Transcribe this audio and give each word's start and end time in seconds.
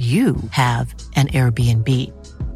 you 0.00 0.36
have 0.52 0.94
an 1.14 1.28
Airbnb. 1.28 1.88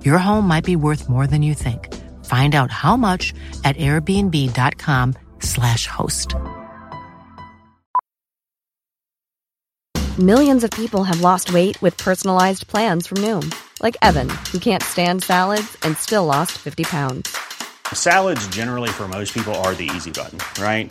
Your 0.03 0.17
home 0.17 0.49
might 0.49 0.65
be 0.65 0.77
worth 0.77 1.11
more 1.11 1.27
than 1.27 1.43
you 1.43 1.53
think. 1.53 1.93
Find 2.25 2.55
out 2.55 2.71
how 2.71 2.97
much 2.97 3.35
at 3.65 3.77
airbnb.com/slash 3.77 5.87
host. 5.87 6.35
Millions 10.19 10.65
of 10.65 10.71
people 10.71 11.05
have 11.05 11.21
lost 11.21 11.53
weight 11.53 11.77
with 11.83 11.99
personalized 11.99 12.67
plans 12.67 13.07
from 13.07 13.19
Noom, 13.19 13.55
like 13.83 13.99
Evan, 14.01 14.31
who 14.51 14.59
can't 14.59 14.83
stand 14.83 15.23
salads 15.23 15.77
and 15.83 15.99
still 15.99 16.25
lost 16.25 16.53
50 16.53 16.85
pounds. 16.85 17.37
Salads, 17.93 18.49
generally, 18.49 18.89
for 18.89 19.07
most 19.07 19.35
people, 19.35 19.55
are 19.57 19.75
the 19.75 19.91
easy 19.95 20.13
button, 20.13 20.39
right? 20.63 20.91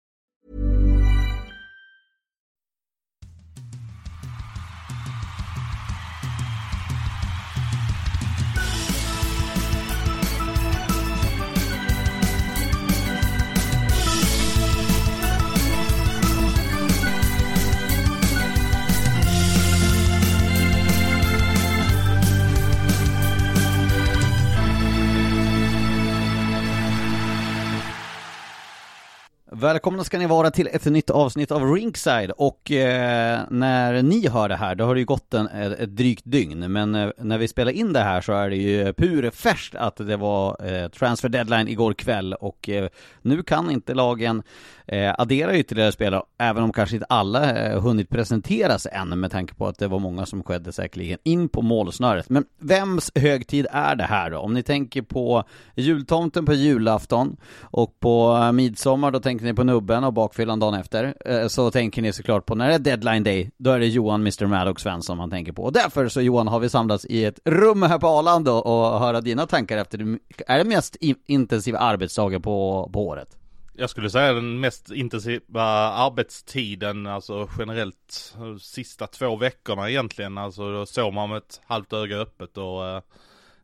Välkomna 29.61 30.03
ska 30.03 30.19
ni 30.19 30.25
vara 30.25 30.51
till 30.51 30.67
ett 30.67 30.85
nytt 30.85 31.09
avsnitt 31.09 31.51
av 31.51 31.73
Rinkside 31.73 32.31
och 32.31 32.71
eh, 32.71 33.41
när 33.49 34.03
ni 34.03 34.27
hör 34.27 34.49
det 34.49 34.55
här 34.55 34.75
då 34.75 34.85
har 34.85 34.95
det 34.95 34.99
ju 34.99 35.05
gått 35.05 35.33
en, 35.33 35.47
ett, 35.47 35.79
ett 35.79 35.95
drygt 35.95 36.23
dygn 36.25 36.71
men 36.71 36.95
eh, 36.95 37.09
när 37.17 37.37
vi 37.37 37.47
spelar 37.47 37.71
in 37.71 37.93
det 37.93 37.99
här 37.99 38.21
så 38.21 38.33
är 38.33 38.49
det 38.49 38.55
ju 38.55 38.93
purfärskt 38.93 39.75
att 39.75 39.95
det 39.95 40.17
var 40.17 40.65
eh, 40.73 40.87
transfer 40.87 41.29
deadline 41.29 41.67
igår 41.67 41.93
kväll 41.93 42.33
och 42.33 42.69
eh, 42.69 42.89
nu 43.21 43.43
kan 43.43 43.71
inte 43.71 43.93
lagen 43.93 44.43
eh, 44.91 45.15
addera 45.17 45.57
ytterligare 45.57 45.91
spelare 45.91 46.23
även 46.37 46.63
om 46.63 46.73
kanske 46.73 46.95
inte 46.95 47.05
alla 47.09 47.59
eh, 47.59 47.81
hunnit 47.81 48.09
presenteras 48.09 48.87
än 48.91 49.19
med 49.19 49.31
tanke 49.31 49.53
på 49.53 49.67
att 49.67 49.79
det 49.79 49.87
var 49.87 49.99
många 49.99 50.25
som 50.25 50.43
skedde 50.43 50.71
säkerligen 50.71 51.19
in 51.23 51.49
på 51.49 51.61
målsnöret. 51.61 52.29
Men 52.29 52.45
vems 52.59 53.11
högtid 53.15 53.67
är 53.71 53.95
det 53.95 54.03
här 54.03 54.29
då? 54.29 54.37
Om 54.37 54.53
ni 54.53 54.63
tänker 54.63 55.01
på 55.01 55.43
jultomten 55.75 56.45
på 56.45 56.53
julafton 56.53 57.37
och 57.61 57.99
på 57.99 58.39
eh, 58.43 58.51
midsommar 58.51 59.11
då 59.11 59.19
tänker 59.19 59.45
ni 59.45 59.50
på 59.55 59.63
nubben 59.63 60.03
och 60.03 60.13
bakfyllan 60.13 60.59
dagen 60.59 60.73
efter. 60.73 61.13
Eh, 61.25 61.47
så 61.47 61.71
tänker 61.71 62.01
ni 62.01 62.13
såklart 62.13 62.45
på 62.45 62.55
när 62.55 62.67
det 62.67 62.75
är 62.75 62.79
deadline 62.79 63.23
day, 63.23 63.51
då 63.57 63.71
är 63.71 63.79
det 63.79 63.87
Johan 63.87 64.21
Mr. 64.21 64.45
Maddox 64.45 64.81
Svensson 64.81 65.17
man 65.17 65.29
tänker 65.29 65.51
på. 65.51 65.63
Och 65.63 65.73
därför 65.73 66.07
så 66.07 66.21
Johan 66.21 66.47
har 66.47 66.59
vi 66.59 66.69
samlats 66.69 67.05
i 67.05 67.25
ett 67.25 67.39
rum 67.45 67.83
här 67.83 67.99
på 67.99 68.07
Arlanda 68.07 68.51
och 68.51 68.99
höra 68.99 69.21
dina 69.21 69.47
tankar 69.47 69.77
efter 69.77 69.97
det. 69.97 70.19
Är 70.47 70.57
det 70.57 70.63
mest 70.63 70.97
intensiva 71.27 71.79
arbetsdagen 71.79 72.41
på, 72.41 72.89
på 72.93 73.07
året? 73.07 73.37
Jag 73.73 73.89
skulle 73.89 74.09
säga 74.09 74.33
den 74.33 74.59
mest 74.59 74.91
intensiva 74.91 75.63
arbetstiden, 75.91 77.07
alltså 77.07 77.49
generellt 77.59 78.35
eh, 78.37 78.57
sista 78.57 79.07
två 79.07 79.35
veckorna 79.35 79.89
egentligen. 79.89 80.37
Alltså 80.37 80.71
då 80.71 80.85
såg 80.85 81.13
man 81.13 81.29
med 81.29 81.37
ett 81.37 81.61
halvt 81.65 81.93
öga 81.93 82.17
öppet 82.17 82.57
och 82.57 82.87
eh, 82.87 83.01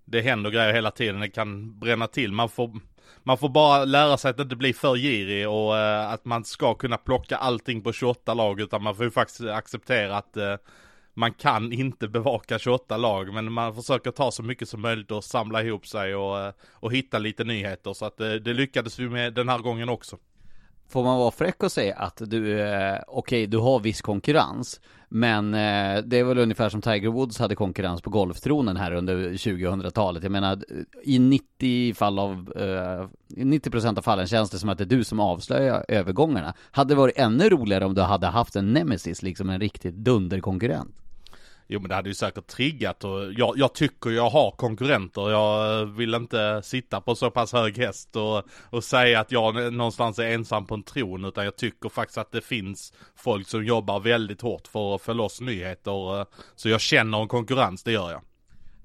det 0.06 0.22
händer 0.22 0.50
grejer 0.50 0.74
hela 0.74 0.92
tiden. 0.92 1.20
Det 1.20 1.30
kan 1.30 1.80
bränna 1.80 2.08
till. 2.08 2.32
Man 2.32 2.50
får, 2.50 2.80
man 3.24 3.38
får 3.38 3.50
bara 3.50 3.86
lära 3.86 4.18
sig 4.18 4.32
att 4.32 4.40
inte 4.40 4.56
bli 4.56 4.74
för 4.74 4.96
girig 4.96 5.50
och 5.50 5.74
uh, 5.74 6.12
att 6.12 6.26
man 6.26 6.46
ska 6.46 6.74
kunna 6.74 6.98
plocka 6.98 7.38
allting 7.38 7.82
på 7.82 7.94
28 7.94 8.34
lag 8.34 8.60
utan 8.60 8.84
man 8.84 8.96
får 8.96 9.06
ju 9.06 9.12
faktiskt 9.12 9.42
acceptera 9.42 10.18
att 10.18 10.38
uh, 10.38 10.56
man 11.14 11.34
kan 11.34 11.74
inte 11.74 12.08
bevaka 12.08 12.60
28 12.60 12.98
lag 12.98 13.34
men 13.34 13.52
man 13.52 13.76
försöker 13.76 14.12
ta 14.12 14.32
så 14.32 14.44
mycket 14.44 14.70
som 14.70 14.82
möjligt 14.82 15.12
och 15.12 15.24
samla 15.24 15.64
ihop 15.64 15.88
sig 15.88 16.16
och, 16.16 16.40
eh, 16.40 16.54
och 16.72 16.94
hitta 16.94 17.20
lite 17.20 17.44
nyheter 17.44 17.94
så 17.94 18.06
att 18.06 18.18
det 18.18 18.54
lyckades 18.54 19.00
vi 19.00 19.10
med 19.10 19.34
den 19.34 19.50
här 19.50 19.60
gången 19.60 19.90
också. 19.90 20.18
Får 20.90 21.04
man 21.04 21.18
vara 21.18 21.32
fräck 21.32 21.64
och 21.64 21.72
säga 21.72 21.96
att 21.96 22.22
du, 22.26 22.62
eh, 22.62 23.00
okej, 23.08 23.48
du 23.48 23.58
har 23.58 23.80
viss 23.80 24.02
konkurrens, 24.02 24.82
men 25.10 25.54
eh, 25.54 26.04
det 26.04 26.20
är 26.20 26.24
väl 26.24 26.38
ungefär 26.38 26.70
som 26.70 26.82
Tiger 26.82 27.10
Woods 27.10 27.40
hade 27.40 27.56
konkurrens 27.56 28.02
på 28.02 28.10
golftronen 28.10 28.78
här 28.78 28.92
under 28.92 29.30
2000-talet. 29.30 30.24
Jag 30.24 30.32
menar, 30.32 30.64
i 31.04 31.20
90 31.20 31.94
fall 31.94 32.20
av, 32.20 32.54
eh, 32.56 33.40
i 33.42 33.44
90% 33.44 33.98
av 33.98 34.02
fallen 34.02 34.28
känns 34.28 34.50
det 34.50 34.60
som 34.60 34.70
att 34.70 34.78
det 34.78 34.84
är 34.84 34.86
du 34.86 35.04
som 35.04 35.20
avslöjar 35.20 35.86
övergångarna. 35.88 36.54
Hade 36.72 36.94
det 36.94 36.98
varit 36.98 37.18
ännu 37.18 37.50
roligare 37.50 37.86
om 37.86 37.94
du 37.94 38.02
hade 38.02 38.28
haft 38.28 38.56
en 38.56 38.74
nemesis, 38.74 39.22
liksom 39.22 39.50
en 39.50 39.60
riktigt 39.60 39.96
dunderkonkurrent. 39.96 40.96
Jo 41.68 41.80
men 41.80 41.90
det 41.90 41.96
hade 41.96 42.10
ju 42.10 42.16
säkert 42.16 42.48
triggat 42.48 43.04
och 43.04 43.34
jag, 43.34 43.54
jag 43.58 43.74
tycker 43.74 44.10
jag 44.10 44.30
har 44.30 44.52
konkurrenter. 44.52 45.30
Jag 45.32 45.86
vill 45.86 46.14
inte 46.14 46.62
sitta 46.64 47.02
på 47.02 47.16
så 47.16 47.32
pass 47.32 47.54
hög 47.54 47.78
häst 47.78 48.16
och, 48.16 48.44
och 48.70 48.84
säga 48.84 49.20
att 49.20 49.32
jag 49.32 49.74
någonstans 49.74 50.20
är 50.20 50.28
ensam 50.28 50.66
på 50.66 50.76
en 50.76 50.84
tron. 50.84 51.26
Utan 51.26 51.46
jag 51.46 51.56
tycker 51.56 51.90
faktiskt 51.90 52.18
att 52.18 52.32
det 52.32 52.42
finns 52.42 52.94
folk 53.16 53.48
som 53.48 53.66
jobbar 53.66 54.00
väldigt 54.00 54.42
hårt 54.42 54.68
för 54.68 54.96
att 54.96 55.02
få 55.02 55.14
loss 55.14 55.42
nyheter. 55.42 56.26
Så 56.56 56.70
jag 56.70 56.82
känner 56.82 57.22
en 57.22 57.28
konkurrens, 57.28 57.84
det 57.84 57.92
gör 57.92 58.12
jag. 58.12 58.22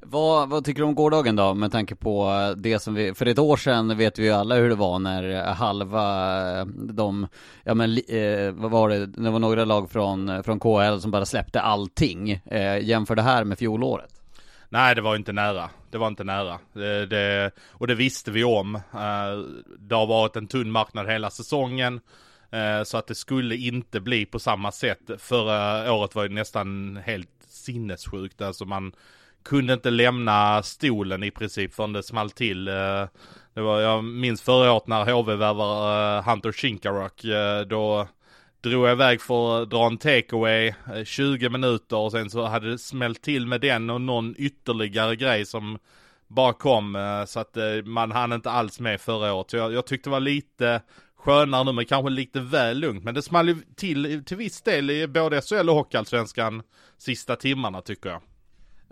Vad, 0.05 0.49
vad 0.49 0.65
tycker 0.65 0.83
du 0.83 0.87
om 0.87 0.95
gårdagen 0.95 1.37
då, 1.37 1.55
med 1.55 1.73
tanke 1.73 1.95
på 1.95 2.31
eh, 2.31 2.57
det 2.57 2.79
som 2.79 2.95
vi, 2.95 3.15
för 3.15 3.27
ett 3.27 3.39
år 3.39 3.57
sedan 3.57 3.97
vet 3.97 4.19
vi 4.19 4.25
ju 4.25 4.33
alla 4.33 4.55
hur 4.55 4.69
det 4.69 4.75
var 4.75 4.99
när 4.99 5.31
eh, 5.31 5.55
halva 5.55 6.61
eh, 6.61 6.67
de, 6.67 7.27
ja 7.65 7.75
men 7.75 7.99
eh, 8.09 8.53
vad 8.53 8.71
var 8.71 8.89
det, 8.89 9.07
det 9.07 9.31
var 9.31 9.39
några 9.39 9.65
lag 9.65 9.91
från, 9.91 10.43
från 10.43 10.61
KL 10.61 10.99
som 11.01 11.11
bara 11.11 11.27
släppte 11.27 11.61
allting. 11.61 12.31
Eh, 12.31 12.79
jämför 12.79 13.17
det 13.17 13.23
här 13.23 13.45
med 13.45 13.59
fjolåret. 13.59 14.21
Nej, 14.69 14.95
det 14.95 15.01
var 15.01 15.17
inte 15.17 15.33
nära. 15.33 15.71
Det 15.91 15.99
var 15.99 16.09
inte 16.09 16.25
nära. 16.25 16.59
Det, 16.73 17.07
det, 17.07 17.51
och 17.71 17.87
det 17.87 17.95
visste 17.95 18.31
vi 18.31 18.45
om. 18.45 18.81
Det 19.79 19.95
har 19.95 20.07
varit 20.07 20.37
en 20.37 20.47
tunn 20.47 20.71
marknad 20.71 21.11
hela 21.11 21.31
säsongen. 21.31 22.01
Så 22.85 22.97
att 22.97 23.07
det 23.07 23.15
skulle 23.15 23.57
inte 23.57 24.01
bli 24.01 24.27
på 24.27 24.39
samma 24.39 24.73
sätt. 24.73 25.11
Förra 25.19 25.93
året 25.93 26.15
var 26.15 26.23
ju 26.23 26.29
nästan 26.29 26.99
helt 27.05 27.29
sinnessjukt. 27.49 28.43
Alltså 28.43 28.65
man 28.65 28.93
kunde 29.45 29.73
inte 29.73 29.91
lämna 29.91 30.63
stolen 30.63 31.23
i 31.23 31.31
princip 31.31 31.75
förrän 31.75 31.93
det 31.93 32.03
small 32.03 32.31
till. 32.31 32.69
Eh, 32.69 33.07
det 33.55 33.61
var, 33.61 33.81
jag 33.81 34.05
minns 34.05 34.43
förra 34.43 34.73
året 34.73 34.87
när 34.87 35.13
HV 35.13 35.37
värvar 35.37 36.17
eh, 36.19 36.25
Hunter 36.25 36.53
Shinkarock, 36.53 37.25
eh, 37.25 37.61
Då 37.61 38.09
drog 38.61 38.87
jag 38.87 38.93
iväg 38.93 39.21
för 39.21 39.63
att 39.63 39.71
dra 39.71 39.87
en 39.87 39.99
takeaway, 39.99 40.75
20 41.05 41.49
minuter 41.49 41.97
och 41.97 42.13
sen 42.13 42.31
så 42.31 42.47
hade 42.47 42.71
det 42.71 42.79
smällt 42.79 43.23
till 43.23 43.47
med 43.47 43.61
den 43.61 43.91
och 43.91 44.01
någon 44.01 44.35
ytterligare 44.39 45.17
grej 45.17 45.47
som 45.47 45.79
bara 46.29 46.53
kom 46.53 47.25
så 47.27 47.41
att 47.41 47.57
man 47.85 48.13
hann 48.13 48.33
inte 48.33 48.51
alls 48.51 48.81
med 48.81 49.01
förra 49.01 49.35
året. 49.35 49.51
Så 49.51 49.57
jag, 49.57 49.73
jag 49.73 49.87
tyckte 49.87 50.09
det 50.09 50.13
var 50.13 50.21
lite 50.21 50.83
skönare 51.17 51.65
nu 51.65 51.73
men 51.73 51.85
kanske 51.85 52.11
lite 52.11 52.41
väl 52.41 52.79
lugnt. 52.79 53.05
Men 53.05 53.15
det 53.15 53.23
small 53.23 53.49
ju 53.49 53.57
till 53.77 54.23
till 54.25 54.37
viss 54.37 54.63
del 54.63 54.91
i 54.91 55.07
både 55.07 55.41
SHL 55.41 55.69
och 55.69 55.77
Hockeyallsvenskan 55.77 56.63
sista 56.99 57.37
timmarna 57.37 57.81
tycker 57.81 58.11
jag. 58.11 58.23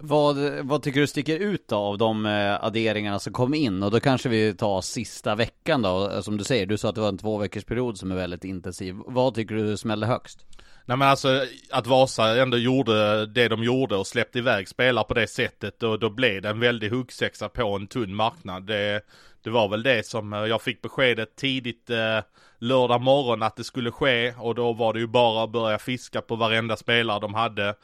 Vad, 0.02 0.36
vad 0.62 0.82
tycker 0.82 1.00
du 1.00 1.06
sticker 1.06 1.38
ut 1.38 1.68
då 1.68 1.76
av 1.76 1.98
de 1.98 2.26
eh, 2.26 2.64
adderingarna 2.64 3.18
som 3.18 3.32
kom 3.32 3.54
in? 3.54 3.82
Och 3.82 3.90
då 3.90 4.00
kanske 4.00 4.28
vi 4.28 4.54
tar 4.54 4.80
sista 4.80 5.34
veckan 5.34 5.82
då, 5.82 6.10
eh, 6.10 6.20
som 6.20 6.36
du 6.36 6.44
säger, 6.44 6.66
du 6.66 6.78
sa 6.78 6.88
att 6.88 6.94
det 6.94 7.00
var 7.00 7.08
en 7.08 7.18
två 7.18 7.38
veckors 7.38 7.64
period 7.64 7.98
som 7.98 8.10
är 8.10 8.16
väldigt 8.16 8.44
intensiv. 8.44 8.96
Vad 9.06 9.34
tycker 9.34 9.54
du 9.54 9.76
smällde 9.76 10.06
högst? 10.06 10.46
Nej 10.84 10.96
men 10.96 11.08
alltså 11.08 11.44
att 11.70 11.86
Vasa 11.86 12.42
ändå 12.42 12.56
gjorde 12.56 13.26
det 13.26 13.48
de 13.48 13.62
gjorde 13.62 13.96
och 13.96 14.06
släppte 14.06 14.38
iväg 14.38 14.68
spelare 14.68 15.04
på 15.04 15.14
det 15.14 15.26
sättet 15.26 15.82
och 15.82 15.98
då 15.98 16.10
blev 16.10 16.42
det 16.42 16.48
en 16.48 16.60
väldig 16.60 16.90
huggsexa 16.90 17.48
på 17.48 17.76
en 17.76 17.86
tunn 17.86 18.14
marknad. 18.14 18.66
Det, 18.66 19.00
det 19.42 19.50
var 19.50 19.68
väl 19.68 19.82
det 19.82 20.06
som 20.06 20.32
eh, 20.32 20.40
jag 20.40 20.62
fick 20.62 20.82
beskedet 20.82 21.36
tidigt 21.36 21.90
eh, 21.90 22.18
lördag 22.58 23.00
morgon 23.00 23.42
att 23.42 23.56
det 23.56 23.64
skulle 23.64 23.90
ske 23.90 24.34
och 24.38 24.54
då 24.54 24.72
var 24.72 24.92
det 24.92 25.00
ju 25.00 25.06
bara 25.06 25.44
att 25.44 25.52
börja 25.52 25.78
fiska 25.78 26.20
på 26.20 26.36
varenda 26.36 26.76
spelare 26.76 27.20
de 27.20 27.34
hade. 27.34 27.74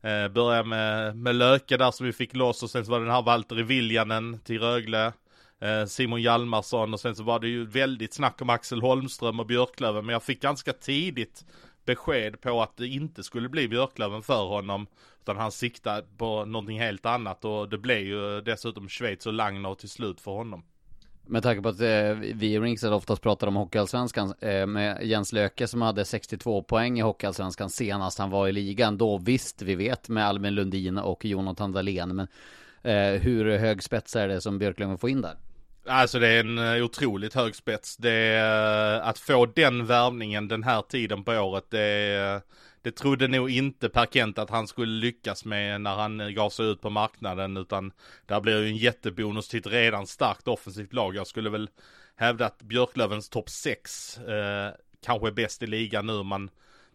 Eh, 0.00 0.28
börja 0.28 0.62
med, 0.62 1.16
med 1.16 1.34
Löke 1.34 1.76
där 1.76 1.90
som 1.90 2.06
vi 2.06 2.12
fick 2.12 2.34
loss 2.34 2.62
och 2.62 2.70
sen 2.70 2.84
så 2.84 2.90
var 2.90 2.98
det 2.98 3.04
den 3.04 3.14
här 3.14 3.22
Valtteri 3.22 3.62
Viljanen 3.62 4.40
till 4.44 4.60
Rögle. 4.60 5.12
Eh, 5.60 5.86
Simon 5.86 6.22
Hjalmarsson 6.22 6.94
och 6.94 7.00
sen 7.00 7.16
så 7.16 7.22
var 7.22 7.40
det 7.40 7.48
ju 7.48 7.66
väldigt 7.66 8.14
snack 8.14 8.42
om 8.42 8.50
Axel 8.50 8.82
Holmström 8.82 9.40
och 9.40 9.46
Björklöven 9.46 10.06
men 10.06 10.12
jag 10.12 10.22
fick 10.22 10.42
ganska 10.42 10.72
tidigt 10.72 11.44
besked 11.84 12.40
på 12.40 12.62
att 12.62 12.76
det 12.76 12.86
inte 12.86 13.22
skulle 13.22 13.48
bli 13.48 13.68
Björklöven 13.68 14.22
för 14.22 14.44
honom. 14.44 14.86
Utan 15.20 15.36
han 15.36 15.52
siktade 15.52 16.06
på 16.16 16.44
någonting 16.44 16.80
helt 16.80 17.06
annat 17.06 17.44
och 17.44 17.68
det 17.68 17.78
blev 17.78 17.98
ju 17.98 18.40
dessutom 18.40 18.88
Schweiz 18.88 19.26
och 19.26 19.32
Langner 19.32 19.74
till 19.74 19.88
slut 19.88 20.20
för 20.20 20.30
honom. 20.30 20.64
Med 21.28 21.42
tanke 21.42 21.62
på 21.62 21.68
att 21.68 21.80
eh, 21.80 22.12
vi 22.34 22.46
i 22.46 22.60
Ringsted 22.60 22.92
oftast 22.92 23.22
pratar 23.22 23.46
om 23.46 23.56
Hockeyallsvenskan 23.56 24.34
eh, 24.40 24.66
med 24.66 25.02
Jens 25.02 25.32
Löke 25.32 25.66
som 25.66 25.82
hade 25.82 26.04
62 26.04 26.62
poäng 26.62 26.98
i 26.98 27.02
Hockeyallsvenskan 27.02 27.70
senast 27.70 28.18
han 28.18 28.30
var 28.30 28.48
i 28.48 28.52
ligan. 28.52 28.98
Då 28.98 29.18
visst, 29.18 29.62
vi 29.62 29.74
vet 29.74 30.08
med 30.08 30.26
Albin 30.26 30.54
Lundin 30.54 30.98
och 30.98 31.24
Jonathan 31.24 31.72
Dahlén. 31.72 32.16
Men 32.16 32.28
eh, 32.82 33.20
hur 33.20 33.58
hög 33.58 33.82
spets 33.82 34.16
är 34.16 34.28
det 34.28 34.40
som 34.40 34.58
Björklöven 34.58 34.98
får 34.98 35.10
in 35.10 35.22
där? 35.22 35.36
Alltså 35.88 36.18
det 36.18 36.28
är 36.28 36.40
en 36.40 36.58
eh, 36.58 36.84
otroligt 36.84 37.34
hög 37.34 37.54
spets. 37.54 37.96
Det 37.96 38.10
är, 38.12 38.96
eh, 38.96 39.08
att 39.08 39.18
få 39.18 39.46
den 39.46 39.86
värvningen 39.86 40.48
den 40.48 40.62
här 40.62 40.82
tiden 40.82 41.24
på 41.24 41.32
året, 41.32 41.64
det, 41.68 41.80
är, 41.80 42.40
det 42.86 42.92
trodde 42.92 43.28
nog 43.28 43.50
inte 43.50 43.88
Per 43.88 44.06
Kent 44.06 44.38
att 44.38 44.50
han 44.50 44.68
skulle 44.68 44.92
lyckas 44.92 45.44
med 45.44 45.80
när 45.80 45.94
han 45.94 46.34
gav 46.34 46.50
sig 46.50 46.66
ut 46.66 46.80
på 46.80 46.90
marknaden, 46.90 47.56
utan 47.56 47.92
där 48.26 48.40
blir 48.40 48.62
ju 48.62 48.68
en 48.68 48.76
jättebonus 48.76 49.48
till 49.48 49.60
ett 49.60 49.66
redan 49.66 50.06
starkt 50.06 50.48
offensivt 50.48 50.92
lag. 50.92 51.16
Jag 51.16 51.26
skulle 51.26 51.50
väl 51.50 51.70
hävda 52.16 52.46
att 52.46 52.62
Björklövens 52.62 53.28
topp 53.28 53.48
6 53.48 54.18
eh, 54.18 54.70
kanske 55.06 55.26
är 55.26 55.32
bäst 55.32 55.62
i 55.62 55.66
ligan 55.66 56.06
nu. 56.06 56.22
Man 56.22 56.50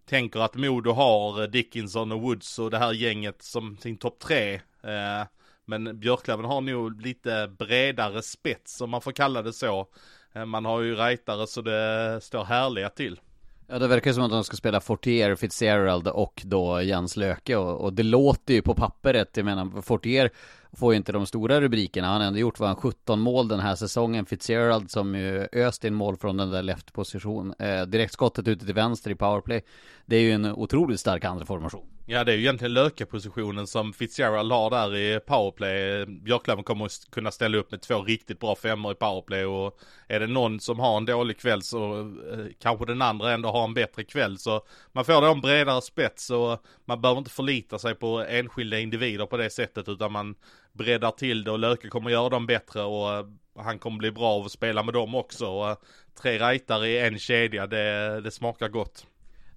tänker 0.06 0.40
att 0.40 0.56
Modo 0.56 0.92
har 0.92 1.42
eh, 1.42 1.48
Dickinson 1.48 2.12
och 2.12 2.22
Woods 2.22 2.60
och 2.60 2.72
det 2.72 2.78
här 2.78 2.94
gänget 2.94 3.42
som 3.42 3.78
sin 3.78 3.98
topp 3.98 4.20
3. 4.20 4.54
Eh, 4.54 4.62
men 5.66 6.00
Björklöven 6.00 6.46
har 6.46 6.62
nog 6.62 7.02
lite 7.02 7.56
bredare 7.60 8.22
spets 8.22 8.82
om 8.82 8.90
man 8.90 9.02
får 9.02 9.12
kalla 9.12 9.42
det 9.42 9.54
så. 9.54 9.88
Eh, 10.34 10.46
man 10.46 10.66
har 10.66 10.82
ju 10.82 10.96
rightare 10.96 11.48
så 11.48 11.62
det 11.62 12.20
står 12.22 12.44
härliga 12.44 12.90
till. 12.90 13.20
Ja 13.72 13.80
det 13.80 13.88
verkar 13.88 14.14
som 14.14 14.24
att 14.24 14.32
de 14.32 14.44
ska 14.44 14.58
spela 14.58 14.82
Fortier, 14.82 15.36
Fitzgerald 15.36 16.08
och 16.08 16.42
då 16.46 16.82
Jens 16.82 17.18
Löke 17.18 17.56
och, 17.56 17.82
och 17.82 17.94
det 17.94 18.04
låter 18.04 18.54
ju 18.54 18.62
på 18.62 18.74
pappret, 18.74 19.38
jag 19.38 19.46
menar 19.46 19.82
Fortier 19.82 20.30
får 20.74 20.94
ju 20.94 20.98
inte 20.98 21.12
de 21.12 21.26
stora 21.26 21.62
rubrikerna. 21.62 22.08
Han 22.08 22.22
har 22.22 22.28
ändå 22.28 22.40
gjort, 22.40 22.60
var 22.60 22.68
han 22.68 22.76
17 22.76 23.20
mål 23.20 23.48
den 23.48 23.60
här 23.60 23.76
säsongen. 23.76 24.26
Fitzgerald 24.26 24.92
som 24.92 25.16
ju 25.16 25.48
öst 25.54 25.86
in 25.86 25.94
mål 25.94 26.18
från 26.18 26.38
den 26.38 26.50
där 26.50 26.62
left-position. 26.62 27.54
Eh, 27.60 27.82
direktskottet 27.82 28.48
ute 28.48 28.66
till 28.66 28.74
vänster 28.76 29.12
i 29.12 29.16
powerplay. 29.16 29.62
Det 30.06 30.16
är 30.16 30.22
ju 30.22 30.32
en 30.32 30.46
otroligt 30.46 31.00
stark 31.00 31.26
andra 31.26 31.46
formation. 31.46 31.91
Ja 32.06 32.24
det 32.24 32.32
är 32.32 32.36
ju 32.36 32.42
egentligen 32.42 32.74
Löke-positionen 32.74 33.68
som 33.68 33.94
Fitzgerald 33.94 34.52
har 34.52 34.70
där 34.70 34.96
i 34.96 35.20
powerplay. 35.20 36.06
Björklöven 36.06 36.64
kommer 36.64 36.86
att 36.86 37.12
kunna 37.12 37.32
ställa 37.32 37.58
upp 37.58 37.72
med 37.72 37.82
två 37.82 38.02
riktigt 38.02 38.40
bra 38.40 38.56
femmor 38.56 38.92
i 38.92 38.96
powerplay 38.96 39.46
och 39.46 39.80
är 40.08 40.20
det 40.20 40.28
någon 40.28 40.60
som 40.60 40.80
har 40.80 40.98
en 40.98 41.06
dålig 41.06 41.40
kväll 41.40 41.62
så 41.62 42.00
eh, 42.00 42.46
kanske 42.60 42.86
den 42.86 43.02
andra 43.02 43.32
ändå 43.32 43.50
har 43.50 43.64
en 43.64 43.74
bättre 43.74 44.04
kväll. 44.04 44.38
Så 44.38 44.66
man 44.92 45.06
får 45.06 45.22
då 45.22 45.32
en 45.32 45.42
bredare 45.42 45.82
spets 45.82 46.30
och 46.30 46.66
man 46.86 47.02
behöver 47.02 47.20
inte 47.20 47.32
förlita 47.32 47.80
sig 47.80 47.96
på 47.96 48.26
enskilda 48.30 48.80
individer 48.80 49.26
på 49.26 49.38
det 49.38 49.50
sättet 49.50 49.90
utan 49.90 50.12
man 50.12 50.36
breddar 50.74 51.12
till 51.12 51.44
det 51.44 51.52
och 51.52 51.60
Löke 51.60 51.88
kommer 51.88 52.10
göra 52.10 52.30
dem 52.30 52.46
bättre 52.46 52.84
och 52.84 53.14
eh, 53.14 53.26
han 53.56 53.80
kommer 53.80 53.98
bli 53.98 54.12
bra 54.12 54.28
av 54.28 54.46
att 54.46 54.52
spela 54.52 54.84
med 54.84 54.94
dem 54.94 55.16
också. 55.16 55.48
Och 55.48 55.70
eh, 55.70 55.78
tre 56.22 56.40
rightare 56.40 56.88
i 56.88 57.00
en 57.00 57.20
kedja, 57.20 57.68
det, 57.68 58.22
det 58.22 58.32
smakar 58.32 58.70
gott. 58.70 59.06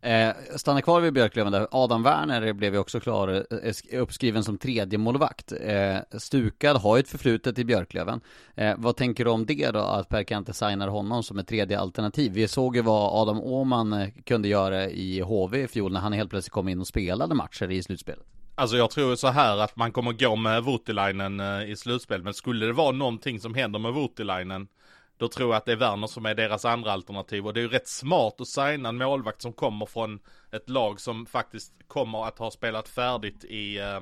Eh, 0.05 0.33
stanna 0.56 0.83
kvar 0.83 1.01
vid 1.01 1.12
Björklöven 1.12 1.53
där. 1.53 1.67
Adam 1.71 2.03
Werner 2.03 2.53
blev 2.53 2.75
ju 2.75 2.79
också 2.81 3.01
klar, 3.01 3.47
eh, 3.62 4.01
uppskriven 4.01 4.45
som 4.45 4.59
tredje 4.59 4.99
målvakt. 4.99 5.53
Eh, 5.61 5.97
Stukad 6.19 6.77
har 6.77 6.97
ju 6.97 7.01
ett 7.01 7.09
förflutet 7.09 7.59
i 7.59 7.65
Björklöven. 7.65 8.21
Eh, 8.55 8.75
vad 8.79 8.97
tänker 8.97 9.25
du 9.25 9.31
om 9.31 9.47
det 9.47 9.71
då, 9.71 9.79
att 9.79 10.09
Per 10.09 10.23
Kante 10.23 10.53
signar 10.53 10.89
honom 10.89 11.23
som 11.23 11.39
ett 11.39 11.49
tredje 11.49 11.79
alternativ? 11.79 12.33
Vi 12.33 12.49
såg 12.49 12.77
ju 12.77 12.83
vad 12.83 13.23
Adam 13.23 13.41
Åhman 13.41 13.93
eh, 13.93 14.09
kunde 14.27 14.49
göra 14.49 14.91
i 14.91 15.21
HV 15.21 15.62
i 15.62 15.69
fjol 15.69 15.93
när 15.93 16.01
han 16.01 16.12
helt 16.12 16.31
plötsligt 16.31 16.53
kom 16.53 16.69
in 16.69 16.81
och 16.81 16.87
spelade 16.87 17.35
matcher 17.35 17.71
i 17.71 17.83
slutspelet. 17.83 18.25
Alltså 18.55 18.77
jag 18.77 18.91
tror 18.91 19.17
så 19.17 19.29
här 19.29 19.59
att 19.59 19.77
man 19.77 19.93
kommer 19.93 20.12
gå 20.12 20.37
med 20.37 20.62
Voutilainen 20.62 21.41
eh, 21.41 21.71
i 21.71 21.77
slutspel. 21.77 22.23
Men 22.23 22.35
skulle 22.35 22.67
det 22.67 22.73
vara 22.73 22.93
någonting 22.93 23.41
som 23.41 23.55
händer 23.55 23.79
med 23.79 23.93
Voutilainen. 23.93 24.69
Då 25.16 25.28
tror 25.28 25.50
jag 25.50 25.56
att 25.56 25.64
det 25.64 25.72
är 25.72 25.76
Werner 25.76 26.06
som 26.06 26.26
är 26.26 26.34
deras 26.34 26.64
andra 26.64 26.93
alternativ. 26.93 27.46
Och 27.46 27.55
det 27.55 27.61
är 27.61 27.62
ju 27.62 27.69
rätt 27.69 27.88
smart 27.88 28.40
att 28.40 28.49
signa 28.49 28.88
en 28.88 28.96
målvakt 28.96 29.43
som 29.43 29.52
kommer 29.52 29.87
från 29.87 30.20
ett 30.52 30.69
lag 30.69 31.00
som 31.00 31.26
faktiskt 31.26 31.72
kommer 31.87 32.25
att 32.25 32.38
ha 32.38 32.50
spelat 32.50 32.88
färdigt 32.88 33.44
i 33.44 33.78
eh, 33.78 34.00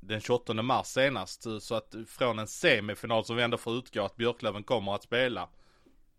den 0.00 0.20
28 0.20 0.62
mars 0.62 0.86
senast. 0.86 1.46
Så 1.60 1.74
att 1.74 1.94
från 2.08 2.38
en 2.38 2.46
semifinal 2.46 3.24
som 3.24 3.36
vi 3.36 3.42
ändå 3.42 3.56
får 3.56 3.74
utgå 3.74 4.02
att 4.02 4.16
Björklöven 4.16 4.62
kommer 4.62 4.94
att 4.94 5.02
spela. 5.02 5.48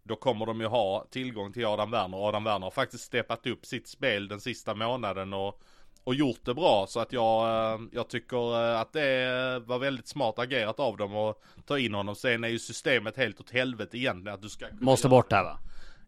Då 0.04 0.16
kommer 0.16 0.46
de 0.46 0.62
ju 0.62 0.68
ha 0.68 1.06
tillgång 1.10 1.54
till 1.54 1.66
Adam 1.66 1.92
Werner. 1.92 2.28
Adam 2.28 2.44
Werner 2.44 2.66
har 2.66 2.72
faktiskt 2.72 3.04
steppat 3.04 3.48
upp 3.48 3.66
sitt 3.66 3.88
spel 3.88 4.28
den 4.28 4.42
sista 4.42 4.76
månaden 4.76 5.34
och 5.34 5.62
och 6.10 6.16
gjort 6.16 6.40
det 6.46 6.54
bra 6.54 6.86
så 6.88 7.00
att 7.00 7.14
jag, 7.14 7.48
eh, 7.74 7.80
jag 7.92 8.08
tycker 8.08 8.72
eh, 8.72 8.80
att 8.80 8.94
det 8.94 9.64
var 9.66 9.80
väldigt 9.80 10.08
smart 10.08 10.40
agerat 10.40 10.80
av 10.80 10.98
dem 10.98 11.16
att 11.16 11.38
ta 11.66 11.80
in 11.80 11.94
honom. 11.94 12.16
Sen 12.16 12.44
är 12.44 12.48
ju 12.48 12.60
systemet 12.60 13.18
helt 13.18 13.40
åt 13.40 13.50
helvete 13.50 13.98
egentligen 13.98 14.36
att 14.36 14.42
du 14.42 14.50
ska 14.50 14.66
Måste 14.80 15.10
bort 15.10 15.32
här 15.32 15.44
va? 15.44 15.60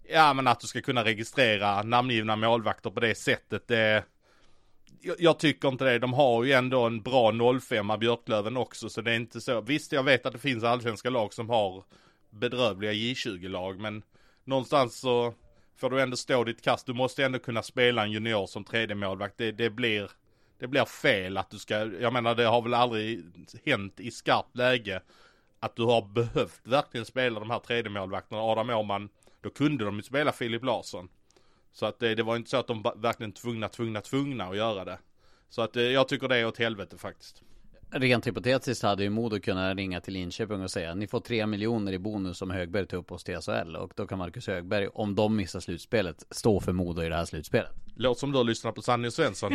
Ja 0.10 0.34
men 0.34 0.48
att 0.48 0.60
du 0.60 0.68
ska 0.68 0.82
kunna 0.82 1.04
registrera 1.04 1.84
namngivna 1.84 2.36
målvakter 2.36 2.90
på 2.90 3.00
det 3.00 3.16
sättet 3.16 3.68
det 3.68 4.04
jag, 5.02 5.16
jag 5.20 5.40
tycker 5.40 5.68
inte 5.68 5.86
det. 5.86 6.00
De 6.00 6.14
har 6.14 6.44
ju 6.44 6.52
ändå 6.52 6.86
en 6.86 7.02
bra 7.02 7.60
05 7.60 7.92
Björklöven 8.00 8.58
också 8.58 8.90
så 8.90 9.02
det 9.02 9.12
är 9.12 9.16
inte 9.16 9.42
så. 9.42 9.62
Visst 9.62 9.92
jag 9.92 10.04
vet 10.04 10.26
att 10.26 10.34
det 10.34 10.40
finns 10.40 10.64
allsvenska 10.64 11.10
lag 11.10 11.34
som 11.34 11.50
har 11.50 11.84
bedrövliga 12.30 12.92
J20-lag 12.92 13.80
men 13.80 14.04
någonstans 14.44 15.00
så 15.00 15.34
får 15.78 15.90
du 15.90 16.02
ändå 16.02 16.18
stå 16.18 16.44
ditt 16.44 16.62
kast. 16.62 16.86
Du 16.86 16.94
måste 16.94 17.26
ändå 17.26 17.40
kunna 17.40 17.64
spela 17.64 18.04
en 18.04 18.12
junior 18.12 18.48
som 18.48 18.64
tredje 18.64 18.96
målvakt. 18.96 19.38
Det, 19.38 19.52
det, 19.52 19.70
blir, 19.70 20.12
det 20.60 20.68
blir 20.68 20.86
fel 20.86 21.38
att 21.38 21.50
du 21.50 21.60
ska, 21.60 21.76
jag 21.76 22.14
menar 22.14 22.36
det 22.36 22.46
har 22.46 22.62
väl 22.62 22.74
aldrig 22.74 23.24
hänt 23.66 24.00
i 24.00 24.12
skarpt 24.12 24.58
läge 24.58 25.02
att 25.60 25.76
du 25.76 25.84
har 25.84 26.02
behövt 26.02 26.62
verkligen 26.68 27.06
spela 27.06 27.40
de 27.40 27.50
här 27.50 27.60
tredje 27.60 27.90
målvakterna. 27.90 28.42
Adam 28.42 28.70
Åhman, 28.70 29.10
då 29.42 29.50
kunde 29.50 29.86
de 29.86 29.96
ju 29.96 30.04
spela 30.04 30.32
Filip 30.32 30.64
Larsson. 30.64 31.10
Så 31.72 31.86
att 31.86 32.00
det, 32.00 32.16
det 32.16 32.24
var 32.24 32.36
inte 32.36 32.50
så 32.50 32.58
att 32.58 32.68
de 32.68 32.84
verkligen 32.96 33.32
tvungna, 33.32 33.68
tvungna, 33.68 34.02
tvungna 34.02 34.46
att 34.46 34.58
göra 34.58 34.86
det. 34.86 35.00
Så 35.50 35.62
att 35.62 35.76
eh, 35.76 35.84
jag 35.84 36.08
tycker 36.08 36.28
det 36.28 36.38
är 36.38 36.48
åt 36.48 36.58
helvete 36.58 36.98
faktiskt. 36.98 37.44
Rent 37.94 38.28
hypotetiskt 38.28 38.84
hade 38.84 39.04
ju 39.04 39.10
Modo 39.10 39.40
kunnat 39.40 39.78
ringa 39.78 40.02
till 40.02 40.14
Linköping 40.14 40.62
och 40.62 40.72
säga 40.72 40.96
ni 40.96 41.08
får 41.08 41.20
tre 41.20 41.48
miljoner 41.48 41.94
i 41.94 42.00
bonus 42.00 42.42
om 42.42 42.52
Högberg 42.52 42.88
tar 42.88 42.98
upp 42.98 43.12
oss 43.12 43.24
till 43.24 43.38
SHL 43.38 43.76
och 43.76 43.94
då 43.96 44.08
kan 44.08 44.18
Marcus 44.18 44.48
Högberg, 44.48 44.88
om 44.88 45.16
de 45.16 45.36
missar 45.36 45.60
slutspelet, 45.60 46.26
stå 46.30 46.60
för 46.60 46.72
Modo 46.72 47.04
i 47.04 47.10
det 47.10 47.16
här 47.16 47.26
slutspelet. 47.26 47.72
Låter 47.96 48.20
som 48.20 48.32
du 48.32 48.38
har 48.38 48.44
lyssnat 48.44 48.76
på 48.76 48.82
Sanny 48.82 49.08
och 49.08 49.14
Svensson. 49.14 49.54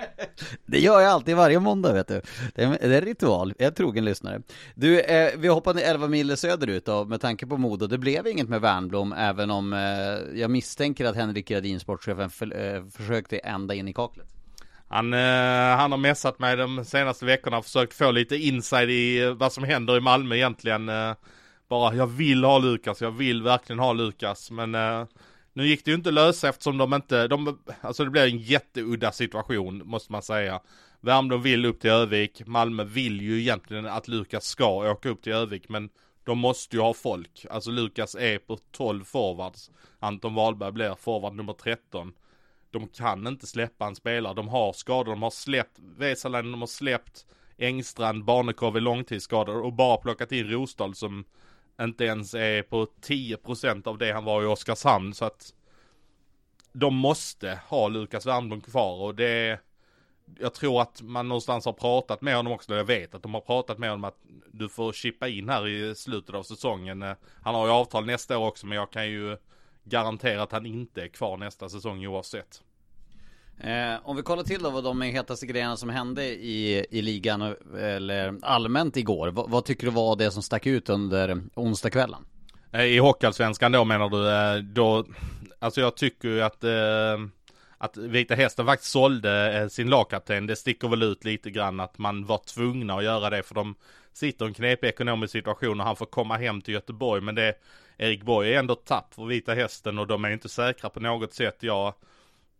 det 0.66 0.78
gör 0.78 1.00
jag 1.00 1.10
alltid 1.10 1.36
varje 1.36 1.60
måndag 1.60 1.92
vet 1.92 2.08
du. 2.08 2.20
Det 2.54 2.62
är, 2.62 2.92
en 2.92 3.00
ritual, 3.00 3.54
jag 3.58 3.66
är 3.66 3.70
trogen 3.70 4.04
lyssnare. 4.04 4.42
Du, 4.74 5.00
eh, 5.00 5.32
vi 5.38 5.48
hoppade 5.48 5.82
11 5.82 6.08
mil 6.08 6.36
söderut 6.36 6.88
och 6.88 7.08
med 7.08 7.20
tanke 7.20 7.46
på 7.46 7.56
Modo, 7.56 7.86
det 7.86 7.98
blev 7.98 8.26
inget 8.26 8.48
med 8.48 8.60
Värnblom 8.60 9.12
även 9.12 9.50
om 9.50 9.72
eh, 9.72 10.38
jag 10.40 10.50
misstänker 10.50 11.04
att 11.04 11.16
Henrik 11.16 11.48
Gradin, 11.48 11.80
sportchefen, 11.80 12.30
för, 12.30 12.74
eh, 12.74 12.84
försökte 12.90 13.38
ända 13.38 13.74
in 13.74 13.88
i 13.88 13.92
kaklet. 13.92 14.35
Han, 14.88 15.12
eh, 15.14 15.76
han 15.76 15.90
har 15.90 15.98
messat 15.98 16.38
mig 16.38 16.56
de 16.56 16.84
senaste 16.84 17.24
veckorna 17.24 17.58
och 17.58 17.64
försökt 17.64 17.94
få 17.94 18.10
lite 18.10 18.36
inside 18.36 18.90
i 18.90 19.22
eh, 19.22 19.30
vad 19.30 19.52
som 19.52 19.64
händer 19.64 19.96
i 19.96 20.00
Malmö 20.00 20.34
egentligen. 20.34 20.88
Eh, 20.88 21.14
bara, 21.68 21.94
jag 21.94 22.06
vill 22.06 22.44
ha 22.44 22.58
Lukas, 22.58 23.00
jag 23.00 23.10
vill 23.10 23.42
verkligen 23.42 23.78
ha 23.78 23.92
Lukas. 23.92 24.50
Men 24.50 24.74
eh, 24.74 25.04
nu 25.52 25.66
gick 25.66 25.84
det 25.84 25.90
ju 25.90 25.94
inte 25.96 26.10
lösa 26.10 26.48
eftersom 26.48 26.78
de 26.78 26.94
inte, 26.94 27.28
de, 27.28 27.58
alltså 27.80 28.04
det 28.04 28.10
blev 28.10 28.24
en 28.24 28.38
jätteudda 28.38 29.12
situation 29.12 29.82
måste 29.84 30.12
man 30.12 30.22
säga. 30.22 30.60
Värmdö 31.00 31.36
vill 31.36 31.64
upp 31.64 31.80
till 31.80 31.90
Övik, 31.90 32.46
Malmö 32.46 32.84
vill 32.84 33.20
ju 33.20 33.40
egentligen 33.40 33.86
att 33.86 34.08
Lukas 34.08 34.44
ska 34.44 34.90
åka 34.90 35.08
upp 35.08 35.22
till 35.22 35.32
Övik 35.32 35.68
men 35.68 35.88
de 36.24 36.38
måste 36.38 36.76
ju 36.76 36.82
ha 36.82 36.94
folk. 36.94 37.46
Alltså 37.50 37.70
Lukas 37.70 38.14
är 38.14 38.38
på 38.38 38.58
12 38.72 39.04
forwards. 39.04 39.70
Anton 40.00 40.34
Wahlberg 40.34 40.72
blir 40.72 40.94
forward 40.94 41.34
nummer 41.34 41.52
13. 41.52 42.12
De 42.78 42.88
kan 42.88 43.26
inte 43.26 43.46
släppa 43.46 43.86
en 43.86 43.96
spelare. 43.96 44.34
De 44.34 44.48
har 44.48 44.72
skador. 44.72 45.12
De 45.12 45.22
har 45.22 45.30
släppt 45.30 45.78
Vesalainen, 45.78 46.52
de 46.52 46.60
har 46.60 46.66
släppt 46.66 47.26
Engstrand, 47.58 48.24
Barnekow 48.24 48.76
är 48.76 48.80
långtidsskadad 48.80 49.56
och 49.56 49.72
bara 49.72 49.96
plockat 49.96 50.32
in 50.32 50.50
Rosdahl 50.50 50.94
som 50.94 51.24
inte 51.80 52.04
ens 52.04 52.34
är 52.34 52.62
på 52.62 52.86
10% 52.86 53.88
av 53.88 53.98
det 53.98 54.12
han 54.12 54.24
var 54.24 54.42
i 54.42 54.46
Oskarshamn. 54.46 55.14
Så 55.14 55.24
att 55.24 55.54
de 56.72 56.96
måste 56.96 57.60
ha 57.68 57.88
Lukas 57.88 58.26
Wernbloom 58.26 58.60
kvar 58.60 59.02
och 59.02 59.14
det 59.14 59.60
jag 60.38 60.54
tror 60.54 60.82
att 60.82 61.02
man 61.02 61.28
någonstans 61.28 61.64
har 61.64 61.72
pratat 61.72 62.20
med 62.20 62.36
honom 62.36 62.52
också, 62.52 62.74
jag 62.74 62.84
vet 62.84 63.14
att 63.14 63.22
de 63.22 63.34
har 63.34 63.40
pratat 63.40 63.78
med 63.78 63.90
honom 63.90 64.04
att 64.04 64.18
du 64.52 64.68
får 64.68 64.92
chippa 64.92 65.28
in 65.28 65.48
här 65.48 65.68
i 65.68 65.94
slutet 65.94 66.34
av 66.34 66.42
säsongen. 66.42 67.02
Han 67.42 67.54
har 67.54 67.66
ju 67.66 67.72
avtal 67.72 68.06
nästa 68.06 68.38
år 68.38 68.46
också 68.46 68.66
men 68.66 68.78
jag 68.78 68.92
kan 68.92 69.08
ju 69.08 69.36
garantera 69.84 70.42
att 70.42 70.52
han 70.52 70.66
inte 70.66 71.02
är 71.02 71.08
kvar 71.08 71.36
nästa 71.36 71.68
säsong 71.68 72.06
oavsett. 72.06 72.62
Eh, 73.60 73.94
om 74.02 74.16
vi 74.16 74.22
kollar 74.22 74.42
till 74.42 74.62
då 74.62 74.70
vad 74.70 74.84
de 74.84 75.02
hetaste 75.02 75.46
grejerna 75.46 75.76
som 75.76 75.88
hände 75.88 76.24
i, 76.24 76.86
i 76.90 77.02
ligan 77.02 77.54
eller 77.78 78.38
allmänt 78.42 78.96
igår. 78.96 79.28
V 79.28 79.42
vad 79.46 79.64
tycker 79.64 79.86
du 79.86 79.92
var 79.92 80.16
det 80.16 80.30
som 80.30 80.42
stack 80.42 80.66
ut 80.66 80.88
under 80.88 81.42
onsdagskvällen? 81.54 82.24
Eh, 82.72 82.84
I 82.84 82.98
Hockeyallsvenskan 82.98 83.72
då 83.72 83.84
menar 83.84 84.08
du? 84.08 84.30
Eh, 84.30 84.62
då, 84.62 85.06
alltså 85.58 85.80
jag 85.80 85.96
tycker 85.96 86.28
ju 86.28 86.42
att 86.42 86.64
eh, 86.64 86.70
att 87.78 87.96
Vita 87.96 88.34
Hästen 88.34 88.66
faktiskt 88.66 88.92
sålde 88.92 89.58
eh, 89.58 89.68
sin 89.68 89.90
lagkapten, 89.90 90.46
det 90.46 90.56
sticker 90.56 90.88
väl 90.88 91.02
ut 91.02 91.24
lite 91.24 91.50
grann 91.50 91.80
att 91.80 91.98
man 91.98 92.26
var 92.26 92.38
tvungna 92.38 92.94
att 92.94 93.04
göra 93.04 93.30
det 93.30 93.42
för 93.42 93.54
de 93.54 93.74
sitter 94.12 94.44
i 94.44 94.48
en 94.48 94.54
knepig 94.54 94.88
ekonomisk 94.88 95.32
situation 95.32 95.80
och 95.80 95.86
han 95.86 95.96
får 95.96 96.06
komma 96.06 96.36
hem 96.36 96.62
till 96.62 96.74
Göteborg 96.74 97.22
men 97.22 97.34
det 97.34 97.54
Erik 97.98 98.22
Borg 98.22 98.54
är 98.54 98.58
ändå 98.58 98.74
tapp 98.74 99.14
för 99.14 99.24
Vita 99.24 99.54
Hästen 99.54 99.98
och 99.98 100.06
de 100.06 100.24
är 100.24 100.30
inte 100.30 100.48
säkra 100.48 100.90
på 100.90 101.00
något 101.00 101.34
sätt. 101.34 101.56
Jag 101.60 101.94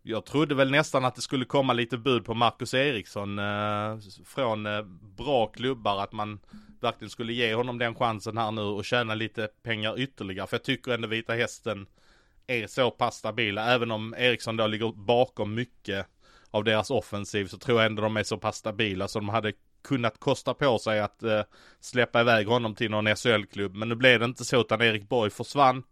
jag 0.07 0.25
trodde 0.25 0.55
väl 0.55 0.71
nästan 0.71 1.05
att 1.05 1.15
det 1.15 1.21
skulle 1.21 1.45
komma 1.45 1.73
lite 1.73 1.97
bud 1.97 2.25
på 2.25 2.33
Marcus 2.33 2.73
Eriksson 2.73 3.39
eh, 3.39 3.97
från 4.25 4.65
eh, 4.65 4.81
bra 5.17 5.47
klubbar, 5.47 6.03
att 6.03 6.11
man 6.11 6.39
verkligen 6.81 7.09
skulle 7.09 7.33
ge 7.33 7.53
honom 7.53 7.77
den 7.77 7.95
chansen 7.95 8.37
här 8.37 8.51
nu 8.51 8.61
och 8.61 8.85
tjäna 8.85 9.15
lite 9.15 9.47
pengar 9.63 9.99
ytterligare. 9.99 10.47
För 10.47 10.55
jag 10.57 10.63
tycker 10.63 10.91
ändå 10.91 11.07
Vita 11.07 11.33
Hästen 11.33 11.87
är 12.47 12.67
så 12.67 12.91
pass 12.91 13.15
stabila, 13.15 13.73
även 13.73 13.91
om 13.91 14.15
Eriksson 14.17 14.57
då 14.57 14.67
ligger 14.67 14.91
bakom 14.91 15.53
mycket 15.53 16.07
av 16.51 16.63
deras 16.63 16.91
offensiv 16.91 17.45
så 17.45 17.57
tror 17.57 17.79
jag 17.79 17.85
ändå 17.85 18.01
de 18.01 18.17
är 18.17 18.23
så 18.23 18.37
pass 18.37 18.55
stabila 18.55 19.07
så 19.07 19.19
de 19.19 19.29
hade 19.29 19.53
kunnat 19.83 20.19
kosta 20.19 20.53
på 20.53 20.79
sig 20.79 20.99
att 20.99 21.23
eh, 21.23 21.41
släppa 21.79 22.21
iväg 22.21 22.47
honom 22.47 22.75
till 22.75 22.91
någon 22.91 23.15
SHL-klubb. 23.15 23.75
Men 23.75 23.89
nu 23.89 23.95
blev 23.95 24.19
det 24.19 24.25
inte 24.25 24.45
så 24.45 24.61
utan 24.61 24.81
Erik 24.81 25.09
Borg 25.09 25.31
försvann. 25.31 25.83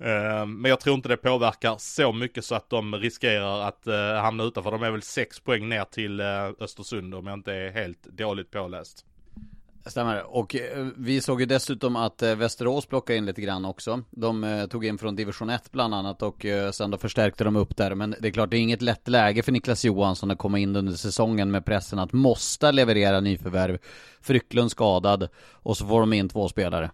Eh, 0.00 0.46
men 0.46 0.64
jag 0.64 0.80
tror 0.80 0.96
inte 0.96 1.08
det 1.08 1.16
påverkar 1.16 1.76
så 1.78 2.12
mycket 2.12 2.44
så 2.44 2.54
att 2.54 2.70
de 2.70 2.94
riskerar 2.94 3.60
att 3.68 3.86
eh, 3.86 4.14
hamna 4.14 4.44
utanför. 4.44 4.70
De 4.70 4.82
är 4.82 4.90
väl 4.90 5.02
sex 5.02 5.40
poäng 5.40 5.68
ner 5.68 5.84
till 5.84 6.20
eh, 6.20 6.26
Östersund 6.60 7.14
om 7.14 7.26
jag 7.26 7.34
inte 7.34 7.52
är 7.52 7.70
helt 7.70 8.02
dåligt 8.02 8.50
påläst. 8.50 9.04
Stämmer. 9.86 10.36
Och 10.36 10.56
vi 10.96 11.20
såg 11.20 11.40
ju 11.40 11.46
dessutom 11.46 11.96
att 11.96 12.22
Västerås 12.22 12.86
plockade 12.86 13.16
in 13.16 13.26
lite 13.26 13.40
grann 13.40 13.64
också. 13.64 14.02
De 14.10 14.66
tog 14.70 14.84
in 14.84 14.98
från 14.98 15.16
division 15.16 15.50
1 15.50 15.72
bland 15.72 15.94
annat 15.94 16.22
och 16.22 16.46
sen 16.72 16.90
då 16.90 16.98
förstärkte 16.98 17.44
de 17.44 17.56
upp 17.56 17.76
där. 17.76 17.94
Men 17.94 18.14
det 18.20 18.28
är 18.28 18.32
klart, 18.32 18.50
det 18.50 18.56
är 18.56 18.60
inget 18.60 18.82
lätt 18.82 19.08
läge 19.08 19.42
för 19.42 19.52
Niklas 19.52 19.84
Johansson 19.84 20.30
att 20.30 20.38
komma 20.38 20.58
in 20.58 20.76
under 20.76 20.92
säsongen 20.92 21.50
med 21.50 21.64
pressen 21.64 21.98
att 21.98 22.12
måste 22.12 22.72
leverera 22.72 23.20
nyförvärv. 23.20 23.78
Frycklund 24.20 24.70
skadad 24.70 25.28
och 25.52 25.76
så 25.76 25.86
får 25.86 26.00
de 26.00 26.12
in 26.12 26.28
två 26.28 26.48
spelare. 26.48 26.90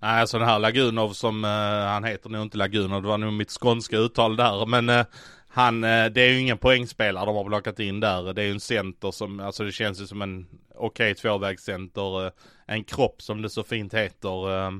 Nej, 0.00 0.20
alltså 0.20 0.38
den 0.38 0.48
här 0.48 0.58
Lagunov 0.58 1.12
som, 1.12 1.44
uh, 1.44 1.50
han 1.86 2.04
heter 2.04 2.30
nog 2.30 2.42
inte 2.42 2.58
Lagunov, 2.58 3.02
det 3.02 3.08
var 3.08 3.18
nog 3.18 3.32
mitt 3.32 3.50
skånska 3.50 3.96
uttal 3.96 4.36
där, 4.36 4.66
men 4.66 4.88
uh, 4.88 5.04
han, 5.48 5.84
uh, 5.84 6.06
det 6.06 6.20
är 6.20 6.32
ju 6.32 6.40
ingen 6.40 6.58
poängspelare 6.58 7.26
de 7.26 7.36
har 7.36 7.44
plockat 7.44 7.80
in 7.80 8.00
där. 8.00 8.32
Det 8.32 8.42
är 8.42 8.46
ju 8.46 8.52
en 8.52 8.60
center 8.60 9.10
som, 9.10 9.40
alltså 9.40 9.64
det 9.64 9.72
känns 9.72 10.00
ju 10.00 10.06
som 10.06 10.22
en 10.22 10.46
okej 10.74 11.12
okay, 11.12 11.14
tvåvägscenter, 11.14 12.32
en 12.66 12.84
kropp 12.84 13.22
som 13.22 13.42
det 13.42 13.50
så 13.50 13.62
fint 13.62 13.94
heter. 13.94 14.72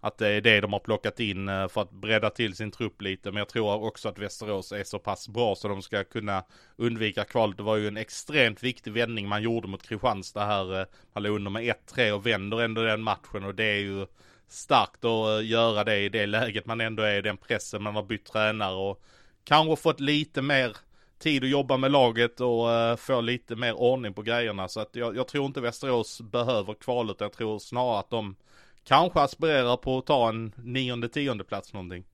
Att 0.00 0.18
det 0.18 0.28
är 0.28 0.40
det 0.40 0.60
de 0.60 0.72
har 0.72 0.80
plockat 0.80 1.20
in 1.20 1.46
för 1.46 1.82
att 1.82 1.90
bredda 1.90 2.30
till 2.30 2.56
sin 2.56 2.70
trupp 2.70 3.02
lite. 3.02 3.30
Men 3.30 3.38
jag 3.38 3.48
tror 3.48 3.84
också 3.84 4.08
att 4.08 4.18
Västerås 4.18 4.72
är 4.72 4.84
så 4.84 4.98
pass 4.98 5.28
bra 5.28 5.54
så 5.54 5.68
de 5.68 5.82
ska 5.82 6.04
kunna 6.04 6.44
undvika 6.76 7.24
kvalet. 7.24 7.56
Det 7.56 7.62
var 7.62 7.76
ju 7.76 7.88
en 7.88 7.96
extremt 7.96 8.62
viktig 8.62 8.92
vändning 8.92 9.28
man 9.28 9.42
gjorde 9.42 9.68
mot 9.68 9.82
Kristianstad 9.82 10.44
här. 10.44 10.86
Man 11.12 11.22
låg 11.22 11.36
under 11.36 11.50
med 11.50 11.74
1-3 11.88 12.10
och 12.10 12.26
vänder 12.26 12.60
ändå 12.60 12.82
den 12.82 13.02
matchen 13.02 13.44
och 13.44 13.54
det 13.54 13.64
är 13.64 13.80
ju 13.80 14.06
starkt 14.48 15.04
att 15.04 15.44
göra 15.44 15.84
det 15.84 15.98
i 15.98 16.08
det 16.08 16.26
läget 16.26 16.66
man 16.66 16.80
ändå 16.80 17.02
är, 17.02 17.18
i 17.18 17.22
den 17.22 17.36
pressen 17.36 17.82
man 17.82 17.94
har 17.94 18.02
bytt 18.02 18.24
tränare 18.24 18.74
och 18.74 19.02
kanske 19.44 19.82
fått 19.82 20.00
lite 20.00 20.42
mer 20.42 20.76
tid 21.18 21.44
att 21.44 21.50
jobba 21.50 21.76
med 21.76 21.90
laget 21.92 22.40
och 22.40 22.68
uh, 22.68 22.96
få 22.96 23.20
lite 23.20 23.56
mer 23.56 23.72
ordning 23.72 24.14
på 24.14 24.22
grejerna. 24.22 24.68
Så 24.68 24.80
att 24.80 24.96
jag, 24.96 25.16
jag 25.16 25.28
tror 25.28 25.46
inte 25.46 25.60
Västerås 25.60 26.20
behöver 26.20 26.74
kvalet, 26.74 27.16
jag 27.20 27.32
tror 27.32 27.58
snarare 27.58 27.98
att 27.98 28.10
de 28.10 28.36
kanske 28.84 29.20
aspirerar 29.20 29.76
på 29.76 29.98
att 29.98 30.06
ta 30.06 30.28
en 30.28 30.52
nionde, 30.56 31.08
tionde 31.08 31.44
plats 31.44 31.72
någonting. 31.72 32.04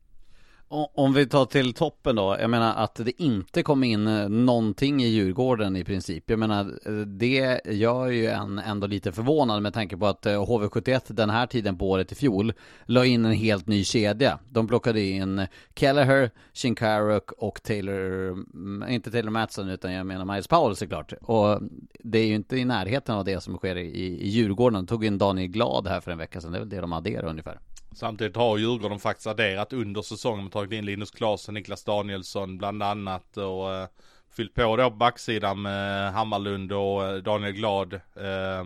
Om 0.73 1.13
vi 1.13 1.27
tar 1.27 1.47
till 1.47 1.75
toppen 1.75 2.17
då, 2.17 2.37
jag 2.41 2.51
menar 2.51 2.75
att 2.75 2.95
det 2.95 3.23
inte 3.23 3.63
kom 3.63 3.85
in 3.85 4.07
eh, 4.07 4.29
någonting 4.29 5.03
i 5.03 5.07
Djurgården 5.07 5.77
i 5.77 5.85
princip. 5.85 6.31
Jag 6.31 6.39
menar, 6.39 6.61
eh, 6.87 6.93
det 6.93 7.61
gör 7.65 8.07
ju 8.07 8.27
en 8.27 8.59
ändå 8.59 8.87
lite 8.87 9.13
förvånad 9.13 9.63
med 9.63 9.75
tanke 9.75 9.97
på 9.97 10.07
att 10.07 10.27
eh, 10.27 10.33
HV71 10.33 11.13
den 11.13 11.31
här 11.31 11.47
tiden 11.47 11.79
på 11.79 11.91
året 11.91 12.13
i 12.13 12.15
fjol 12.15 12.53
la 12.85 13.05
in 13.05 13.25
en 13.25 13.33
helt 13.33 13.67
ny 13.67 13.85
kedja. 13.85 14.39
De 14.49 14.69
plockade 14.69 15.01
in 15.01 15.47
Kelleher, 15.75 16.31
Shinkaruk 16.55 17.33
och 17.33 17.63
Taylor, 17.63 18.29
mm, 18.31 18.85
inte 18.89 19.11
Taylor 19.11 19.31
Matson, 19.31 19.69
utan 19.69 19.93
jag 19.93 20.07
menar 20.07 20.25
Miles 20.25 20.49
Powell 20.49 20.77
såklart. 20.77 21.13
Och 21.23 21.61
det 21.99 22.19
är 22.19 22.27
ju 22.27 22.35
inte 22.35 22.57
i 22.57 22.65
närheten 22.65 23.15
av 23.15 23.25
det 23.25 23.41
som 23.41 23.57
sker 23.57 23.77
i, 23.77 23.89
i 24.21 24.29
Djurgården. 24.29 24.75
De 24.75 24.87
tog 24.87 25.05
in 25.05 25.19
Daniel 25.19 25.51
Glad 25.51 25.87
här 25.87 26.01
för 26.01 26.11
en 26.11 26.19
vecka 26.19 26.41
sedan, 26.41 26.53
det 26.53 26.59
är 26.59 26.61
väl 26.61 26.69
det 26.69 26.81
de 26.81 26.93
adderar 26.93 27.27
ungefär. 27.27 27.59
Samtidigt 27.93 28.37
har 28.37 28.59
Djurgården 28.59 28.99
faktiskt 28.99 29.27
adderat 29.27 29.73
under 29.73 30.03
säsongen 30.03 30.45
med 30.45 30.53
tagit 30.53 30.73
in 30.73 30.85
Linus 30.85 31.11
Klasen, 31.11 31.55
Niklas 31.55 31.85
Danielsson 31.85 32.59
bland 32.59 32.83
annat 32.83 33.37
och 33.37 33.75
eh, 33.75 33.89
fyllt 34.37 34.55
på 34.55 34.77
då 34.77 34.91
på 34.91 34.97
backsidan 34.97 35.63
med 35.63 36.13
Hammarlund 36.13 36.73
och 36.73 37.05
eh, 37.05 37.17
Daniel 37.17 37.53
Glad. 37.53 37.95
Eh, 37.95 38.65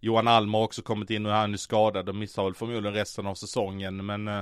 Johan 0.00 0.28
Alm 0.28 0.54
har 0.54 0.62
också 0.62 0.82
kommit 0.82 1.10
in 1.10 1.26
och 1.26 1.32
han 1.32 1.52
är 1.52 1.58
skadad 1.58 2.08
och 2.08 2.14
missar 2.14 2.44
väl 2.44 2.54
förmodligen 2.54 2.94
resten 2.94 3.26
av 3.26 3.34
säsongen. 3.34 4.06
Men 4.06 4.28
eh, 4.28 4.40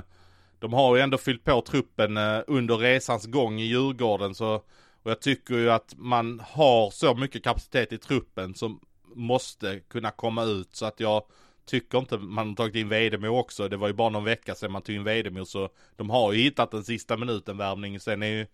de 0.59 0.73
har 0.73 0.95
ju 0.95 1.01
ändå 1.01 1.17
fyllt 1.17 1.43
på 1.43 1.61
truppen 1.61 2.17
eh, 2.17 2.39
under 2.47 2.77
resans 2.77 3.25
gång 3.25 3.59
i 3.59 3.65
Djurgården. 3.65 4.35
Så 4.35 4.61
och 5.07 5.11
jag 5.11 5.21
tycker 5.21 5.55
ju 5.55 5.71
att 5.71 5.93
man 5.97 6.39
har 6.39 6.91
så 6.91 7.15
mycket 7.15 7.43
kapacitet 7.43 7.93
i 7.93 7.97
truppen 7.97 8.55
som 8.55 8.79
måste 9.15 9.79
kunna 9.79 10.11
komma 10.11 10.43
ut. 10.43 10.75
Så 10.75 10.85
att 10.85 10.99
jag 10.99 11.23
tycker 11.67 11.97
inte 11.97 12.17
man 12.17 12.47
har 12.47 12.55
tagit 12.55 12.75
in 12.75 12.89
Vedemo 12.89 13.27
också. 13.27 13.67
Det 13.67 13.77
var 13.77 13.87
ju 13.87 13.93
bara 13.93 14.09
någon 14.09 14.23
vecka 14.23 14.55
sedan 14.55 14.71
man 14.71 14.81
tog 14.81 14.95
in 14.95 15.03
Vedemo 15.03 15.45
så 15.45 15.69
de 15.95 16.09
har 16.09 16.33
ju 16.33 16.43
hittat 16.43 16.71
den 16.71 16.83
sista 16.83 17.17
minuten 17.17 17.57
värvning. 17.57 17.99
Sen 17.99 18.23
är 18.23 18.27
ju, 18.27 18.47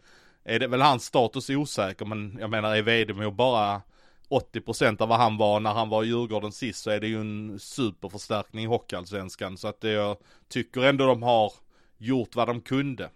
är 0.43 0.60
det 0.60 0.67
väl 0.67 0.82
hans 0.82 1.05
status 1.05 1.50
osäker 1.50 2.05
men 2.05 2.38
jag 2.39 2.50
menar 2.50 2.75
är 2.75 2.82
Vedemo 2.82 3.32
bara 3.32 3.82
80% 4.29 5.01
av 5.01 5.10
vad 5.10 5.17
han 5.17 5.38
var 5.38 5.60
när 5.60 5.74
han 5.74 5.89
var 5.89 6.03
i 6.03 6.08
Djurgården 6.08 6.51
sist 6.51 6.84
så 6.84 6.89
är 6.89 7.00
det 7.00 7.08
ju 7.08 7.22
en 7.22 7.60
superförstärkning 7.60 8.63
i 8.63 8.67
Hockeyallsvenskan. 8.67 9.58
Så 9.58 9.67
att 9.67 9.84
jag 9.84 10.17
tycker 10.50 10.82
ändå 10.82 11.05
de 11.05 11.24
har 11.24 11.53
gjort 11.98 12.36
vad 12.36 12.48
de 12.48 12.62
kunde. 12.62 13.10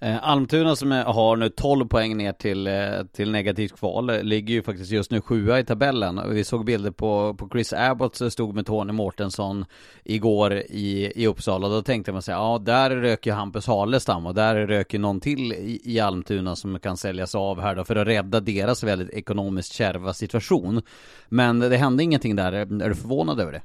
Eh, 0.00 0.28
Almtuna 0.28 0.76
som 0.76 0.90
har 0.90 1.36
nu 1.36 1.48
12 1.48 1.88
poäng 1.88 2.16
ner 2.16 2.32
till, 2.32 2.66
eh, 2.66 2.74
till 3.12 3.30
negativt 3.30 3.78
kval 3.78 4.10
eh, 4.10 4.22
ligger 4.22 4.54
ju 4.54 4.62
faktiskt 4.62 4.90
just 4.90 5.10
nu 5.10 5.20
sjua 5.20 5.58
i 5.58 5.64
tabellen. 5.64 6.20
Vi 6.30 6.44
såg 6.44 6.64
bilder 6.64 6.90
på, 6.90 7.34
på 7.34 7.48
Chris 7.52 7.72
Abbott 7.72 8.16
som 8.16 8.30
stod 8.30 8.54
med 8.54 8.66
Tony 8.66 8.92
Mårtensson 8.92 9.64
igår 10.04 10.54
i, 10.54 11.12
i 11.22 11.26
Uppsala. 11.26 11.68
Då 11.68 11.82
tänkte 11.82 12.12
man 12.12 12.22
sig, 12.22 12.32
ja 12.34 12.58
där 12.64 12.90
röker 12.90 13.32
Hampus 13.32 13.66
Halestam 13.66 14.26
och 14.26 14.34
där 14.34 14.66
röker 14.66 14.98
någon 14.98 15.20
till 15.20 15.52
i, 15.52 15.80
i 15.84 16.00
Almtuna 16.00 16.56
som 16.56 16.78
kan 16.78 16.96
säljas 16.96 17.34
av 17.34 17.60
här 17.60 17.74
då 17.74 17.84
för 17.84 17.96
att 17.96 18.06
rädda 18.06 18.40
deras 18.40 18.82
väldigt 18.82 19.10
ekonomiskt 19.10 19.72
kärva 19.72 20.14
situation. 20.14 20.82
Men 21.28 21.60
det 21.60 21.76
hände 21.76 22.02
ingenting 22.02 22.36
där. 22.36 22.52
Är 22.52 22.88
du 22.88 22.94
förvånad 22.94 23.40
över 23.40 23.52
det? 23.52 23.62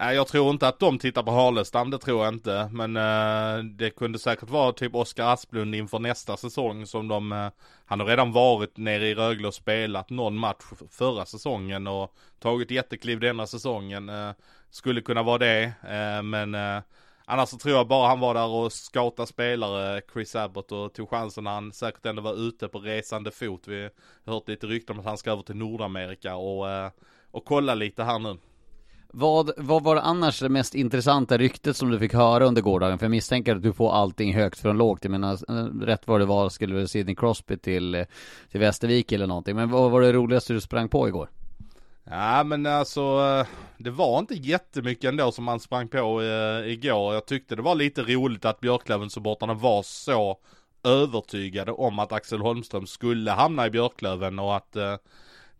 Nej 0.00 0.16
jag 0.16 0.26
tror 0.28 0.50
inte 0.50 0.68
att 0.68 0.78
de 0.78 0.98
tittar 0.98 1.22
på 1.22 1.30
Harlestam, 1.30 1.90
det 1.90 1.98
tror 1.98 2.24
jag 2.24 2.34
inte. 2.34 2.70
Men 2.72 2.96
eh, 2.96 3.64
det 3.64 3.90
kunde 3.90 4.18
säkert 4.18 4.50
vara 4.50 4.72
typ 4.72 4.94
Oskar 4.94 5.32
Asplund 5.32 5.74
inför 5.74 5.98
nästa 5.98 6.36
säsong 6.36 6.86
som 6.86 7.08
de, 7.08 7.32
eh, 7.32 7.48
han 7.86 8.00
har 8.00 8.06
redan 8.06 8.32
varit 8.32 8.76
nere 8.76 9.08
i 9.08 9.14
Rögle 9.14 9.48
och 9.48 9.54
spelat 9.54 10.10
någon 10.10 10.36
match 10.36 10.62
förra 10.90 11.24
säsongen 11.26 11.86
och 11.86 12.14
tagit 12.40 12.70
jättekliv 12.70 13.20
denna 13.20 13.46
säsongen. 13.46 14.08
Eh, 14.08 14.30
skulle 14.70 15.00
kunna 15.00 15.22
vara 15.22 15.38
det, 15.38 15.62
eh, 15.82 16.22
men 16.22 16.54
eh, 16.54 16.82
annars 17.24 17.48
så 17.48 17.58
tror 17.58 17.76
jag 17.76 17.88
bara 17.88 18.08
han 18.08 18.20
var 18.20 18.34
där 18.34 18.48
och 18.48 18.72
scoutade 18.72 19.26
spelare, 19.26 20.02
Chris 20.12 20.36
Abbott 20.36 20.72
och 20.72 20.94
tog 20.94 21.10
chansen 21.10 21.44
när 21.44 21.50
han 21.50 21.72
säkert 21.72 22.06
ändå 22.06 22.22
var 22.22 22.48
ute 22.48 22.68
på 22.68 22.78
resande 22.78 23.30
fot. 23.30 23.68
Vi 23.68 23.82
har 24.24 24.32
hört 24.32 24.48
lite 24.48 24.66
rykten 24.66 24.96
om 24.96 25.00
att 25.00 25.06
han 25.06 25.18
ska 25.18 25.30
över 25.30 25.42
till 25.42 25.56
Nordamerika 25.56 26.36
och, 26.36 26.70
eh, 26.70 26.90
och 27.30 27.44
kolla 27.44 27.74
lite 27.74 28.04
här 28.04 28.18
nu. 28.18 28.38
Vad, 29.14 29.50
vad 29.56 29.82
var 29.82 29.94
det 29.94 30.00
annars 30.00 30.40
det 30.40 30.48
mest 30.48 30.74
intressanta 30.74 31.38
ryktet 31.38 31.76
som 31.76 31.90
du 31.90 31.98
fick 31.98 32.14
höra 32.14 32.44
under 32.44 32.62
gårdagen? 32.62 32.98
För 32.98 33.06
jag 33.06 33.10
misstänker 33.10 33.56
att 33.56 33.62
du 33.62 33.72
får 33.72 33.92
allting 33.92 34.34
högt 34.34 34.58
från 34.58 34.78
lågt. 34.78 35.04
Jag 35.04 35.10
menar, 35.10 35.32
eh, 35.32 35.64
rätt 35.64 36.06
vad 36.06 36.20
det 36.20 36.24
var 36.24 36.48
skulle 36.48 36.74
väl 36.74 36.88
Sidney 36.88 37.14
Crosby 37.14 37.56
till, 37.56 37.94
eh, 37.94 38.04
till 38.50 38.60
Västervik 38.60 39.12
eller 39.12 39.26
någonting. 39.26 39.56
Men 39.56 39.70
vad 39.70 39.90
var 39.90 40.00
det 40.00 40.12
roligaste 40.12 40.52
du 40.52 40.60
sprang 40.60 40.88
på 40.88 41.08
igår? 41.08 41.28
Ja 42.04 42.44
men 42.44 42.66
alltså, 42.66 43.00
eh, 43.00 43.46
det 43.78 43.90
var 43.90 44.18
inte 44.18 44.34
jättemycket 44.34 45.08
ändå 45.08 45.32
som 45.32 45.44
man 45.44 45.60
sprang 45.60 45.88
på 45.88 46.22
eh, 46.22 46.72
igår. 46.72 47.14
Jag 47.14 47.26
tyckte 47.26 47.56
det 47.56 47.62
var 47.62 47.74
lite 47.74 48.02
roligt 48.02 48.44
att 48.44 48.60
Björklöven-supportrarna 48.60 49.54
var 49.54 49.82
så 49.82 50.38
övertygade 50.84 51.72
om 51.72 51.98
att 51.98 52.12
Axel 52.12 52.40
Holmström 52.40 52.86
skulle 52.86 53.30
hamna 53.30 53.66
i 53.66 53.70
Björklöven 53.70 54.38
och 54.38 54.56
att 54.56 54.76
eh, 54.76 54.96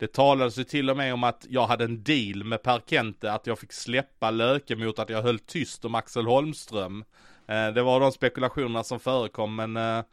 det 0.03 0.13
talades 0.13 0.59
ju 0.59 0.65
till 0.65 0.91
och 0.91 0.97
med 0.97 1.15
om 1.15 1.25
att 1.25 1.47
jag 1.49 1.67
hade 1.67 1.85
en 1.85 2.03
deal 2.03 2.45
med 2.45 2.63
Per 2.63 2.81
Kente, 2.87 3.33
att 3.33 3.47
jag 3.47 3.59
fick 3.59 3.73
släppa 3.73 4.31
Löke 4.31 4.77
mot 4.77 4.99
att 4.99 5.11
jag 5.11 5.23
höll 5.23 5.39
tyst 5.39 5.85
om 5.85 5.95
Axel 5.95 6.27
Holmström. 6.27 7.05
Eh, 7.47 7.69
det 7.69 7.83
var 7.83 8.01
de 8.01 8.13
spekulationerna 8.13 8.85
som 8.85 9.01
förekom 9.01 9.55
men 9.55 9.77
eh, 9.77 10.05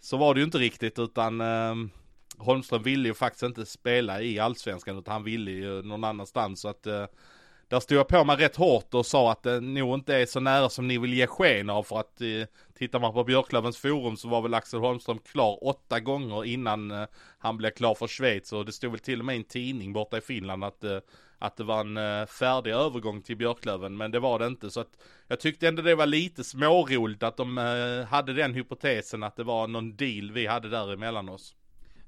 så 0.00 0.16
var 0.16 0.34
det 0.34 0.40
ju 0.40 0.44
inte 0.44 0.58
riktigt 0.58 0.98
utan 0.98 1.40
ehm, 1.40 1.90
Holmström 2.38 2.82
ville 2.82 3.08
ju 3.08 3.14
faktiskt 3.14 3.42
inte 3.42 3.66
spela 3.66 4.22
i 4.22 4.38
Allsvenskan 4.38 4.98
utan 4.98 5.12
han 5.12 5.24
ville 5.24 5.50
ju 5.50 5.82
någon 5.82 6.04
annanstans 6.04 6.60
så 6.60 6.68
att 6.68 6.86
eh, 6.86 7.06
där 7.74 7.80
stod 7.80 7.98
jag 7.98 8.08
på 8.08 8.24
mig 8.24 8.36
rätt 8.36 8.56
hårt 8.56 8.94
och 8.94 9.06
sa 9.06 9.32
att 9.32 9.42
det 9.42 9.60
nog 9.60 9.94
inte 9.94 10.16
är 10.16 10.26
så 10.26 10.40
nära 10.40 10.68
som 10.68 10.88
ni 10.88 10.98
vill 10.98 11.14
ge 11.14 11.26
sken 11.26 11.70
av 11.70 11.82
för 11.82 12.00
att 12.00 12.20
eh, 12.20 12.26
tittar 12.78 13.00
man 13.00 13.12
på 13.12 13.24
Björklövens 13.24 13.78
forum 13.78 14.16
så 14.16 14.28
var 14.28 14.42
väl 14.42 14.54
Axel 14.54 14.80
Holmström 14.80 15.18
klar 15.18 15.58
åtta 15.64 16.00
gånger 16.00 16.44
innan 16.44 16.90
eh, 16.90 17.06
han 17.38 17.56
blev 17.56 17.70
klar 17.70 17.94
för 17.94 18.06
Schweiz 18.06 18.52
och 18.52 18.64
det 18.64 18.72
stod 18.72 18.90
väl 18.90 19.00
till 19.00 19.20
och 19.20 19.26
med 19.26 19.34
i 19.34 19.38
en 19.38 19.44
tidning 19.44 19.92
borta 19.92 20.18
i 20.18 20.20
Finland 20.20 20.64
att 20.64 20.84
eh, 20.84 20.98
att 21.38 21.56
det 21.56 21.64
var 21.64 21.80
en 21.80 21.96
eh, 21.96 22.26
färdig 22.26 22.70
övergång 22.70 23.22
till 23.22 23.36
Björklöven 23.36 23.96
men 23.96 24.10
det 24.10 24.20
var 24.20 24.38
det 24.38 24.46
inte 24.46 24.70
så 24.70 24.80
att 24.80 24.98
jag 25.28 25.40
tyckte 25.40 25.68
ändå 25.68 25.82
det 25.82 25.94
var 25.94 26.06
lite 26.06 26.44
småroligt 26.44 27.22
att 27.22 27.36
de 27.36 27.58
eh, 27.58 28.06
hade 28.06 28.32
den 28.32 28.54
hypotesen 28.54 29.22
att 29.22 29.36
det 29.36 29.44
var 29.44 29.66
någon 29.66 29.96
deal 29.96 30.32
vi 30.32 30.46
hade 30.46 30.68
där 30.68 30.92
emellan 30.92 31.28
oss. 31.28 31.54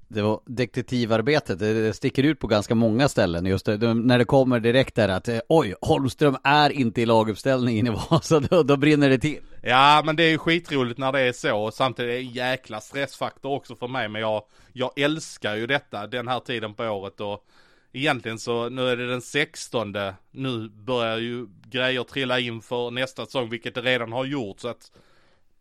Det 0.09 0.21
var 0.21 0.39
detektivarbetet, 0.45 1.59
det, 1.59 1.93
sticker 1.93 2.23
ut 2.23 2.39
på 2.39 2.47
ganska 2.47 2.75
många 2.75 3.09
ställen. 3.09 3.45
Just 3.45 3.65
det, 3.65 3.93
när 3.93 4.17
det 4.17 4.25
kommer 4.25 4.59
direkt 4.59 4.95
där 4.95 5.09
att 5.09 5.27
eh, 5.27 5.39
oj, 5.49 5.75
Holmström 5.81 6.37
är 6.43 6.69
inte 6.69 7.01
i 7.01 7.05
laguppställningen 7.05 7.87
i 7.87 7.89
Vasa, 8.09 8.39
då, 8.39 8.63
då 8.63 8.77
brinner 8.77 9.09
det 9.09 9.19
till. 9.19 9.39
Ja 9.61 10.01
men 10.05 10.15
det 10.15 10.23
är 10.23 10.29
ju 10.29 10.37
skitroligt 10.37 10.99
när 10.99 11.11
det 11.11 11.19
är 11.19 11.33
så. 11.33 11.57
Och 11.57 11.73
samtidigt 11.73 12.09
är 12.09 12.13
det 12.13 12.19
en 12.19 12.31
jäkla 12.31 12.81
stressfaktor 12.81 13.51
också 13.51 13.75
för 13.75 13.87
mig 13.87 14.09
men 14.09 14.21
jag, 14.21 14.43
jag 14.73 14.99
älskar 14.99 15.55
ju 15.55 15.67
detta 15.67 16.07
den 16.07 16.27
här 16.27 16.39
tiden 16.39 16.73
på 16.73 16.83
året. 16.83 17.21
Och 17.21 17.45
egentligen 17.93 18.39
så 18.39 18.69
nu 18.69 18.89
är 18.89 18.97
det 18.97 19.07
den 19.07 19.21
16 19.21 19.95
nu 20.31 20.69
börjar 20.69 21.17
ju 21.17 21.47
grejer 21.65 22.03
trilla 22.03 22.39
in 22.39 22.61
för 22.61 22.91
nästa 22.91 23.25
säsong 23.25 23.49
vilket 23.49 23.75
det 23.75 23.81
redan 23.81 24.11
har 24.11 24.25
gjort. 24.25 24.59
Så 24.59 24.67
att 24.67 24.91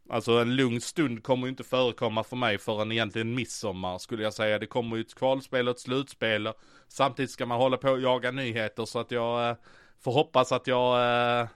Alltså 0.08 0.32
en 0.32 0.56
lugn 0.56 0.80
stund 0.80 1.22
kommer 1.22 1.46
ju 1.46 1.50
inte 1.50 1.64
förekomma 1.64 2.24
för 2.24 2.36
mig 2.36 2.58
förrän 2.58 2.92
egentligen 2.92 3.34
midsommar 3.34 3.98
skulle 3.98 4.22
jag 4.22 4.34
säga. 4.34 4.58
Det 4.58 4.66
kommer 4.66 4.96
ju 4.96 5.02
ett 5.02 5.14
kvalspel 5.14 5.68
och 5.68 5.74
ett 5.74 5.80
slutspel. 5.80 6.48
Samtidigt 6.88 7.30
ska 7.30 7.46
man 7.46 7.60
hålla 7.60 7.76
på 7.76 7.90
och 7.90 8.00
jaga 8.00 8.30
nyheter 8.30 8.84
så 8.84 8.98
att 8.98 9.10
jag 9.10 9.50
eh, 9.50 9.56
får 10.00 10.12
hoppas 10.12 10.52
att 10.52 10.66
jag 10.66 10.94
eh, 11.40 11.48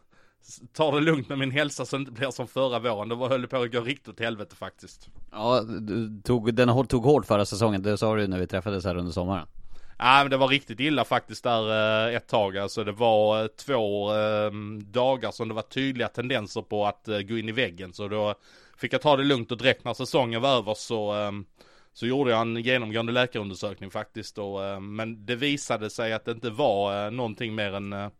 tar 0.72 0.92
det 0.92 1.00
lugnt 1.00 1.28
med 1.28 1.38
min 1.38 1.50
hälsa 1.50 1.86
så 1.86 1.96
det 1.96 2.00
inte 2.00 2.12
blir 2.12 2.30
som 2.30 2.48
förra 2.48 2.78
våren. 2.78 3.08
Då 3.08 3.28
höll 3.28 3.42
det 3.42 3.48
på 3.48 3.56
att 3.56 3.72
gå 3.72 3.80
riktigt 3.80 4.08
åt 4.08 4.20
helvete 4.20 4.56
faktiskt. 4.56 5.08
Ja, 5.30 5.62
du 5.62 6.20
tog, 6.24 6.54
den 6.54 6.86
tog 6.86 7.04
hårt 7.04 7.26
förra 7.26 7.44
säsongen, 7.44 7.82
det 7.82 7.98
sa 7.98 8.16
du 8.16 8.26
när 8.26 8.38
vi 8.38 8.46
träffades 8.46 8.84
här 8.84 8.96
under 8.96 9.12
sommaren. 9.12 9.46
Ja 10.02 10.18
men 10.22 10.30
det 10.30 10.36
var 10.36 10.48
riktigt 10.48 10.80
illa 10.80 11.04
faktiskt 11.04 11.44
där 11.44 12.08
eh, 12.08 12.16
ett 12.16 12.28
tag. 12.28 12.58
Alltså 12.58 12.84
det 12.84 12.92
var 12.92 13.42
eh, 13.42 13.46
två 13.46 14.14
eh, 14.14 14.50
dagar 14.84 15.30
som 15.30 15.48
det 15.48 15.54
var 15.54 15.62
tydliga 15.62 16.08
tendenser 16.08 16.62
på 16.62 16.86
att 16.86 17.08
eh, 17.08 17.18
gå 17.18 17.38
in 17.38 17.48
i 17.48 17.52
väggen. 17.52 17.92
Så 17.92 18.08
då 18.08 18.34
fick 18.76 18.92
jag 18.92 19.02
ta 19.02 19.16
det 19.16 19.22
lugnt 19.22 19.52
och 19.52 19.58
direkt 19.58 19.84
när 19.84 19.94
säsongen 19.94 20.42
var 20.42 20.56
över 20.56 20.74
så 20.74 21.12
ehm, 21.12 21.44
så 21.92 22.06
gjorde 22.06 22.30
jag 22.30 22.40
en 22.40 22.56
genomgående 22.56 23.12
läkarundersökning 23.12 23.90
faktiskt 23.90 24.38
Och, 24.38 24.64
ehm, 24.64 24.96
men 24.96 25.26
det 25.26 25.36
visade 25.36 25.90
sig 25.90 26.12
att 26.12 26.24
det 26.24 26.30
inte 26.30 26.50
var 26.50 27.06
eh, 27.06 27.10
någonting 27.10 27.54
mer 27.54 27.74
än 27.74 28.10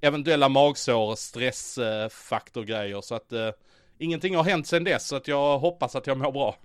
eventuella 0.00 0.48
magsår, 0.48 1.14
stressfaktorgrejer 1.14 3.00
så 3.00 3.14
att 3.14 3.32
ingenting 3.98 4.36
har 4.36 4.44
hänt 4.44 4.66
sedan 4.66 4.84
dess 4.84 5.08
så 5.08 5.16
att 5.16 5.28
jag 5.28 5.58
hoppas 5.58 5.96
att 5.96 6.06
jag 6.06 6.18
mår 6.18 6.32
bra 6.32 6.56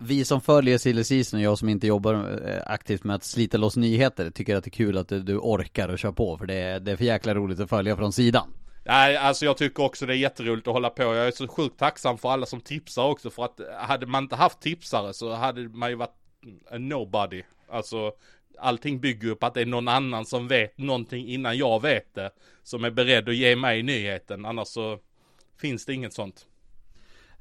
vi 0.00 0.24
som 0.24 0.40
följer 0.40 0.78
silly 0.78 1.04
season 1.04 1.40
och 1.40 1.44
jag 1.44 1.58
som 1.58 1.68
inte 1.68 1.86
jobbar 1.86 2.14
eh, 2.48 2.62
aktivt 2.66 3.04
med 3.04 3.16
att 3.16 3.24
slita 3.24 3.58
loss 3.58 3.76
nyheter 3.76 4.30
tycker 4.30 4.56
att 4.56 4.64
det 4.64 4.68
är 4.68 4.70
kul 4.70 4.98
att 4.98 5.08
du 5.08 5.38
orkar 5.38 5.88
och 5.88 5.98
kör 5.98 6.12
på 6.12 6.38
för 6.38 6.46
det 6.46 6.54
är, 6.54 6.80
det 6.80 6.92
är 6.92 6.96
för 6.96 7.04
jäkla 7.04 7.34
roligt 7.34 7.60
att 7.60 7.70
följa 7.70 7.96
från 7.96 8.12
sidan. 8.12 8.52
Nej, 8.84 9.16
alltså 9.16 9.44
jag 9.44 9.56
tycker 9.56 9.82
också 9.82 10.06
det 10.06 10.14
är 10.14 10.16
jätteroligt 10.16 10.68
att 10.68 10.74
hålla 10.74 10.90
på. 10.90 11.02
Jag 11.02 11.26
är 11.26 11.30
så 11.30 11.48
sjukt 11.48 11.78
tacksam 11.78 12.18
för 12.18 12.30
alla 12.30 12.46
som 12.46 12.60
tipsar 12.60 13.04
också 13.04 13.30
för 13.30 13.44
att 13.44 13.60
hade 13.78 14.06
man 14.06 14.24
inte 14.24 14.36
haft 14.36 14.60
tipsare 14.60 15.14
så 15.14 15.32
hade 15.32 15.68
man 15.68 15.90
ju 15.90 15.96
varit 15.96 16.16
en 16.70 16.88
nobody. 16.88 17.42
Alltså 17.68 18.12
allting 18.58 19.00
bygger 19.00 19.28
ju 19.28 19.34
på 19.34 19.46
att 19.46 19.54
det 19.54 19.60
är 19.60 19.66
någon 19.66 19.88
annan 19.88 20.26
som 20.26 20.48
vet 20.48 20.78
någonting 20.78 21.26
innan 21.26 21.58
jag 21.58 21.82
vet 21.82 22.14
det. 22.14 22.30
Som 22.62 22.84
är 22.84 22.90
beredd 22.90 23.28
att 23.28 23.36
ge 23.36 23.56
mig 23.56 23.82
nyheten. 23.82 24.46
Annars 24.46 24.68
så 24.68 24.98
finns 25.60 25.86
det 25.86 25.94
inget 25.94 26.12
sånt. 26.12 26.46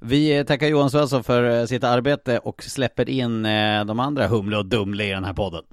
Vi 0.01 0.43
tackar 0.45 0.67
Johan 0.67 0.91
Svensson 0.91 1.23
för 1.23 1.59
eh, 1.59 1.65
sitt 1.65 1.83
arbete 1.83 2.37
och 2.37 2.63
släpper 2.63 3.09
in 3.09 3.45
eh, 3.45 3.85
de 3.85 3.99
andra 3.99 4.27
Humle 4.27 4.57
och 4.57 4.65
Dumle 4.65 5.05
i 5.05 5.09
den 5.09 5.23
här 5.23 5.33
podden. 5.33 5.63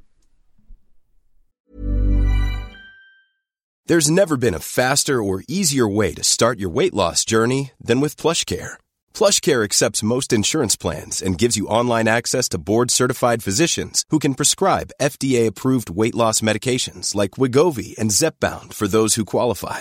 There's 3.89 4.11
never 4.11 4.37
been 4.37 4.55
a 4.55 4.59
faster 4.59 5.23
or 5.23 5.45
easier 5.49 5.97
way 5.97 6.15
to 6.15 6.25
start 6.25 6.59
your 6.59 6.75
weight 6.75 6.95
loss 6.95 7.25
journey 7.31 7.71
than 7.87 8.01
with 8.01 8.17
PlushCare. 8.17 8.79
PlushCare 9.15 9.65
accepts 9.65 10.03
most 10.03 10.33
insurance 10.33 10.77
plans 10.77 11.23
and 11.23 11.39
gives 11.39 11.57
you 11.57 11.69
online 11.69 12.09
access 12.09 12.49
to 12.49 12.59
board-certified 12.59 13.45
physicians 13.45 14.05
who 14.11 14.19
can 14.19 14.35
prescribe 14.35 14.91
FDA-approved 15.01 15.89
weight 15.89 16.17
loss 16.17 16.41
medications 16.41 17.15
like 17.15 17.39
Wigovi 17.39 17.97
and 17.97 18.11
Zepbound 18.11 18.75
for 18.75 18.89
those 18.89 19.15
who 19.15 19.25
qualify. 19.25 19.81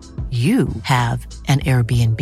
you 0.31 0.67
have 0.83 1.27
an 1.47 1.59
Airbnb. 1.59 2.21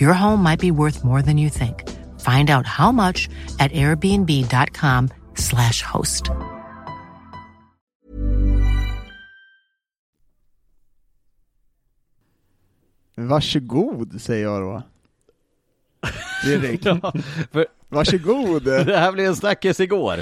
Your 0.00 0.12
home 0.12 0.42
might 0.42 0.60
be 0.60 0.70
worth 0.70 1.04
more 1.04 1.22
than 1.22 1.38
you 1.38 1.48
think. 1.50 1.88
Find 2.20 2.50
out 2.50 2.66
how 2.66 2.90
much 2.92 3.28
at 3.60 3.70
airbnb.com 3.72 5.10
slash 5.34 5.82
host. 5.82 6.30
Varsågod, 13.14 14.20
säger 14.20 14.44
jag 14.44 14.62
då. 14.62 14.82
Fredrik. 16.42 16.84
Ja, 16.86 17.12
för 17.52 17.66
Varsågod. 17.88 18.64
det 18.86 18.96
här 18.96 19.12
blev 19.12 19.26
en 19.26 19.36
snackis 19.36 19.80
igår. 19.80 20.20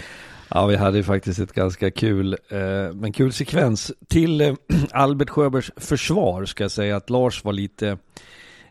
Ja, 0.48 0.66
vi 0.66 0.76
hade 0.76 0.96
ju 0.96 1.04
faktiskt 1.04 1.38
ett 1.38 1.52
ganska 1.52 1.90
kul, 1.90 2.36
eh, 2.48 2.58
men 2.94 3.12
kul 3.12 3.32
sekvens. 3.32 3.92
Till 4.08 4.40
eh, 4.40 4.54
Albert 4.90 5.30
Sjöbergs 5.30 5.70
försvar 5.76 6.44
ska 6.44 6.64
jag 6.64 6.70
säga 6.70 6.96
att 6.96 7.10
Lars 7.10 7.44
var 7.44 7.52
lite 7.52 7.98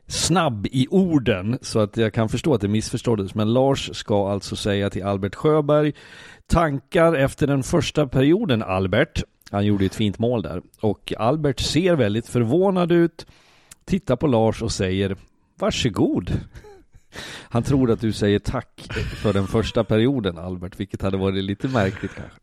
snabb 0.08 0.68
i 0.72 0.88
orden 0.90 1.60
så 1.62 1.80
att 1.80 1.98
jag 1.98 2.14
kan 2.14 2.30
förstå 2.30 2.54
att 2.54 2.62
det 2.62 2.68
missförståddes. 2.68 3.36
Men 3.36 3.54
Lars 3.54 3.90
ska 3.94 4.32
alltså 4.32 4.56
säga 4.56 4.90
till 4.90 5.04
Albert 5.04 5.36
Sjöberg 5.36 5.94
tankar 6.48 7.14
efter 7.14 7.48
den 7.48 7.64
första 7.64 8.08
perioden 8.08 8.64
Albert. 8.64 9.24
Han 9.52 9.66
gjorde 9.66 9.86
ett 9.86 9.96
fint 9.96 10.20
mål 10.20 10.42
där 10.42 10.62
och 10.80 11.14
Albert 11.18 11.60
ser 11.60 11.96
väldigt 11.96 12.28
förvånad 12.28 12.92
ut, 12.92 13.26
tittar 13.86 14.16
på 14.16 14.28
Lars 14.28 14.62
och 14.62 14.72
säger 14.72 15.16
varsågod. 15.60 16.32
Han 17.50 17.64
tror 17.64 17.92
att 17.92 18.02
du 18.02 18.14
säger 18.14 18.40
tack 18.40 18.88
för 19.22 19.34
den 19.34 19.48
första 19.48 19.84
perioden 19.84 20.38
Albert, 20.38 20.80
vilket 20.80 21.02
hade 21.02 21.18
varit 21.18 21.44
lite 21.44 21.68
märkligt 21.68 22.12
kanske. 22.16 22.40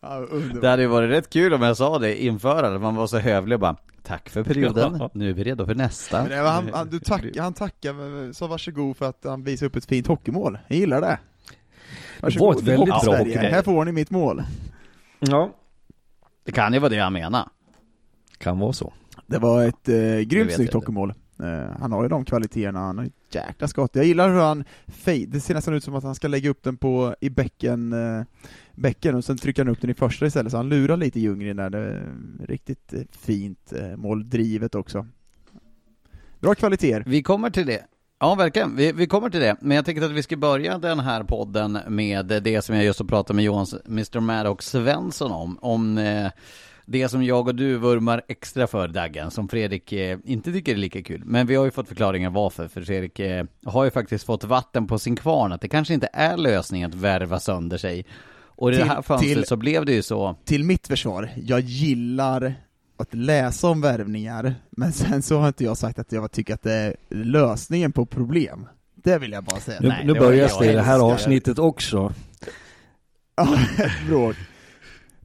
Ja. 0.00 0.26
Det 0.60 0.68
hade 0.68 0.82
ju 0.82 0.88
varit 0.88 1.10
rätt 1.10 1.30
kul 1.30 1.54
om 1.54 1.62
jag 1.62 1.76
sa 1.76 1.98
det 1.98 2.22
inför, 2.24 2.62
att 2.62 2.80
man 2.80 2.94
var 2.94 3.06
så 3.06 3.18
hövlig 3.18 3.56
och 3.56 3.60
bara 3.60 3.76
tack 4.02 4.28
för 4.28 4.44
perioden. 4.44 5.08
Nu 5.12 5.28
är 5.28 5.32
vi 5.32 5.44
redo 5.44 5.66
för 5.66 5.74
nästa. 5.74 6.22
Men 6.22 6.30
det 6.30 6.42
var 6.42 6.50
han, 6.50 6.70
han, 6.74 6.88
du 6.90 7.00
tack, 7.00 7.24
han 7.36 7.54
tackade, 7.54 8.34
sa 8.34 8.46
varsågod 8.46 8.96
för 8.96 9.08
att 9.08 9.24
han 9.24 9.42
visade 9.44 9.66
upp 9.66 9.76
ett 9.76 9.84
fint 9.84 10.06
hockeymål. 10.06 10.58
Jag 10.68 10.78
gillar 10.78 11.00
det. 11.00 11.18
Det 12.20 12.40
var 12.40 12.52
ett 12.54 12.62
väldigt 12.62 12.88
bra 12.88 13.00
Sverige. 13.00 13.18
hockeymål. 13.18 13.50
Här 13.50 13.62
får 13.62 13.84
ni 13.84 13.92
mitt 13.92 14.10
mål. 14.10 14.42
Ja, 15.18 15.54
Det 16.44 16.52
kan 16.52 16.72
ju 16.72 16.78
vara 16.78 16.88
det 16.88 16.98
han 16.98 17.12
menar. 17.12 17.48
kan 18.38 18.58
vara 18.58 18.72
så. 18.72 18.92
Det 19.26 19.38
var 19.38 19.64
ett 19.64 19.88
eh, 19.88 20.18
grymt 20.20 20.52
snyggt 20.52 20.72
hockeymål. 20.72 21.14
Eh, 21.42 21.80
han 21.80 21.92
har 21.92 22.02
ju 22.02 22.08
de 22.08 22.24
kvaliteterna, 22.24 22.78
han 22.78 22.98
har 22.98 23.04
ett 23.04 23.34
jäkla 23.34 23.68
skott. 23.68 23.90
Jag 23.94 24.04
gillar 24.04 24.28
hur 24.28 24.40
han 24.40 24.64
fade, 24.86 25.26
det 25.26 25.40
ser 25.40 25.54
nästan 25.54 25.74
ut 25.74 25.84
som 25.84 25.94
att 25.94 26.04
han 26.04 26.14
ska 26.14 26.28
lägga 26.28 26.50
upp 26.50 26.62
den 26.62 26.76
på, 26.76 27.14
i 27.20 27.30
bäcken, 27.30 27.92
eh, 27.92 28.24
bäcken 28.74 29.14
och 29.14 29.24
sen 29.24 29.38
trycker 29.38 29.64
han 29.64 29.72
upp 29.72 29.80
den 29.80 29.90
i 29.90 29.94
första 29.94 30.26
istället, 30.26 30.50
så 30.50 30.56
han 30.56 30.68
lurar 30.68 30.96
lite 30.96 31.20
Ljunggren 31.20 31.56
där. 31.56 31.70
Det 31.70 31.78
är 31.78 32.12
riktigt 32.46 32.92
eh, 32.92 33.00
fint 33.10 33.72
eh, 33.72 33.96
mål, 33.96 34.30
drivet 34.30 34.74
också. 34.74 35.06
Bra 36.40 36.54
kvaliteter. 36.54 37.04
Vi 37.06 37.22
kommer 37.22 37.50
till 37.50 37.66
det. 37.66 37.84
Ja, 38.22 38.34
verkligen. 38.34 38.76
Vi, 38.76 38.92
vi 38.92 39.06
kommer 39.06 39.30
till 39.30 39.40
det. 39.40 39.56
Men 39.60 39.76
jag 39.76 39.84
tänkte 39.84 40.06
att 40.06 40.12
vi 40.12 40.22
ska 40.22 40.36
börja 40.36 40.78
den 40.78 41.00
här 41.00 41.22
podden 41.22 41.78
med 41.88 42.26
det 42.26 42.64
som 42.64 42.74
jag 42.74 42.84
just 42.84 43.00
har 43.00 43.06
pratat 43.06 43.36
med 43.36 43.44
Johan, 43.44 43.66
Mr. 43.86 44.20
Maddox 44.20 44.66
Svensson 44.66 45.32
om. 45.32 45.58
Om 45.60 45.98
eh, 45.98 46.30
det 46.92 47.08
som 47.08 47.24
jag 47.24 47.48
och 47.48 47.54
du 47.54 47.76
vurmar 47.76 48.22
extra 48.28 48.66
för, 48.66 48.88
Daggen, 48.88 49.30
som 49.30 49.48
Fredrik 49.48 49.92
eh, 49.92 50.18
inte 50.24 50.52
tycker 50.52 50.72
är 50.72 50.76
lika 50.76 51.02
kul. 51.02 51.22
Men 51.24 51.46
vi 51.46 51.54
har 51.54 51.64
ju 51.64 51.70
fått 51.70 51.88
förklaringar 51.88 52.30
varför, 52.30 52.68
för 52.68 52.82
Fredrik 52.82 53.18
eh, 53.20 53.44
har 53.64 53.84
ju 53.84 53.90
faktiskt 53.90 54.24
fått 54.26 54.44
vatten 54.44 54.86
på 54.86 54.98
sin 54.98 55.16
kvarn, 55.16 55.52
att 55.52 55.60
det 55.60 55.68
kanske 55.68 55.94
inte 55.94 56.08
är 56.12 56.36
lösningen 56.36 56.90
att 56.90 56.94
värva 56.96 57.40
sönder 57.40 57.78
sig. 57.78 58.06
Och 58.32 58.68
i 58.68 58.72
det 58.72 58.78
Till- 58.78 58.88
här 58.90 59.02
fönstret 59.02 59.34
till- 59.34 59.44
så 59.46 59.56
blev 59.56 59.84
det 59.84 59.92
ju 59.92 60.02
så. 60.02 60.36
Till 60.44 60.64
mitt 60.64 60.86
försvar, 60.86 61.30
jag 61.44 61.60
gillar 61.60 62.54
att 62.96 63.14
läsa 63.14 63.68
om 63.68 63.80
värvningar, 63.80 64.54
men 64.70 64.92
sen 64.92 65.22
så 65.22 65.38
har 65.38 65.48
inte 65.48 65.64
jag 65.64 65.76
sagt 65.78 65.98
att 65.98 66.12
jag 66.12 66.32
tycker 66.32 66.54
att 66.54 66.62
det 66.62 66.72
är 66.72 66.96
lösningen 67.10 67.92
på 67.92 68.06
problem. 68.06 68.66
Det 68.94 69.18
vill 69.18 69.32
jag 69.32 69.44
bara 69.44 69.60
säga. 69.60 69.80
Nu, 69.80 69.88
Nej, 69.88 70.06
nu 70.06 70.12
det 70.12 70.20
börjar 70.20 70.48
jag 70.48 70.60
det 70.60 70.70
i 70.70 70.74
det 70.74 70.82
här 70.82 70.98
avsnittet 71.12 71.58
också. 71.58 72.12
Ja, 73.36 73.58
bråk. 74.08 74.36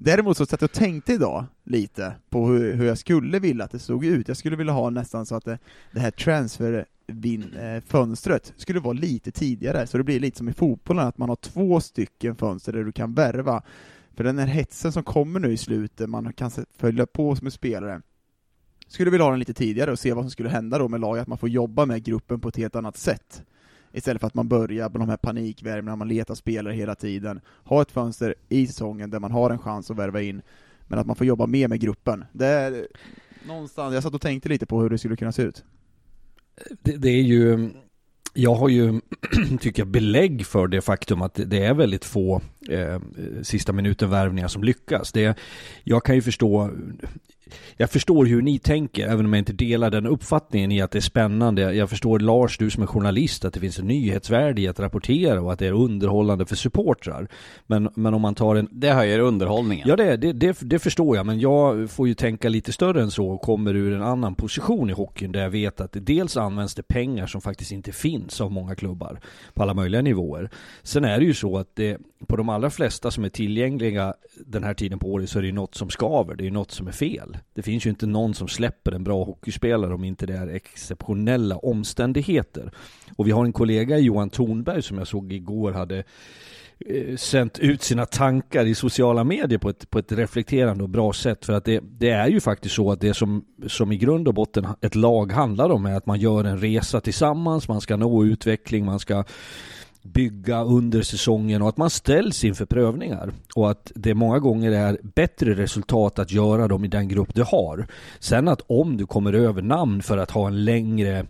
Däremot 0.05 0.37
så 0.37 0.45
satt 0.45 0.61
jag 0.61 0.67
och 0.67 0.71
tänkte 0.71 1.13
idag 1.13 1.45
lite 1.63 2.15
på 2.29 2.47
hur, 2.47 2.73
hur 2.73 2.85
jag 2.85 2.97
skulle 2.97 3.39
vilja 3.39 3.65
att 3.65 3.71
det 3.71 3.79
såg 3.79 4.05
ut. 4.05 4.27
Jag 4.27 4.37
skulle 4.37 4.55
vilja 4.55 4.73
ha 4.73 4.89
nästan 4.89 5.25
så 5.25 5.35
att 5.35 5.45
det, 5.45 5.59
det 5.91 5.99
här 5.99 6.11
transferfönstret 6.11 8.49
eh, 8.49 8.53
skulle 8.57 8.79
vara 8.79 8.93
lite 8.93 9.31
tidigare, 9.31 9.87
så 9.87 9.97
det 9.97 10.03
blir 10.03 10.19
lite 10.19 10.37
som 10.37 10.49
i 10.49 10.53
fotbollen, 10.53 11.07
att 11.07 11.17
man 11.17 11.29
har 11.29 11.35
två 11.35 11.81
stycken 11.81 12.35
fönster 12.35 12.73
där 12.73 12.83
du 12.83 12.91
kan 12.91 13.13
värva. 13.13 13.63
För 14.15 14.23
den 14.23 14.39
här 14.39 14.47
hetsen 14.47 14.91
som 14.91 15.03
kommer 15.03 15.39
nu 15.39 15.53
i 15.53 15.57
slutet, 15.57 16.09
man 16.09 16.33
kan 16.33 16.51
följa 16.77 17.05
på 17.05 17.35
som 17.35 17.47
en 17.47 17.51
spelare. 17.51 18.01
Skulle 18.87 19.11
vilja 19.11 19.23
ha 19.23 19.31
den 19.31 19.39
lite 19.39 19.53
tidigare 19.53 19.91
och 19.91 19.99
se 19.99 20.13
vad 20.13 20.23
som 20.23 20.31
skulle 20.31 20.49
hända 20.49 20.77
då 20.77 20.87
med 20.87 20.99
laget, 20.99 21.21
att 21.21 21.27
man 21.27 21.37
får 21.37 21.49
jobba 21.49 21.85
med 21.85 22.03
gruppen 22.03 22.39
på 22.39 22.49
ett 22.49 22.57
helt 22.57 22.75
annat 22.75 22.97
sätt. 22.97 23.43
Istället 23.95 24.19
för 24.19 24.27
att 24.27 24.33
man 24.33 24.47
börjar 24.47 24.89
med 24.89 25.01
de 25.01 25.09
här 25.09 25.17
panikvärvningarna, 25.17 25.95
man 25.95 26.07
letar 26.07 26.35
spelare 26.35 26.73
hela 26.73 26.95
tiden. 26.95 27.41
Ha 27.63 27.81
ett 27.81 27.91
fönster 27.91 28.35
i 28.49 28.67
säsongen 28.67 29.09
där 29.09 29.19
man 29.19 29.31
har 29.31 29.49
en 29.49 29.59
chans 29.59 29.91
att 29.91 29.97
värva 29.97 30.21
in, 30.21 30.41
men 30.87 30.99
att 30.99 31.07
man 31.07 31.15
får 31.15 31.27
jobba 31.27 31.45
mer 31.45 31.67
med 31.67 31.79
gruppen. 31.79 32.25
Det 32.31 32.45
är 32.45 32.87
någonstans, 33.47 33.93
jag 33.93 34.03
satt 34.03 34.13
och 34.13 34.21
tänkte 34.21 34.49
lite 34.49 34.65
på 34.65 34.81
hur 34.81 34.89
det 34.89 34.97
skulle 34.97 35.15
kunna 35.15 35.31
se 35.31 35.41
ut. 35.41 35.63
Det, 36.81 36.97
det 36.97 37.09
är 37.09 37.21
ju, 37.21 37.69
jag 38.33 38.55
har 38.55 38.69
ju, 38.69 39.01
tycker 39.59 39.81
jag, 39.81 39.87
belägg 39.87 40.45
för 40.45 40.67
det 40.67 40.81
faktum 40.81 41.21
att 41.21 41.33
det, 41.33 41.45
det 41.45 41.65
är 41.65 41.73
väldigt 41.73 42.05
få 42.05 42.41
eh, 42.69 43.01
sista 43.41 43.73
minuten 43.73 44.09
värvningar 44.09 44.47
som 44.47 44.63
lyckas. 44.63 45.11
Det, 45.11 45.37
jag 45.83 46.03
kan 46.03 46.15
ju 46.15 46.21
förstå, 46.21 46.71
jag 47.77 47.89
förstår 47.89 48.25
hur 48.25 48.41
ni 48.41 48.59
tänker, 48.59 49.07
även 49.07 49.25
om 49.25 49.33
jag 49.33 49.39
inte 49.39 49.53
delar 49.53 49.89
den 49.89 50.05
uppfattningen 50.05 50.71
i 50.71 50.81
att 50.81 50.91
det 50.91 50.99
är 50.99 51.01
spännande. 51.01 51.73
Jag 51.73 51.89
förstår 51.89 52.19
Lars, 52.19 52.57
du 52.57 52.69
som 52.69 52.83
är 52.83 52.87
journalist, 52.87 53.45
att 53.45 53.53
det 53.53 53.59
finns 53.59 53.79
en 53.79 53.87
nyhetsvärde 53.87 54.61
i 54.61 54.67
att 54.67 54.79
rapportera 54.79 55.41
och 55.41 55.53
att 55.53 55.59
det 55.59 55.67
är 55.67 55.71
underhållande 55.71 56.45
för 56.45 56.55
supportrar. 56.55 57.27
Men, 57.67 57.89
men 57.95 58.13
om 58.13 58.21
man 58.21 58.35
tar 58.35 58.55
en 58.55 58.69
Det 58.71 58.91
höjer 58.91 59.19
underhållningen. 59.19 59.87
Ja 59.89 59.95
det, 59.95 60.17
det, 60.17 60.33
det, 60.33 60.57
det 60.61 60.79
förstår 60.79 61.15
jag, 61.17 61.25
men 61.25 61.39
jag 61.39 61.89
får 61.89 62.07
ju 62.07 62.13
tänka 62.13 62.49
lite 62.49 62.71
större 62.71 63.01
än 63.01 63.11
så 63.11 63.27
och 63.27 63.41
kommer 63.41 63.73
ur 63.73 63.93
en 63.93 64.01
annan 64.01 64.35
position 64.35 64.89
i 64.89 64.93
hockeyn 64.93 65.31
där 65.31 65.41
jag 65.41 65.49
vet 65.49 65.81
att 65.81 65.91
det 65.91 65.99
dels 65.99 66.37
används 66.37 66.75
det 66.75 66.83
pengar 66.83 67.27
som 67.27 67.41
faktiskt 67.41 67.71
inte 67.71 67.91
finns 67.91 68.41
av 68.41 68.51
många 68.51 68.75
klubbar 68.75 69.19
på 69.53 69.63
alla 69.63 69.73
möjliga 69.73 70.01
nivåer. 70.01 70.49
Sen 70.83 71.05
är 71.05 71.19
det 71.19 71.25
ju 71.25 71.33
så 71.33 71.57
att 71.57 71.75
det, 71.75 71.97
på 72.27 72.35
de 72.35 72.49
allra 72.49 72.69
flesta 72.69 73.11
som 73.11 73.23
är 73.23 73.29
tillgängliga 73.29 74.13
den 74.45 74.63
här 74.63 74.73
tiden 74.73 74.99
på 74.99 75.07
året 75.07 75.29
så 75.29 75.37
är 75.37 75.41
det 75.41 75.47
ju 75.47 75.53
något 75.53 75.75
som 75.75 75.89
skaver, 75.89 76.35
det 76.35 76.43
är 76.43 76.45
ju 76.45 76.51
något 76.51 76.71
som 76.71 76.87
är 76.87 76.91
fel. 76.91 77.34
Det 77.53 77.61
finns 77.61 77.85
ju 77.85 77.89
inte 77.89 78.05
någon 78.05 78.33
som 78.33 78.47
släpper 78.47 78.91
en 78.91 79.03
bra 79.03 79.23
hockeyspelare 79.23 79.93
om 79.93 80.03
inte 80.03 80.25
det 80.25 80.33
är 80.33 80.47
exceptionella 80.47 81.57
omständigheter. 81.57 82.71
Och 83.15 83.27
vi 83.27 83.31
har 83.31 83.45
en 83.45 83.53
kollega, 83.53 83.97
Johan 83.97 84.29
Thornberg, 84.29 84.81
som 84.81 84.97
jag 84.97 85.07
såg 85.07 85.33
igår 85.33 85.71
hade 85.71 86.03
eh, 86.79 87.15
sänt 87.15 87.59
ut 87.59 87.81
sina 87.81 88.05
tankar 88.05 88.65
i 88.65 88.75
sociala 88.75 89.23
medier 89.23 89.59
på 89.59 89.69
ett, 89.69 89.89
på 89.89 89.99
ett 89.99 90.11
reflekterande 90.11 90.83
och 90.83 90.89
bra 90.89 91.13
sätt. 91.13 91.45
För 91.45 91.53
att 91.53 91.65
det, 91.65 91.79
det 91.99 92.09
är 92.09 92.27
ju 92.27 92.39
faktiskt 92.39 92.75
så 92.75 92.91
att 92.91 93.01
det 93.01 93.13
som, 93.13 93.45
som 93.67 93.91
i 93.91 93.97
grund 93.97 94.27
och 94.27 94.33
botten 94.33 94.67
ett 94.81 94.95
lag 94.95 95.31
handlar 95.31 95.69
om 95.69 95.85
är 95.85 95.95
att 95.95 96.05
man 96.05 96.19
gör 96.19 96.43
en 96.43 96.59
resa 96.59 97.01
tillsammans, 97.01 97.67
man 97.67 97.81
ska 97.81 97.97
nå 97.97 98.25
utveckling, 98.25 98.85
man 98.85 98.99
ska 98.99 99.23
bygga 100.05 100.63
under 100.63 101.01
säsongen 101.01 101.61
och 101.61 101.69
att 101.69 101.77
man 101.77 101.89
ställs 101.89 102.43
inför 102.43 102.65
prövningar. 102.65 103.31
Och 103.55 103.71
att 103.71 103.91
det 103.95 104.13
många 104.13 104.39
gånger 104.39 104.71
är 104.71 104.97
bättre 105.03 105.53
resultat 105.53 106.19
att 106.19 106.31
göra 106.31 106.67
dem 106.67 106.85
i 106.85 106.87
den 106.87 107.07
grupp 107.07 107.35
du 107.35 107.43
har. 107.43 107.87
Sen 108.19 108.47
att 108.47 108.61
om 108.67 108.97
du 108.97 109.05
kommer 109.05 109.33
över 109.33 109.61
namn 109.61 110.01
för 110.01 110.17
att 110.17 110.31
ha 110.31 110.47
en 110.47 110.65
längre 110.65 111.25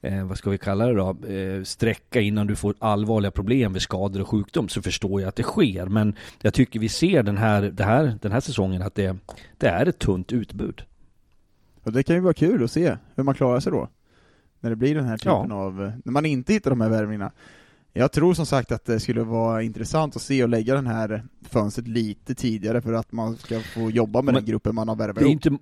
eh, 0.00 0.24
vad 0.26 0.38
ska 0.38 0.50
vi 0.50 0.58
kalla 0.58 0.86
det 0.86 0.94
då, 0.94 1.16
eh, 1.28 1.62
sträcka 1.62 2.20
innan 2.20 2.46
du 2.46 2.56
får 2.56 2.74
allvarliga 2.78 3.30
problem 3.30 3.72
med 3.72 3.82
skador 3.82 4.20
och 4.20 4.28
sjukdom 4.28 4.68
så 4.68 4.82
förstår 4.82 5.20
jag 5.20 5.28
att 5.28 5.36
det 5.36 5.42
sker. 5.42 5.86
Men 5.86 6.14
jag 6.42 6.54
tycker 6.54 6.80
vi 6.80 6.88
ser 6.88 7.22
den 7.22 7.36
här, 7.36 7.62
det 7.62 7.84
här, 7.84 8.18
den 8.22 8.32
här 8.32 8.40
säsongen 8.40 8.82
att 8.82 8.94
det, 8.94 9.16
det 9.58 9.68
är 9.68 9.86
ett 9.86 9.98
tunt 9.98 10.32
utbud. 10.32 10.82
Och 11.82 11.92
det 11.92 12.02
kan 12.02 12.16
ju 12.16 12.20
vara 12.22 12.34
kul 12.34 12.64
att 12.64 12.70
se 12.70 12.96
hur 13.14 13.22
man 13.24 13.34
klarar 13.34 13.60
sig 13.60 13.72
då. 13.72 13.88
När 14.60 14.70
det 14.70 14.76
blir 14.76 14.94
den 14.94 15.04
här 15.04 15.16
typen 15.18 15.46
Ja. 15.50 15.54
av, 15.54 15.92
när 16.04 16.12
man 16.12 16.26
inte 16.26 16.52
hittar 16.52 16.70
de 16.70 16.80
här 16.80 16.88
värvningarna. 16.88 17.32
Jag 17.98 18.12
tror 18.12 18.34
som 18.34 18.46
sagt 18.46 18.72
att 18.72 18.84
det 18.84 19.00
skulle 19.00 19.22
vara 19.22 19.62
intressant 19.62 20.16
att 20.16 20.22
se 20.22 20.42
och 20.42 20.48
lägga 20.48 20.74
den 20.74 20.86
här 20.86 21.24
fönstret 21.42 21.88
lite 21.88 22.34
tidigare 22.34 22.80
för 22.80 22.92
att 22.92 23.12
man 23.12 23.36
ska 23.36 23.60
få 23.60 23.90
jobba 23.90 24.22
med 24.22 24.24
Men 24.24 24.34
den 24.34 24.44
gruppen 24.44 24.74
man 24.74 24.88
har 24.88 24.96
värvat 24.96 25.16
Det 25.16 25.24
är 25.24 25.28
inte, 25.28 25.58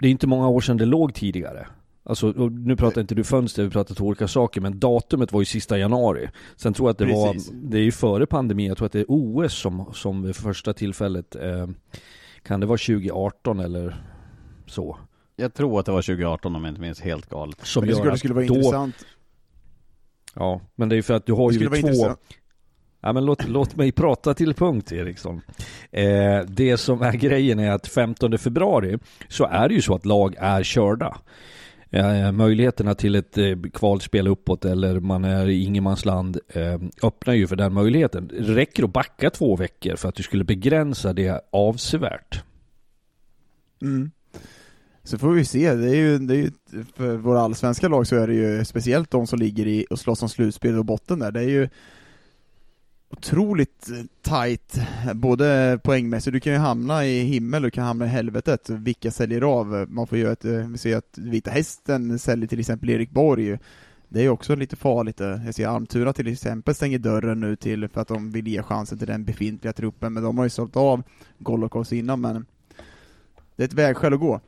det 0.00 0.06
är 0.06 0.10
inte 0.10 0.26
många 0.26 0.48
år 0.48 0.60
sedan 0.60 0.76
det 0.76 0.84
låg 0.84 1.14
tidigare. 1.14 1.66
Alltså, 2.04 2.32
nu 2.50 2.76
pratar 2.76 3.00
inte 3.00 3.14
du 3.14 3.24
fönster, 3.24 3.64
vi 3.64 3.70
pratar 3.70 3.94
två 3.94 4.04
olika 4.04 4.28
saker, 4.28 4.60
men 4.60 4.78
datumet 4.78 5.32
var 5.32 5.40
ju 5.40 5.44
sista 5.44 5.78
januari. 5.78 6.30
Sen 6.56 6.74
tror 6.74 6.88
jag 6.88 6.90
att 6.92 6.98
det 6.98 7.04
Precis. 7.04 7.52
var, 7.52 7.56
det 7.70 7.78
är 7.78 7.82
ju 7.82 7.92
före 7.92 8.26
pandemin, 8.26 8.66
jag 8.66 8.76
tror 8.76 8.86
att 8.86 8.92
det 8.92 9.00
är 9.00 9.06
OS 9.08 9.54
som, 9.54 9.84
som 9.94 10.22
vid 10.22 10.36
första 10.36 10.72
tillfället, 10.72 11.36
eh, 11.36 11.68
kan 12.42 12.60
det 12.60 12.66
vara 12.66 12.78
2018 12.78 13.60
eller 13.60 14.04
så? 14.66 14.98
Jag 15.36 15.54
tror 15.54 15.80
att 15.80 15.86
det 15.86 15.92
var 15.92 16.02
2018 16.02 16.56
om 16.56 16.64
jag 16.64 16.70
inte 16.70 16.80
minns 16.80 17.00
helt 17.00 17.28
galet. 17.28 17.66
Som 17.66 17.80
Men 17.80 17.88
det 17.88 17.96
skulle, 17.96 18.12
att 18.12 18.18
skulle 18.18 18.34
vara 18.34 18.46
då, 18.46 18.54
intressant. 18.54 18.94
Ja, 20.34 20.60
men 20.74 20.88
det 20.88 20.94
är 20.94 20.96
ju 20.96 21.02
för 21.02 21.14
att 21.14 21.26
du 21.26 21.32
har 21.32 21.52
ju 21.52 21.68
två. 21.68 22.16
Ja 23.00 23.12
men 23.12 23.24
låt, 23.24 23.48
låt 23.48 23.76
mig 23.76 23.92
prata 23.92 24.34
till 24.34 24.54
punkt 24.54 24.92
Eriksson. 24.92 25.40
Eh, 25.90 26.40
det 26.46 26.76
som 26.76 27.02
är 27.02 27.12
grejen 27.12 27.58
är 27.58 27.70
att 27.70 27.86
15 27.88 28.38
februari 28.38 28.98
så 29.28 29.44
är 29.44 29.68
det 29.68 29.74
ju 29.74 29.82
så 29.82 29.94
att 29.94 30.06
lag 30.06 30.34
är 30.38 30.62
körda. 30.62 31.18
Eh, 31.90 32.32
möjligheterna 32.32 32.94
till 32.94 33.14
ett 33.14 33.38
eh, 33.38 33.56
kvalspel 33.74 34.28
uppåt 34.28 34.64
eller 34.64 35.00
man 35.00 35.24
är 35.24 35.48
i 35.48 35.64
ingenmansland 35.64 36.38
eh, 36.48 36.80
öppnar 37.02 37.34
ju 37.34 37.46
för 37.46 37.56
den 37.56 37.72
möjligheten. 37.72 38.28
Det 38.28 38.54
räcker 38.54 38.84
att 38.84 38.92
backa 38.92 39.30
två 39.30 39.56
veckor 39.56 39.96
för 39.96 40.08
att 40.08 40.14
du 40.14 40.22
skulle 40.22 40.44
begränsa 40.44 41.12
det 41.12 41.40
avsevärt. 41.52 42.44
Mm. 43.82 44.10
Så 45.08 45.18
får 45.18 45.32
vi 45.32 45.44
se, 45.44 45.74
det 45.74 45.90
är 45.90 45.94
ju, 45.94 46.18
det 46.18 46.34
är 46.34 46.38
ju 46.38 46.50
för 46.94 47.16
våra 47.16 47.40
allsvenska 47.40 47.88
lag 47.88 48.06
så 48.06 48.16
är 48.16 48.26
det 48.26 48.34
ju 48.34 48.64
speciellt 48.64 49.10
de 49.10 49.26
som 49.26 49.38
ligger 49.38 49.66
i 49.66 49.86
och 49.90 49.98
slåss 49.98 50.22
om 50.22 50.28
slutspel 50.28 50.78
och 50.78 50.84
botten 50.84 51.18
där, 51.18 51.32
det 51.32 51.40
är 51.40 51.48
ju 51.48 51.68
otroligt 53.10 53.90
eh, 53.90 54.04
tight, 54.22 54.80
både 55.14 55.80
poängmässigt, 55.84 56.32
du 56.32 56.40
kan 56.40 56.52
ju 56.52 56.58
hamna 56.58 57.06
i 57.06 57.20
himmel, 57.20 57.62
du 57.62 57.70
kan 57.70 57.84
hamna 57.84 58.04
i 58.04 58.08
helvetet, 58.08 58.70
vilka 58.70 59.10
säljer 59.10 59.42
av? 59.42 59.86
Man 59.88 60.06
får 60.06 60.18
ju 60.18 60.32
ett, 60.32 60.44
eh, 60.44 60.52
vi 60.52 60.78
ser 60.78 60.96
att 60.96 61.18
Vita 61.18 61.50
Hästen 61.50 62.18
säljer 62.18 62.48
till 62.48 62.60
exempel 62.60 62.90
Erik 62.90 63.10
Borg, 63.10 63.58
det 64.08 64.18
är 64.18 64.22
ju 64.22 64.30
också 64.30 64.54
lite 64.54 64.76
farligt. 64.76 65.20
Eh. 65.20 65.44
Jag 65.46 65.54
ser 65.54 65.66
Almtuna 65.66 66.12
till 66.12 66.32
exempel 66.32 66.74
stänger 66.74 66.98
dörren 66.98 67.40
nu 67.40 67.56
till 67.56 67.88
för 67.88 68.00
att 68.00 68.08
de 68.08 68.30
vill 68.30 68.48
ge 68.48 68.62
chansen 68.62 68.98
till 68.98 69.06
den 69.06 69.24
befintliga 69.24 69.72
truppen, 69.72 70.12
men 70.12 70.22
de 70.22 70.38
har 70.38 70.44
ju 70.44 70.50
sålt 70.50 70.76
av 70.76 71.02
Golokos 71.38 71.92
innan, 71.92 72.20
men 72.20 72.46
det 73.56 73.62
är 73.62 73.68
ett 73.68 73.74
vägskäl 73.74 74.14
att 74.14 74.20
gå. 74.20 74.40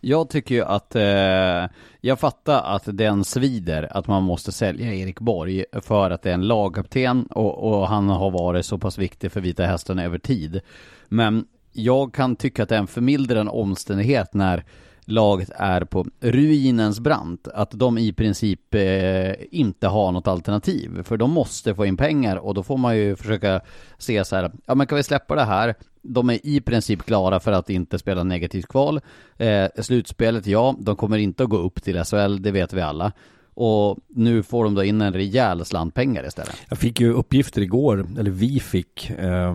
Jag 0.00 0.30
tycker 0.30 0.54
ju 0.54 0.62
att, 0.64 0.96
eh, 0.96 1.76
jag 2.00 2.20
fattar 2.20 2.62
att 2.62 2.82
den 2.86 3.24
svider 3.24 3.96
att 3.96 4.06
man 4.06 4.22
måste 4.22 4.52
sälja 4.52 4.94
Erik 4.94 5.20
Borg 5.20 5.64
för 5.72 6.10
att 6.10 6.22
det 6.22 6.30
är 6.30 6.34
en 6.34 6.48
lagkapten 6.48 7.26
och, 7.26 7.58
och 7.58 7.88
han 7.88 8.08
har 8.08 8.30
varit 8.30 8.66
så 8.66 8.78
pass 8.78 8.98
viktig 8.98 9.32
för 9.32 9.40
Vita 9.40 9.64
Hästen 9.64 9.98
över 9.98 10.18
tid. 10.18 10.60
Men 11.08 11.46
jag 11.72 12.14
kan 12.14 12.36
tycka 12.36 12.62
att 12.62 12.68
det 12.68 12.74
är 12.74 12.80
en 12.80 12.86
förmildrande 12.86 13.52
omständighet 13.52 14.34
när 14.34 14.64
laget 15.04 15.50
är 15.54 15.84
på 15.84 16.06
ruinens 16.20 17.00
brant, 17.00 17.48
att 17.48 17.70
de 17.70 17.98
i 17.98 18.12
princip 18.12 18.74
eh, 18.74 19.32
inte 19.50 19.86
har 19.86 20.12
något 20.12 20.28
alternativ. 20.28 21.02
För 21.02 21.16
de 21.16 21.30
måste 21.30 21.74
få 21.74 21.86
in 21.86 21.96
pengar 21.96 22.36
och 22.36 22.54
då 22.54 22.62
får 22.62 22.76
man 22.76 22.96
ju 22.96 23.16
försöka 23.16 23.60
se 23.98 24.24
så 24.24 24.36
här, 24.36 24.52
ja 24.66 24.74
men 24.74 24.86
kan 24.86 24.96
vi 24.96 25.02
släppa 25.02 25.34
det 25.34 25.44
här? 25.44 25.74
De 26.02 26.30
är 26.30 26.46
i 26.46 26.60
princip 26.60 27.02
klara 27.02 27.40
för 27.40 27.52
att 27.52 27.70
inte 27.70 27.98
spela 27.98 28.24
negativt 28.24 28.66
kval. 28.66 29.00
Eh, 29.36 29.66
slutspelet, 29.78 30.46
ja, 30.46 30.76
de 30.78 30.96
kommer 30.96 31.18
inte 31.18 31.42
att 31.42 31.50
gå 31.50 31.56
upp 31.56 31.82
till 31.82 32.04
SHL, 32.04 32.42
det 32.42 32.50
vet 32.50 32.72
vi 32.72 32.80
alla. 32.80 33.12
Och 33.54 33.98
nu 34.08 34.42
får 34.42 34.64
de 34.64 34.74
då 34.74 34.84
in 34.84 35.00
en 35.00 35.12
rejäl 35.12 35.64
slant 35.64 35.94
pengar 35.94 36.26
istället. 36.26 36.56
Jag 36.68 36.78
fick 36.78 37.00
ju 37.00 37.12
uppgifter 37.12 37.62
igår, 37.62 38.06
eller 38.18 38.30
vi 38.30 38.60
fick, 38.60 39.10
eh, 39.10 39.54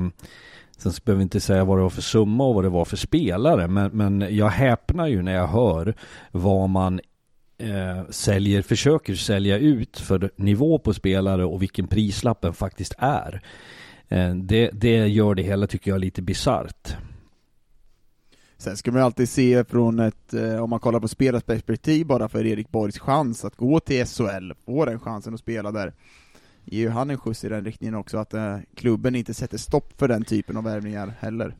sen 0.77 0.93
behöver 1.05 1.17
vi 1.17 1.23
inte 1.23 1.39
säga 1.39 1.65
vad 1.65 1.77
det 1.77 1.81
var 1.81 1.89
för 1.89 2.01
summa 2.01 2.43
och 2.43 2.55
vad 2.55 2.63
det 2.63 2.69
var 2.69 2.85
för 2.85 2.97
spelare, 2.97 3.67
men, 3.67 3.91
men 3.91 4.35
jag 4.35 4.49
häpnar 4.49 5.07
ju 5.07 5.21
när 5.21 5.33
jag 5.33 5.47
hör 5.47 5.95
vad 6.31 6.69
man 6.69 6.99
eh, 7.57 8.09
säljer, 8.09 8.61
försöker 8.61 9.15
sälja 9.15 9.57
ut 9.57 9.97
för 9.97 10.31
nivå 10.35 10.79
på 10.79 10.93
spelare 10.93 11.45
och 11.45 11.61
vilken 11.61 11.87
prislappen 11.87 12.53
faktiskt 12.53 12.93
är. 12.97 13.41
Eh, 14.09 14.35
det, 14.35 14.69
det 14.73 15.07
gör 15.07 15.35
det 15.35 15.43
hela, 15.43 15.67
tycker 15.67 15.91
jag, 15.91 15.99
lite 15.99 16.21
bisarrt. 16.21 16.95
Sen 18.57 18.77
ska 18.77 18.91
man 18.91 19.01
ju 19.01 19.05
alltid 19.05 19.29
se 19.29 19.63
från 19.63 19.99
ett, 19.99 20.33
eh, 20.33 20.63
om 20.63 20.69
man 20.69 20.79
kollar 20.79 20.99
på 20.99 21.07
spelarens 21.07 21.43
perspektiv 21.43 22.05
bara 22.05 22.29
för 22.29 22.45
Erik 22.45 22.71
Borgs 22.71 22.99
chans 22.99 23.45
att 23.45 23.55
gå 23.55 23.79
till 23.79 24.05
SHL, 24.05 24.51
få 24.65 24.85
den 24.85 24.99
chansen 24.99 25.33
att 25.33 25.39
spela 25.39 25.71
där, 25.71 25.93
ger 26.63 26.79
ju 26.79 26.89
han 26.89 27.09
en 27.09 27.17
skjuts 27.17 27.43
i 27.43 27.49
den 27.49 27.65
riktningen 27.65 27.95
också, 27.95 28.17
att 28.17 28.33
eh, 28.33 28.57
klubben 28.75 29.15
inte 29.15 29.33
sätter 29.33 29.57
stopp 29.57 29.93
för 29.99 30.07
den 30.07 30.23
typen 30.23 30.57
av 30.57 30.63
värvningar 30.63 31.13
heller. 31.19 31.55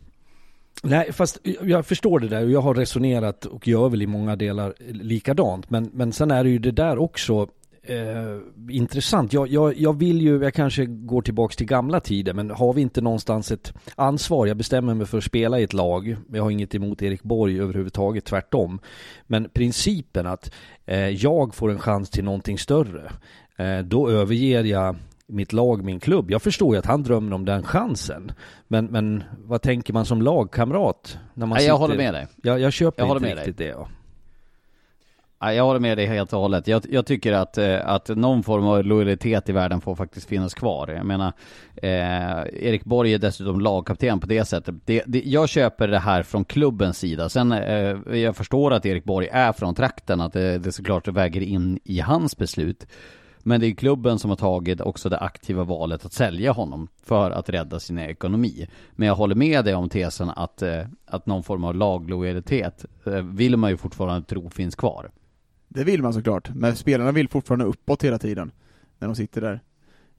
Nej, 0.84 1.14
fast 1.14 1.40
jag 1.62 1.86
förstår 1.86 2.20
det 2.20 2.28
där 2.28 2.44
och 2.44 2.52
jag 2.52 2.62
har 2.62 2.74
resonerat 2.74 3.46
och 3.46 3.68
gör 3.68 3.90
väl 3.90 4.02
i 4.02 4.08
många 4.08 4.36
delar 4.36 4.74
likadant. 4.88 5.70
Men, 5.70 5.90
men 5.94 6.14
sen 6.14 6.32
är 6.32 6.44
det 6.44 6.50
ju 6.50 6.60
det 6.60 6.72
där 6.72 6.98
också 6.98 7.48
eh, 7.88 8.40
intressant. 8.70 9.34
Jag, 9.34 9.48
jag, 9.48 9.78
jag 9.78 10.00
vill 10.00 10.22
ju, 10.22 10.44
jag 10.44 10.54
kanske 10.54 10.86
går 10.86 11.22
tillbaks 11.22 11.56
till 11.56 11.68
gamla 11.68 12.00
tider, 12.00 12.34
men 12.34 12.52
har 12.52 12.74
vi 12.74 12.82
inte 12.82 13.02
någonstans 13.02 13.52
ett 13.52 13.74
ansvar? 13.96 14.48
Jag 14.48 14.58
bestämmer 14.58 14.94
mig 14.94 15.06
för 15.08 15.18
att 15.18 15.24
spela 15.24 15.60
i 15.60 15.64
ett 15.64 15.74
lag. 15.74 16.18
Jag 16.34 16.44
har 16.44 16.52
inget 16.52 16.76
emot 16.76 17.02
Erik 17.02 17.24
Borg 17.24 17.62
överhuvudtaget, 17.62 18.26
tvärtom. 18.26 18.80
Men 19.28 19.50
principen 19.50 20.28
att 20.28 20.52
eh, 20.86 21.10
jag 21.10 21.56
får 21.56 21.72
en 21.72 21.80
chans 21.80 22.10
till 22.10 22.24
någonting 22.24 22.58
större, 22.58 23.12
eh, 23.58 23.80
då 23.80 24.10
överger 24.10 24.64
jag 24.64 24.96
mitt 25.28 25.54
lag, 25.54 25.84
min 25.84 26.00
klubb. 26.00 26.32
Jag 26.32 26.42
förstår 26.42 26.76
ju 26.76 26.80
att 26.80 26.86
han 26.86 27.04
drömmer 27.04 27.34
om 27.34 27.46
den 27.46 27.64
chansen. 27.64 28.32
Men, 28.68 28.86
men 28.86 29.24
vad 29.38 29.62
tänker 29.62 29.94
man 29.94 30.06
som 30.06 30.22
lagkamrat? 30.22 31.18
När 31.34 31.46
man 31.46 31.50
Nej, 31.56 31.60
sitter... 31.60 31.74
jag 31.74 31.78
håller 31.78 31.98
med 31.98 32.14
dig. 32.14 32.28
Jag, 32.44 32.60
jag 32.60 32.74
köper 32.74 33.04
Jag 33.04 33.18
inte 33.18 33.28
med 33.28 33.38
riktigt 33.38 33.58
det. 33.58 33.66
Ja. 33.66 33.88
Jag 35.40 35.64
håller 35.64 35.80
med 35.80 35.98
dig 35.98 36.06
helt 36.06 36.34
och 36.34 36.40
hållet. 36.40 36.68
Jag, 36.68 36.86
jag 36.90 37.06
tycker 37.06 37.34
att, 37.34 37.58
eh, 37.58 37.88
att 37.88 38.10
någon 38.10 38.44
form 38.44 38.68
av 38.68 38.84
lojalitet 38.84 39.50
i 39.50 39.52
världen 39.52 39.82
får 39.82 39.96
faktiskt 39.96 40.30
finnas 40.30 40.54
kvar. 40.54 40.88
Jag 40.88 41.06
menar, 41.06 41.34
eh, 41.76 42.68
Erik 42.68 42.84
Borg 42.84 43.14
är 43.14 43.18
dessutom 43.18 43.62
lagkapten 43.62 44.20
på 44.20 44.28
det 44.28 44.46
sättet. 44.46 44.76
Det, 44.86 45.04
det, 45.08 45.22
jag 45.26 45.50
köper 45.50 45.88
det 45.88 46.00
här 46.00 46.24
från 46.24 46.46
klubbens 46.46 46.98
sida. 46.98 47.30
Sen, 47.30 47.52
eh, 47.52 48.18
jag 48.18 48.36
förstår 48.36 48.74
att 48.74 48.86
Erik 48.86 49.04
Borg 49.04 49.28
är 49.32 49.52
från 49.52 49.76
trakten, 49.76 50.22
att 50.22 50.34
det, 50.34 50.58
det 50.58 50.72
såklart 50.72 51.08
väger 51.08 51.42
in 51.42 51.80
i 51.84 52.00
hans 52.00 52.38
beslut. 52.38 52.88
Men 53.48 53.62
det 53.62 53.68
är 53.68 53.72
klubben 53.72 54.20
som 54.20 54.30
har 54.30 54.38
tagit 54.38 54.82
också 54.82 55.10
det 55.10 55.18
aktiva 55.18 55.64
valet 55.64 56.06
att 56.06 56.14
sälja 56.14 56.52
honom 56.52 56.88
för 57.04 57.32
att 57.32 57.50
rädda 57.50 57.80
sin 57.80 57.98
ekonomi. 57.98 58.68
Men 58.92 59.08
jag 59.08 59.16
håller 59.16 59.36
med 59.36 59.66
dig 59.66 59.76
om 59.76 59.90
tesen 59.90 60.30
att, 60.30 60.62
eh, 60.62 60.82
att 61.06 61.26
någon 61.26 61.44
form 61.44 61.64
av 61.64 61.76
laglojalitet 61.76 62.86
vill 63.24 63.58
man 63.58 63.70
ju 63.70 63.78
fortfarande 63.78 64.28
tro 64.28 64.50
finns 64.50 64.76
kvar. 64.76 65.12
Det 65.76 65.84
vill 65.84 66.02
man 66.02 66.14
såklart, 66.14 66.50
men 66.56 66.76
spelarna 66.76 67.12
vill 67.12 67.30
fortfarande 67.30 67.66
uppåt 67.66 68.04
hela 68.04 68.20
tiden, 68.20 68.52
när 69.00 69.08
de 69.08 69.16
sitter 69.16 69.42
där. 69.42 69.60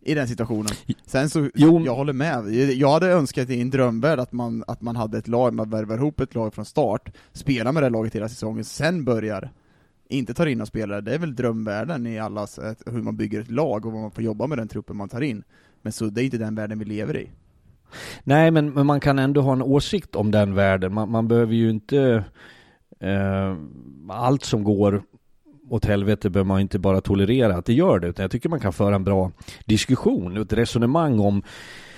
I 0.01 0.15
den 0.15 0.29
situationen. 0.29 0.69
Sen 1.07 1.31
så, 1.31 1.51
Jo. 1.55 1.83
jag 1.85 1.95
håller 1.95 2.13
med. 2.13 2.51
Jag 2.53 2.91
hade 2.91 3.07
önskat 3.07 3.51
i 3.51 3.61
en 3.61 3.71
drömvärld 3.71 4.19
att 4.21 4.33
man, 4.33 4.65
att 4.67 4.81
man 4.81 4.97
hade 4.97 5.19
ett 5.19 5.29
lag, 5.29 5.55
man 5.55 5.71
värvar 5.71 5.97
ihop 5.97 6.21
ett 6.21 6.35
lag 6.35 6.55
från 6.55 6.65
start, 6.65 7.11
spelar 7.33 7.73
med 7.73 7.83
det 7.83 7.91
laget 7.91 8.15
hela 8.15 8.29
säsongen, 8.29 8.65
sen 8.65 9.05
börjar 9.05 9.51
inte 10.09 10.35
tar 10.35 10.47
in 10.47 10.59
några 10.59 10.67
spelare, 10.67 11.01
det 11.01 11.15
är 11.15 11.19
väl 11.19 11.37
drömvärlden 11.37 12.07
i 12.07 12.19
allas, 12.19 12.59
hur 12.87 13.03
man 13.03 13.17
bygger 13.17 13.41
ett 13.41 13.51
lag 13.51 13.87
och 13.87 13.93
vad 13.93 14.03
man 14.03 14.11
får 14.11 14.25
jobba 14.25 14.47
med 14.47 14.59
den 14.59 14.69
truppen 14.69 14.97
man 14.97 15.09
tar 15.09 15.21
in. 15.21 15.43
Men 15.83 15.93
så 15.93 16.05
det 16.07 16.23
är 16.23 16.25
inte 16.25 16.39
den 16.39 16.55
världen 16.55 16.79
vi 16.79 16.85
lever 16.85 17.17
i. 17.17 17.31
Nej, 18.25 18.51
men, 18.51 18.71
men 18.73 18.87
man 18.87 19.01
kan 19.01 19.19
ändå 19.19 19.41
ha 19.41 19.53
en 19.53 19.63
åsikt 19.63 20.17
om 20.17 20.31
den 20.31 20.55
världen. 20.55 20.95
Man, 20.95 21.11
man 21.11 21.29
behöver 21.29 21.55
ju 21.55 21.71
inte... 21.71 22.25
Eh, 23.01 23.57
allt 24.09 24.45
som 24.45 24.65
går 24.65 25.03
åt 25.69 25.85
helvete 25.85 26.31
behöver 26.31 26.49
man 26.49 26.61
inte 26.61 26.79
bara 26.79 27.01
tolerera 27.01 27.57
att 27.57 27.67
det 27.67 27.73
gör 27.73 27.99
det, 27.99 28.07
utan 28.07 28.23
jag 28.23 28.31
tycker 28.31 28.49
man 28.49 28.61
kan 28.61 28.73
föra 28.73 28.95
en 28.95 29.05
bra 29.05 29.33
diskussion, 29.65 30.37
ett 30.37 30.53
resonemang 30.53 31.21
om 31.21 31.43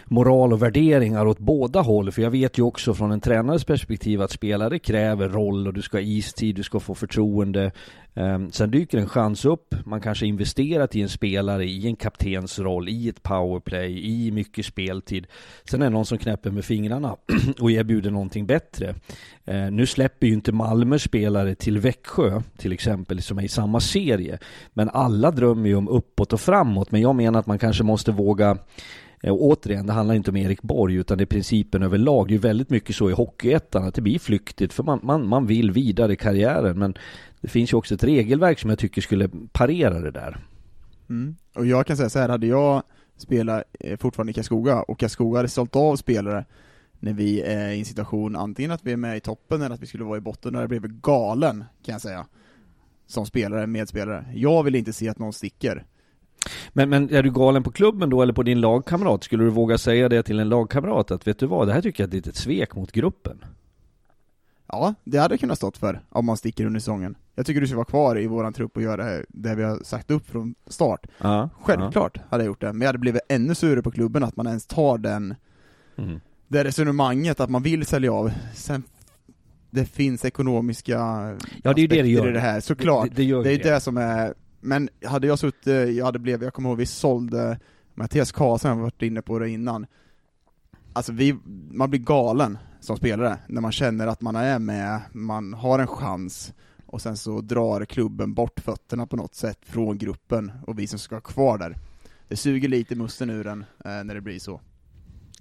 moral 0.09 0.53
och 0.53 0.63
värderingar 0.63 1.27
åt 1.27 1.39
båda 1.39 1.81
håll. 1.81 2.13
För 2.13 2.23
jag 2.23 2.31
vet 2.31 2.59
ju 2.59 2.63
också 2.63 2.95
från 2.95 3.13
en 3.13 3.21
tränares 3.21 3.65
perspektiv 3.65 4.23
att 4.23 4.31
spelare 4.31 4.79
kräver 4.79 5.29
roll 5.29 5.67
och 5.67 5.75
du 5.75 5.83
ska 5.83 5.97
ha 5.97 6.03
istid, 6.03 6.57
du 6.57 6.63
ska 6.63 6.81
få 6.81 6.95
förtroende. 6.95 7.73
Ehm, 8.15 8.53
sen 8.53 8.71
dyker 8.71 8.99
en 8.99 9.09
chans 9.09 9.45
upp, 9.45 9.75
man 9.85 10.01
kanske 10.01 10.27
investerat 10.27 10.97
i 10.97 11.03
en 11.03 11.09
spelare 11.09 11.65
i 11.65 11.87
en 11.87 11.97
kaptensroll, 11.97 12.89
i 12.89 13.09
ett 13.09 13.23
powerplay, 13.23 14.27
i 14.27 14.31
mycket 14.31 14.67
speltid. 14.67 15.27
Sen 15.65 15.83
är 15.83 15.87
det 15.87 15.91
någon 15.91 16.07
som 16.07 16.19
knäpper 16.19 16.51
med 16.51 16.65
fingrarna 16.65 17.17
och 17.61 17.71
erbjuder 17.71 18.11
någonting 18.11 18.47
bättre. 18.47 18.95
Ehm, 19.45 19.77
nu 19.77 19.87
släpper 19.87 20.27
ju 20.27 20.33
inte 20.33 20.53
Malmö 20.53 20.99
spelare 20.99 21.55
till 21.55 21.79
Växjö 21.79 22.43
till 22.57 22.73
exempel 22.73 23.23
som 23.23 23.39
är 23.39 23.43
i 23.43 23.49
samma 23.49 23.81
serie. 23.81 24.39
Men 24.73 24.91
alla 24.91 25.31
drömmer 25.31 25.69
ju 25.69 25.77
om 25.77 25.89
uppåt 25.89 26.33
och 26.33 26.41
framåt. 26.41 26.91
Men 26.91 27.01
jag 27.01 27.15
menar 27.15 27.41
att 27.41 27.47
man 27.47 27.59
kanske 27.59 27.85
måste 27.85 28.13
våga 28.13 28.59
Eh, 29.23 29.33
och 29.33 29.43
återigen, 29.43 29.87
det 29.87 29.93
handlar 29.93 30.15
inte 30.15 30.31
om 30.31 30.37
Erik 30.37 30.63
Borg 30.63 30.95
utan 30.95 31.19
det 31.19 31.25
är 31.25 31.27
principen 31.27 31.83
överlag. 31.83 32.29
Det 32.29 32.31
är 32.31 32.35
ju 32.35 32.39
väldigt 32.39 32.71
mycket 32.71 32.97
så 32.97 33.11
i 33.11 33.13
Hockeyettan 33.13 33.85
att 33.85 33.95
det 33.95 34.03
blir 34.03 34.19
flyktigt 34.19 34.73
för 34.73 34.83
man, 34.83 35.01
man, 35.03 35.27
man 35.27 35.47
vill 35.47 35.71
vidare 35.71 36.13
i 36.13 36.17
karriären. 36.17 36.79
Men 36.79 36.95
det 37.41 37.49
finns 37.49 37.73
ju 37.73 37.77
också 37.77 37.95
ett 37.95 38.05
regelverk 38.05 38.59
som 38.59 38.71
jag 38.71 38.79
tycker 38.79 39.03
skulle 39.03 39.31
parera 39.53 40.01
det 40.01 40.11
där. 40.11 40.39
Mm. 41.09 41.37
Och 41.55 41.67
jag 41.67 41.87
kan 41.87 41.97
säga 41.97 42.11
så 42.11 42.19
här, 42.19 42.29
hade 42.29 42.47
jag 42.47 42.83
spelat 43.17 43.65
eh, 43.81 43.99
fortfarande 43.99 44.31
i 44.31 44.35
Karlskoga, 44.35 44.83
och 44.83 44.99
Karlskoga 44.99 45.39
hade 45.39 45.49
sålt 45.49 45.77
av 45.77 45.97
spelare 45.97 46.45
när 47.01 47.13
vi 47.13 47.41
är 47.41 47.71
i 47.71 47.79
en 47.79 47.85
situation, 47.85 48.37
antingen 48.37 48.71
att 48.71 48.85
vi 48.85 48.93
är 48.93 48.97
med 48.97 49.17
i 49.17 49.21
toppen 49.21 49.63
eller 49.63 49.75
att 49.75 49.83
vi 49.83 49.87
skulle 49.87 50.05
vara 50.05 50.19
i 50.19 50.21
botten, 50.21 50.55
och 50.57 50.63
jag 50.63 50.69
blev 50.69 51.01
galen, 51.01 51.65
kan 51.85 51.93
jag 51.93 52.01
säga. 52.01 52.27
Som 53.07 53.27
spelare, 53.27 53.67
medspelare. 53.67 54.25
Jag 54.35 54.63
vill 54.63 54.75
inte 54.75 54.93
se 54.93 55.09
att 55.09 55.19
någon 55.19 55.33
sticker. 55.33 55.85
Men, 56.73 56.89
men 56.91 57.15
är 57.15 57.23
du 57.23 57.31
galen 57.31 57.63
på 57.63 57.71
klubben 57.71 58.11
då 58.11 58.23
eller 58.23 58.33
på 58.33 58.43
din 58.43 58.61
lagkamrat? 58.61 59.25
Skulle 59.25 59.45
du 59.45 59.51
våga 59.51 59.79
säga 59.79 60.09
det 60.09 60.23
till 60.23 60.41
en 60.41 60.49
lagkamrat 60.49 61.11
att 61.11 61.27
vet 61.27 61.39
du 61.39 61.47
vad, 61.47 61.67
det 61.67 61.73
här 61.73 61.83
tycker 61.83 62.03
jag 62.03 62.07
är 62.07 62.09
ett 62.09 62.27
litet 62.27 62.37
svek 62.37 62.75
mot 62.77 62.93
gruppen? 62.93 63.45
Ja, 64.73 64.95
det 65.05 65.19
hade 65.19 65.33
jag 65.35 65.41
kunnat 65.41 65.57
stått 65.59 65.77
för, 65.79 66.01
om 66.09 66.27
man 66.27 66.37
sticker 66.37 66.67
under 66.67 66.81
säsongen. 66.81 67.15
Jag 67.35 67.47
tycker 67.47 67.61
du 67.61 67.67
ska 67.67 67.77
vara 67.77 67.85
kvar 67.85 68.19
i 68.19 68.27
våran 68.27 68.53
trupp 68.53 68.77
och 68.77 68.83
göra 68.83 69.05
det, 69.05 69.25
det 69.29 69.55
vi 69.55 69.63
har 69.63 69.79
sagt 69.85 70.11
upp 70.11 70.27
från 70.31 70.55
start. 70.67 71.07
Ja, 71.19 71.49
Självklart 71.63 72.19
hade 72.31 72.45
jag 72.45 72.47
gjort 72.47 72.61
det, 72.61 72.73
men 72.73 72.81
jag 72.81 72.89
hade 72.89 72.99
blivit 72.99 73.23
ännu 73.29 73.55
surare 73.55 73.83
på 73.83 73.91
klubben 73.91 74.23
att 74.25 74.37
man 74.37 74.47
ens 74.47 74.67
tar 74.67 74.99
den, 74.99 75.35
Ja. 75.95 76.03
Mm. 76.05 76.21
det 76.49 76.65
resonemanget 76.65 77.41
att 77.41 77.51
man 77.51 77.63
vill 77.63 77.87
sälja 77.87 78.13
av. 78.13 78.31
Sen, 78.55 78.83
det 79.71 79.85
finns 79.85 80.25
ekonomiska 80.25 80.99
Ja, 81.63 81.73
det 81.75 81.81
är 81.81 81.83
ju 81.83 81.87
det 81.87 82.03
det 82.03 82.09
gör. 82.09 82.29
i 82.29 82.33
det 82.33 82.41
här, 82.41 82.61
såklart. 82.61 83.09
Det, 83.09 83.15
det 83.15 83.25
gör 83.25 83.43
Det 83.43 83.49
är 83.51 83.57
ju 83.57 83.63
det 83.63 83.81
som 83.81 83.97
är, 83.97 84.35
men 84.61 84.89
hade 85.05 85.27
jag 85.27 85.39
suttit, 85.39 85.67
eh, 85.67 85.75
jag 85.75 86.05
hade 86.05 86.19
blivit, 86.19 86.43
jag 86.43 86.55
kommer 86.55 86.69
ihåg 86.69 86.79
vi 86.79 86.87
sålde 86.87 87.59
Mattias 87.95 88.33
Karlsson, 88.33 88.69
jag 88.69 88.77
har 88.77 88.83
varit 88.83 89.03
inne 89.03 89.23
på 89.23 89.39
det 89.39 89.51
innan. 89.51 89.87
Alltså 90.93 91.13
vi, 91.13 91.37
man 91.71 91.91
blir 91.91 92.01
galen 92.01 92.59
som 92.81 92.97
spelare 92.97 93.39
när 93.49 93.61
man 93.61 93.73
känner 93.73 94.07
att 94.07 94.21
man 94.21 94.37
är 94.37 94.59
med, 94.59 95.01
man 95.13 95.55
har 95.55 95.79
en 95.79 95.87
chans 95.87 96.53
och 96.87 97.03
sen 97.03 97.17
så 97.17 97.41
drar 97.41 97.85
klubben 97.85 98.35
bort 98.35 98.61
fötterna 98.61 99.07
på 99.07 99.17
något 99.17 99.35
sätt 99.35 99.59
från 99.63 99.99
gruppen 99.99 100.53
och 100.67 100.79
vi 100.79 100.87
som 100.87 100.99
ska 100.99 101.15
vara 101.15 101.21
kvar 101.21 101.59
där. 101.59 101.77
Det 102.29 102.37
suger 102.37 102.69
lite 102.69 102.95
musten 102.95 103.31
ur 103.31 103.47
en 103.47 103.65
eh, 103.85 104.05
när 104.05 104.15
det 104.15 104.21
blir 104.21 104.39
så. 104.39 104.61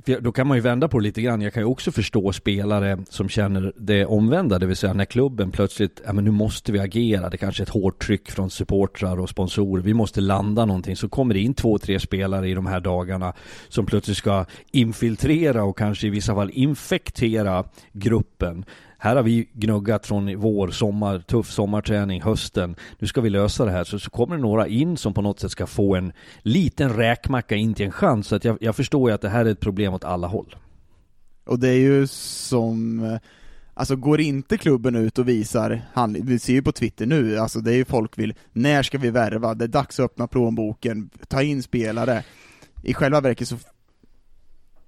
För 0.06 0.22
då 0.22 0.32
kan 0.32 0.48
man 0.48 0.58
ju 0.58 0.62
vända 0.62 0.88
på 0.88 1.00
det 1.00 1.04
lite 1.04 1.22
grann. 1.22 1.42
Jag 1.42 1.54
kan 1.54 1.64
ju 1.64 1.68
också 1.68 1.92
förstå 1.92 2.34
spelare 2.34 2.98
som 3.10 3.30
känner 3.30 3.74
det 3.78 4.06
omvända, 4.06 4.60
det 4.60 4.66
vill 4.66 4.76
säga 4.76 4.94
när 4.94 5.06
klubben 5.06 5.52
plötsligt, 5.52 6.02
ja 6.06 6.14
men 6.14 6.24
nu 6.24 6.32
måste 6.32 6.72
vi 6.72 6.80
agera, 6.80 7.30
det 7.30 7.38
kanske 7.38 7.64
är 7.64 7.66
ett 7.66 7.70
hårt 7.70 8.06
tryck 8.06 8.32
från 8.32 8.50
supportrar 8.50 9.20
och 9.20 9.30
sponsorer, 9.30 9.84
vi 9.84 9.94
måste 9.94 10.22
landa 10.22 10.66
någonting, 10.66 10.96
så 10.96 11.10
kommer 11.10 11.34
det 11.34 11.40
in 11.40 11.54
två, 11.54 11.78
tre 11.78 12.00
spelare 12.00 12.50
i 12.50 12.54
de 12.54 12.66
här 12.66 12.80
dagarna 12.80 13.34
som 13.70 13.86
plötsligt 13.86 14.18
ska 14.18 14.46
infiltrera 14.72 15.64
och 15.64 15.78
kanske 15.78 16.08
i 16.08 16.10
vissa 16.10 16.36
fall 16.36 16.52
infektera 16.54 17.64
gruppen. 17.94 18.66
Här 18.98 19.16
har 19.16 19.24
vi 19.24 19.50
gnuggat 19.54 20.06
från 20.06 20.40
vår, 20.40 20.68
sommar, 20.68 21.20
tuff 21.20 21.52
sommarträning, 21.52 22.22
hösten. 22.22 22.76
Nu 23.00 23.08
ska 23.08 23.22
vi 23.22 23.30
lösa 23.30 23.66
det 23.66 23.72
här. 23.72 23.84
Så, 23.84 24.00
så 24.00 24.10
kommer 24.10 24.36
det 24.36 24.42
några 24.42 24.68
in 24.68 24.98
som 24.98 25.14
på 25.14 25.22
något 25.22 25.40
sätt 25.40 25.52
ska 25.52 25.68
få 25.68 25.96
en 25.96 26.14
liten 26.42 26.94
räkmacka 26.94 27.56
in 27.56 27.74
till 27.74 27.86
en 27.86 27.92
chans. 27.92 28.28
Så 28.28 28.36
att 28.36 28.46
jag, 28.46 28.58
jag 28.62 28.76
förstår 28.76 29.10
ju 29.10 29.16
att 29.16 29.22
det 29.22 29.30
här 29.30 29.46
är 29.46 29.50
ett 29.50 29.60
problem 29.60 29.94
åt 29.94 30.04
alla 30.04 30.28
håll. 30.28 30.56
Och 31.46 31.60
det 31.60 31.70
är 31.70 31.80
ju 31.80 32.08
som, 32.08 33.20
alltså 33.74 33.96
går 33.96 34.22
inte 34.22 34.58
klubben 34.58 34.96
ut 34.96 35.20
och 35.20 35.30
visar 35.30 35.82
handling, 35.94 36.26
vi 36.26 36.40
ser 36.40 36.54
ju 36.54 36.62
på 36.62 36.72
Twitter 36.72 37.06
nu, 37.06 37.38
alltså 37.38 37.60
det 37.60 37.72
är 37.72 37.76
ju 37.76 37.86
folk 37.86 38.18
vill, 38.18 38.34
när 38.54 38.84
ska 38.84 38.98
vi 38.98 39.10
värva? 39.10 39.54
Det 39.54 39.66
är 39.66 39.70
dags 39.70 40.00
att 40.00 40.06
öppna 40.06 40.28
plånboken, 40.28 41.10
ta 41.28 41.42
in 41.42 41.64
spelare. 41.64 42.24
I 42.84 42.94
själva 42.94 43.22
verket 43.22 43.48
så 43.48 43.58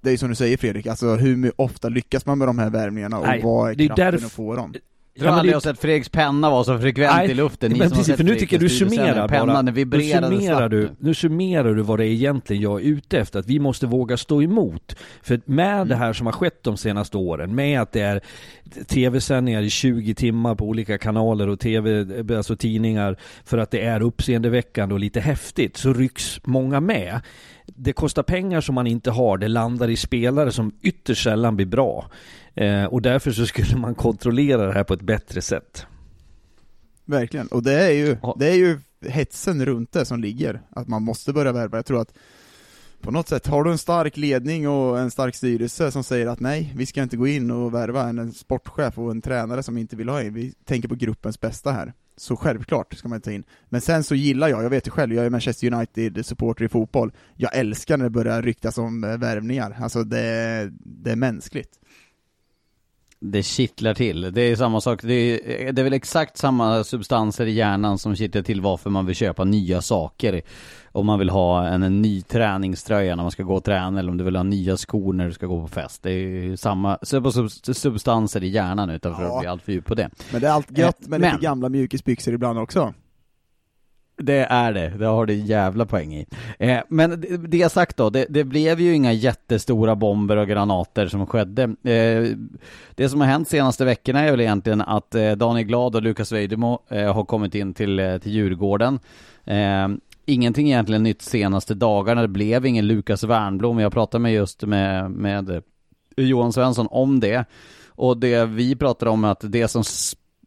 det 0.02 0.12
är 0.12 0.18
som 0.18 0.30
du 0.30 0.36
säger 0.36 0.58
Fredrik, 0.58 0.88
alltså 0.88 1.16
hur 1.16 1.52
ofta 1.56 1.90
lyckas 1.90 2.26
man 2.26 2.38
med 2.38 2.48
de 2.48 2.60
här 2.60 2.70
värvningarna 2.70 3.20
och 3.20 3.28
Nej, 3.28 3.42
vad 3.44 3.72
är 3.72 3.76
det 3.76 3.84
är 3.84 3.88
kraften 3.88 4.14
därf- 4.20 4.26
att 4.26 4.32
få 4.32 4.56
dem? 4.56 4.74
Jag 5.14 5.22
tror 5.24 5.32
aldrig 5.34 5.50
det- 5.50 5.52
jag 5.52 5.56
har 5.56 5.62
sett 5.74 5.80
Fredriks 5.80 6.10
penna 6.10 6.50
vara 6.50 6.64
så 6.64 6.80
frekvent 6.80 7.16
Nej, 7.16 7.32
i 7.32 7.34
luften. 7.34 7.72
Ni 7.72 7.80
men 7.80 7.90
som 7.90 7.96
har 7.96 8.00
precis, 8.00 8.08
sett 8.08 8.18
för 8.18 8.24
nu 8.24 8.36
tycker 8.36 8.56
jag 8.56 8.62
du 8.62 8.70
summerar 8.70 9.28
pennan 9.28 9.48
bara. 9.48 9.62
den 9.62 9.90
Nu 9.90 10.02
summerar, 10.12 10.70
du, 10.70 10.80
nu. 10.82 10.90
nu 11.00 11.14
summerar 11.14 11.74
du 11.74 11.82
vad 11.82 12.00
det 12.00 12.06
är 12.06 12.12
egentligen 12.12 12.62
jag 12.64 12.82
är 12.82 12.86
ute 12.86 13.20
efter, 13.20 13.40
att 13.40 13.48
vi 13.48 13.60
måste 13.60 13.88
våga 13.88 14.18
stå 14.18 14.42
emot. 14.42 14.96
För 15.24 15.42
med 15.46 15.76
Mm. 15.76 15.88
det 15.88 15.96
här 15.96 16.14
som 16.14 16.26
har 16.26 16.34
skett 16.34 16.64
de 16.64 16.78
senaste 16.78 17.18
åren, 17.18 17.56
med 17.56 17.82
att 17.82 17.92
det 17.92 18.02
är 18.02 18.22
tv-sändningar 18.88 19.62
i 19.62 19.70
20 19.70 20.14
timmar 20.16 20.56
på 20.56 20.66
olika 20.68 20.98
kanaler 20.98 21.48
och 21.50 21.60
tv, 21.60 22.06
alltså 22.38 22.56
tidningar, 22.56 23.18
för 23.46 23.58
att 23.58 23.72
det 23.72 23.82
är 23.82 24.02
uppseendeväckande 24.02 24.94
och 24.94 25.00
lite 25.00 25.20
häftigt, 25.20 25.78
så 25.78 25.94
rycks 25.94 26.40
många 26.44 26.80
med. 26.80 27.20
Det 27.76 27.94
kostar 27.94 28.24
pengar 28.24 28.62
som 28.62 28.76
man 28.76 28.88
inte 28.88 29.12
har, 29.12 29.38
det 29.38 29.48
landar 29.48 29.90
i 29.90 29.96
spelare 29.96 30.52
som 30.52 30.72
ytterst 30.82 31.24
sällan 31.24 31.56
blir 31.56 31.66
bra. 31.66 32.10
Eh, 32.56 32.84
och 32.86 33.02
därför 33.02 33.32
så 33.32 33.46
skulle 33.46 33.76
man 33.78 33.96
kontrollera 33.96 34.66
det 34.66 34.74
här 34.74 34.84
på 34.84 34.94
ett 34.94 35.02
bättre 35.02 35.42
sätt. 35.42 35.86
Verkligen, 37.06 37.48
och 37.48 37.64
det 37.64 37.74
är 37.74 37.92
ju, 37.92 38.18
Ja. 38.22 38.36
det 38.40 38.48
är 38.50 38.56
ju 38.56 38.80
hetsen 39.08 39.66
runt 39.66 39.92
det 39.92 40.06
som 40.06 40.20
ligger, 40.20 40.62
att 40.70 40.88
man 40.88 41.04
måste 41.04 41.34
börja 41.34 41.52
värva. 41.52 41.78
Jag 41.78 41.86
tror 41.86 42.02
att 42.02 42.14
på 43.02 43.12
något 43.12 43.28
sätt, 43.28 43.48
har 43.48 43.64
du 43.64 43.72
en 43.72 43.78
stark 43.78 44.18
ledning 44.18 44.70
och 44.70 45.00
en 45.00 45.12
stark 45.12 45.36
styrelse 45.36 45.92
som 45.92 46.04
säger 46.04 46.28
att 46.28 46.40
nej, 46.40 46.74
vi 46.76 46.86
ska 46.86 47.04
inte 47.04 47.18
gå 47.18 47.28
in 47.28 47.52
och 47.52 47.74
värva 47.74 48.10
en, 48.10 48.20
en 48.20 48.34
sportchef 48.34 48.98
och 48.98 49.12
en 49.12 49.22
tränare 49.22 49.64
som 49.64 49.78
inte 49.78 49.96
vill 49.96 50.10
ha 50.10 50.22
in, 50.22 50.34
vi 50.34 50.54
tänker 50.66 50.88
på 50.88 50.96
gruppens 50.96 51.40
bästa 51.40 51.72
här. 51.72 51.94
Så 52.20 52.36
självklart 52.36 52.94
ska 52.94 53.08
man 53.08 53.22
ta 53.22 53.32
in. 53.32 53.44
Men 53.70 53.82
sen 53.82 54.04
så 54.04 54.16
gillar 54.16 54.48
jag, 54.48 54.64
jag 54.64 54.70
vet 54.70 54.88
ju 54.88 54.92
själv, 54.92 55.14
jag 55.14 55.26
är 55.26 55.30
Manchester 55.30 55.74
United-supporter 55.74 56.66
i 56.66 56.70
fotboll, 56.70 57.12
jag 57.36 57.56
älskar 57.56 57.98
när 57.98 58.04
det 58.04 58.10
börjar 58.10 58.42
ryktas 58.42 58.78
om 58.78 59.04
eh, 59.04 59.18
värvningar, 59.18 59.78
alltså 59.82 60.04
det, 60.04 60.70
det 60.80 61.12
är 61.12 61.16
mänskligt. 61.16 61.80
Det 63.22 63.44
kittlar 63.44 63.94
till. 63.94 64.22
Det 64.34 64.42
är 64.42 64.56
samma 64.56 64.82
sak, 64.82 65.00
det 65.04 65.14
är, 65.14 65.72
det 65.72 65.82
är 65.82 65.84
väl 65.84 65.94
exakt 65.94 66.38
samma 66.38 66.84
substanser 66.84 67.46
i 67.46 67.52
hjärnan 67.52 67.98
som 67.98 68.16
kittlar 68.16 68.42
till 68.42 68.62
varför 68.62 68.90
man 68.90 69.06
vill 69.06 69.16
köpa 69.16 69.44
nya 69.44 69.82
saker. 69.82 70.42
Om 70.92 71.06
man 71.06 71.20
vill 71.20 71.30
ha 71.30 71.68
en, 71.68 71.84
en 71.84 72.02
ny 72.02 72.22
träningströja 72.22 73.16
när 73.16 73.24
man 73.24 73.32
ska 73.32 73.44
gå 73.44 73.56
och 73.56 73.64
träna 73.64 74.00
eller 74.00 74.12
om 74.12 74.18
du 74.18 74.24
vill 74.24 74.36
ha 74.36 74.44
nya 74.44 74.78
skor 74.78 75.14
när 75.14 75.26
du 75.28 75.34
ska 75.34 75.46
gå 75.46 75.62
på 75.62 75.68
fest. 75.68 76.04
Det 76.04 76.12
är 76.12 76.18
ju 76.18 76.58
samma 76.58 76.96
sub- 77.02 77.26
sub- 77.32 77.74
substanser 77.74 78.44
i 78.44 78.48
hjärnan 78.48 78.90
utan 78.90 79.16
för 79.16 79.24
Ja. 79.24 79.34
att 79.36 79.40
bli 79.42 79.48
allt 79.50 79.62
för 79.62 79.72
djup 79.72 79.86
på 79.86 79.96
det. 79.96 80.10
Men 80.32 80.42
det 80.42 80.48
är 80.48 80.52
allt 80.52 80.78
gött 80.78 81.00
med 81.08 81.22
Men- 81.22 81.32
lite 81.32 81.44
gamla 81.44 81.70
mjukisbyxor 81.70 82.34
ibland 82.34 82.60
också. 82.60 82.94
Det 84.20 84.46
är 84.50 84.74
det, 84.74 84.90
det 84.90 85.06
har 85.06 85.26
du 85.26 85.34
jävla 85.34 85.86
poäng 85.86 86.16
i. 86.16 86.26
Eh, 86.60 86.80
men 86.88 87.22
det, 87.22 87.38
det 87.38 87.70
sagt 87.70 87.98
då, 87.98 88.10
det, 88.10 88.26
det 88.30 88.44
blev 88.44 88.80
ju 88.80 88.94
inga 88.94 89.14
jättestora 89.14 89.96
bomber 89.96 90.38
och 90.38 90.48
granater 90.48 91.08
som 91.08 91.28
skedde. 91.28 91.64
Eh, 91.64 92.38
det 92.96 93.10
som 93.10 93.22
har 93.22 93.28
hänt 93.28 93.48
senaste 93.48 93.86
veckorna 93.86 94.20
är 94.20 94.32
väl 94.32 94.42
egentligen 94.42 94.82
att 94.82 95.16
eh, 95.16 95.32
Daniel 95.32 95.68
Glad 95.68 95.96
och 95.96 96.02
Lukas 96.02 96.32
Vejdemo 96.32 96.80
eh, 96.90 97.14
har 97.14 97.24
kommit 97.24 97.56
in 97.56 97.74
till, 97.74 98.00
eh, 98.00 98.18
till 98.18 98.32
Djurgården. 98.32 99.00
Eh, 99.46 99.88
ingenting 100.26 100.68
egentligen 100.68 101.04
nytt 101.04 101.22
senaste 101.22 101.74
dagarna, 101.74 102.22
det 102.22 102.28
blev 102.28 102.66
ingen 102.66 102.88
Lukas 102.88 103.24
Wernblom. 103.24 103.80
Jag 103.80 103.94
pratade 103.94 104.22
med 104.22 104.34
just 104.34 104.62
med, 104.62 105.12
med 105.12 105.62
Johan 106.16 106.54
Svensson 106.54 106.88
om 106.92 107.20
det. 107.20 107.46
Och 107.88 108.18
det 108.18 108.46
vi 108.46 108.76
pratade 108.76 109.12
om 109.12 109.24
är 109.24 109.32
att 109.32 109.44
det 109.52 109.68
som 109.68 109.84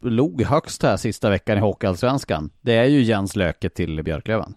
låg 0.03 0.41
högst 0.41 0.83
här 0.83 0.97
sista 0.97 1.29
veckan 1.29 1.57
i 1.57 1.61
Hockeyallsvenskan, 1.61 2.49
det 2.61 2.73
är 2.73 2.85
ju 2.85 3.01
Jens 3.01 3.35
Löke 3.35 3.69
till 3.69 4.03
Björklöven. 4.03 4.53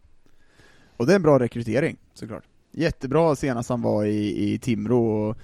Och 0.96 1.06
det 1.06 1.12
är 1.12 1.16
en 1.16 1.22
bra 1.22 1.38
rekrytering, 1.38 1.96
såklart. 2.14 2.44
Jättebra 2.72 3.36
senast 3.36 3.68
han 3.68 3.82
var 3.82 4.04
i, 4.04 4.52
i 4.52 4.58
Timrå 4.58 5.28
och 5.28 5.36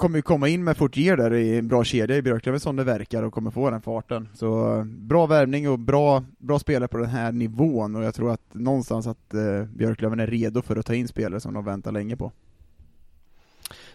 kommer 0.00 0.18
ju 0.18 0.22
komma 0.22 0.48
in 0.48 0.64
med 0.64 0.76
Fortier 0.76 1.16
där 1.16 1.34
i 1.34 1.58
en 1.58 1.68
bra 1.68 1.84
kedja 1.84 2.16
i 2.16 2.22
Björklöven 2.22 2.60
som 2.60 2.76
det 2.76 2.84
verkar 2.84 3.22
och 3.22 3.32
kommer 3.32 3.50
få 3.50 3.70
den 3.70 3.82
farten. 3.82 4.28
Så 4.34 4.82
bra 4.86 5.26
värvning 5.26 5.70
och 5.70 5.78
bra, 5.78 6.24
bra 6.38 6.58
spelare 6.58 6.88
på 6.88 6.98
den 6.98 7.10
här 7.10 7.32
nivån 7.32 7.96
och 7.96 8.04
jag 8.04 8.14
tror 8.14 8.32
att 8.32 8.54
någonstans 8.54 9.06
att 9.06 9.34
eh, 9.34 9.64
Björklöven 9.64 10.20
är 10.20 10.26
redo 10.26 10.62
för 10.62 10.76
att 10.76 10.86
ta 10.86 10.94
in 10.94 11.08
spelare 11.08 11.40
som 11.40 11.54
de 11.54 11.64
väntar 11.64 11.92
länge 11.92 12.16
på. 12.16 12.32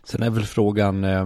Sen 0.04 0.24
är 0.24 0.30
väl 0.30 0.44
frågan, 0.44 1.04
eh, 1.04 1.26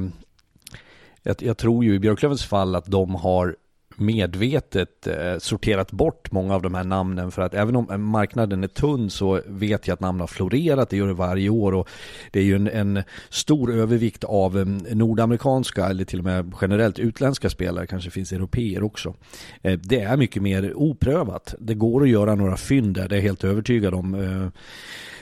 jag, 1.23 1.35
jag 1.39 1.57
tror 1.57 1.85
ju 1.85 1.93
i 1.93 1.99
Björklövens 1.99 2.45
fall 2.45 2.75
att 2.75 2.85
de 2.85 3.15
har 3.15 3.55
medvetet 3.99 5.07
eh, 5.07 5.37
sorterat 5.37 5.91
bort 5.91 6.31
många 6.31 6.55
av 6.55 6.61
de 6.61 6.73
här 6.73 6.83
namnen 6.83 7.31
för 7.31 7.41
att 7.41 7.53
även 7.53 7.75
om 7.75 8.03
marknaden 8.03 8.63
är 8.63 8.67
tunn 8.67 9.09
så 9.09 9.41
vet 9.47 9.87
jag 9.87 9.93
att 9.93 9.99
namn 9.99 10.19
har 10.19 10.27
florerat, 10.27 10.89
det 10.89 10.97
gör 10.97 11.07
det 11.07 11.13
varje 11.13 11.49
år 11.49 11.73
och 11.73 11.89
det 12.31 12.39
är 12.39 12.43
ju 12.43 12.55
en, 12.55 12.67
en 12.67 13.03
stor 13.29 13.73
övervikt 13.73 14.23
av 14.23 14.59
eh, 14.59 14.65
nordamerikanska 14.95 15.85
eller 15.85 16.05
till 16.05 16.19
och 16.19 16.25
med 16.25 16.53
generellt 16.61 16.99
utländska 16.99 17.49
spelare, 17.49 17.87
kanske 17.87 18.09
finns 18.09 18.31
europeer 18.31 18.83
också. 18.83 19.13
Eh, 19.61 19.79
det 19.79 20.01
är 20.01 20.17
mycket 20.17 20.41
mer 20.41 20.73
oprövat. 20.75 21.55
Det 21.59 21.73
går 21.73 22.03
att 22.03 22.09
göra 22.09 22.35
några 22.35 22.57
fynd 22.57 22.95
där, 22.95 23.07
det 23.07 23.15
är 23.15 23.17
jag 23.17 23.23
helt 23.23 23.43
övertygad 23.43 23.93
om. 23.93 24.13
Eh, 24.15 24.61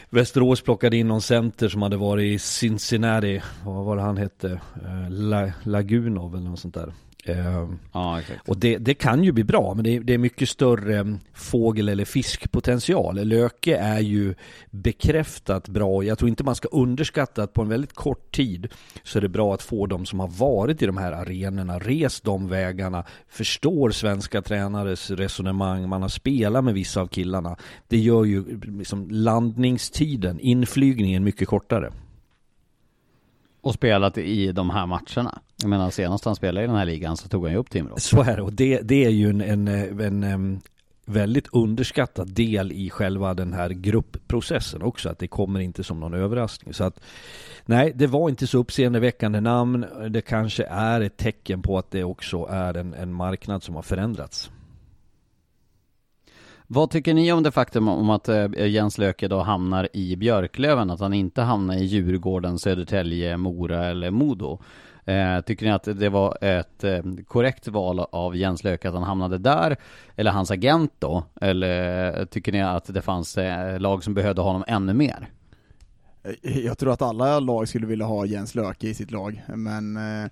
Västerås 0.10 0.62
plockade 0.62 0.98
in 0.98 1.08
någon 1.08 1.22
center 1.22 1.70
som 1.70 1.82
hade 1.82 1.98
varit 1.98 2.36
i 2.36 2.40
Cincinnati, 2.40 3.42
vad 3.66 3.86
var 3.86 3.96
det 3.96 4.02
han 4.02 4.18
hette? 4.18 4.52
Eh, 4.86 5.10
La, 5.10 5.52
Lagunov 5.64 6.36
eller 6.36 6.50
något 6.50 6.60
sånt 6.60 6.74
där. 6.74 6.94
Eh, 7.30 7.70
Ja, 7.94 8.22
och 8.48 8.58
det, 8.58 8.78
det 8.78 8.94
kan 8.94 9.24
ju 9.24 9.32
bli 9.32 9.44
bra, 9.44 9.74
men 9.74 9.84
det 9.84 9.96
är, 9.96 10.00
det 10.00 10.14
är 10.14 10.18
mycket 10.18 10.50
större 10.50 10.98
mm, 10.98 11.20
fågel 11.34 11.90
eller 11.90 12.06
fiskpotential. 12.06 13.28
Löke 13.28 13.78
är 13.78 14.00
ju 14.00 14.36
bekräftat 14.70 15.70
bra. 15.70 16.04
Jag 16.04 16.18
tror 16.18 16.30
inte 16.30 16.44
man 16.44 16.56
ska 16.56 16.68
underskatta 16.68 17.44
att 17.44 17.54
på 17.54 17.62
en 17.62 17.70
väldigt 17.70 17.94
kort 17.94 18.36
tid 18.36 18.68
så 19.04 19.18
är 19.20 19.22
det 19.22 19.30
bra 19.30 19.54
att 19.54 19.62
få 19.62 19.86
de 19.86 20.06
som 20.06 20.20
har 20.20 20.28
varit 20.28 20.82
i 20.82 20.86
de 20.86 20.98
här 20.98 21.12
arenorna, 21.12 21.80
rest 21.80 22.24
de 22.24 22.48
vägarna, 22.48 23.04
förstår 23.28 23.92
svenska 23.92 24.42
tränares 24.42 25.12
resonemang, 25.12 25.90
man 25.90 26.02
har 26.02 26.10
spelat 26.10 26.64
med 26.64 26.74
vissa 26.74 27.02
av 27.02 27.08
killarna. 27.08 27.56
Det 27.88 27.98
gör 27.98 28.26
ju 28.26 28.60
liksom 28.62 29.10
landningstiden, 29.10 30.40
inflygningen 30.40 31.24
mycket 31.24 31.48
kortare. 31.48 31.92
Och 33.68 33.74
spelat 33.74 34.18
i 34.18 34.52
de 34.52 34.70
här 34.70 34.86
matcherna. 34.86 35.40
Jag 35.62 35.70
menar 35.70 35.90
senast 35.90 36.26
han 36.26 36.36
spelade 36.36 36.64
i 36.64 36.68
den 36.68 36.76
här 36.76 36.86
ligan 36.86 37.18
så 37.18 37.28
tog 37.28 37.44
han 37.44 37.52
ju 37.52 37.58
upp 37.58 37.70
Timrå. 37.70 37.96
Så 37.98 38.22
är 38.22 38.36
det 38.36 38.42
och 38.42 38.54
det, 38.54 38.82
det 38.82 39.06
är 39.06 39.10
ju 39.10 39.30
en, 39.30 39.42
en, 39.42 39.68
en, 39.68 40.24
en 40.24 40.62
väldigt 41.06 41.48
underskattad 41.52 42.34
del 42.34 42.72
i 42.72 42.90
själva 42.90 43.34
den 43.34 43.54
här 43.54 43.70
gruppprocessen 43.70 44.82
också, 44.82 45.10
att 45.10 45.20
det 45.20 45.28
kommer 45.28 45.60
inte 45.60 45.84
som 45.84 46.00
någon 46.00 46.14
överraskning. 46.14 46.74
Så 46.74 46.84
att 46.84 47.00
nej, 47.66 47.92
det 47.96 48.08
var 48.08 48.30
inte 48.30 48.48
så 48.48 48.58
uppseendeväckande 48.58 49.40
namn. 49.40 49.86
Det 50.10 50.22
kanske 50.22 50.64
är 50.64 51.02
ett 51.02 51.18
tecken 51.18 51.62
på 51.62 51.78
att 51.78 51.92
det 51.92 52.04
också 52.04 52.48
är 52.50 52.74
en, 52.78 52.94
en 52.94 53.14
marknad 53.14 53.64
som 53.64 53.76
har 53.76 53.82
förändrats. 53.82 54.52
Vad 56.70 56.90
tycker 56.90 57.14
ni 57.14 57.32
om 57.32 57.44
det 57.44 57.52
faktum 57.52 57.88
om 57.88 58.10
att 58.10 58.30
eh, 58.30 58.68
Jens 58.68 58.98
Löke 58.98 59.28
då 59.28 59.40
hamnar 59.40 59.90
i 59.94 60.16
Björklöven? 60.16 60.90
Att 60.90 61.00
han 61.00 61.14
inte 61.14 61.42
hamnar 61.42 61.76
i 61.76 61.84
Djurgården, 61.84 62.60
Södertälje, 62.60 63.38
Mora 63.38 63.86
eller 63.86 64.12
Modo? 64.12 64.60
Eh, 65.06 65.42
tycker 65.42 65.66
ni 65.66 65.72
att 65.72 65.84
det 65.84 66.10
var 66.10 66.38
ett 66.42 66.84
eh, 66.84 67.04
korrekt 67.28 67.68
val 67.68 68.00
av 68.00 68.36
Jens 68.36 68.64
Löke 68.64 68.88
att 68.88 68.94
han 68.94 69.04
hamnade 69.04 69.38
där? 69.38 69.78
Eller 70.16 70.32
hans 70.32 70.52
agent 70.52 70.94
då? 71.00 71.24
Eller 71.42 72.26
tycker 72.26 72.52
ni 72.52 72.62
att 72.62 72.94
det 72.94 73.02
fanns 73.02 73.38
lag 73.80 74.04
som 74.04 74.14
behövde 74.14 74.42
honom 74.42 74.64
ännu 74.68 74.94
mer? 74.94 75.30
Jag 76.42 76.78
tror 76.78 76.94
att 76.94 77.02
alla 77.02 77.40
lag 77.40 77.68
skulle 77.68 77.88
vilja 77.88 78.06
ha 78.06 78.26
Jens 78.26 78.56
Löke 78.56 78.88
i 78.88 78.94
sitt 78.94 79.12
lag, 79.12 79.44
men 79.48 79.98
eh, 79.98 80.30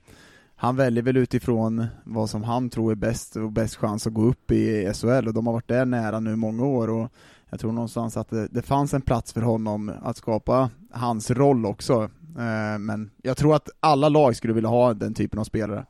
han 0.56 0.76
väljer 0.76 1.04
väl 1.04 1.18
utifrån 1.18 1.86
vad 2.04 2.30
som 2.30 2.44
han 2.44 2.70
tror 2.70 2.92
är 2.92 2.96
bäst 2.96 3.36
och 3.36 3.52
bäst 3.52 3.76
chans 3.76 4.08
att 4.08 4.14
gå 4.14 4.22
upp 4.26 4.52
i 4.52 4.94
SHL 4.94 5.28
och 5.28 5.34
de 5.34 5.48
har 5.48 5.54
varit 5.54 5.68
där 5.68 5.86
nära 5.86 6.20
nu 6.20 6.36
många 6.36 6.66
år 6.66 6.90
och 6.90 7.12
jag 7.50 7.60
tror 7.60 7.72
någonstans 7.72 8.18
att 8.18 8.30
det, 8.30 8.48
det 8.48 8.62
fanns 8.62 8.94
en 8.94 9.02
plats 9.02 9.34
för 9.34 9.42
honom 9.42 9.92
att 10.02 10.18
skapa 10.18 10.70
hans 10.92 11.32
roll 11.32 11.66
också. 11.66 12.04
Eh, 12.38 12.80
men 12.80 13.12
jag 13.22 13.38
tror 13.38 13.56
att 13.56 13.70
alla 13.80 14.10
lag 14.10 14.36
skulle 14.36 14.54
vilja 14.54 14.70
ha 14.70 14.94
den 14.94 15.14
typen 15.14 15.40
av 15.40 15.44
spelare. 15.44 15.86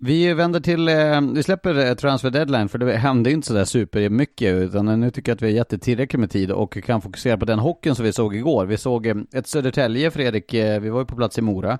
Vi 0.00 0.34
vänder 0.34 0.60
till, 0.60 0.88
eh, 0.88 1.20
vi 1.34 1.42
släpper 1.42 1.86
eh, 1.86 1.94
transfer 1.94 2.30
deadline 2.30 2.68
för 2.68 2.78
det 2.78 2.96
hände 2.96 3.30
ju 3.30 3.34
inte 3.34 3.48
sådär 3.48 3.64
supermycket 3.64 4.54
utan 4.54 5.00
nu 5.00 5.10
tycker 5.10 5.30
jag 5.30 5.36
att 5.36 5.42
vi 5.42 5.46
har 5.46 5.52
gett 5.52 5.68
det 5.68 5.78
tillräckligt 5.78 6.20
med 6.20 6.30
tid 6.30 6.50
och 6.50 6.78
kan 6.84 7.02
fokusera 7.02 7.36
på 7.36 7.44
den 7.44 7.58
hockeyn 7.58 7.94
som 7.94 8.04
vi 8.04 8.12
såg 8.12 8.36
igår. 8.36 8.66
Vi 8.66 8.76
såg 8.76 9.06
eh, 9.06 9.16
ett 9.32 9.46
Södertälje, 9.46 10.10
Fredrik, 10.10 10.54
vi 10.54 10.88
var 10.88 11.00
ju 11.00 11.06
på 11.06 11.16
plats 11.16 11.38
i 11.38 11.42
Mora. 11.42 11.78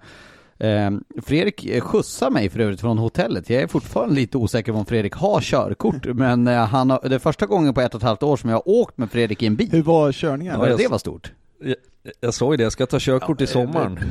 Eh, 0.58 0.90
Fredrik 1.22 1.82
skjutsar 1.82 2.30
mig 2.30 2.48
för 2.48 2.60
övrigt 2.60 2.80
från 2.80 2.98
hotellet. 2.98 3.50
Jag 3.50 3.62
är 3.62 3.66
fortfarande 3.66 4.14
lite 4.14 4.38
osäker 4.38 4.72
på 4.72 4.78
om 4.78 4.86
Fredrik 4.86 5.14
har 5.14 5.40
körkort, 5.40 6.06
men 6.14 6.48
eh, 6.48 6.66
han 6.66 6.90
har, 6.90 7.08
det 7.08 7.14
är 7.14 7.18
första 7.18 7.46
gången 7.46 7.74
på 7.74 7.80
ett 7.80 7.94
och 7.94 8.00
ett 8.00 8.06
halvt 8.06 8.22
år 8.22 8.36
som 8.36 8.50
jag 8.50 8.56
har 8.56 8.68
åkt 8.68 8.98
med 8.98 9.10
Fredrik 9.10 9.42
i 9.42 9.46
en 9.46 9.56
bil. 9.56 9.68
Hur 9.72 9.82
var 9.82 10.12
körningen? 10.12 10.60
Ja, 10.60 10.76
det 10.76 10.88
var 10.88 10.98
stort. 10.98 11.32
Jag, 11.62 11.76
Jag 12.20 12.34
sa 12.34 12.52
ju 12.52 12.56
det, 12.56 12.62
jag 12.62 12.72
ska 12.72 12.86
ta 12.86 12.98
körkort 13.00 13.40
Ja, 13.40 13.44
i 13.44 13.46
sommaren. 13.46 13.98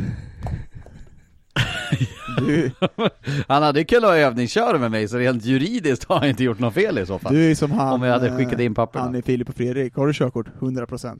Du, 2.37 2.71
Han 3.47 3.63
hade 3.63 3.83
kunnat 3.83 4.11
övningsköra 4.11 4.77
med 4.77 4.91
mig, 4.91 5.07
så 5.07 5.17
rent 5.17 5.45
juridiskt 5.45 6.03
har 6.03 6.19
han 6.19 6.29
inte 6.29 6.43
gjort 6.43 6.59
något 6.59 6.73
fel 6.73 6.97
i 6.97 7.05
så 7.05 7.19
fall. 7.19 7.33
du 7.33 7.51
är 7.51 7.55
som 7.55 7.71
han, 7.71 7.93
Om 7.93 8.03
jag 8.03 8.13
hade 8.13 8.37
skickat 8.37 8.59
in 8.59 8.75
papperna. 8.75 9.05
Han 9.05 9.15
är 9.15 9.21
Filip 9.21 9.49
och 9.49 9.55
Fredrik, 9.55 9.95
har 9.95 10.07
du 10.07 10.13
körkort? 10.13 10.47
100%. 10.59 11.19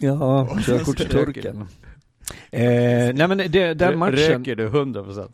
Ja, 0.00 0.48
körkort 0.66 0.96
till 0.96 1.08
turken. 1.08 1.64
Eh, 2.50 2.60
nej 3.14 3.28
men 3.28 3.38
det, 3.38 3.74
den 3.74 3.98
matchen, 3.98 4.16
Röker 4.16 4.56
du 4.56 4.68
100%? 4.68 5.28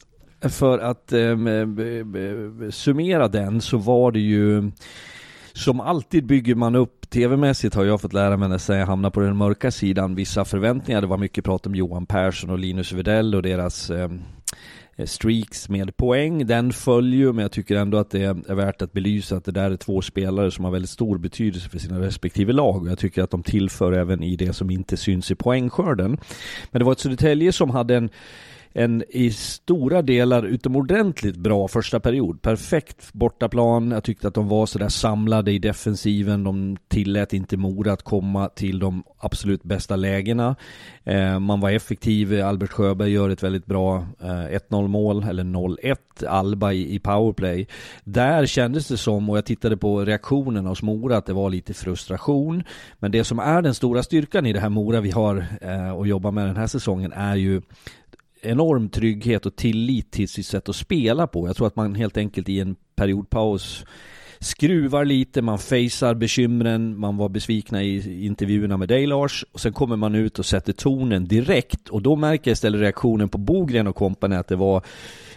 för 0.49 0.79
att 0.79 1.13
eh, 1.13 1.37
b- 1.67 2.05
b- 2.05 2.73
summera 2.73 3.29
den 3.29 3.61
så 3.61 3.79
var 3.79 4.13
det 4.13 4.21
ju 4.21 4.71
som 5.53 5.81
alltid 5.81 6.27
bygger 6.27 6.55
man 6.55 6.75
upp, 6.75 7.11
tv-mässigt 7.11 7.75
har 7.75 7.85
jag 7.85 8.01
fått 8.01 8.13
lära 8.13 8.37
mig 8.37 8.49
när 8.49 8.75
jag 8.79 8.87
hamnar 8.87 9.11
på 9.11 9.21
den 9.21 9.37
mörka 9.37 9.71
sidan, 9.71 10.15
vissa 10.15 10.45
förväntningar. 10.45 11.01
Det 11.01 11.07
var 11.07 11.19
mycket 11.19 11.45
prat 11.45 11.67
om 11.67 11.75
Johan 11.75 12.07
Persson 12.07 12.51
och 12.51 12.59
Linus 12.59 12.93
Widell 12.93 13.35
och 13.35 13.43
deras 13.43 13.91
eh, 13.91 14.09
Eh, 14.97 15.07
streaks 15.07 15.69
med 15.69 15.97
poäng. 15.97 16.47
Den 16.47 16.73
följer 16.73 17.33
men 17.33 17.43
jag 17.43 17.53
tycker 17.53 17.77
ändå 17.77 17.99
att 17.99 18.11
det 18.11 18.23
är 18.23 18.55
värt 18.55 18.83
att 18.83 18.93
belysa 18.93 19.37
att 19.37 19.45
det 19.45 19.53
där 19.53 19.71
är 19.71 19.77
två 19.77 20.03
spelare 20.03 20.51
som 20.51 20.65
har 20.65 20.73
väldigt 20.73 20.91
stor 20.91 21.19
betydelse 21.19 21.69
för 21.69 21.79
sina 21.79 22.01
respektive 22.01 22.53
lag 22.53 22.83
och 22.83 22.89
jag 22.89 22.99
tycker 22.99 23.23
att 23.23 23.31
de 23.31 23.43
tillför 23.43 23.93
även 23.93 24.23
i 24.23 24.37
det 24.37 24.53
som 24.53 24.71
inte 24.71 24.97
syns 24.97 25.31
i 25.31 25.35
poängskörden. 25.35 26.19
Men 26.71 26.79
det 26.79 26.85
var 26.85 26.93
ett 26.93 27.01
Södertälje 27.01 27.53
som 27.53 27.71
hade 27.71 27.97
en 27.97 28.11
en 28.77 29.05
i 29.09 29.31
stora 29.31 30.03
delar 30.03 30.43
utomordentligt 30.43 31.37
bra 31.37 31.69
första 31.69 32.01
period. 32.01 32.43
Perfekt 32.43 33.13
bortaplan. 33.13 33.91
Jag 33.91 34.05
tyckte 34.05 34.29
att 34.29 34.35
de 34.35 34.49
var 34.49 34.67
sådär 34.67 34.89
samlade 34.89 35.53
i 35.53 35.59
defensiven. 35.59 36.45
De 36.45 36.77
tillät 36.89 37.33
inte 37.33 37.57
Mora 37.57 37.93
att 37.93 38.03
komma 38.03 38.49
till 38.49 38.79
de 38.79 39.03
absolut 39.19 39.63
bästa 39.63 39.97
lägena. 39.97 40.57
Eh, 41.05 41.39
man 41.39 41.61
var 41.61 41.71
effektiv. 41.71 42.41
Albert 42.43 42.71
Sjöberg 42.71 43.11
gör 43.11 43.31
ett 43.31 43.43
väldigt 43.43 43.67
bra 43.67 44.07
eh, 44.21 44.59
1-0 44.71 44.89
mål, 44.89 45.25
eller 45.29 45.45
0-1. 45.45 45.97
Alba 46.29 46.73
i, 46.73 46.95
i 46.95 46.99
powerplay. 46.99 47.67
Där 48.05 48.47
kändes 48.47 48.89
det 48.89 48.97
som, 48.97 49.31
och 49.31 49.37
jag 49.37 49.45
tittade 49.45 49.77
på 49.77 50.05
reaktionen 50.05 50.67
hos 50.67 50.83
Mora, 50.83 51.17
att 51.17 51.27
det 51.27 51.33
var 51.33 51.51
lite 51.51 51.75
frustration. 51.75 52.63
Men 52.99 53.11
det 53.11 53.25
som 53.25 53.39
är 53.39 53.63
den 53.63 53.75
stora 53.75 54.03
styrkan 54.03 54.47
i 54.47 54.53
det 54.53 54.61
här 54.61 54.69
Mora 54.69 55.01
vi 55.01 55.11
har 55.11 55.47
eh, 55.61 56.07
jobba 56.07 56.31
med 56.31 56.47
den 56.47 56.57
här 56.57 56.67
säsongen 56.67 57.13
är 57.13 57.37
ju 57.37 57.63
enorm 58.47 58.89
trygghet 58.89 59.47
och 59.47 59.57
tillit 59.57 60.11
till 60.11 60.29
sitt 60.29 60.47
sätt 60.47 60.69
att 60.69 60.77
spela 60.77 61.27
på. 61.27 61.47
Jag 61.47 61.57
tror 61.57 61.67
att 61.67 61.77
man 61.77 61.95
helt 61.95 62.17
enkelt 62.17 62.49
i 62.49 62.61
en 62.61 62.77
periodpaus 62.97 63.85
skruvar 64.41 65.05
lite, 65.05 65.43
man 65.43 65.59
facear 65.59 66.15
bekymren, 66.15 66.99
man 66.99 67.17
var 67.17 67.29
besvikna 67.29 67.83
i 67.83 68.25
intervjuerna 68.27 68.77
med 68.77 68.89
dig 68.89 69.07
Lars 69.07 69.45
och 69.53 69.61
sen 69.61 69.73
kommer 69.73 69.97
man 69.97 70.15
ut 70.15 70.39
och 70.39 70.47
sätter 70.47 70.73
tonen 70.73 71.25
direkt 71.25 71.89
och 71.89 72.03
då 72.03 72.17
märker 72.17 72.51
jag 72.51 72.53
istället 72.53 72.81
reaktionen 72.81 73.29
på 73.29 73.39
Bogren 73.39 73.87
och 73.87 73.97
kompani 73.97 74.37
att 74.37 74.49
det 74.49 74.57
var 74.57 74.83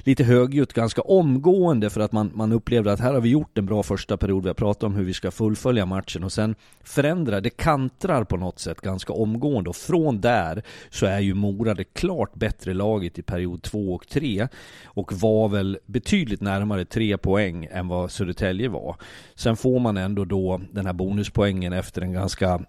lite 0.07 0.23
högljutt 0.23 0.73
ganska 0.73 1.01
omgående 1.01 1.89
för 1.89 2.01
att 2.01 2.11
man, 2.11 2.31
man 2.35 2.51
upplevde 2.51 2.91
att 2.91 2.99
här 2.99 3.13
har 3.13 3.21
vi 3.21 3.29
gjort 3.29 3.57
en 3.57 3.65
bra 3.65 3.83
första 3.83 4.17
period, 4.17 4.43
vi 4.43 4.49
har 4.49 4.53
pratat 4.53 4.83
om 4.83 4.95
hur 4.95 5.03
vi 5.03 5.13
ska 5.13 5.31
fullfölja 5.31 5.85
matchen 5.85 6.23
och 6.23 6.31
sen 6.31 6.55
förändra, 6.83 7.41
det 7.41 7.49
kantrar 7.49 8.23
på 8.23 8.37
något 8.37 8.59
sätt 8.59 8.81
ganska 8.81 9.13
omgående 9.13 9.69
och 9.69 9.75
från 9.75 10.21
där 10.21 10.63
så 10.89 11.05
är 11.05 11.19
ju 11.19 11.33
Mora 11.33 11.73
det 11.73 11.83
klart 11.83 12.35
bättre 12.35 12.73
laget 12.73 13.19
i 13.19 13.21
period 13.21 13.61
2 13.61 13.93
och 13.93 14.07
3 14.07 14.47
och 14.85 15.13
var 15.13 15.49
väl 15.49 15.79
betydligt 15.85 16.41
närmare 16.41 16.85
3 16.85 17.17
poäng 17.17 17.67
än 17.71 17.87
vad 17.87 18.11
Södertälje 18.11 18.69
var. 18.69 18.95
Sen 19.35 19.57
får 19.57 19.79
man 19.79 19.97
ändå 19.97 20.25
då 20.25 20.61
den 20.71 20.85
här 20.85 20.93
bonuspoängen 20.93 21.73
efter 21.73 22.01
en 22.01 22.13
ganska 22.13 22.61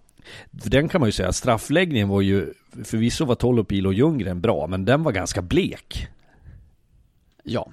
den 0.50 0.88
kan 0.88 1.00
man 1.00 1.08
ju 1.08 1.12
säga, 1.12 1.32
straffläggningen 1.32 2.08
var 2.08 2.20
ju 2.20 2.52
Förvisso 2.84 3.24
var 3.24 3.34
Tolopil 3.34 3.86
och 3.86 3.94
Ljunggren 3.94 4.40
bra, 4.40 4.66
men 4.66 4.84
den 4.84 5.02
var 5.02 5.12
ganska 5.12 5.42
blek. 5.42 6.08
Ja. 7.44 7.68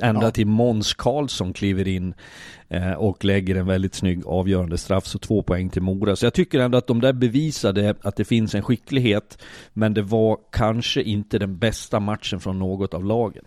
Ända 0.00 0.22
Ja. 0.22 0.30
till 0.30 0.46
Måns 0.46 0.94
Karlsson 0.94 1.52
kliver 1.52 1.88
in 1.88 2.14
eh, 2.68 2.92
och 2.92 3.24
lägger 3.24 3.56
en 3.56 3.66
väldigt 3.66 3.94
snygg 3.94 4.26
avgörande 4.26 4.78
straff, 4.78 5.06
så 5.06 5.18
två 5.18 5.42
poäng 5.42 5.70
till 5.70 5.82
Mora. 5.82 6.16
Så 6.16 6.26
jag 6.26 6.34
tycker 6.34 6.58
ändå 6.60 6.78
att 6.78 6.86
de 6.86 7.00
där 7.00 7.12
bevisade 7.12 7.94
att 8.02 8.16
det 8.16 8.24
finns 8.24 8.54
en 8.54 8.62
skicklighet, 8.62 9.42
men 9.72 9.94
det 9.94 10.02
var 10.02 10.38
kanske 10.52 11.02
inte 11.02 11.38
den 11.38 11.58
bästa 11.58 12.00
matchen 12.00 12.40
från 12.40 12.58
något 12.58 12.94
av 12.94 13.04
lagen. 13.04 13.44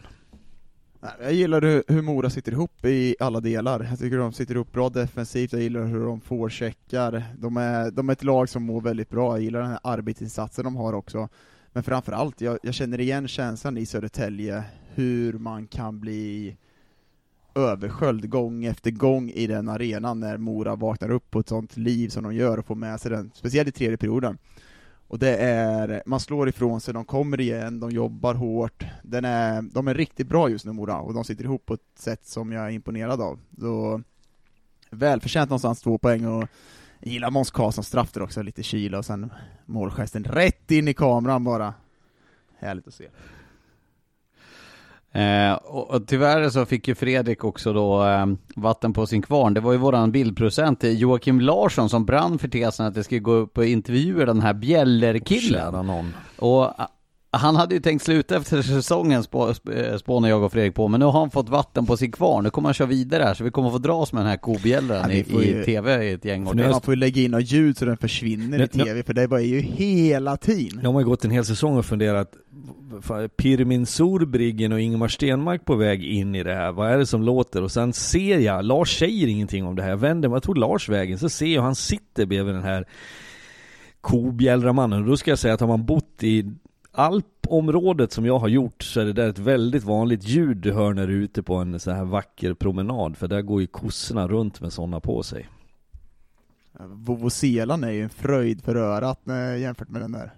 Jag 1.22 1.34
gillar 1.34 1.62
hur, 1.62 1.84
hur 1.88 2.02
Mora 2.02 2.30
sitter 2.30 2.52
ihop 2.52 2.86
i 2.86 3.16
alla 3.20 3.40
delar. 3.40 3.88
Jag 3.90 4.00
tycker 4.00 4.18
de 4.18 4.34
sitter 4.34 4.56
ihop 4.56 4.72
bra 4.72 4.90
defensivt, 4.90 5.54
jag 5.54 5.62
gillar 5.62 5.86
hur 5.86 6.06
de 6.06 6.22
forecheckar. 6.22 7.24
De 7.38 7.58
är, 7.58 7.92
de 7.92 8.10
är 8.10 8.14
ett 8.14 8.24
lag 8.24 8.50
som 8.50 8.64
mår 8.64 8.82
väldigt 8.82 9.10
bra, 9.10 9.34
jag 9.36 9.44
gillar 9.44 9.60
den 9.62 9.70
här 9.70 9.80
arbetsinsatsen 9.84 10.64
de 10.64 10.76
har 10.76 10.94
också. 10.94 11.30
Men 11.78 11.84
framförallt, 11.84 12.42
jag, 12.42 12.60
jag 12.64 12.74
känner 12.74 13.00
igen 13.00 13.28
känslan 13.28 13.78
i 13.78 13.86
Södertälje, 13.86 14.64
hur 14.94 15.34
man 15.34 15.68
kan 15.68 16.00
bli 16.00 16.58
översköljd 17.56 18.30
gång 18.30 18.66
efter 18.66 18.92
gång 18.92 19.30
i 19.30 19.48
den 19.48 19.70
arenan 19.70 20.20
när 20.20 20.38
Mora 20.38 20.76
vaknar 20.76 21.12
upp 21.12 21.32
på 21.32 21.40
ett 21.40 21.50
sånt 21.50 21.78
liv 21.78 22.10
som 22.10 22.24
de 22.24 22.36
gör 22.36 22.58
och 22.58 22.66
får 22.66 22.76
med 22.76 23.02
sig 23.02 23.12
den, 23.12 23.32
speciellt 23.34 23.70
i 23.70 23.72
tredje 23.72 23.98
perioden. 23.98 24.38
Och 25.08 25.20
det 25.20 25.38
är, 25.38 26.04
man 26.06 26.20
slår 26.20 26.50
ifrån 26.50 26.82
sig, 26.82 26.94
de 26.94 27.06
kommer 27.06 27.40
igen, 27.42 27.80
de 27.80 27.92
jobbar 27.92 28.34
hårt, 28.34 28.86
den 29.04 29.26
är, 29.26 29.62
de 29.62 29.88
är 29.88 29.94
riktigt 29.94 30.28
bra 30.28 30.50
just 30.50 30.66
nu 30.66 30.74
Mora, 30.74 30.98
och 30.98 31.14
de 31.14 31.24
sitter 31.24 31.44
ihop 31.44 31.66
på 31.66 31.74
ett 31.74 32.00
sätt 32.00 32.26
som 32.26 32.52
jag 32.52 32.66
är 32.66 32.70
imponerad 32.70 33.22
av. 33.22 33.40
Så, 33.60 34.02
välförtjänt 34.90 35.50
någonstans 35.50 35.82
två 35.82 35.98
poäng 35.98 36.26
och 36.26 36.48
jag 37.00 37.14
gillar 37.14 37.32
Måns 37.32 37.52
Karlssons 37.52 37.88
straff 37.88 38.12
där 38.12 38.22
också, 38.22 38.42
lite 38.42 38.64
kyla 38.64 38.98
och 38.98 39.06
sen 39.06 39.32
målgesten 39.66 40.24
rätt 40.24 40.72
in 40.72 40.88
i 40.88 40.94
kameran 40.94 41.44
bara. 41.44 41.74
Härligt 42.60 42.88
att 42.88 42.94
se. 42.94 43.08
Eh, 45.12 45.54
och, 45.54 45.90
och 45.90 46.08
tyvärr 46.08 46.50
så 46.50 46.66
fick 46.66 46.88
ju 46.88 46.96
Fredrik 46.96 47.44
också 47.44 47.74
då 47.74 48.06
eh, 48.06 48.26
vatten 48.56 48.94
på 48.94 49.06
sin 49.06 49.22
kvarn. 49.22 49.54
Det 49.54 49.60
var 49.60 49.72
ju 49.72 49.78
våran 49.78 50.12
bildprocent 50.12 50.84
eh, 50.84 50.92
Joakim 50.92 51.42
Larsson 51.42 51.90
som 51.90 52.06
brann 52.06 52.40
för 52.40 52.48
tesen 52.48 52.86
att 52.86 52.94
det 52.94 53.04
skulle 53.04 53.20
gå 53.20 53.32
upp 53.32 53.58
och 53.58 53.66
intervjua 53.66 54.26
den 54.26 54.42
här 54.42 54.54
Bjällerkillen. 54.54 56.14
Och 56.38 56.72
han 57.38 57.56
hade 57.56 57.76
ju 57.76 57.82
tänkt 57.82 58.02
sluta 58.06 58.36
efter 58.38 58.62
säsongen 58.62 59.24
spå, 59.24 59.48
sp- 59.48 59.92
eh, 59.92 59.98
spånar 59.98 60.30
jag 60.30 60.44
och 60.44 60.52
Fredrik 60.52 60.76
på, 60.76 60.88
men 60.88 61.00
nu 61.00 61.06
har 61.06 61.12
han 61.20 61.30
fått 61.32 61.50
vatten 61.50 61.86
på 61.86 61.98
sin 61.98 62.12
kvarn. 62.12 62.44
Nu 62.44 62.50
kommer 62.50 62.70
han 62.70 62.74
köra 62.74 62.88
vidare 62.88 63.24
här, 63.24 63.34
så 63.34 63.44
vi 63.44 63.52
kommer 63.52 63.70
få 63.70 63.78
dras 63.78 64.14
med 64.14 64.22
den 64.22 64.30
här 64.30 64.38
kobjällran 64.38 65.12
i, 65.12 65.18
i 65.20 65.64
tv 65.66 66.04
i 66.10 66.12
ett 66.14 66.26
gäng 66.26 66.48
år 66.48 66.54
nu 66.54 66.70
Man 66.70 66.82
får 66.82 66.94
ju 66.94 67.00
lägga 67.00 67.22
in 67.22 67.32
något 67.32 67.52
ljud 67.52 67.78
så 67.78 67.86
den 67.86 67.98
försvinner 67.98 68.58
i 68.58 68.62
Nu- 68.62 68.68
nu- 68.74 68.84
TV, 68.84 69.04
för 69.04 69.14
det 69.14 69.28
var 69.28 69.40
ju 69.40 69.60
hela 69.62 70.38
tiden. 70.38 70.80
De 70.84 70.94
har 70.96 71.02
ju 71.02 71.08
gått 71.08 71.26
en 71.26 71.32
hel 71.32 71.46
säsong 71.46 71.78
och 71.78 71.86
funderat 71.86 72.32
Pirmin 73.38 73.86
Sorbriggen 73.86 74.72
och 74.72 74.82
Ingemar 74.82 75.08
Stenmark 75.08 75.66
på 75.66 75.76
väg 75.76 76.04
in 76.04 76.36
i 76.36 76.44
det 76.44 76.54
här. 76.54 76.72
Vad 76.72 76.92
är 76.92 76.98
det 76.98 77.06
som 77.06 77.24
låter? 77.24 77.64
Och 77.64 77.72
sen 77.72 77.94
ser 77.94 78.38
jag, 78.40 78.66
Lars 78.66 79.00
säger 79.00 79.28
ingenting 79.28 79.66
om 79.66 79.76
det 79.76 79.82
här. 79.84 79.90
Jag 79.90 79.98
vänder 79.98 80.30
mig, 80.30 80.36
jag 80.36 80.44
tror 80.44 80.56
Lars 80.56 80.90
vägen, 80.90 81.20
så 81.20 81.30
ser 81.30 81.46
jag 81.46 81.62
han 81.62 81.76
sitter 81.76 82.26
bredvid 82.26 82.54
den 82.56 82.64
här 82.64 82.86
kobjällramannen. 84.02 85.00
Och 85.02 85.08
då 85.10 85.18
ska 85.18 85.32
jag 85.32 85.40
säga 85.40 85.54
att 85.54 85.60
har 85.60 85.68
man 85.68 85.86
bott 85.86 86.24
i 86.24 86.52
Alpområdet 86.98 88.12
som 88.12 88.26
jag 88.26 88.40
har 88.40 88.48
gjort 88.48 88.84
så 88.84 89.00
är 89.02 89.06
det 89.06 89.14
där 89.14 89.30
ett 89.30 89.40
väldigt 89.40 89.84
vanligt 89.84 90.24
ljud 90.24 90.58
du 90.58 90.74
hör 90.74 90.94
när 90.94 91.08
du 91.08 91.14
är 91.14 91.22
ute 91.22 91.44
på 91.44 91.56
en 91.56 91.80
så 91.80 91.92
här 91.92 92.04
vacker 92.06 92.54
promenad. 92.54 93.18
För 93.18 93.28
där 93.28 93.42
går 93.42 93.62
ju 93.62 93.68
kossorna 93.68 94.28
runt 94.28 94.62
med 94.62 94.74
sådana 94.74 95.00
på 95.00 95.24
sig. 95.24 95.48
Vovoselan 96.80 97.84
är 97.84 97.92
ju 97.92 98.04
en 98.04 98.10
fröjd 98.10 98.64
för 98.64 98.76
örat 98.76 99.28
eh, 99.28 99.58
jämfört 99.62 99.90
med 99.90 100.02
den 100.02 100.12
där. 100.12 100.32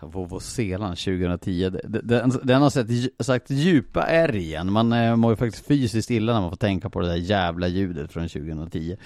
Vovoselan 0.00 0.96
2010, 0.96 1.70
D- 1.70 2.00
den, 2.02 2.32
den 2.42 2.62
har 2.62 2.70
sett, 2.70 2.88
sagt 3.24 3.50
djupa 3.50 4.02
R 4.02 4.36
igen. 4.36 4.72
Man 4.72 4.92
eh, 4.92 5.16
mår 5.16 5.32
ju 5.32 5.36
faktiskt 5.36 5.66
fysiskt 5.66 6.10
illa 6.10 6.32
när 6.34 6.40
man 6.40 6.50
får 6.50 6.56
tänka 6.56 6.90
på 6.90 7.00
det 7.00 7.08
där 7.08 7.16
jävla 7.16 7.68
ljudet 7.68 8.12
från 8.12 8.28
2010. 8.28 8.96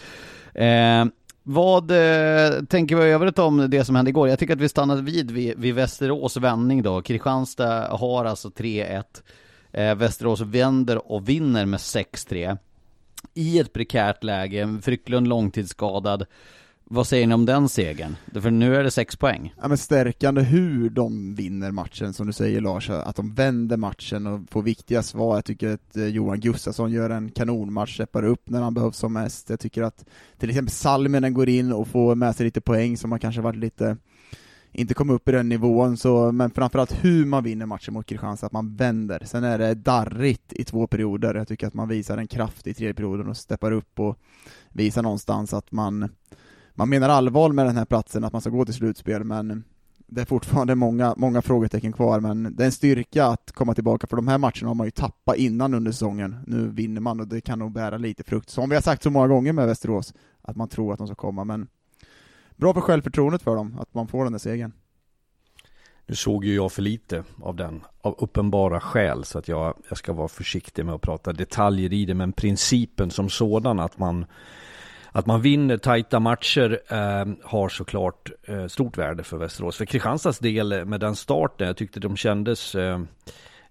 Eh, 0.55 1.05
vad 1.51 1.91
eh, 1.91 2.63
tänker 2.63 2.97
vi 2.97 3.05
i 3.05 3.11
övrigt 3.11 3.39
om 3.39 3.71
det 3.71 3.85
som 3.85 3.97
hände 3.97 4.09
igår? 4.09 4.29
Jag 4.29 4.39
tycker 4.39 4.55
att 4.55 4.61
vi 4.61 4.69
stannade 4.69 5.03
vid, 5.03 5.31
vid, 5.31 5.59
vid 5.59 5.75
Västerås 5.75 6.37
vändning 6.37 6.83
då. 6.83 7.03
Kristianstad 7.03 7.89
har 7.97 8.25
alltså 8.25 8.49
3-1. 8.49 9.05
Eh, 9.73 9.95
Västerås 9.95 10.41
vänder 10.41 11.13
och 11.13 11.29
vinner 11.29 11.67
med 11.67 11.79
6-3. 11.79 12.59
I 13.35 13.59
ett 13.59 13.73
prekärt 13.73 14.25
läge, 14.25 14.79
Frycklund 14.83 15.29
långtidsskadad. 15.29 16.27
Vad 16.91 17.07
säger 17.07 17.27
ni 17.27 17.35
om 17.35 17.47
den 17.47 17.69
segern? 17.69 18.17
För 18.33 18.51
nu 18.51 18.77
är 18.77 18.85
det 18.85 18.91
sex 18.91 19.17
poäng. 19.17 19.55
Ja 19.61 19.69
men 19.69 19.79
stärkande 19.79 20.43
hur 20.43 20.91
de 20.91 21.35
vinner 21.35 21.71
matchen, 21.71 22.13
som 22.13 22.27
du 22.27 22.33
säger 22.33 22.61
Lars, 22.61 22.91
att 22.91 23.17
de 23.17 23.35
vänder 23.35 23.77
matchen 23.77 24.27
och 24.27 24.41
får 24.51 24.63
viktiga 24.63 25.03
svar. 25.03 25.35
Jag 25.35 25.45
tycker 25.45 25.75
att 25.75 25.97
eh, 25.97 26.07
Johan 26.07 26.41
Gustafsson 26.41 26.93
gör 26.93 27.11
en 27.11 27.31
kanonmatch, 27.31 27.95
steppar 27.95 28.25
upp 28.25 28.51
när 28.51 28.63
han 28.63 28.75
behövs 28.75 28.97
som 28.97 29.13
mest. 29.13 29.51
Jag 29.51 29.61
tycker 29.61 29.83
att 29.83 30.05
till 30.39 30.51
exempel 30.51 30.73
Salminen 30.73 31.35
går 31.35 31.49
in 31.49 31.73
och 31.73 31.89
får 31.89 32.15
med 32.15 32.37
sig 32.37 32.45
lite 32.45 32.61
poäng 32.61 32.97
som 32.97 33.13
har 33.13 33.19
kanske 33.19 33.41
varit 33.41 33.59
lite 33.59 33.97
inte 34.73 34.95
kom 34.95 35.11
upp 35.11 35.29
i 35.29 35.33
den 35.33 35.49
nivån, 35.49 35.97
så, 35.97 36.33
men 36.33 36.51
framförallt 36.51 37.05
hur 37.05 37.27
man 37.27 37.45
vinner 37.45 37.67
matchen 37.67 37.95
mot 37.95 38.07
Kristianstad, 38.07 38.47
att 38.47 38.53
man 38.53 38.77
vänder. 38.77 39.23
Sen 39.25 39.45
är 39.45 39.59
det 39.59 39.75
darrigt 39.75 40.53
i 40.53 40.65
två 40.65 40.87
perioder, 40.87 41.35
jag 41.35 41.49
tycker 41.49 41.67
att 41.67 41.75
man 41.75 41.89
visar 41.89 42.19
en 42.19 42.27
kraft 42.27 42.67
i 42.67 42.75
tredje 42.75 42.95
perioden 42.95 43.29
och 43.29 43.37
steppar 43.37 43.73
upp 43.73 44.01
och 44.01 44.19
visar 44.73 45.03
någonstans 45.03 45.55
att 45.55 45.73
man 45.73 46.09
man 46.79 46.89
menar 46.89 47.09
allvar 47.09 47.53
med 47.53 47.67
den 47.67 47.77
här 47.77 47.85
platsen, 47.85 48.25
att 48.25 48.33
man 48.33 48.41
ska 48.41 48.51
gå 48.51 48.65
till 48.65 48.75
slutspel, 48.75 49.25
men 49.25 49.65
det 50.07 50.21
är 50.21 50.25
fortfarande 50.25 50.75
många, 50.75 51.15
många 51.17 51.43
frågetecken 51.43 51.93
kvar, 51.93 52.21
men 52.21 52.57
det 52.57 52.63
är 52.63 52.65
en 52.65 52.73
styrka 52.73 53.27
att 53.27 53.53
komma 53.53 53.75
tillbaka, 53.75 54.07
för 54.07 54.17
de 54.17 54.29
här 54.29 54.39
matcherna 54.39 54.69
har 54.69 54.75
man 54.75 54.87
ju 54.87 54.91
tappat 54.91 55.37
innan 55.37 55.75
under 55.75 55.93
säsongen. 55.93 56.37
Nu 56.47 56.69
vinner 56.69 57.01
man 57.01 57.21
och 57.21 57.29
det 57.29 57.41
kan 57.41 57.59
nog 57.59 57.73
bära 57.73 57.99
lite 57.99 58.25
frukt, 58.25 58.51
som 58.51 58.69
vi 58.69 58.75
har 58.77 58.83
sagt 58.83 59.03
så 59.03 59.11
många 59.11 59.29
gånger 59.29 59.53
med 59.53 59.67
Västerås, 59.67 60.15
att 60.43 60.57
man 60.57 60.69
tror 60.69 60.93
att 60.93 60.99
de 60.99 61.07
ska 61.07 61.17
komma, 61.17 61.45
men 61.45 61.69
bra 62.57 62.75
för 62.75 62.81
självförtroendet 62.81 63.43
för 63.43 63.57
dem, 63.57 63.79
att 63.81 63.95
man 63.95 64.09
får 64.09 64.25
den 64.25 64.33
där 64.33 64.39
segern. 64.39 64.73
Nu 66.07 66.15
såg 66.15 66.45
ju 66.45 66.55
jag 66.55 66.73
för 66.73 66.83
lite 66.83 67.25
av 67.43 67.57
den, 67.57 67.81
av 68.01 68.15
uppenbara 68.19 68.81
skäl, 68.81 69.25
så 69.25 69.39
att 69.39 69.49
jag, 69.49 69.75
jag 69.89 69.99
ska 69.99 70.13
vara 70.13 70.29
försiktig 70.29 70.85
med 70.85 70.95
att 70.95 71.01
prata 71.01 71.33
detaljer 71.33 71.93
i 71.93 72.05
det, 72.05 72.15
men 72.15 72.33
principen 72.33 73.11
som 73.11 73.29
sådan 73.29 73.81
att 73.81 73.99
man 73.99 74.27
att 75.13 75.27
man 75.27 75.41
vinner 75.41 75.77
tajta 75.77 76.21
matcher 76.21 76.81
eh, 76.89 77.27
har 77.45 77.69
såklart 77.69 78.31
eh, 78.45 78.67
stort 78.67 78.99
värde 78.99 79.23
för 79.23 79.37
Västerås. 79.37 79.77
För 79.77 79.85
Kristianstads 79.85 80.39
del 80.39 80.73
eh, 80.73 80.85
med 80.85 81.01
den 81.01 81.17
starten, 81.17 81.67
jag 81.67 81.77
tyckte 81.77 82.01
de 82.01 82.17
kändes 82.17 82.75
eh, 82.75 83.01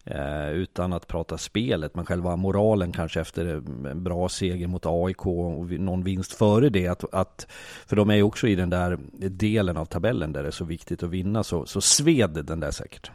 eh 0.05 0.49
utan 0.49 0.93
att 0.93 1.07
prata 1.07 1.37
spelet, 1.37 1.95
men 1.95 2.05
själva 2.05 2.35
moralen 2.35 2.91
kanske 2.91 3.21
efter 3.21 3.45
eh, 3.45 3.91
en 3.91 4.03
bra 4.03 4.29
seger 4.29 4.67
mot 4.67 4.85
AIK 4.85 5.25
och 5.25 5.71
någon 5.71 6.03
vinst 6.03 6.33
före 6.33 6.69
det. 6.69 6.87
Att, 6.87 7.13
att, 7.13 7.47
för 7.85 7.95
de 7.95 8.09
är 8.09 8.15
ju 8.15 8.23
också 8.23 8.47
i 8.47 8.55
den 8.55 8.69
där 8.69 8.99
delen 9.29 9.77
av 9.77 9.85
tabellen 9.85 10.33
där 10.33 10.43
det 10.43 10.49
är 10.49 10.51
så 10.51 10.65
viktigt 10.65 11.03
att 11.03 11.09
vinna, 11.09 11.43
så, 11.43 11.65
så 11.65 11.81
sved 11.81 12.45
den 12.45 12.59
där 12.59 12.71
säkert. 12.71 13.11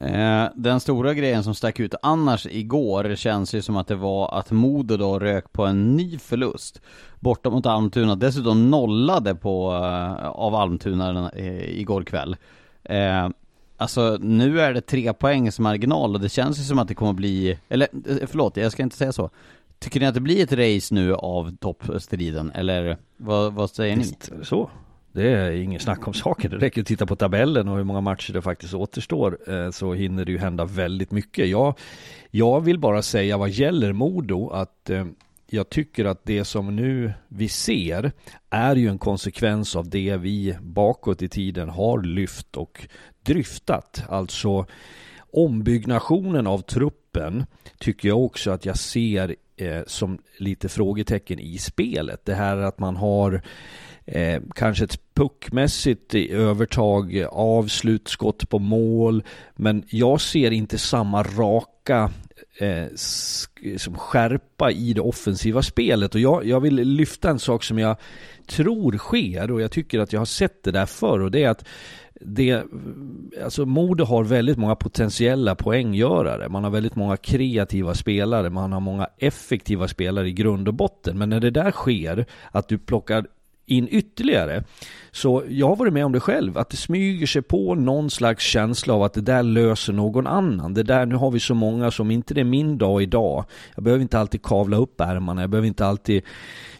Eh, 0.00 0.44
den 0.54 0.80
stora 0.80 1.14
grejen 1.14 1.44
som 1.44 1.54
stack 1.54 1.80
ut 1.80 1.94
annars 2.02 2.46
igår 2.46 3.16
känns 3.16 3.54
ju 3.54 3.62
som 3.62 3.76
att 3.76 3.86
det 3.86 3.94
var 3.94 4.38
att 4.38 4.50
Modo 4.50 4.96
då 4.96 5.18
rök 5.18 5.52
på 5.52 5.66
en 5.66 5.96
ny 5.96 6.18
förlust 6.18 6.80
borta 7.20 7.50
mot 7.50 7.66
Almtuna, 7.66 8.16
dessutom 8.16 8.70
nollade 8.70 9.34
på, 9.34 9.72
eh, 9.72 10.26
av 10.26 10.54
Almtuna 10.54 11.30
eh, 11.30 11.78
igår 11.80 12.04
kväll. 12.04 12.36
Eh, 12.84 13.28
alltså 13.76 14.18
nu 14.20 14.60
är 14.60 14.72
det 14.72 14.80
tre 14.80 15.12
poängs 15.12 15.58
marginal 15.58 16.14
och 16.14 16.20
det 16.20 16.28
känns 16.28 16.58
ju 16.58 16.62
som 16.62 16.78
att 16.78 16.88
det 16.88 16.94
kommer 16.94 17.12
bli, 17.12 17.58
eller 17.68 17.88
förlåt, 18.26 18.56
jag 18.56 18.72
ska 18.72 18.82
inte 18.82 18.96
säga 18.96 19.12
så. 19.12 19.30
Tycker 19.78 20.00
ni 20.00 20.06
att 20.06 20.14
det 20.14 20.20
blir 20.20 20.42
ett 20.42 20.52
race 20.52 20.94
nu 20.94 21.14
av 21.14 21.56
toppstriden, 21.56 22.50
eller 22.54 22.98
vad, 23.16 23.52
vad 23.52 23.70
säger 23.70 23.96
ni? 23.96 24.04
Så, 24.42 24.70
det 25.12 25.28
är 25.28 25.50
inget 25.50 25.82
snack 25.82 26.08
om 26.08 26.14
saken. 26.14 26.50
Det 26.50 26.56
räcker 26.56 26.80
att 26.80 26.86
titta 26.86 27.06
på 27.06 27.16
tabellen 27.16 27.68
och 27.68 27.76
hur 27.76 27.84
många 27.84 28.00
matcher 28.00 28.32
det 28.32 28.42
faktiskt 28.42 28.74
återstår 28.74 29.38
eh, 29.52 29.70
så 29.70 29.94
hinner 29.94 30.24
det 30.24 30.32
ju 30.32 30.38
hända 30.38 30.64
väldigt 30.64 31.10
mycket. 31.10 31.48
Jag, 31.48 31.78
jag 32.30 32.60
vill 32.60 32.78
bara 32.78 33.02
säga 33.02 33.38
vad 33.38 33.50
gäller 33.50 33.92
Modo 33.92 34.50
att 34.50 34.90
eh, 34.90 35.06
jag 35.50 35.70
tycker 35.70 36.04
att 36.04 36.24
det 36.24 36.44
som 36.44 36.76
nu 36.76 37.12
vi 37.28 37.48
ser 37.48 38.12
är 38.50 38.76
ju 38.76 38.88
en 38.88 38.98
konsekvens 38.98 39.76
av 39.76 39.88
det 39.88 40.16
vi 40.16 40.56
bakåt 40.60 41.22
i 41.22 41.28
tiden 41.28 41.68
har 41.68 42.02
lyft 42.02 42.56
och 42.56 42.88
dryftat. 43.22 44.02
Alltså 44.08 44.66
ombyggnationen 45.32 46.46
av 46.46 46.58
truppen 46.58 47.46
tycker 47.78 48.08
jag 48.08 48.24
också 48.24 48.50
att 48.50 48.64
jag 48.64 48.78
ser 48.78 49.36
eh, 49.56 49.82
som 49.86 50.18
lite 50.38 50.68
frågetecken 50.68 51.38
i 51.38 51.58
spelet. 51.58 52.24
Det 52.24 52.34
här 52.34 52.56
att 52.56 52.78
man 52.78 52.96
har 52.96 53.42
eh, 54.12 54.42
kanske 54.54 54.84
ett 54.84 55.14
puckmässigt 55.14 56.14
övertag, 56.14 57.26
avslutskott 57.30 58.48
på 58.48 58.58
mål. 58.58 59.22
Men 59.56 59.82
jag 59.88 60.20
ser 60.20 60.50
inte 60.50 60.78
samma 60.78 61.22
raka 61.22 62.10
eh, 62.60 62.86
som 63.76 63.94
skärpa 63.94 64.70
i 64.70 64.92
det 64.92 65.00
offensiva 65.00 65.62
spelet. 65.62 66.14
Och 66.14 66.20
jag, 66.20 66.46
jag 66.46 66.60
vill 66.60 66.74
lyfta 66.74 67.30
en 67.30 67.38
sak 67.38 67.64
som 67.64 67.78
jag 67.78 67.96
tror 68.46 68.98
sker 68.98 69.50
och 69.50 69.60
jag 69.60 69.70
tycker 69.70 69.98
att 69.98 70.12
jag 70.12 70.20
har 70.20 70.26
sett 70.26 70.62
det 70.62 70.70
där 70.70 70.86
förr 70.86 71.20
och 71.20 71.30
det 71.30 71.44
är 71.44 71.50
att 71.50 71.64
det, 72.20 72.64
alltså 73.44 73.66
Modo 73.66 74.04
har 74.04 74.24
väldigt 74.24 74.58
många 74.58 74.76
potentiella 74.76 75.54
poänggörare. 75.54 76.48
Man 76.48 76.64
har 76.64 76.70
väldigt 76.70 76.96
många 76.96 77.16
kreativa 77.16 77.94
spelare, 77.94 78.50
man 78.50 78.72
har 78.72 78.80
många 78.80 79.08
effektiva 79.18 79.88
spelare 79.88 80.28
i 80.28 80.32
grund 80.32 80.68
och 80.68 80.74
botten. 80.74 81.18
Men 81.18 81.28
när 81.28 81.40
det 81.40 81.50
där 81.50 81.70
sker, 81.70 82.26
att 82.50 82.68
du 82.68 82.78
plockar 82.78 83.26
in 83.70 83.88
ytterligare. 83.90 84.64
Så 85.10 85.44
jag 85.48 85.68
har 85.68 85.76
varit 85.76 85.92
med 85.92 86.04
om 86.04 86.12
det 86.12 86.20
själv, 86.20 86.58
att 86.58 86.70
det 86.70 86.76
smyger 86.76 87.26
sig 87.26 87.42
på 87.42 87.74
någon 87.74 88.10
slags 88.10 88.44
känsla 88.44 88.94
av 88.94 89.02
att 89.02 89.12
det 89.12 89.20
där 89.20 89.42
löser 89.42 89.92
någon 89.92 90.26
annan. 90.26 90.74
Det 90.74 90.82
där, 90.82 91.06
nu 91.06 91.14
har 91.14 91.30
vi 91.30 91.40
så 91.40 91.54
många 91.54 91.90
som 91.90 92.10
inte 92.10 92.34
det 92.34 92.40
är 92.40 92.44
min 92.44 92.78
dag 92.78 93.02
idag. 93.02 93.44
Jag 93.74 93.84
behöver 93.84 94.02
inte 94.02 94.18
alltid 94.18 94.42
kavla 94.42 94.76
upp 94.76 95.00
ärmarna, 95.00 95.40
jag 95.40 95.50
behöver 95.50 95.68
inte 95.68 95.86
alltid 95.86 96.22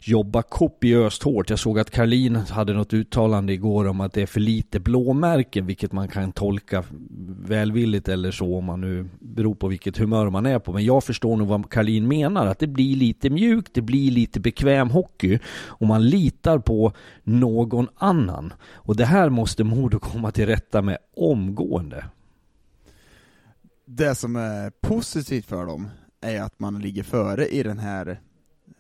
jobba 0.09 0.43
kopiöst 0.43 1.23
hårt. 1.23 1.51
Jag 1.51 1.59
såg 1.59 1.79
att 1.79 1.91
Karlin 1.91 2.37
hade 2.37 2.73
något 2.73 2.93
uttalande 2.93 3.53
igår 3.53 3.89
om 3.89 4.01
att 4.01 4.13
det 4.13 4.23
är 4.23 4.27
för 4.27 4.41
lite 4.41 4.81
blåmärken, 4.81 5.67
vilket 5.67 5.93
man 5.93 6.09
kan 6.09 6.33
tolka 6.33 6.85
välvilligt 7.41 8.09
eller 8.09 8.31
så 8.31 8.57
om 8.57 8.65
man 8.65 8.81
nu 8.81 9.09
beror 9.21 9.55
på 9.55 9.69
vilket 9.69 9.99
humör 9.99 10.31
man 10.31 10.47
är 10.47 10.59
på. 10.59 10.73
Men 10.73 10.85
jag 10.85 11.05
förstår 11.05 11.37
nog 11.37 11.49
vad 11.49 11.71
Karlin 11.71 12.09
menar, 12.09 12.47
att 12.47 12.59
det 12.59 12.67
blir 12.67 12.97
lite 12.97 13.31
mjukt, 13.31 13.75
det 13.75 13.83
blir 13.83 14.11
lite 14.11 14.41
bekväm 14.41 14.91
hockey 14.91 15.39
och 15.49 15.87
man 15.87 16.09
litar 16.09 16.59
på 16.59 16.93
någon 17.23 17.89
annan. 17.97 18.53
Och 18.73 18.97
det 18.97 19.05
här 19.05 19.31
måste 19.31 19.65
Modo 19.65 19.99
komma 19.99 20.31
till 20.31 20.47
rätta 20.47 20.83
med 20.83 20.99
omgående. 21.17 22.05
Det 23.85 24.15
som 24.15 24.37
är 24.37 24.71
positivt 24.71 25.47
för 25.47 25.67
dem 25.67 25.89
är 26.21 26.43
att 26.43 26.61
man 26.61 26.79
ligger 26.79 27.03
före 27.03 27.47
i 27.47 27.63
den 27.63 27.79
här 27.79 28.21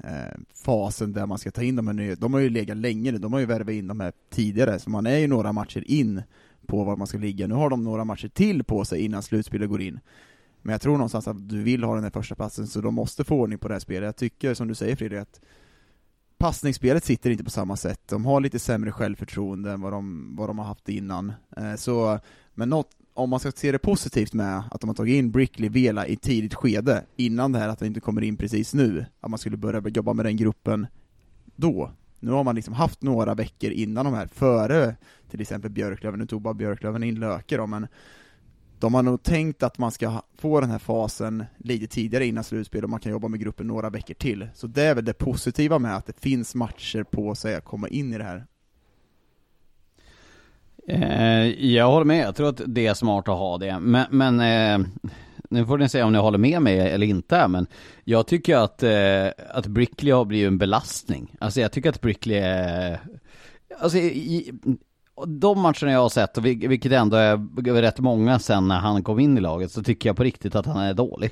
Eh, 0.04 0.40
fasen 0.54 1.12
där 1.12 1.26
man 1.26 1.38
ska 1.38 1.50
ta 1.50 1.62
in 1.62 1.76
de 1.76 1.86
här 1.86 1.94
nya, 1.94 2.14
de 2.14 2.32
har 2.32 2.40
ju 2.40 2.50
legat 2.50 2.76
länge 2.76 3.12
nu, 3.12 3.18
de 3.18 3.32
har 3.32 3.40
ju 3.40 3.46
värvat 3.46 3.72
in 3.72 3.86
de 3.86 4.00
här 4.00 4.12
tidigare, 4.30 4.78
så 4.78 4.90
man 4.90 5.06
är 5.06 5.18
ju 5.18 5.26
några 5.26 5.52
matcher 5.52 5.84
in 5.86 6.22
på 6.66 6.84
var 6.84 6.96
man 6.96 7.06
ska 7.06 7.18
ligga. 7.18 7.46
Nu 7.46 7.54
har 7.54 7.70
de 7.70 7.84
några 7.84 8.04
matcher 8.04 8.28
till 8.28 8.64
på 8.64 8.84
sig 8.84 9.00
innan 9.00 9.22
slutspelet 9.22 9.68
går 9.68 9.80
in. 9.80 10.00
Men 10.62 10.72
jag 10.72 10.80
tror 10.80 10.92
någonstans 10.92 11.28
att 11.28 11.48
du 11.48 11.62
vill 11.62 11.84
ha 11.84 11.94
den 11.94 12.04
här 12.04 12.10
första 12.10 12.34
platsen, 12.34 12.66
så 12.66 12.80
de 12.80 12.94
måste 12.94 13.24
få 13.24 13.36
ordning 13.36 13.58
på 13.58 13.68
det 13.68 13.74
här 13.74 13.80
spelet. 13.80 14.06
Jag 14.06 14.16
tycker, 14.16 14.54
som 14.54 14.68
du 14.68 14.74
säger 14.74 14.96
Fredrik, 14.96 15.20
att 15.20 15.40
passningsspelet 16.38 17.04
sitter 17.04 17.30
inte 17.30 17.44
på 17.44 17.50
samma 17.50 17.76
sätt. 17.76 18.00
De 18.08 18.24
har 18.24 18.40
lite 18.40 18.58
sämre 18.58 18.92
självförtroende 18.92 19.72
än 19.72 19.80
vad 19.80 19.92
de, 19.92 20.36
vad 20.36 20.48
de 20.48 20.58
har 20.58 20.66
haft 20.66 20.88
innan. 20.88 21.32
Eh, 21.56 21.74
så, 21.74 22.18
men 22.54 22.68
något, 22.68 22.90
om 23.18 23.30
man 23.30 23.40
ska 23.40 23.52
se 23.52 23.72
det 23.72 23.78
positivt 23.78 24.32
med 24.32 24.62
att 24.70 24.80
de 24.80 24.88
har 24.88 24.94
tagit 24.94 25.14
in 25.14 25.30
Brickley 25.30 25.68
Vela 25.68 26.06
i 26.06 26.16
tidigt 26.16 26.54
skede, 26.54 27.04
innan 27.16 27.52
det 27.52 27.58
här 27.58 27.68
att 27.68 27.78
det 27.78 27.86
inte 27.86 28.00
kommer 28.00 28.22
in 28.22 28.36
precis 28.36 28.74
nu, 28.74 29.06
att 29.20 29.30
man 29.30 29.38
skulle 29.38 29.56
börja 29.56 29.82
jobba 29.88 30.12
med 30.12 30.24
den 30.24 30.36
gruppen 30.36 30.86
då. 31.56 31.90
Nu 32.20 32.30
har 32.30 32.44
man 32.44 32.54
liksom 32.54 32.74
haft 32.74 33.02
några 33.02 33.34
veckor 33.34 33.70
innan 33.70 34.04
de 34.04 34.14
här, 34.14 34.26
före 34.26 34.96
till 35.30 35.40
exempel 35.40 35.70
Björklöven, 35.70 36.20
nu 36.20 36.26
tog 36.26 36.42
bara 36.42 36.54
Björklöven 36.54 37.02
in 37.02 37.20
Löke 37.20 37.56
då, 37.56 37.66
men 37.66 37.86
de 38.78 38.94
har 38.94 39.02
nog 39.02 39.22
tänkt 39.22 39.62
att 39.62 39.78
man 39.78 39.90
ska 39.90 40.22
få 40.38 40.60
den 40.60 40.70
här 40.70 40.78
fasen 40.78 41.44
lite 41.56 41.86
tidigare 41.86 42.26
innan 42.26 42.44
slutspel 42.44 42.84
och 42.84 42.90
man 42.90 43.00
kan 43.00 43.12
jobba 43.12 43.28
med 43.28 43.40
gruppen 43.40 43.66
några 43.66 43.90
veckor 43.90 44.14
till. 44.14 44.48
Så 44.54 44.66
det 44.66 44.82
är 44.82 44.94
väl 44.94 45.04
det 45.04 45.14
positiva 45.14 45.78
med 45.78 45.96
att 45.96 46.06
det 46.06 46.20
finns 46.20 46.54
matcher 46.54 47.02
på 47.02 47.34
sig 47.34 47.54
att 47.54 47.64
komma 47.64 47.88
in 47.88 48.12
i 48.12 48.18
det 48.18 48.24
här. 48.24 48.46
Eh, 50.88 51.66
jag 51.66 51.90
håller 51.90 52.04
med, 52.04 52.26
jag 52.26 52.36
tror 52.36 52.48
att 52.48 52.60
det 52.66 52.86
är 52.86 52.94
smart 52.94 53.28
att 53.28 53.38
ha 53.38 53.58
det. 53.58 53.78
Men, 53.80 54.06
men 54.10 54.40
eh, 54.40 54.86
nu 55.50 55.66
får 55.66 55.78
ni 55.78 55.88
säga 55.88 56.06
om 56.06 56.12
ni 56.12 56.18
håller 56.18 56.38
med 56.38 56.62
mig 56.62 56.78
eller 56.80 57.06
inte, 57.06 57.48
men 57.48 57.66
jag 58.04 58.26
tycker 58.26 58.56
att, 58.56 58.82
eh, 58.82 59.28
att 59.50 59.66
Brickley 59.66 60.12
har 60.12 60.24
blivit 60.24 60.48
en 60.48 60.58
belastning. 60.58 61.36
Alltså 61.38 61.60
jag 61.60 61.72
tycker 61.72 61.90
att 61.90 62.00
Brickley 62.00 62.38
är, 62.38 63.00
alltså 63.80 63.98
i, 63.98 64.52
de 65.26 65.60
matcherna 65.60 65.92
jag 65.92 66.00
har 66.00 66.08
sett, 66.08 66.38
vilket 66.38 66.92
ändå 66.92 67.16
är 67.16 67.82
rätt 67.82 67.98
många 67.98 68.38
sen 68.38 68.68
när 68.68 68.78
han 68.78 69.02
kom 69.02 69.20
in 69.20 69.38
i 69.38 69.40
laget, 69.40 69.72
så 69.72 69.82
tycker 69.82 70.08
jag 70.08 70.16
på 70.16 70.24
riktigt 70.24 70.54
att 70.54 70.66
han 70.66 70.82
är 70.82 70.94
dålig. 70.94 71.30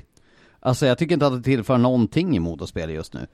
Alltså 0.59 0.85
jag 0.85 0.97
tycker 0.97 1.13
inte 1.13 1.27
att 1.27 1.37
det 1.37 1.43
tillför 1.43 1.77
någonting 1.77 2.35
i 2.35 2.39
motorspel 2.39 2.89
just 2.89 3.13
nu. 3.13 3.27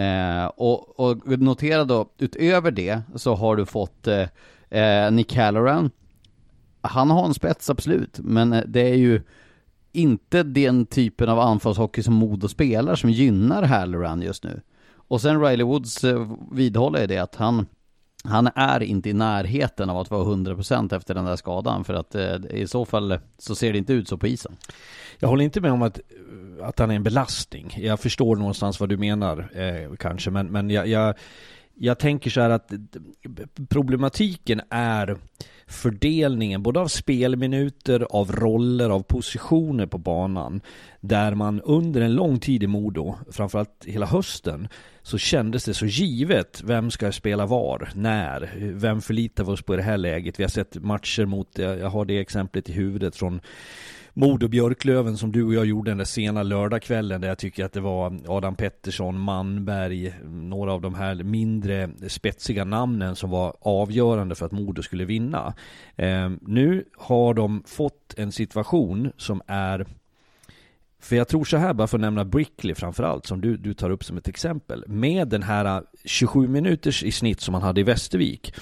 Eh, 0.00 0.46
och, 0.46 1.00
och 1.00 1.40
notera 1.40 1.84
då, 1.84 2.08
utöver 2.18 2.70
det 2.70 3.00
så 3.14 3.34
har 3.34 3.56
du 3.56 3.66
fått 3.66 4.06
eh, 4.06 4.26
Eh, 4.70 5.10
Nick 5.10 5.36
Halloran, 5.36 5.90
han 6.80 7.10
har 7.10 7.26
en 7.26 7.34
spets 7.34 7.70
absolut, 7.70 8.18
men 8.18 8.52
eh, 8.52 8.62
det 8.66 8.90
är 8.90 8.96
ju 8.96 9.22
inte 9.92 10.42
den 10.42 10.86
typen 10.86 11.28
av 11.28 11.38
anfallshockey 11.38 12.02
som 12.02 12.14
Modo 12.14 12.48
spelar 12.48 12.94
som 12.94 13.10
gynnar 13.10 13.62
Halloran 13.62 14.22
just 14.22 14.44
nu. 14.44 14.60
Och 15.08 15.20
sen 15.20 15.40
Riley 15.40 15.64
Woods 15.64 16.04
eh, 16.04 16.36
vidhåller 16.52 16.56
vidhåller 16.56 17.06
det 17.06 17.18
att 17.18 17.34
han, 17.34 17.66
han 18.24 18.48
är 18.54 18.82
inte 18.82 19.10
i 19.10 19.12
närheten 19.12 19.90
av 19.90 19.98
att 19.98 20.10
vara 20.10 20.24
100% 20.24 20.96
efter 20.96 21.14
den 21.14 21.24
där 21.24 21.36
skadan, 21.36 21.84
för 21.84 21.94
att 21.94 22.14
eh, 22.14 22.36
i 22.50 22.66
så 22.66 22.84
fall 22.84 23.18
så 23.38 23.54
ser 23.54 23.72
det 23.72 23.78
inte 23.78 23.92
ut 23.92 24.08
så 24.08 24.18
på 24.18 24.26
isen. 24.26 24.56
Jag 25.18 25.28
håller 25.28 25.44
inte 25.44 25.60
med 25.60 25.72
om 25.72 25.82
att, 25.82 26.00
att 26.62 26.78
han 26.78 26.90
är 26.90 26.94
en 26.94 27.02
belastning. 27.02 27.74
Jag 27.76 28.00
förstår 28.00 28.36
någonstans 28.36 28.80
vad 28.80 28.88
du 28.88 28.96
menar, 28.96 29.50
eh, 29.54 29.96
kanske, 29.96 30.30
men, 30.30 30.46
men 30.46 30.70
jag, 30.70 30.88
jag 30.88 31.14
jag 31.78 31.98
tänker 31.98 32.30
så 32.30 32.40
här 32.40 32.50
att 32.50 32.72
problematiken 33.68 34.60
är 34.70 35.16
fördelningen 35.66 36.62
både 36.62 36.80
av 36.80 36.88
spelminuter, 36.88 38.06
av 38.10 38.32
roller, 38.32 38.90
av 38.90 39.02
positioner 39.02 39.86
på 39.86 39.98
banan. 39.98 40.60
Där 41.00 41.34
man 41.34 41.60
under 41.60 42.00
en 42.00 42.14
lång 42.14 42.40
tid 42.40 42.62
i 42.62 42.66
Modo, 42.66 43.14
framförallt 43.30 43.84
hela 43.84 44.06
hösten, 44.06 44.68
så 45.02 45.18
kändes 45.18 45.64
det 45.64 45.74
så 45.74 45.86
givet. 45.86 46.62
Vem 46.64 46.90
ska 46.90 47.12
spela 47.12 47.46
var? 47.46 47.90
När? 47.94 48.52
Vem 48.74 49.00
förlitar 49.00 49.44
vi 49.44 49.50
oss 49.50 49.62
på 49.62 49.74
i 49.74 49.76
det 49.76 49.82
här 49.82 49.98
läget? 49.98 50.38
Vi 50.40 50.44
har 50.44 50.50
sett 50.50 50.82
matcher 50.82 51.24
mot, 51.24 51.58
jag 51.58 51.90
har 51.90 52.04
det 52.04 52.18
exemplet 52.18 52.68
i 52.68 52.72
huvudet 52.72 53.16
från 53.16 53.40
Modo 54.20 54.48
Björklöven 54.48 55.16
som 55.16 55.32
du 55.32 55.44
och 55.44 55.54
jag 55.54 55.66
gjorde 55.66 55.90
den 55.90 55.98
där 55.98 56.04
sena 56.04 56.42
lördagskvällen 56.42 57.20
där 57.20 57.28
jag 57.28 57.38
tycker 57.38 57.64
att 57.64 57.72
det 57.72 57.80
var 57.80 58.20
Adam 58.26 58.54
Pettersson, 58.54 59.18
Manberg, 59.18 60.14
några 60.24 60.72
av 60.72 60.80
de 60.80 60.94
här 60.94 61.14
mindre 61.14 61.90
spetsiga 62.08 62.64
namnen 62.64 63.16
som 63.16 63.30
var 63.30 63.56
avgörande 63.60 64.34
för 64.34 64.46
att 64.46 64.52
Modo 64.52 64.82
skulle 64.82 65.04
vinna. 65.04 65.54
Eh, 65.96 66.30
nu 66.40 66.84
har 66.96 67.34
de 67.34 67.62
fått 67.66 68.14
en 68.16 68.32
situation 68.32 69.12
som 69.16 69.42
är 69.46 69.86
för 71.00 71.16
jag 71.16 71.28
tror 71.28 71.44
så 71.44 71.56
här, 71.56 71.74
bara 71.74 71.88
för 71.88 71.98
att 71.98 72.00
nämna 72.00 72.24
Brickley 72.24 72.74
framförallt, 72.74 73.26
som 73.26 73.40
du, 73.40 73.56
du 73.56 73.74
tar 73.74 73.90
upp 73.90 74.04
som 74.04 74.16
ett 74.16 74.28
exempel. 74.28 74.84
Med 74.86 75.28
den 75.28 75.42
här 75.42 75.64
äh, 75.64 75.82
27 76.04 76.48
minuters 76.48 77.02
i 77.02 77.12
snitt 77.12 77.40
som 77.40 77.54
han 77.54 77.62
hade 77.62 77.80
i 77.80 77.84
Västervik. 77.84 78.54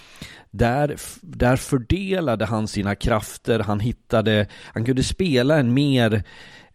Där, 0.50 0.96
där 1.20 1.56
fördelade 1.56 2.44
han 2.44 2.68
sina 2.68 2.94
krafter, 2.94 3.58
han 3.58 3.80
hittade, 3.80 4.46
han 4.52 4.84
kunde 4.84 5.02
spela 5.02 5.58
en 5.58 5.74
mer 5.74 6.22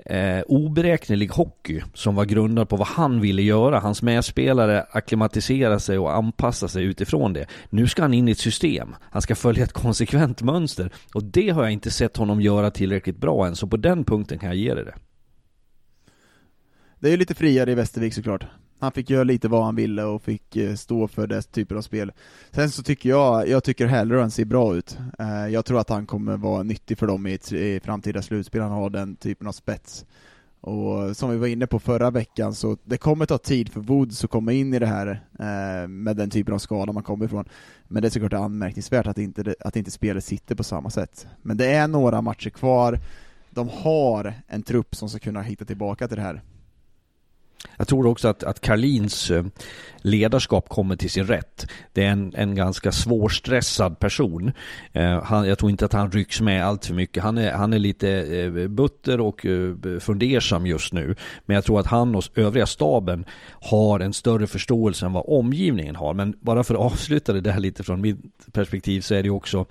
eh, 0.05 0.41
oberäknelig 0.41 1.27
hockey 1.27 1.81
som 1.93 2.15
var 2.15 2.25
grundad 2.25 2.69
på 2.69 2.75
vad 2.75 2.87
han 2.87 3.21
ville 3.21 3.41
göra. 3.41 3.79
Hans 3.79 4.01
medspelare 4.01 4.85
akklimatiserade 4.91 5.79
sig 5.79 5.97
och 5.97 6.15
anpassade 6.15 6.71
sig 6.71 6.83
utifrån 6.83 7.33
det. 7.33 7.45
Nu 7.69 7.87
ska 7.87 8.01
han 8.01 8.13
in 8.13 8.27
i 8.27 8.31
ett 8.31 8.37
system. 8.37 8.95
Han 9.01 9.21
ska 9.21 9.35
följa 9.35 9.63
ett 9.63 9.73
konsekvent 9.73 10.41
mönster. 10.41 10.91
Och 11.13 11.23
det 11.23 11.49
har 11.49 11.63
jag 11.63 11.71
inte 11.71 11.91
sett 11.91 12.17
honom 12.17 12.41
göra 12.41 12.71
tillräckligt 12.71 13.17
bra 13.17 13.47
än, 13.47 13.55
så 13.55 13.67
på 13.67 13.77
den 13.77 14.03
punkten 14.03 14.39
kan 14.39 14.49
jag 14.49 14.57
ge 14.57 14.73
det 14.73 14.83
det. 14.83 14.95
Det 17.01 17.07
är 17.07 17.11
ju 17.11 17.17
lite 17.17 17.35
friare 17.35 17.71
i 17.71 17.75
Västervik 17.75 18.13
såklart. 18.13 18.45
Han 18.79 18.91
fick 18.91 19.09
göra 19.09 19.23
lite 19.23 19.47
vad 19.47 19.63
han 19.63 19.75
ville 19.75 20.03
och 20.03 20.21
fick 20.21 20.55
eh, 20.55 20.75
stå 20.75 21.07
för 21.07 21.27
det 21.27 21.41
typen 21.41 21.77
av 21.77 21.81
spel. 21.81 22.11
Sen 22.51 22.71
så 22.71 22.83
tycker 22.83 23.09
jag, 23.09 23.47
jag 23.47 23.63
tycker 23.63 23.87
Halloran 23.87 24.31
ser 24.31 24.45
bra 24.45 24.75
ut. 24.75 24.97
Eh, 25.19 25.47
jag 25.47 25.65
tror 25.65 25.79
att 25.79 25.89
han 25.89 26.05
kommer 26.05 26.37
vara 26.37 26.63
nyttig 26.63 26.97
för 26.97 27.07
dem 27.07 27.27
i 27.27 27.33
ett 27.33 27.51
i 27.51 27.79
framtida 27.79 28.21
slutspel, 28.21 28.61
han 28.61 28.71
har 28.71 28.89
den 28.89 29.15
typen 29.15 29.47
av 29.47 29.51
spets. 29.51 30.05
Och 30.61 31.17
som 31.17 31.29
vi 31.29 31.37
var 31.37 31.47
inne 31.47 31.67
på 31.67 31.79
förra 31.79 32.11
veckan, 32.11 32.55
så 32.55 32.77
det 32.83 32.97
kommer 32.97 33.25
ta 33.25 33.37
tid 33.37 33.71
för 33.71 33.81
Woods 33.81 34.23
att 34.23 34.29
komma 34.29 34.51
in 34.51 34.73
i 34.73 34.79
det 34.79 34.87
här 34.87 35.07
eh, 35.39 35.87
med 35.87 36.17
den 36.17 36.29
typen 36.29 36.53
av 36.53 36.59
skada 36.59 36.91
man 36.93 37.03
kommer 37.03 37.25
ifrån. 37.25 37.49
Men 37.87 38.01
det 38.01 38.07
är 38.07 38.09
såklart 38.09 38.33
anmärkningsvärt 38.33 39.07
att 39.07 39.17
inte, 39.17 39.55
att 39.59 39.75
inte 39.75 39.91
spelet 39.91 40.23
sitter 40.23 40.55
på 40.55 40.63
samma 40.63 40.89
sätt. 40.89 41.27
Men 41.41 41.57
det 41.57 41.71
är 41.71 41.87
några 41.87 42.21
matcher 42.21 42.49
kvar, 42.49 42.99
de 43.49 43.69
har 43.69 44.33
en 44.47 44.63
trupp 44.63 44.95
som 44.95 45.09
ska 45.09 45.19
kunna 45.19 45.41
hitta 45.41 45.65
tillbaka 45.65 46.07
till 46.07 46.17
det 46.17 46.23
här. 46.23 46.41
Jag 47.77 47.87
tror 47.87 48.07
också 48.07 48.27
att, 48.27 48.43
att 48.43 48.61
Karlins 48.61 49.31
eh, 49.31 49.43
ledarskap 50.01 50.69
kommer 50.69 50.95
till 50.95 51.09
sin 51.09 51.27
rätt. 51.27 51.67
Det 51.93 52.03
är 52.03 52.11
en, 52.11 52.33
en 52.35 52.55
ganska 52.55 52.91
svårstressad 52.91 53.99
person. 53.99 54.51
Eh, 54.91 55.23
han, 55.23 55.47
jag 55.47 55.57
tror 55.57 55.71
inte 55.71 55.85
att 55.85 55.93
han 55.93 56.11
rycks 56.11 56.41
med 56.41 56.65
allt 56.65 56.85
för 56.85 56.93
mycket. 56.93 57.23
Han 57.23 57.37
är, 57.37 57.51
han 57.51 57.73
är 57.73 57.79
lite 57.79 58.09
eh, 58.09 58.67
butter 58.67 59.19
och 59.19 59.45
eh, 59.45 59.99
fundersam 59.99 60.67
just 60.67 60.93
nu. 60.93 61.15
Men 61.45 61.55
jag 61.55 61.63
tror 61.63 61.79
att 61.79 61.87
han 61.87 62.15
och 62.15 62.23
övriga 62.35 62.65
staben 62.65 63.25
har 63.49 63.99
en 63.99 64.13
större 64.13 64.47
förståelse 64.47 65.05
än 65.05 65.13
vad 65.13 65.23
omgivningen 65.27 65.95
har. 65.95 66.13
Men 66.13 66.35
bara 66.41 66.63
för 66.63 66.73
att 66.73 66.81
avsluta 66.91 67.33
det 67.33 67.41
där 67.41 67.59
lite 67.59 67.83
från 67.83 68.01
mitt 68.01 68.17
perspektiv 68.53 69.01
så 69.01 69.15
är 69.15 69.23
det 69.23 69.29
också 69.29 69.65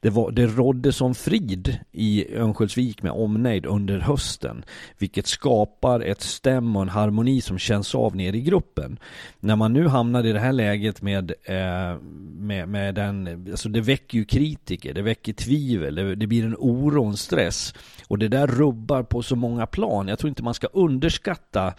det, 0.00 0.10
var, 0.10 0.30
det 0.30 0.46
rådde 0.46 0.92
som 0.92 1.14
frid 1.14 1.78
i 1.92 2.36
Örnsköldsvik 2.36 3.02
med 3.02 3.12
omnejd 3.12 3.66
under 3.66 3.98
hösten. 3.98 4.64
Vilket 4.98 5.26
skapar 5.26 6.00
ett 6.00 6.20
stäm 6.20 6.76
och 6.76 6.82
en 6.82 6.88
harmoni 6.88 7.29
som 7.40 7.58
känns 7.58 7.94
av 7.94 8.16
ner 8.16 8.32
i 8.32 8.40
gruppen. 8.40 8.98
När 9.40 9.56
man 9.56 9.72
nu 9.72 9.88
hamnar 9.88 10.26
i 10.26 10.32
det 10.32 10.40
här 10.40 10.52
läget 10.52 11.02
med, 11.02 11.32
eh, 11.44 11.96
med, 12.32 12.68
med 12.68 12.94
den, 12.94 13.46
alltså 13.50 13.68
det 13.68 13.80
väcker 13.80 14.18
ju 14.18 14.24
kritiker, 14.24 14.94
det 14.94 15.02
väcker 15.02 15.32
tvivel, 15.32 15.94
det, 15.94 16.14
det 16.14 16.26
blir 16.26 16.44
en 16.44 16.56
oro 16.58 17.02
och 17.02 17.10
en 17.10 17.16
stress. 17.16 17.74
Och 18.08 18.18
det 18.18 18.28
där 18.28 18.46
rubbar 18.46 19.02
på 19.02 19.22
så 19.22 19.36
många 19.36 19.66
plan. 19.66 20.08
Jag 20.08 20.18
tror 20.18 20.28
inte 20.28 20.42
man 20.42 20.54
ska 20.54 20.66
underskatta 20.66 21.74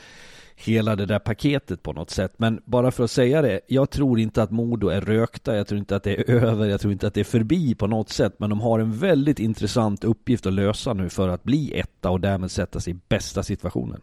hela 0.56 0.96
det 0.96 1.06
där 1.06 1.20
paketet 1.20 1.84
på 1.84 1.94
något 1.94 2.10
sätt. 2.10 2.34
Men 2.38 2.62
bara 2.66 2.92
för 2.92 3.04
att 3.04 3.12
säga 3.12 3.42
det, 3.42 3.60
jag 3.68 3.90
tror 3.90 4.20
inte 4.20 4.44
att 4.44 4.52
Modo 4.52 4.88
är 4.88 5.02
rökta, 5.02 5.56
jag 5.56 5.68
tror 5.68 5.80
inte 5.80 5.96
att 5.96 6.04
det 6.04 6.16
är 6.16 6.30
över, 6.46 6.68
jag 6.68 6.82
tror 6.82 6.94
inte 6.94 7.08
att 7.08 7.14
det 7.14 7.20
är 7.20 7.24
förbi 7.24 7.76
på 7.76 7.88
något 7.88 8.10
sätt. 8.10 8.34
Men 8.38 8.50
de 8.50 8.62
har 8.62 8.80
en 8.80 8.98
väldigt 8.98 9.40
intressant 9.40 10.04
uppgift 10.04 10.46
att 10.46 10.54
lösa 10.54 10.94
nu 10.94 11.10
för 11.10 11.30
att 11.30 11.44
bli 11.44 11.80
etta 11.80 12.10
och 12.10 12.20
därmed 12.20 12.52
sätta 12.52 12.80
sig 12.80 12.94
i 12.94 12.98
bästa 13.10 13.44
situationen. 13.44 14.02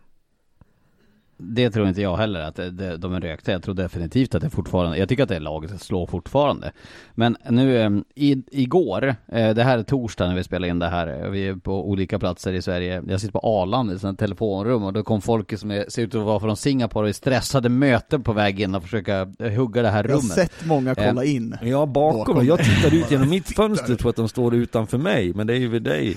Det 1.41 1.71
tror 1.71 1.89
inte 1.89 2.03
jag 2.03 2.17
heller 2.17 2.41
att 2.41 2.57
det, 2.57 2.97
de 2.97 3.15
är 3.15 3.21
rökta. 3.21 3.53
Jag 3.53 3.63
tror 3.63 3.75
definitivt 3.75 4.35
att 4.35 4.43
det 4.43 4.51
fortfarande, 4.51 4.99
jag 4.99 5.09
tycker 5.09 5.23
att 5.23 5.29
det 5.29 5.37
är 5.37 5.41
laget 5.41 5.73
att 5.73 5.83
slå 5.83 6.07
fortfarande. 6.07 6.73
Men 7.15 7.37
nu 7.51 7.81
eh, 7.81 7.91
i, 8.15 8.43
igår, 8.51 9.17
eh, 9.27 9.55
det 9.55 9.65
här 9.65 9.79
är 9.79 9.83
torsdag 9.83 10.29
när 10.29 10.35
vi 10.35 10.45
spelar 10.45 10.69
in 10.69 10.79
det 10.79 10.89
här, 10.89 11.29
vi 11.29 11.49
är 11.49 11.55
på 11.55 11.89
olika 11.91 12.19
platser 12.19 12.53
i 12.53 12.63
Sverige. 12.63 13.03
Jag 13.09 13.21
sitter 13.21 13.33
på 13.33 13.39
Arlanda 13.39 13.93
i 13.93 13.97
ett 13.97 14.19
telefonrum 14.19 14.85
och 14.85 14.93
då 14.93 15.03
kom 15.03 15.21
folk 15.21 15.59
som 15.59 15.71
är, 15.71 15.85
ser 15.89 16.03
ut 16.03 16.15
att 16.15 16.23
vara 16.23 16.41
från 16.41 16.57
Singapore 16.57 17.03
och 17.03 17.09
är 17.09 17.13
stressade 17.13 17.69
möten 17.69 18.23
på 18.23 18.33
väg 18.33 18.61
in 18.61 18.75
och 18.75 18.83
försöka 18.83 19.29
hugga 19.57 19.83
det 19.83 19.91
här 19.91 20.03
rummet. 20.03 20.23
Jag 20.37 20.43
har 20.43 20.49
sett 20.49 20.67
många 20.67 20.95
kolla 20.95 21.25
eh, 21.25 21.35
in. 21.35 21.57
Ja, 21.63 21.87
bakom. 21.87 22.19
bakom. 22.19 22.47
Jag 22.47 22.59
tittar 22.59 22.95
ut 22.95 23.11
genom 23.11 23.31
mitt 23.31 23.49
fönster 23.57 23.95
tror 23.95 24.11
att 24.11 24.17
de 24.17 24.29
står 24.29 24.55
utanför 24.55 24.99
mig, 24.99 25.33
men 25.35 25.47
det 25.47 25.53
är 25.53 25.59
ju 25.59 25.69
vid 25.69 25.83
dig. 25.83 26.17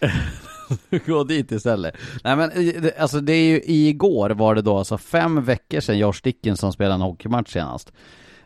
Gå 1.06 1.24
dit 1.24 1.52
istället. 1.52 1.94
Nej 2.24 2.36
men 2.36 2.50
eh, 2.50 2.90
alltså 2.98 3.20
det 3.20 3.32
är 3.32 3.44
ju 3.44 3.62
igår 3.64 4.30
var 4.30 4.54
det 4.54 4.62
då 4.62 4.78
alltså 4.78 4.98
fem 4.98 5.44
veckor 5.44 5.80
sedan 5.80 5.98
Josh 5.98 6.20
Dickinson 6.22 6.72
spelade 6.72 6.94
en 6.94 7.00
hockeymatch 7.00 7.52
senast. 7.52 7.92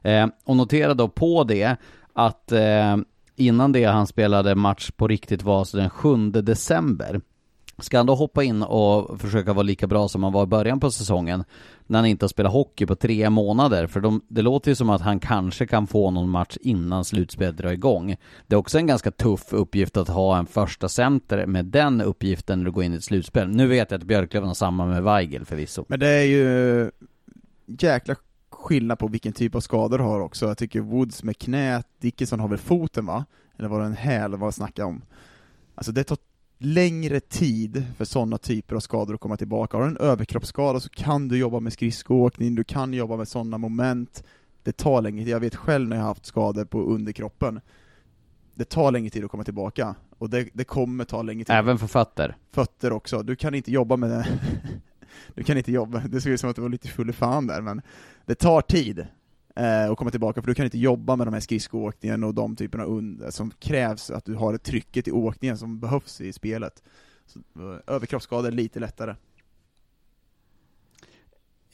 Eh, 0.03 0.27
och 0.45 0.57
notera 0.57 0.95
då 0.95 1.09
på 1.09 1.45
det 1.45 1.77
att 2.13 2.53
eh, 2.53 2.97
innan 3.37 3.73
det 3.73 3.85
han 3.85 4.07
spelade 4.07 4.55
match 4.55 4.91
på 4.97 5.09
riktigt 5.09 5.43
var 5.43 5.59
alltså 5.59 5.77
den 5.77 5.91
7 5.91 6.31
december. 6.31 7.21
Ska 7.79 7.97
han 7.97 8.07
då 8.07 8.15
hoppa 8.15 8.43
in 8.45 8.63
och 8.63 9.21
försöka 9.21 9.53
vara 9.53 9.63
lika 9.63 9.87
bra 9.87 10.09
som 10.09 10.23
han 10.23 10.33
var 10.33 10.43
i 10.43 10.47
början 10.47 10.81
på 10.81 10.91
säsongen 10.91 11.45
när 11.93 11.99
han 11.99 12.07
inte 12.07 12.25
har 12.25 12.29
spelat 12.29 12.53
hockey 12.53 12.87
på 12.87 12.95
tre 12.95 13.31
månader? 13.31 13.87
För 13.87 14.01
de, 14.01 14.21
det 14.29 14.43
låter 14.43 14.71
ju 14.71 14.75
som 14.75 14.91
att 14.91 15.01
han 15.01 15.21
kanske 15.21 15.67
kan 15.67 15.87
få 15.87 16.11
någon 16.11 16.29
match 16.29 16.57
innan 16.61 17.05
slutspelet 17.05 17.57
drar 17.57 17.73
igång. 17.73 18.17
Det 18.47 18.55
är 18.55 18.59
också 18.59 18.79
en 18.79 18.87
ganska 18.87 19.11
tuff 19.11 19.53
uppgift 19.53 19.97
att 19.97 20.09
ha 20.09 20.39
en 20.39 20.47
första 20.47 20.89
center 20.89 21.47
med 21.47 21.65
den 21.65 22.01
uppgiften 22.01 22.59
när 22.59 22.65
du 22.65 22.71
går 22.71 22.85
in 22.85 22.93
i 22.93 22.97
ett 22.97 23.05
slutspel. 23.05 23.49
Nu 23.49 23.67
vet 23.67 23.91
jag 23.91 23.99
att 23.99 24.07
Björklöven 24.07 24.49
har 24.49 24.55
samma 24.55 24.87
med 24.87 25.03
Weigel 25.03 25.45
förvisso. 25.45 25.85
Men 25.89 26.01
det 26.01 26.09
är 26.09 26.25
ju 26.25 26.91
jäkla 27.67 28.17
skillnad 28.51 28.99
på 28.99 29.09
vilken 29.09 29.33
typ 29.33 29.55
av 29.55 29.61
skador 29.61 29.99
du 29.99 30.05
har 30.05 30.21
också. 30.21 30.47
Jag 30.47 30.59
tycker 30.59 30.81
Woods 30.81 31.23
med 31.23 31.39
knät, 31.39 31.87
Dickinson 32.01 32.41
har 32.41 32.49
väl 32.49 32.59
foten 32.59 33.07
va? 33.07 33.25
Eller 33.59 33.69
var 33.69 33.81
det 33.81 33.87
en 33.87 33.97
häl, 33.97 34.37
vad 34.37 34.55
snackar 34.55 34.85
om? 34.85 35.03
Alltså 35.75 35.93
det 35.93 36.05
tar 36.05 36.19
längre 36.65 37.21
tid 37.21 37.87
för 37.97 38.05
sådana 38.05 38.39
typer 38.39 38.77
av 38.77 38.81
skador 38.81 39.15
att 39.15 39.21
komma 39.21 39.37
tillbaka. 39.37 39.77
Har 39.77 39.85
du 39.85 39.91
en 39.91 39.97
överkroppsskada 39.97 40.81
så 40.81 40.89
kan 40.89 41.29
du 41.29 41.39
jobba 41.39 41.61
med 41.61 41.73
skridskoåkning, 41.73 42.55
du 42.55 42.65
kan 42.65 42.95
jobba 42.95 43.17
med 43.17 43.29
sådana 43.29 43.59
moment. 43.59 44.25
Det 44.63 44.73
tar 44.73 45.03
längre 45.03 45.25
tid. 45.25 45.33
Jag 45.33 45.41
vet 45.41 45.55
själv 45.55 45.89
när 45.89 45.97
jag 45.97 46.03
har 46.03 46.09
haft 46.09 46.27
skador 46.27 46.65
på 46.65 46.83
underkroppen. 46.83 47.61
Det 48.55 48.65
tar 48.65 48.91
längre 48.93 49.11
tid 49.11 49.25
att 49.25 49.31
komma 49.31 49.45
tillbaka, 49.45 49.95
och 50.19 50.31
det, 50.31 50.49
det 50.53 50.65
kommer 50.65 51.05
ta 51.05 51.23
längre 51.23 51.45
tid. 51.45 51.57
Även 51.57 51.79
för 51.79 51.87
fötter? 51.87 52.37
Fötter 52.53 52.93
också. 52.93 53.23
Du 53.23 53.37
kan 53.37 53.55
inte 53.55 53.73
jobba 53.73 53.97
med 53.97 54.11
det. 54.11 54.27
du 55.35 55.43
kan 55.43 55.59
inte 55.59 55.73
jobba, 55.73 55.99
det 55.99 56.21
ser 56.21 56.31
ut 56.31 56.41
som 56.41 56.51
att 56.51 56.57
du 56.57 56.63
var 56.63 56.69
lite 56.69 56.89
full 56.89 57.11
i 57.11 57.13
fan 57.13 57.47
där, 57.47 57.61
men 57.61 57.83
det 58.27 58.35
tar 58.35 58.61
tid 58.61 59.07
Eh, 59.57 59.91
och 59.91 59.99
komma 59.99 60.11
tillbaka, 60.11 60.43
för 60.43 60.49
du 60.49 60.55
kan 60.55 60.65
inte 60.65 60.79
jobba 60.79 61.17
med 61.17 61.27
de 61.27 61.35
här 61.35 61.41
skridskoåkningen 61.41 62.25
och 62.25 62.35
de 62.35 62.57
typerna 62.57 62.85
under 62.85 63.31
som 63.31 63.51
krävs, 63.51 64.11
att 64.11 64.25
du 64.25 64.35
har 64.35 64.53
det 64.53 64.59
trycket 64.59 65.09
i 65.09 65.13
åkningen 65.13 65.59
som 65.59 65.81
behövs 65.81 66.21
i 66.21 66.33
spelet. 66.33 66.83
Så, 67.27 67.39
eh, 67.39 67.95
överkroppsskador 67.95 68.49
är 68.49 68.53
lite 68.53 68.81
lättare. 68.81 69.15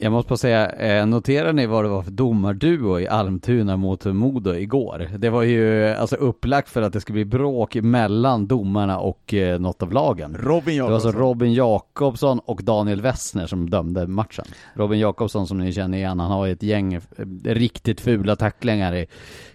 Jag 0.01 0.13
måste 0.13 0.29
bara 0.29 0.37
säga, 0.37 0.71
eh, 0.71 1.07
noterar 1.07 1.53
ni 1.53 1.67
vad 1.67 1.85
det 1.85 1.89
var 1.89 2.03
för 2.03 2.11
domarduo 2.11 3.01
i 3.01 3.09
Almtuna 3.09 3.77
mot 3.77 4.05
Modo 4.05 4.55
igår? 4.55 5.09
Det 5.19 5.31
var 5.31 5.43
ju 5.43 5.89
alltså 5.89 6.17
upplagt 6.17 6.69
för 6.69 6.83
att 6.83 6.93
det 6.93 7.01
skulle 7.01 7.15
bli 7.15 7.25
bråk 7.25 7.75
mellan 7.75 8.47
domarna 8.47 8.99
och 8.99 9.35
eh, 9.35 9.61
något 9.61 9.83
av 9.83 9.93
lagen. 9.93 10.37
Robin 10.41 10.77
Jakobsson. 10.77 10.77
Det 10.77 10.83
var 10.83 10.95
alltså 10.95 11.13
Robin 11.13 11.55
Jakobsson 11.55 12.39
och 12.39 12.65
Daniel 12.65 13.01
Wessner 13.01 13.47
som 13.47 13.71
dömde 13.71 14.07
matchen. 14.07 14.45
Robin 14.75 14.99
Jakobsson 14.99 15.47
som 15.47 15.59
ni 15.59 15.73
känner 15.73 15.99
igen, 15.99 16.21
han 16.21 16.31
har 16.31 16.47
ju 16.47 16.53
ett 16.53 16.63
gäng 16.63 16.95
eh, 16.95 17.01
riktigt 17.45 18.01
fula 18.01 18.37
tacklingar 18.37 18.95
i, 18.95 19.07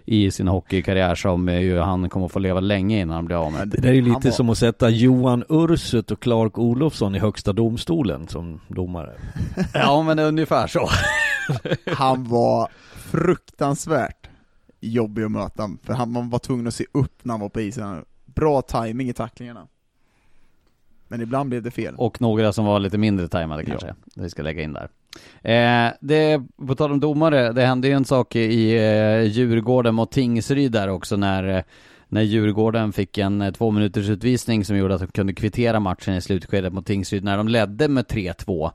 i 0.06 0.32
sin 0.32 0.48
hockeykarriär 0.48 1.16
som 1.16 1.48
ju 1.48 1.80
han 1.80 2.10
kommer 2.10 2.28
få 2.28 2.40
leva 2.40 2.60
länge 2.60 3.02
innan 3.02 3.16
han 3.16 3.26
blir 3.26 3.46
av 3.46 3.52
med. 3.52 3.68
Det 3.68 3.82
där 3.82 3.90
är 3.90 3.94
ju 3.94 4.02
lite 4.02 4.28
var... 4.28 4.32
som 4.32 4.50
att 4.50 4.58
sätta 4.58 4.90
Johan 4.90 5.44
Ursut 5.50 6.12
och 6.12 6.20
Clark 6.20 6.58
Olofsson 6.58 7.16
i 7.16 7.20
högsta 7.20 7.54
domstolen 7.54 8.28
som 8.28 8.60
domare. 8.68 9.12
ja 9.74 10.04
men 10.04 10.33
ungefär 10.34 10.68
så. 10.68 10.90
han 11.96 12.24
var 12.24 12.70
fruktansvärt 12.96 14.30
jobbig 14.80 15.24
att 15.24 15.32
möta, 15.32 15.70
för 15.84 15.94
han, 15.94 16.12
man 16.12 16.30
var 16.30 16.40
tvungen 16.40 16.68
att 16.68 16.74
se 16.74 16.86
upp 16.92 17.20
när 17.26 17.34
han 17.34 17.42
var 17.42 17.50
på 17.50 17.62
isen. 17.62 18.06
Bra 18.26 18.62
timing 18.62 19.10
i 19.10 19.14
tacklingarna. 19.14 19.68
Men 21.08 21.22
ibland 21.22 21.50
blev 21.50 21.64
det 21.64 21.72
fel. 21.72 21.96
Och 21.98 22.22
några 22.22 22.54
som 22.54 22.66
var 22.66 22.80
lite 22.80 22.98
mindre 22.98 23.28
tajmade 23.28 23.66
kanske, 23.66 23.88
Ja. 23.88 23.94
vi 24.16 24.30
ska 24.30 24.42
lägga 24.42 24.64
in 24.64 24.74
där. 24.74 24.90
Eh, 25.42 25.92
det, 26.02 26.42
på 26.68 26.76
tal 26.76 26.92
om 26.92 27.00
domare, 27.00 27.52
det 27.52 27.66
hände 27.66 27.88
ju 27.88 27.94
en 27.94 28.06
sak 28.06 28.36
i 28.36 28.76
eh, 28.78 29.22
Djurgården 29.22 29.96
mot 29.96 30.12
Tingsryd 30.12 30.72
där 30.72 30.88
också 30.88 31.16
när, 31.16 31.44
eh, 31.58 31.64
när 32.08 32.22
Djurgården 32.22 32.94
fick 32.94 33.18
en 33.18 33.42
eh, 33.42 33.52
två 33.52 33.72
minuters 33.72 34.10
utvisning 34.10 34.66
som 34.66 34.78
gjorde 34.78 34.96
att 34.96 35.02
de 35.02 35.08
kunde 35.08 35.34
kvittera 35.34 35.80
matchen 35.80 36.14
i 36.16 36.22
slutskedet 36.22 36.74
mot 36.74 36.86
Tingsryd 36.86 37.24
när 37.24 37.38
de 37.38 37.48
ledde 37.48 37.88
med 37.88 38.06
3-2. 38.06 38.72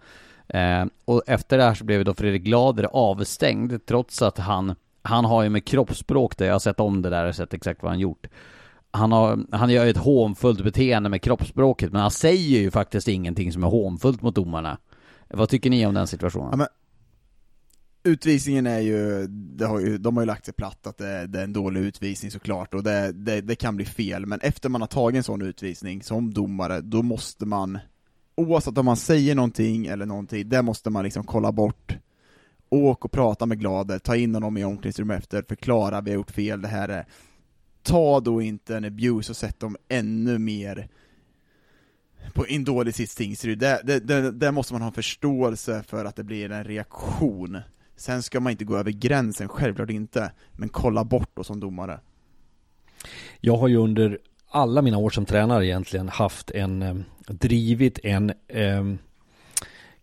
Eh, 0.48 0.84
och 1.04 1.22
efter 1.26 1.58
det 1.58 1.64
här 1.64 1.74
så 1.74 1.84
blev 1.84 2.04
då 2.04 2.14
Fredrik 2.14 2.42
Glader 2.42 2.84
avstängd 2.84 3.86
trots 3.86 4.22
att 4.22 4.38
han, 4.38 4.74
han 5.02 5.24
har 5.24 5.42
ju 5.42 5.48
med 5.48 5.64
kroppsspråk 5.64 6.36
det, 6.36 6.46
jag 6.46 6.54
har 6.54 6.58
sett 6.58 6.80
om 6.80 7.02
det 7.02 7.10
där 7.10 7.28
och 7.28 7.34
sett 7.34 7.54
exakt 7.54 7.82
vad 7.82 7.92
han 7.92 8.00
gjort. 8.00 8.26
Han, 8.90 9.12
har, 9.12 9.38
han 9.52 9.70
gör 9.70 9.84
ju 9.84 9.90
ett 9.90 9.96
hånfullt 9.96 10.64
beteende 10.64 11.08
med 11.08 11.22
kroppsspråket 11.22 11.92
men 11.92 12.00
han 12.00 12.10
säger 12.10 12.60
ju 12.60 12.70
faktiskt 12.70 13.08
ingenting 13.08 13.52
som 13.52 13.64
är 13.64 13.68
hånfullt 13.68 14.22
mot 14.22 14.34
domarna. 14.34 14.78
Vad 15.28 15.48
tycker 15.48 15.70
ni 15.70 15.86
om 15.86 15.94
den 15.94 16.06
situationen? 16.06 16.48
Ja, 16.50 16.56
men, 16.56 16.66
utvisningen 18.02 18.66
är 18.66 18.80
ju, 18.80 19.26
det 19.28 19.66
har 19.66 19.80
ju, 19.80 19.98
de 19.98 20.16
har 20.16 20.22
ju 20.22 20.26
lagt 20.26 20.44
sig 20.44 20.54
platt 20.54 20.86
att 20.86 20.98
det, 20.98 21.26
det 21.26 21.40
är 21.40 21.44
en 21.44 21.52
dålig 21.52 21.80
utvisning 21.80 22.30
såklart, 22.30 22.74
och 22.74 22.82
det, 22.82 23.12
det, 23.12 23.40
det 23.40 23.54
kan 23.54 23.76
bli 23.76 23.84
fel, 23.84 24.26
men 24.26 24.40
efter 24.40 24.68
man 24.68 24.80
har 24.80 24.88
tagit 24.88 25.16
en 25.16 25.22
sån 25.22 25.42
utvisning 25.42 26.02
som 26.02 26.34
domare, 26.34 26.80
då 26.80 27.02
måste 27.02 27.46
man, 27.46 27.78
oavsett 28.38 28.78
om 28.78 28.86
man 28.86 28.96
säger 28.96 29.34
någonting 29.34 29.86
eller 29.86 30.06
någonting, 30.06 30.48
det 30.48 30.62
måste 30.62 30.90
man 30.90 31.04
liksom 31.04 31.24
kolla 31.24 31.52
bort. 31.52 31.96
Åk 32.68 33.04
och 33.04 33.12
prata 33.12 33.46
med 33.46 33.60
Glader, 33.60 33.98
ta 33.98 34.16
in 34.16 34.34
honom 34.34 34.56
i 34.56 34.64
omklädningsrummet 34.64 35.18
efter, 35.18 35.44
förklara 35.48 36.00
vi 36.00 36.10
har 36.10 36.16
gjort 36.16 36.30
fel, 36.30 36.62
det 36.62 36.68
här 36.68 36.88
är 36.88 37.06
Ta 37.82 38.20
då 38.20 38.42
inte 38.42 38.76
en 38.76 38.84
abuse 38.84 39.32
och 39.32 39.36
sätt 39.36 39.60
dem 39.60 39.76
ännu 39.88 40.38
mer 40.38 40.88
på 42.34 42.46
en 42.48 42.64
dålig 42.64 42.94
sits 42.94 43.14
Tingsryd, 43.14 43.58
där, 43.58 43.80
där, 43.84 44.00
där, 44.00 44.32
där 44.32 44.52
måste 44.52 44.72
man 44.74 44.82
ha 44.82 44.92
förståelse 44.92 45.82
för 45.82 46.04
att 46.04 46.16
det 46.16 46.24
blir 46.24 46.50
en 46.50 46.64
reaktion. 46.64 47.58
Sen 47.96 48.22
ska 48.22 48.40
man 48.40 48.50
inte 48.50 48.64
gå 48.64 48.76
över 48.76 48.90
gränsen, 48.90 49.48
självklart 49.48 49.90
inte, 49.90 50.32
men 50.52 50.68
kolla 50.68 51.04
bort 51.04 51.30
då 51.34 51.44
som 51.44 51.60
domare. 51.60 52.00
Jag 53.40 53.56
har 53.56 53.68
ju 53.68 53.76
under 53.76 54.18
alla 54.50 54.82
mina 54.82 54.98
år 54.98 55.10
som 55.10 55.26
tränare 55.26 55.66
egentligen 55.66 56.08
haft 56.08 56.50
en, 56.50 56.82
eh, 56.82 56.94
drivit 57.28 57.98
en 58.02 58.30
eh, 58.48 58.84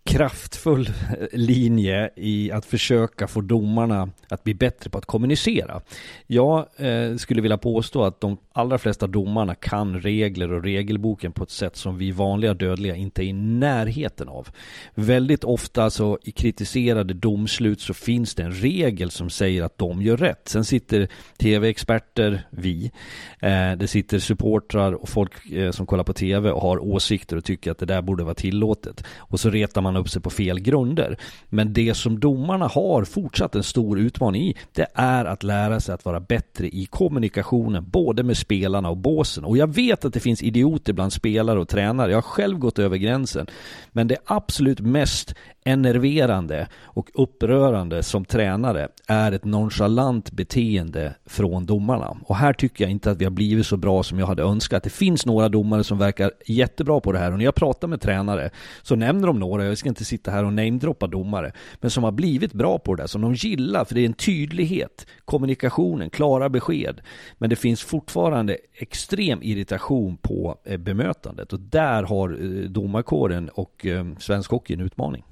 kraftfull 0.06 0.88
eh, 0.88 1.28
linje 1.32 2.10
i 2.16 2.52
att 2.52 2.66
försöka 2.66 3.28
få 3.28 3.42
domarna 3.42 4.10
att 4.30 4.44
bli 4.44 4.54
bättre 4.54 4.90
på 4.90 4.98
att 4.98 5.06
kommunicera. 5.06 5.82
Jag 6.28 6.66
eh, 6.78 7.16
skulle 7.16 7.42
vilja 7.42 7.58
påstå 7.58 8.04
att 8.04 8.22
de 8.22 8.38
allra 8.54 8.78
flesta 8.78 9.08
domarna 9.08 9.56
kan 9.56 10.02
regler 10.02 10.52
och 10.52 10.64
regelboken 10.64 11.32
på 11.32 11.44
ett 11.44 11.50
sätt 11.50 11.76
som 11.76 11.98
vi 11.98 12.12
vanliga 12.12 12.54
dödliga 12.54 12.96
inte 12.96 13.24
är 13.24 13.26
i 13.26 13.34
närheten 13.34 14.30
av. 14.30 14.48
Väldigt 14.94 15.44
ofta 15.44 15.90
så 15.90 16.20
i 16.24 16.32
kritiserade 16.32 17.14
domslut 17.14 17.82
så 17.82 17.94
finns 17.94 18.36
det 18.36 18.44
en 18.44 18.54
regel 18.54 19.12
som 19.12 19.30
säger 19.30 19.64
att 19.64 19.78
de 19.78 20.02
gör 20.02 20.18
rätt. 20.18 20.48
Sen 20.48 20.66
sitter 20.66 21.08
tv-experter, 21.38 22.48
vi, 22.50 22.92
eh, 23.40 23.72
det 23.78 23.88
sitter 23.88 24.20
supportrar 24.20 24.94
och 24.94 25.10
folk 25.10 25.52
eh, 25.52 25.72
som 25.72 25.86
kollar 25.86 26.04
på 26.04 26.14
tv 26.14 26.52
och 26.52 26.62
har 26.62 26.84
åsikter 26.84 27.38
och 27.38 27.44
tycker 27.44 27.72
att 27.72 27.78
det 27.78 27.86
där 27.86 28.02
borde 28.02 28.24
vara 28.24 28.36
tillåtet. 28.36 29.04
Och 29.18 29.40
så 29.40 29.50
retar 29.50 29.82
man 29.82 29.95
upp 29.96 30.10
sig 30.10 30.22
på 30.22 30.30
fel 30.30 30.60
grunder. 30.60 31.18
Men 31.50 31.74
det 31.74 31.94
som 31.94 32.20
domarna 32.20 32.68
har 32.68 33.04
fortsatt 33.04 33.56
en 33.56 33.64
stor 33.64 34.00
utmaning 34.00 34.42
i, 34.42 34.56
det 34.74 34.88
är 34.94 35.26
att 35.26 35.44
lära 35.44 35.80
sig 35.80 35.96
att 35.96 36.06
vara 36.06 36.20
bättre 36.20 36.68
i 36.68 36.86
kommunikationen, 36.86 37.90
både 37.90 38.24
med 38.24 38.38
spelarna 38.38 38.90
och 38.90 38.98
båsen. 38.98 39.46
Och 39.46 39.58
jag 39.58 39.74
vet 39.74 40.06
att 40.06 40.14
det 40.14 40.20
finns 40.20 40.44
idioter 40.44 40.94
bland 40.94 41.14
spelare 41.14 41.60
och 41.60 41.68
tränare. 41.68 42.12
Jag 42.12 42.18
har 42.18 42.22
själv 42.22 42.58
gått 42.58 42.80
över 42.80 42.98
gränsen. 42.98 43.48
Men 43.92 44.08
det 44.08 44.18
absolut 44.26 44.80
mest 44.80 45.36
enerverande 45.68 46.68
och 46.84 47.10
upprörande 47.14 48.04
som 48.04 48.26
tränare 48.26 48.88
är 49.08 49.32
ett 49.32 49.44
nonchalant 49.44 50.32
beteende 50.32 51.16
från 51.26 51.66
domarna. 51.66 52.18
Och 52.26 52.36
här 52.36 52.54
tycker 52.54 52.84
jag 52.84 52.92
inte 52.92 53.12
att 53.12 53.18
vi 53.18 53.24
har 53.24 53.32
blivit 53.32 53.66
så 53.66 53.78
bra 53.78 54.04
som 54.04 54.20
jag 54.20 54.28
hade 54.28 54.44
önskat. 54.44 54.84
Det 54.84 54.90
finns 54.90 55.26
några 55.26 55.50
domare 55.50 55.84
som 55.84 55.98
verkar 55.98 56.32
jättebra 56.46 57.00
på 57.00 57.12
det 57.12 57.20
här 57.20 57.32
och 57.32 57.38
när 57.38 57.46
jag 57.46 57.56
pratar 57.56 57.88
med 57.88 58.02
tränare 58.02 58.50
så 58.82 58.96
nämner 58.96 59.28
de 59.28 59.40
några, 59.40 59.66
jag 59.66 59.78
ska 59.78 59.90
inte 59.90 60.06
sitta 60.06 60.32
här 60.32 60.44
och 60.44 60.54
namedroppa 60.54 61.08
domare, 61.08 61.52
men 61.82 61.92
som 61.92 62.04
har 62.04 62.12
blivit 62.12 62.54
bra 62.54 62.80
på 62.80 62.96
det 62.96 63.04
där, 63.04 63.08
som 63.08 63.22
de 63.22 63.34
gillar 63.34 63.86
för 63.86 63.96
det 63.96 64.02
är 64.02 64.06
en 64.06 64.14
tydlighet, 64.14 65.08
kommunikationen, 65.26 66.10
klara 66.10 66.50
besked. 66.50 67.02
Men 67.38 67.50
det 67.50 67.56
finns 67.56 67.84
fortfarande 67.84 68.58
extrem 68.74 69.40
irritation 69.42 70.18
på 70.18 70.58
eh, 70.64 70.78
bemötandet 70.78 71.54
och 71.54 71.60
där 71.60 72.04
har 72.04 72.30
eh, 72.30 72.70
domarkåren 72.70 73.50
och 73.50 73.86
eh, 73.86 74.06
svensk 74.20 74.52
hockey 74.52 74.74
en 74.74 74.82
utmaning. 74.82 75.24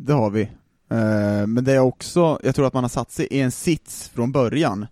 Det 0.00 0.12
har 0.12 0.30
vi. 0.30 0.42
Eh, 0.88 1.46
men 1.46 1.64
det 1.64 1.72
är 1.72 1.78
också, 1.78 2.40
jag 2.42 2.54
tror 2.54 2.66
att 2.66 2.74
man 2.74 2.84
har 2.84 2.88
satt 2.88 3.10
sig 3.10 3.26
i 3.30 3.40
en 3.40 3.50
sits 3.50 4.08
från 4.08 4.32
början 4.32 4.86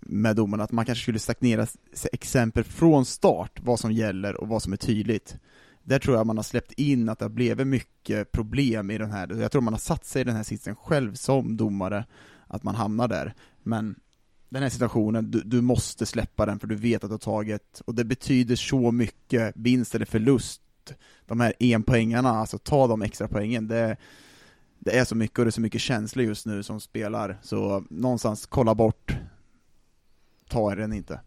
med 0.00 0.36
domarna, 0.36 0.64
att 0.64 0.72
man 0.72 0.84
kanske 0.84 1.02
skulle 1.02 1.18
stagnera 1.18 1.66
exempel 2.12 2.64
från 2.64 3.04
start, 3.04 3.60
vad 3.62 3.80
som 3.80 3.92
gäller 3.92 4.40
och 4.40 4.48
vad 4.48 4.62
som 4.62 4.72
är 4.72 4.76
tydligt. 4.76 5.36
Där 5.82 5.98
tror 5.98 6.16
jag 6.16 6.26
man 6.26 6.36
har 6.36 6.44
släppt 6.44 6.72
in 6.72 7.08
att 7.08 7.18
det 7.18 7.24
har 7.24 7.30
blivit 7.30 7.66
mycket 7.66 8.32
problem 8.32 8.90
i 8.90 8.98
den 8.98 9.10
här, 9.10 9.40
jag 9.40 9.52
tror 9.52 9.62
man 9.62 9.74
har 9.74 9.78
satt 9.78 10.04
sig 10.04 10.20
i 10.20 10.24
den 10.24 10.36
här 10.36 10.42
sitsen 10.42 10.76
själv 10.76 11.14
som 11.14 11.56
domare, 11.56 12.04
att 12.46 12.62
man 12.62 12.74
hamnar 12.74 13.08
där. 13.08 13.34
Men 13.62 13.94
den 14.48 14.62
här 14.62 14.70
situationen, 14.70 15.30
du, 15.30 15.42
du 15.44 15.60
måste 15.60 16.06
släppa 16.06 16.46
den 16.46 16.58
för 16.58 16.66
du 16.66 16.76
vet 16.76 17.04
att 17.04 17.10
du 17.10 17.14
har 17.14 17.18
tagit, 17.18 17.82
och 17.84 17.94
det 17.94 18.04
betyder 18.04 18.56
så 18.56 18.92
mycket, 18.92 19.52
vinst 19.56 19.94
eller 19.94 20.06
förlust, 20.06 20.60
de 21.26 21.40
här 21.40 21.52
enpoängarna, 21.60 22.30
alltså 22.30 22.58
ta 22.58 22.86
de 22.86 23.02
extra 23.02 23.28
poängen, 23.28 23.68
det, 23.68 23.96
det 24.84 24.98
är 24.98 25.04
så 25.04 25.16
mycket 25.16 25.38
och 25.38 25.44
det 25.44 25.48
är 25.48 25.52
så 25.52 25.60
mycket 25.60 25.80
känslor 25.80 26.26
just 26.26 26.46
nu 26.46 26.62
som 26.62 26.80
spelar, 26.80 27.38
så 27.42 27.84
någonstans 27.90 28.46
kolla 28.46 28.74
bort, 28.74 29.16
ta 30.48 30.74
den 30.74 30.92
inte. 30.92 31.20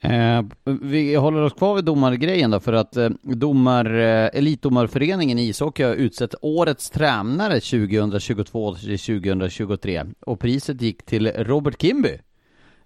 Eh, 0.00 0.42
vi 0.80 1.14
håller 1.14 1.42
oss 1.42 1.52
kvar 1.52 1.74
vid 1.74 1.84
domargrejen 1.84 2.50
då 2.50 2.60
för 2.60 2.72
att 2.72 2.96
eh, 2.96 3.10
domar, 3.22 3.94
eh, 3.94 4.30
Elitdomarföreningen 4.38 5.38
i 5.38 5.48
ishockey 5.48 5.82
har 5.82 5.94
utsett 5.94 6.34
årets 6.40 6.90
tränare 6.90 7.60
2022 7.60 8.74
till 8.74 8.98
2023 8.98 10.04
och 10.20 10.40
priset 10.40 10.80
gick 10.80 11.02
till 11.02 11.28
Robert 11.28 11.82
Kimby 11.82 12.18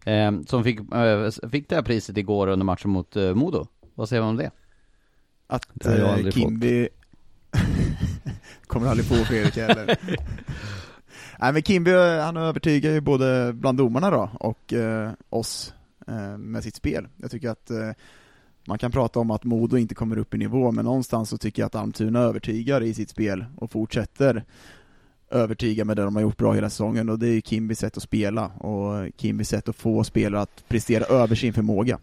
eh, 0.05 0.33
som 0.47 0.65
fick, 0.65 0.81
eh, 0.95 1.49
fick 1.51 1.69
det 1.69 1.75
här 1.75 1.83
priset 1.83 2.17
igår 2.17 2.47
under 2.47 2.65
matchen 2.65 2.91
mot 2.91 3.17
eh, 3.17 3.35
Modo. 3.35 3.67
Vad 3.95 4.09
säger 4.09 4.23
man 4.23 4.31
om 4.31 4.37
det? 4.37 4.51
Att 5.47 5.69
Det 5.75 5.99
eh, 5.99 6.31
Kimby 6.31 6.89
kommer 8.71 8.87
aldrig 8.87 9.07
få 9.07 9.15
Fredrik 9.15 9.57
heller. 9.57 9.87
Nej 11.39 11.53
men 11.53 11.63
Kimby, 11.63 11.91
han 12.21 12.37
övertygar 12.37 12.91
ju 12.91 13.01
både 13.01 13.53
bland 13.53 13.79
domarna 13.79 14.11
då 14.11 14.31
och 14.41 14.73
eh, 14.73 15.11
oss 15.31 15.75
eh, 16.07 16.39
med 16.39 16.63
sitt 16.63 16.77
spel. 16.77 17.09
Jag 17.17 17.31
tycker 17.31 17.51
att 17.51 17.71
eh, 17.71 17.91
man 18.67 18.79
kan 18.79 18.91
prata 18.91 19.21
om 19.21 19.31
att 19.31 19.45
Modo 19.45 19.77
inte 19.77 19.95
kommer 19.95 20.19
upp 20.19 20.35
i 20.35 20.39
nivå, 20.39 20.73
men 20.73 20.85
någonstans 20.85 21.29
så 21.29 21.39
tycker 21.39 21.63
jag 21.63 21.67
att 21.67 21.75
Almtuna 21.75 22.21
övertygar 22.21 22.83
i 22.83 22.95
sitt 22.95 23.11
spel 23.11 23.45
och 23.57 23.71
fortsätter 23.71 24.45
övertyga 25.31 25.85
med 25.85 25.97
det 25.97 26.03
de 26.03 26.17
har 26.17 26.23
gjort 26.23 26.37
bra 26.37 26.53
hela 26.53 26.71
säsongen 26.71 27.09
och 27.09 27.19
det 27.19 27.29
är 27.29 27.33
ju 27.33 27.43
Kimbys 27.43 27.79
sätt 27.79 27.97
att 27.97 28.03
spela 28.03 28.47
och 28.47 29.11
Kimbys 29.17 29.49
sätt 29.49 29.69
att 29.69 29.77
få 29.77 30.05
spelare 30.05 30.43
att 30.43 30.69
prestera 30.69 31.05
över 31.05 31.35
sin 31.35 31.53
förmåga. 31.53 31.99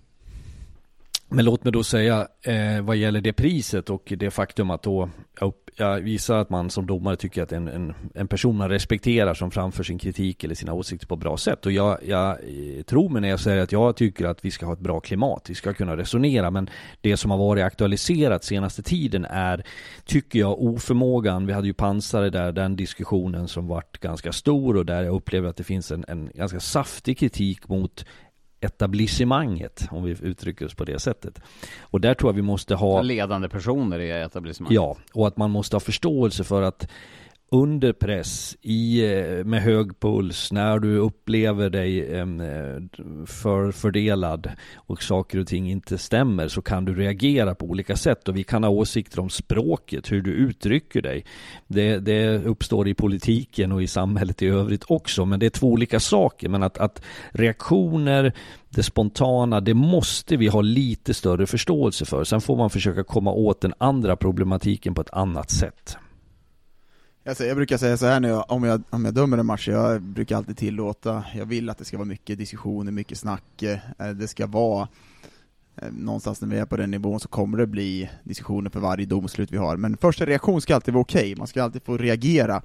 Men 1.29 1.45
låt 1.45 1.63
mig 1.63 1.73
då 1.73 1.83
säga 1.83 2.27
eh, 2.41 2.81
vad 2.81 2.95
gäller 2.95 3.21
det 3.21 3.33
priset 3.33 3.89
och 3.89 4.13
det 4.17 4.31
faktum 4.31 4.69
att 4.69 4.83
då 4.83 5.09
jag, 5.39 5.47
upp, 5.47 5.69
jag 5.75 5.99
visar 5.99 6.37
att 6.37 6.49
man 6.49 6.69
som 6.69 6.85
domare 6.85 7.15
tycker 7.15 7.43
att 7.43 7.51
en, 7.51 7.67
en, 7.67 7.93
en 8.15 8.27
person 8.27 8.57
man 8.57 8.69
respekterar 8.69 9.33
som 9.33 9.51
framför 9.51 9.83
sin 9.83 9.97
kritik 9.97 10.43
eller 10.43 10.55
sina 10.55 10.73
åsikter 10.73 11.07
på 11.07 11.15
ett 11.15 11.21
bra 11.21 11.37
sätt. 11.37 11.65
Och 11.65 11.71
jag, 11.71 11.97
jag 12.05 12.29
eh, 12.29 12.83
tror 12.83 13.09
mig 13.09 13.21
när 13.21 13.29
jag 13.29 13.39
säger 13.39 13.63
att 13.63 13.71
jag 13.71 13.95
tycker 13.95 14.25
att 14.25 14.45
vi 14.45 14.51
ska 14.51 14.65
ha 14.65 14.73
ett 14.73 14.79
bra 14.79 14.99
klimat, 14.99 15.49
vi 15.49 15.55
ska 15.55 15.73
kunna 15.73 15.97
resonera. 15.97 16.51
Men 16.51 16.69
det 17.01 17.17
som 17.17 17.31
har 17.31 17.37
varit 17.37 17.63
aktualiserat 17.63 18.43
senaste 18.43 18.83
tiden 18.83 19.25
är, 19.25 19.63
tycker 20.05 20.39
jag, 20.39 20.61
oförmågan. 20.61 21.45
Vi 21.45 21.53
hade 21.53 21.67
ju 21.67 21.73
pansare 21.73 22.29
där, 22.29 22.51
den 22.51 22.75
diskussionen 22.75 23.47
som 23.47 23.67
vart 23.67 23.99
ganska 23.99 24.31
stor 24.31 24.77
och 24.77 24.85
där 24.85 25.03
jag 25.03 25.15
upplever 25.15 25.49
att 25.49 25.57
det 25.57 25.63
finns 25.63 25.91
en, 25.91 26.05
en 26.07 26.29
ganska 26.33 26.59
saftig 26.59 27.17
kritik 27.17 27.67
mot 27.67 28.05
etablissemanget, 28.59 29.87
om 29.91 30.03
vi 30.03 30.15
uttrycker 30.21 30.65
oss 30.65 30.75
på 30.75 30.85
det 30.85 30.99
sättet. 30.99 31.39
Och 31.81 32.01
där 32.01 32.13
tror 32.13 32.29
jag 32.29 32.35
vi 32.35 32.41
måste 32.41 32.75
ha... 32.75 33.01
Ledande 33.01 33.49
personer 33.49 33.99
i 33.99 34.11
etablissemanget. 34.11 34.75
Ja, 34.75 34.97
och 35.13 35.27
att 35.27 35.37
man 35.37 35.51
måste 35.51 35.75
ha 35.75 35.79
förståelse 35.79 36.43
för 36.43 36.61
att 36.61 36.89
under 37.49 37.93
press, 37.93 38.57
i, 38.61 39.05
eh, 39.05 39.45
med 39.45 39.61
hög 39.61 39.99
puls, 39.99 40.51
när 40.51 40.79
du 40.79 40.97
upplever 40.97 41.69
dig 41.69 42.13
eh, 42.13 42.25
för 43.25 43.71
fördelad 43.71 44.51
och 44.75 45.03
saker 45.03 45.39
och 45.39 45.47
ting 45.47 45.71
inte 45.71 45.97
stämmer 45.97 46.47
så 46.47 46.61
kan 46.61 46.85
du 46.85 46.95
reagera 46.95 47.55
på 47.55 47.65
olika 47.65 47.95
sätt 47.95 48.27
och 48.27 48.37
vi 48.37 48.43
kan 48.43 48.63
ha 48.63 48.69
åsikter 48.69 49.19
om 49.19 49.29
språket, 49.29 50.11
hur 50.11 50.21
du 50.21 50.31
uttrycker 50.31 51.01
dig. 51.01 51.25
Det, 51.67 51.97
det 51.99 52.37
uppstår 52.37 52.87
i 52.87 52.93
politiken 52.93 53.71
och 53.71 53.83
i 53.83 53.87
samhället 53.87 54.41
i 54.41 54.47
övrigt 54.47 54.83
också, 54.87 55.25
men 55.25 55.39
det 55.39 55.45
är 55.45 55.49
två 55.49 55.67
olika 55.67 55.99
saker. 55.99 56.49
Men 56.49 56.63
att, 56.63 56.77
att 56.77 57.01
reaktioner, 57.31 58.33
det 58.69 58.83
spontana, 58.83 59.61
det 59.61 59.73
måste 59.73 60.37
vi 60.37 60.47
ha 60.47 60.61
lite 60.61 61.13
större 61.13 61.47
förståelse 61.47 62.05
för. 62.05 62.23
Sen 62.23 62.41
får 62.41 62.57
man 62.57 62.69
försöka 62.69 63.03
komma 63.03 63.31
åt 63.31 63.61
den 63.61 63.73
andra 63.77 64.15
problematiken 64.15 64.93
på 64.93 65.01
ett 65.01 65.13
annat 65.13 65.51
sätt. 65.51 65.97
Alltså, 67.27 67.45
jag 67.45 67.57
brukar 67.57 67.77
säga 67.77 67.97
så 67.97 68.05
här 68.05 68.19
nu, 68.19 68.33
om, 68.33 68.63
jag, 68.63 68.83
om 68.89 69.05
jag 69.05 69.13
dömer 69.13 69.37
en 69.37 69.45
match, 69.45 69.67
jag 69.67 70.01
brukar 70.01 70.37
alltid 70.37 70.57
tillåta, 70.57 71.23
jag 71.35 71.45
vill 71.45 71.69
att 71.69 71.77
det 71.77 71.85
ska 71.85 71.97
vara 71.97 72.07
mycket 72.07 72.37
diskussioner, 72.37 72.91
mycket 72.91 73.17
snack, 73.17 73.63
eh, 73.63 74.09
det 74.15 74.27
ska 74.27 74.47
vara 74.47 74.87
eh, 75.75 75.91
någonstans 75.91 76.41
när 76.41 76.47
vi 76.47 76.57
är 76.57 76.65
på 76.65 76.77
den 76.77 76.91
nivån 76.91 77.19
så 77.19 77.27
kommer 77.27 77.57
det 77.57 77.67
bli 77.67 78.09
diskussioner 78.23 78.69
för 78.69 78.79
varje 78.79 79.05
domslut 79.05 79.51
vi 79.51 79.57
har, 79.57 79.77
men 79.77 79.97
första 79.97 80.25
reaktion 80.25 80.61
ska 80.61 80.75
alltid 80.75 80.93
vara 80.93 81.01
okej, 81.01 81.19
okay. 81.19 81.35
man 81.35 81.47
ska 81.47 81.63
alltid 81.63 81.83
få 81.83 81.97
reagera. 81.97 82.61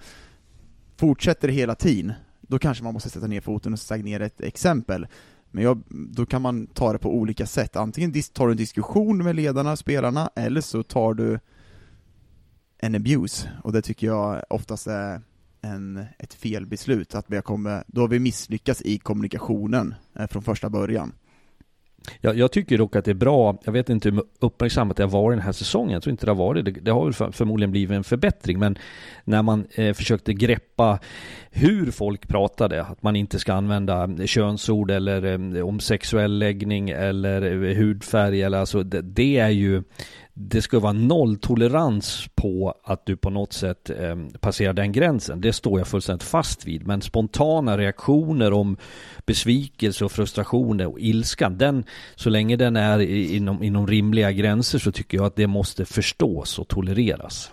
Fortsätter 0.97 1.49
det 1.49 1.55
hela 1.55 1.75
tiden, 1.75 2.13
då 2.41 2.59
kanske 2.59 2.85
man 2.85 2.95
måste 2.95 3.11
sätta 3.11 3.27
ner 3.27 3.41
foten 3.41 3.73
och 3.73 3.79
stagnera 3.79 4.27
ett 4.27 4.41
exempel. 4.41 5.07
Men 5.51 5.65
jag, 5.65 5.83
då 5.89 6.27
kan 6.27 6.43
man 6.43 6.67
ta 6.67 6.93
det 6.93 6.99
på 6.99 7.15
olika 7.15 7.47
sätt, 7.47 7.77
antingen 7.77 8.13
tar 8.33 8.47
du 8.47 8.51
en 8.51 8.57
diskussion 8.57 9.25
med 9.25 9.37
ledarna, 9.37 9.77
spelarna, 9.77 10.31
eller 10.35 10.61
så 10.61 10.83
tar 10.83 11.15
du 11.15 11.39
en 12.83 12.95
abuse, 12.95 13.51
och 13.65 13.73
det 13.73 13.83
tycker 13.83 14.07
jag 14.07 14.43
oftast 14.49 14.87
är 14.87 15.21
en, 15.61 16.05
ett 16.19 16.35
felbeslut, 16.35 17.15
att 17.15 17.25
vi 17.29 17.35
har 17.37 17.43
kommit, 17.43 17.83
då 17.87 18.01
har 18.01 18.09
vi 18.09 18.19
misslyckats 18.19 18.83
i 18.83 18.99
kommunikationen 18.99 19.95
eh, 20.19 20.27
från 20.27 20.43
första 20.43 20.71
början. 20.71 21.13
Jag, 22.21 22.37
jag, 22.37 22.53
tycker 22.53 22.79
dock 22.79 22.97
att 22.97 23.05
det 23.05 23.11
är 23.11 23.15
bra, 23.15 23.59
jag 23.65 23.73
vet 23.73 23.91
inte 23.91 24.11
hur 24.11 24.23
uppmärksammat 24.41 24.97
det 24.97 25.03
har 25.03 25.11
varit 25.11 25.37
den 25.37 25.45
här 25.45 25.53
säsongen, 25.53 25.93
jag 25.93 26.03
tror 26.03 26.11
inte 26.11 26.27
det 26.27 26.31
har 26.31 26.37
varit 26.37 26.65
det, 26.65 26.71
det 26.71 26.91
har 26.91 27.05
väl 27.05 27.13
för, 27.13 27.31
förmodligen 27.31 27.71
blivit 27.71 27.97
en 27.97 28.05
förbättring, 28.05 28.59
men 28.59 28.79
när 29.25 29.43
man 29.43 29.67
eh, 29.75 29.95
försökte 29.95 30.35
greppa 30.35 30.99
hur 31.51 31.91
folk 31.91 32.29
pratade, 32.29 32.83
att 32.83 33.03
man 33.03 33.17
inte 33.17 33.39
ska 33.39 33.53
använda 33.53 34.05
eh, 34.05 34.27
könsord 34.27 34.91
eller 34.91 35.55
eh, 35.57 35.67
om 35.69 35.81
sexuell 35.81 36.39
läggning 36.39 36.91
eller 36.91 37.65
eh, 37.65 37.77
hudfärg 37.77 38.43
eller 38.43 38.59
alltså 38.59 38.83
det, 38.83 39.03
det 39.03 39.39
är 39.39 39.51
ju 39.51 39.83
det 40.35 40.63
ska 40.63 40.79
vara 40.79 40.93
nolltolerans 40.93 42.29
på 42.35 42.75
att 42.85 43.07
du 43.07 43.17
på 43.17 43.31
något 43.31 43.53
sätt 43.53 43.91
eh, 43.91 44.17
passerar 44.41 44.73
den 44.73 44.93
gränsen. 44.93 45.41
Det 45.41 45.53
står 45.53 45.81
jag 45.81 45.89
fullständigt 45.89 46.23
fast 46.23 46.67
vid. 46.67 46.87
Men 46.87 47.03
spontana 47.03 47.79
reaktioner 47.79 48.53
om 48.53 48.77
besvikelse 49.27 50.05
och 50.05 50.13
frustration 50.13 50.81
och 50.81 51.01
ilska, 51.01 51.49
den, 51.49 51.85
så 52.15 52.31
länge 52.31 52.57
den 52.57 52.77
är 52.77 53.01
inom, 53.01 53.63
inom 53.63 53.87
rimliga 53.87 54.33
gränser 54.33 54.79
så 54.79 54.93
tycker 54.93 55.19
jag 55.19 55.27
att 55.27 55.37
det 55.37 55.47
måste 55.47 55.85
förstås 55.85 56.59
och 56.59 56.69
tolereras. 56.69 57.53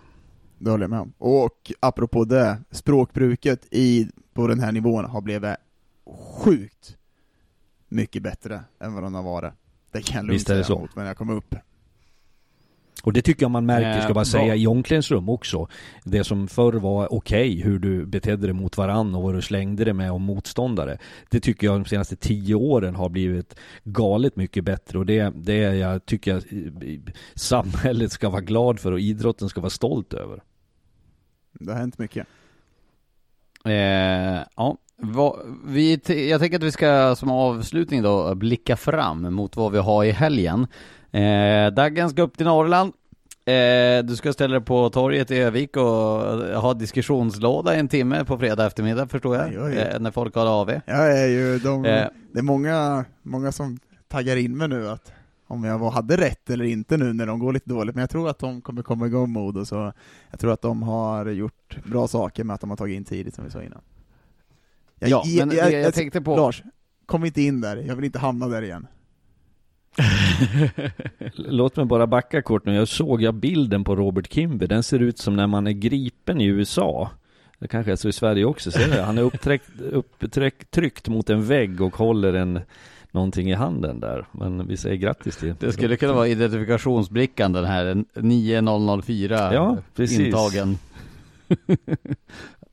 Det 0.57 0.71
håller 0.71 0.83
jag 0.83 0.89
med 0.89 0.99
om. 0.99 1.13
Och 1.17 1.71
apropå 1.79 2.25
det, 2.25 2.57
språkbruket 2.71 3.67
i, 3.71 4.07
på 4.33 4.47
den 4.47 4.59
här 4.59 4.71
nivån 4.71 5.05
har 5.05 5.21
blivit 5.21 5.55
sjukt 6.43 6.97
mycket 7.87 8.23
bättre 8.23 8.63
än 8.79 8.93
vad 8.93 9.03
den 9.03 9.15
har 9.15 9.23
varit. 9.23 9.53
Det 9.91 10.01
kan 10.01 10.17
jag 10.17 10.25
lugnt 10.25 10.47
säga 10.47 10.65
mot 10.69 10.95
när 10.95 11.05
jag 11.05 11.17
kom 11.17 11.29
upp. 11.29 11.55
Och 13.03 13.13
det 13.13 13.21
tycker 13.21 13.43
jag 13.43 13.51
man 13.51 13.65
märker, 13.65 14.01
ska 14.01 14.13
bara 14.13 14.25
säga, 14.25 14.55
i 14.55 14.67
omklädningsrum 14.67 15.29
också. 15.29 15.67
Det 16.03 16.23
som 16.23 16.47
förr 16.47 16.73
var 16.73 17.13
okej, 17.13 17.49
okay, 17.49 17.63
hur 17.63 17.79
du 17.79 18.05
betedde 18.05 18.47
dig 18.47 18.53
mot 18.53 18.77
varann 18.77 19.15
och 19.15 19.23
vad 19.23 19.35
du 19.35 19.41
slängde 19.41 19.83
dig 19.83 19.93
med 19.93 20.11
om 20.11 20.21
motståndare. 20.21 20.97
Det 21.29 21.39
tycker 21.39 21.67
jag 21.67 21.79
de 21.79 21.85
senaste 21.85 22.15
tio 22.15 22.55
åren 22.55 22.95
har 22.95 23.09
blivit 23.09 23.55
galet 23.83 24.35
mycket 24.35 24.63
bättre 24.63 24.99
och 24.99 25.05
det, 25.05 25.33
det 25.35 25.57
jag 25.57 26.05
tycker 26.05 26.31
jag 26.31 26.43
samhället 27.35 28.11
ska 28.11 28.29
vara 28.29 28.41
glad 28.41 28.79
för 28.79 28.91
och 28.91 28.99
idrotten 28.99 29.49
ska 29.49 29.61
vara 29.61 29.69
stolt 29.69 30.13
över. 30.13 30.43
Det 31.51 31.71
har 31.71 31.79
hänt 31.79 31.97
mycket. 31.97 32.27
Eh, 33.65 34.43
ja, 34.55 34.77
vad, 35.01 35.39
vi, 35.65 36.01
jag 36.29 36.41
tänker 36.41 36.57
att 36.57 36.63
vi 36.63 36.71
ska 36.71 37.15
som 37.15 37.31
avslutning 37.31 38.01
då 38.01 38.35
blicka 38.35 38.77
fram 38.77 39.33
mot 39.33 39.55
vad 39.55 39.71
vi 39.71 39.77
har 39.77 40.03
i 40.03 40.11
helgen. 40.11 40.67
Eh, 41.11 41.71
Daggen 41.71 42.09
ska 42.09 42.21
upp 42.21 42.37
till 42.37 42.45
Norrland. 42.45 42.93
Eh, 43.45 44.03
du 44.03 44.15
ska 44.15 44.33
ställa 44.33 44.53
dig 44.53 44.65
på 44.65 44.89
torget 44.89 45.31
i 45.31 45.37
Övik 45.37 45.77
och 45.77 45.83
ha 46.61 46.73
diskussionslåda 46.73 47.75
en 47.75 47.87
timme 47.87 48.25
på 48.25 48.37
fredag 48.37 48.65
eftermiddag 48.65 49.07
förstår 49.07 49.35
jag, 49.35 49.53
jag 49.53 49.93
eh, 49.93 49.99
när 49.99 50.11
folk 50.11 50.35
har 50.35 50.45
AV. 50.45 50.69
Jag 50.85 51.17
är 51.19 51.27
ju, 51.27 51.59
de, 51.59 51.85
eh. 51.85 52.07
det 52.33 52.39
är 52.39 52.43
många, 52.43 53.05
många 53.21 53.51
som 53.51 53.79
taggar 54.07 54.35
in 54.35 54.57
mig 54.57 54.67
nu 54.67 54.89
att 54.89 55.11
om 55.47 55.63
jag 55.63 55.79
hade 55.79 56.17
rätt 56.17 56.49
eller 56.49 56.65
inte 56.65 56.97
nu 56.97 57.13
när 57.13 57.25
de 57.25 57.39
går 57.39 57.53
lite 57.53 57.69
dåligt, 57.69 57.95
men 57.95 58.01
jag 58.01 58.09
tror 58.09 58.29
att 58.29 58.39
de 58.39 58.61
kommer 58.61 58.81
komma 58.81 59.07
igång 59.07 59.29
Modo, 59.29 59.65
så 59.65 59.93
jag 60.31 60.39
tror 60.39 60.53
att 60.53 60.61
de 60.61 60.83
har 60.83 61.25
gjort 61.25 61.77
bra 61.85 62.07
saker 62.07 62.43
med 62.43 62.53
att 62.53 62.61
de 62.61 62.69
har 62.69 62.77
tagit 62.77 62.95
in 62.95 63.05
tidigt 63.05 63.35
som 63.35 63.45
vi 63.45 63.51
sa 63.51 63.63
innan. 63.63 63.81
Jag, 64.99 65.09
ja, 65.09 65.23
men 65.25 65.57
jag, 65.57 65.71
jag, 65.71 65.81
jag 65.81 65.93
tänkte 65.93 66.21
på... 66.21 66.35
Lars, 66.35 66.63
kom 67.05 67.25
inte 67.25 67.41
in 67.41 67.61
där, 67.61 67.77
jag 67.77 67.95
vill 67.95 68.05
inte 68.05 68.19
hamna 68.19 68.47
där 68.47 68.61
igen. 68.61 68.87
Låt 71.33 71.75
mig 71.75 71.85
bara 71.85 72.07
backa 72.07 72.41
kort 72.41 72.65
nu. 72.65 72.75
Jag 72.75 72.87
såg 72.87 73.21
jag 73.21 73.33
bilden 73.33 73.83
på 73.83 73.95
Robert 73.95 74.33
Kimber. 74.33 74.67
Den 74.67 74.83
ser 74.83 74.99
ut 74.99 75.17
som 75.17 75.35
när 75.35 75.47
man 75.47 75.67
är 75.67 75.71
gripen 75.71 76.41
i 76.41 76.45
USA. 76.45 77.11
Det 77.59 77.67
kanske 77.67 77.91
är 77.91 77.95
så 77.95 78.09
i 78.09 78.13
Sverige 78.13 78.45
också. 78.45 78.71
Ser 78.71 78.95
du? 78.95 79.01
Han 79.01 79.17
är 79.17 79.21
upptryckt, 79.21 79.69
upptryckt 79.91 81.07
mot 81.07 81.29
en 81.29 81.45
vägg 81.45 81.81
och 81.81 81.95
håller 81.95 82.33
en 82.33 82.59
någonting 83.11 83.49
i 83.49 83.53
handen 83.53 83.99
där. 83.99 84.25
Men 84.31 84.67
vi 84.67 84.77
säger 84.77 84.95
grattis 84.95 85.37
till 85.37 85.55
Det 85.59 85.71
skulle 85.71 85.97
kunna 85.97 86.13
vara 86.13 86.27
identifikationsbrickan 86.27 87.53
den 87.53 87.65
här 87.65 88.03
9004 88.13 89.53
ja, 89.53 89.77
precis. 89.95 90.19
intagen. 90.19 90.77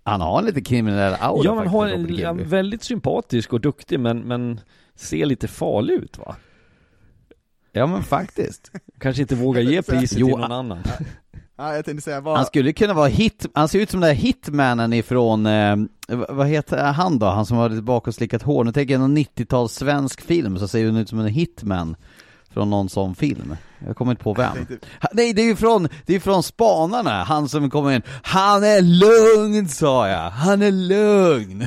han 0.03 0.21
har 0.21 0.39
en 0.39 0.45
lite 0.45 0.61
kriminell 0.61 1.15
aura 1.21 1.45
Ja, 1.45 1.55
han 1.55 1.67
har 1.67 1.87
en, 1.87 2.49
väldigt 2.49 2.83
sympatisk 2.83 3.53
och 3.53 3.61
duktig 3.61 4.01
men, 4.01 4.19
men 4.19 4.61
ser 4.95 5.27
lite 5.27 5.49
farlig 5.49 5.95
ut 5.95 6.19
va? 6.19 6.37
Ja 7.77 7.87
men 7.87 8.03
faktiskt. 8.03 8.71
Kanske 9.01 9.23
inte 9.23 9.35
vågar 9.35 9.63
ge 9.63 9.83
priset 9.83 10.19
jo, 10.19 10.27
till 10.27 10.37
någon 10.37 10.53
annan. 10.53 10.83
Ja, 11.57 11.75
jag 11.75 11.85
tänkte 11.85 12.03
säga 12.03 12.23
bara... 12.23 12.37
Han 12.37 12.47
skulle 12.47 12.73
kunna 12.73 12.95
vara 12.95 13.07
hit, 13.07 13.47
han 13.55 13.69
ser 13.69 13.79
ut 13.79 13.91
som 13.91 14.01
den 14.01 14.09
där 14.09 14.15
hitmannen 14.15 14.93
ifrån, 14.93 15.47
eh, 15.47 15.77
vad 16.09 16.47
heter 16.47 16.85
han 16.85 17.19
då? 17.19 17.27
Han 17.27 17.47
som 17.47 17.57
har 17.57 17.69
lite 17.69 17.83
bakom 17.83 18.13
hår. 18.43 18.65
Nu 18.65 18.73
tänker 18.73 18.95
jag 18.95 19.01
någon 19.01 19.17
90-tals 19.17 19.73
svensk 19.73 20.21
film 20.21 20.59
så 20.59 20.69
ser 20.69 20.87
han 20.87 20.97
ut 20.97 21.09
som 21.09 21.21
en 21.21 21.27
hitman 21.27 21.97
från 22.51 22.71
någon 22.71 22.89
sån 22.89 23.15
film. 23.15 23.57
Jag 23.87 23.97
kommer 23.97 24.13
inte 24.13 24.25
på 24.25 24.35
vem. 24.35 24.55
Tänkte... 24.55 24.79
nej, 25.13 25.33
det 25.33 25.43
är 25.43 25.47
ju 25.47 25.57
från, 25.57 25.89
det 26.07 26.15
är 26.15 26.21
från 26.21 26.43
Spanarna, 26.43 27.25
han 27.25 27.49
som 27.49 27.71
kommer 27.71 27.93
in. 27.93 28.03
Han 28.23 28.65
är 28.65 28.83
lugn 28.83 29.69
sa 29.69 30.09
jag, 30.09 30.31
han 30.31 30.63
är 30.63 30.71
lugn. 30.71 31.67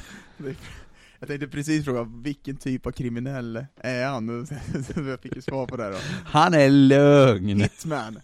Jag 1.20 1.30
tänkte 1.30 1.47
precis 1.47 1.86
fråga, 1.86 2.07
vilken 2.24 2.57
typ 2.57 2.86
av 2.86 2.91
kriminell 2.91 3.65
är 3.82 4.05
han? 4.05 4.47
jag 5.09 5.20
fick 5.20 5.36
ju 5.36 5.41
svar 5.41 5.65
på 5.65 5.78
det 5.78 5.89
då. 5.89 5.97
Han 6.26 6.53
är 6.53 6.70
lugn! 6.70 7.61
Hitman! 7.61 8.20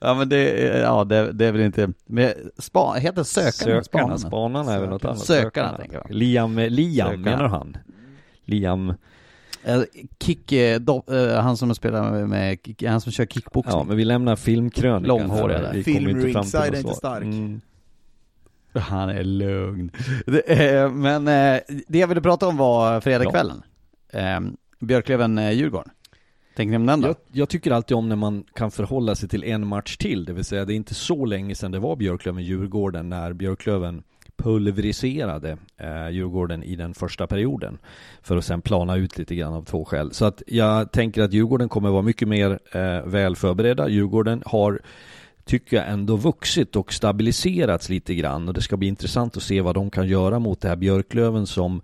ja 0.00 0.14
men 0.14 0.28
det, 0.28 0.66
ja 0.78 1.04
det, 1.04 1.32
det 1.32 1.46
är 1.46 1.52
väl 1.52 1.60
inte, 1.60 1.92
men 2.06 2.32
spa, 2.58 2.92
heter 2.92 3.22
sökaren 3.22 3.84
Sökarna, 3.84 4.18
spanarna 4.18 4.74
är 4.74 4.80
väl 4.80 4.90
något 4.90 5.04
annat 5.04 5.18
Sökarna 5.18 5.78
tänker 5.78 5.96
jag 5.96 6.14
Liam, 6.14 6.56
Liam 6.56 7.08
sökarna. 7.08 7.36
menar 7.36 7.48
han? 7.48 7.76
Liam 8.44 8.88
uh, 8.88 9.82
Kick, 10.20 10.52
uh, 10.52 11.34
han 11.34 11.56
som 11.56 11.74
spelar 11.74 12.26
med, 12.26 12.58
han 12.86 13.00
som 13.00 13.12
kör 13.12 13.26
kickboxing 13.26 13.78
Ja 13.78 13.84
men 13.84 13.96
vi 13.96 14.04
lämnar 14.04 14.36
filmkrönikan 14.36 15.02
Långhåriga 15.02 15.62
där 15.62 15.82
Film 15.82 16.20
ringside 16.20 16.74
är 16.74 16.78
inte 16.78 16.94
stark 16.94 17.24
mm. 17.24 17.60
Han 18.80 19.08
är 19.08 19.24
lugn. 19.24 19.90
Men 20.92 21.28
eh, 21.28 21.60
det 21.88 21.98
jag 21.98 22.08
ville 22.08 22.20
prata 22.20 22.48
om 22.48 22.56
var 22.56 23.00
fredagskvällen. 23.00 23.62
Ja. 24.12 24.42
Björklöven-Djurgården. 24.80 25.90
Tänker 26.56 26.70
ni 26.70 26.76
om 26.76 26.86
den 26.86 27.00
då? 27.00 27.08
Jag, 27.08 27.16
jag, 27.32 27.48
tycker 27.48 27.70
alltid 27.70 27.96
om 27.96 28.08
när 28.08 28.16
man 28.16 28.44
kan 28.54 28.70
förhålla 28.70 29.14
sig 29.14 29.28
till 29.28 29.44
en 29.44 29.66
match 29.66 29.96
till, 29.96 30.24
det 30.24 30.32
vill 30.32 30.44
säga 30.44 30.64
det 30.64 30.74
är 30.74 30.76
inte 30.76 30.94
så 30.94 31.24
länge 31.24 31.54
sedan 31.54 31.70
det 31.70 31.78
var 31.78 31.96
Björklöven-Djurgården 31.96 33.08
när 33.08 33.32
Björklöven 33.32 34.02
pulveriserade 34.36 35.56
eh, 35.76 36.08
Djurgården 36.08 36.62
i 36.62 36.76
den 36.76 36.94
första 36.94 37.26
perioden 37.26 37.78
för 38.22 38.36
att 38.36 38.44
sen 38.44 38.62
plana 38.62 38.96
ut 38.96 39.18
lite 39.18 39.34
grann 39.34 39.52
av 39.52 39.64
två 39.64 39.84
skäl. 39.84 40.12
Så 40.12 40.24
att 40.24 40.42
jag 40.46 40.92
tänker 40.92 41.22
att 41.22 41.32
Djurgården 41.32 41.68
kommer 41.68 41.90
vara 41.90 42.02
mycket 42.02 42.28
mer 42.28 42.58
eh, 42.72 43.02
väl 43.06 43.36
förberedda. 43.36 43.88
Djurgården 43.88 44.42
har 44.46 44.80
tycker 45.46 45.76
jag 45.76 45.88
ändå 45.88 46.16
vuxit 46.16 46.76
och 46.76 46.92
stabiliserats 46.92 47.88
lite 47.88 48.14
grann. 48.14 48.48
Och 48.48 48.54
det 48.54 48.60
ska 48.60 48.76
bli 48.76 48.88
intressant 48.88 49.36
att 49.36 49.42
se 49.42 49.60
vad 49.60 49.74
de 49.74 49.90
kan 49.90 50.08
göra 50.08 50.38
mot 50.38 50.60
det 50.60 50.68
här 50.68 50.76
Björklöven 50.76 51.46
som 51.46 51.82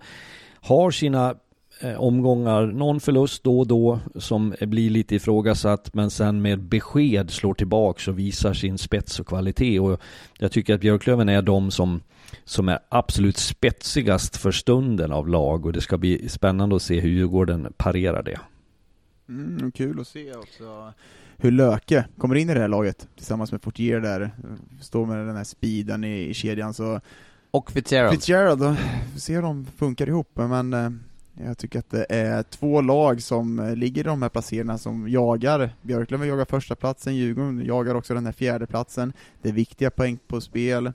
har 0.54 0.90
sina 0.90 1.34
eh, 1.80 2.00
omgångar, 2.00 2.66
någon 2.66 3.00
förlust 3.00 3.44
då 3.44 3.60
och 3.60 3.66
då 3.66 4.00
som 4.16 4.54
blir 4.60 4.90
lite 4.90 5.14
ifrågasatt 5.14 5.94
men 5.94 6.10
sen 6.10 6.42
med 6.42 6.62
besked 6.62 7.30
slår 7.30 7.54
tillbaks 7.54 8.08
och 8.08 8.18
visar 8.18 8.54
sin 8.54 8.78
spets 8.78 9.20
och 9.20 9.26
kvalitet. 9.26 9.80
Och 9.80 10.00
jag 10.38 10.52
tycker 10.52 10.74
att 10.74 10.80
Björklöven 10.80 11.28
är 11.28 11.42
de 11.42 11.70
som 11.70 12.00
som 12.44 12.68
är 12.68 12.78
absolut 12.88 13.36
spetsigast 13.36 14.36
för 14.36 14.52
stunden 14.52 15.12
av 15.12 15.28
lag. 15.28 15.66
Och 15.66 15.72
det 15.72 15.80
ska 15.80 15.98
bli 15.98 16.28
spännande 16.28 16.76
att 16.76 16.82
se 16.82 17.00
hur 17.00 17.10
Djurgården 17.10 17.72
parerar 17.76 18.22
det. 18.22 18.40
Mm, 19.28 19.72
kul 19.72 20.00
att 20.00 20.08
se 20.08 20.34
också 20.34 20.92
hur 21.42 21.50
Löke 21.50 22.04
kommer 22.18 22.34
in 22.34 22.50
i 22.50 22.54
det 22.54 22.60
här 22.60 22.68
laget 22.68 23.08
tillsammans 23.16 23.52
med 23.52 23.62
Fortier 23.62 24.00
där, 24.00 24.30
står 24.80 25.06
med 25.06 25.26
den 25.26 25.36
här 25.36 25.44
speeden 25.44 26.04
i, 26.04 26.28
i 26.28 26.34
kedjan 26.34 26.74
så 26.74 27.00
Och 27.50 27.70
Fitzgerald. 27.70 28.12
Fitzgerald, 28.12 28.60
då, 28.60 28.76
se 29.16 29.34
hur 29.34 29.42
de 29.42 29.66
funkar 29.76 30.08
ihop, 30.08 30.28
men 30.34 30.72
eh, 30.72 30.90
jag 31.46 31.58
tycker 31.58 31.78
att 31.78 31.90
det 31.90 32.06
är 32.08 32.42
två 32.42 32.80
lag 32.80 33.22
som 33.22 33.58
eh, 33.58 33.76
ligger 33.76 34.00
i 34.00 34.04
de 34.04 34.22
här 34.22 34.28
placeringarna 34.28 34.78
som 34.78 35.08
jagar. 35.08 35.70
Björklöven 35.82 36.28
jagar 36.28 36.44
första 36.44 36.74
platsen, 36.74 37.16
Djurgården 37.16 37.64
jagar 37.64 37.94
också 37.94 38.14
den 38.14 38.26
här 38.26 38.32
fjärde 38.32 38.66
platsen. 38.66 39.12
Det 39.42 39.48
är 39.48 39.52
viktiga 39.52 39.90
poäng 39.90 40.18
på 40.26 40.40
spel. 40.40 40.92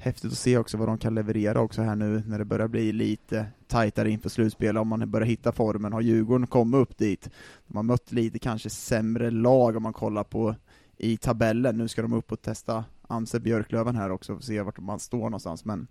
Häftigt 0.00 0.32
att 0.32 0.38
se 0.38 0.58
också 0.58 0.76
vad 0.76 0.88
de 0.88 0.98
kan 0.98 1.14
leverera 1.14 1.60
också 1.60 1.82
här 1.82 1.96
nu 1.96 2.22
när 2.26 2.38
det 2.38 2.44
börjar 2.44 2.68
bli 2.68 2.92
lite 2.92 3.46
tajtare 3.66 4.10
inför 4.10 4.28
slutspel, 4.28 4.78
om 4.78 4.88
man 4.88 5.10
börjar 5.10 5.26
hitta 5.26 5.52
formen. 5.52 5.92
Har 5.92 6.00
Djurgården 6.00 6.46
kommit 6.46 6.78
upp 6.78 6.98
dit? 6.98 7.30
De 7.66 7.76
har 7.76 7.82
mött 7.82 8.12
lite 8.12 8.38
kanske 8.38 8.70
sämre 8.70 9.30
lag 9.30 9.76
om 9.76 9.82
man 9.82 9.92
kollar 9.92 10.24
på 10.24 10.54
i 10.96 11.16
tabellen. 11.16 11.78
Nu 11.78 11.88
ska 11.88 12.02
de 12.02 12.12
upp 12.12 12.32
och 12.32 12.42
testa 12.42 12.84
Amse 13.08 13.40
Björklöven 13.40 13.96
här 13.96 14.10
också, 14.10 14.34
och 14.34 14.44
se 14.44 14.62
vart 14.62 14.78
man 14.78 15.00
står 15.00 15.18
någonstans, 15.18 15.64
men 15.64 15.86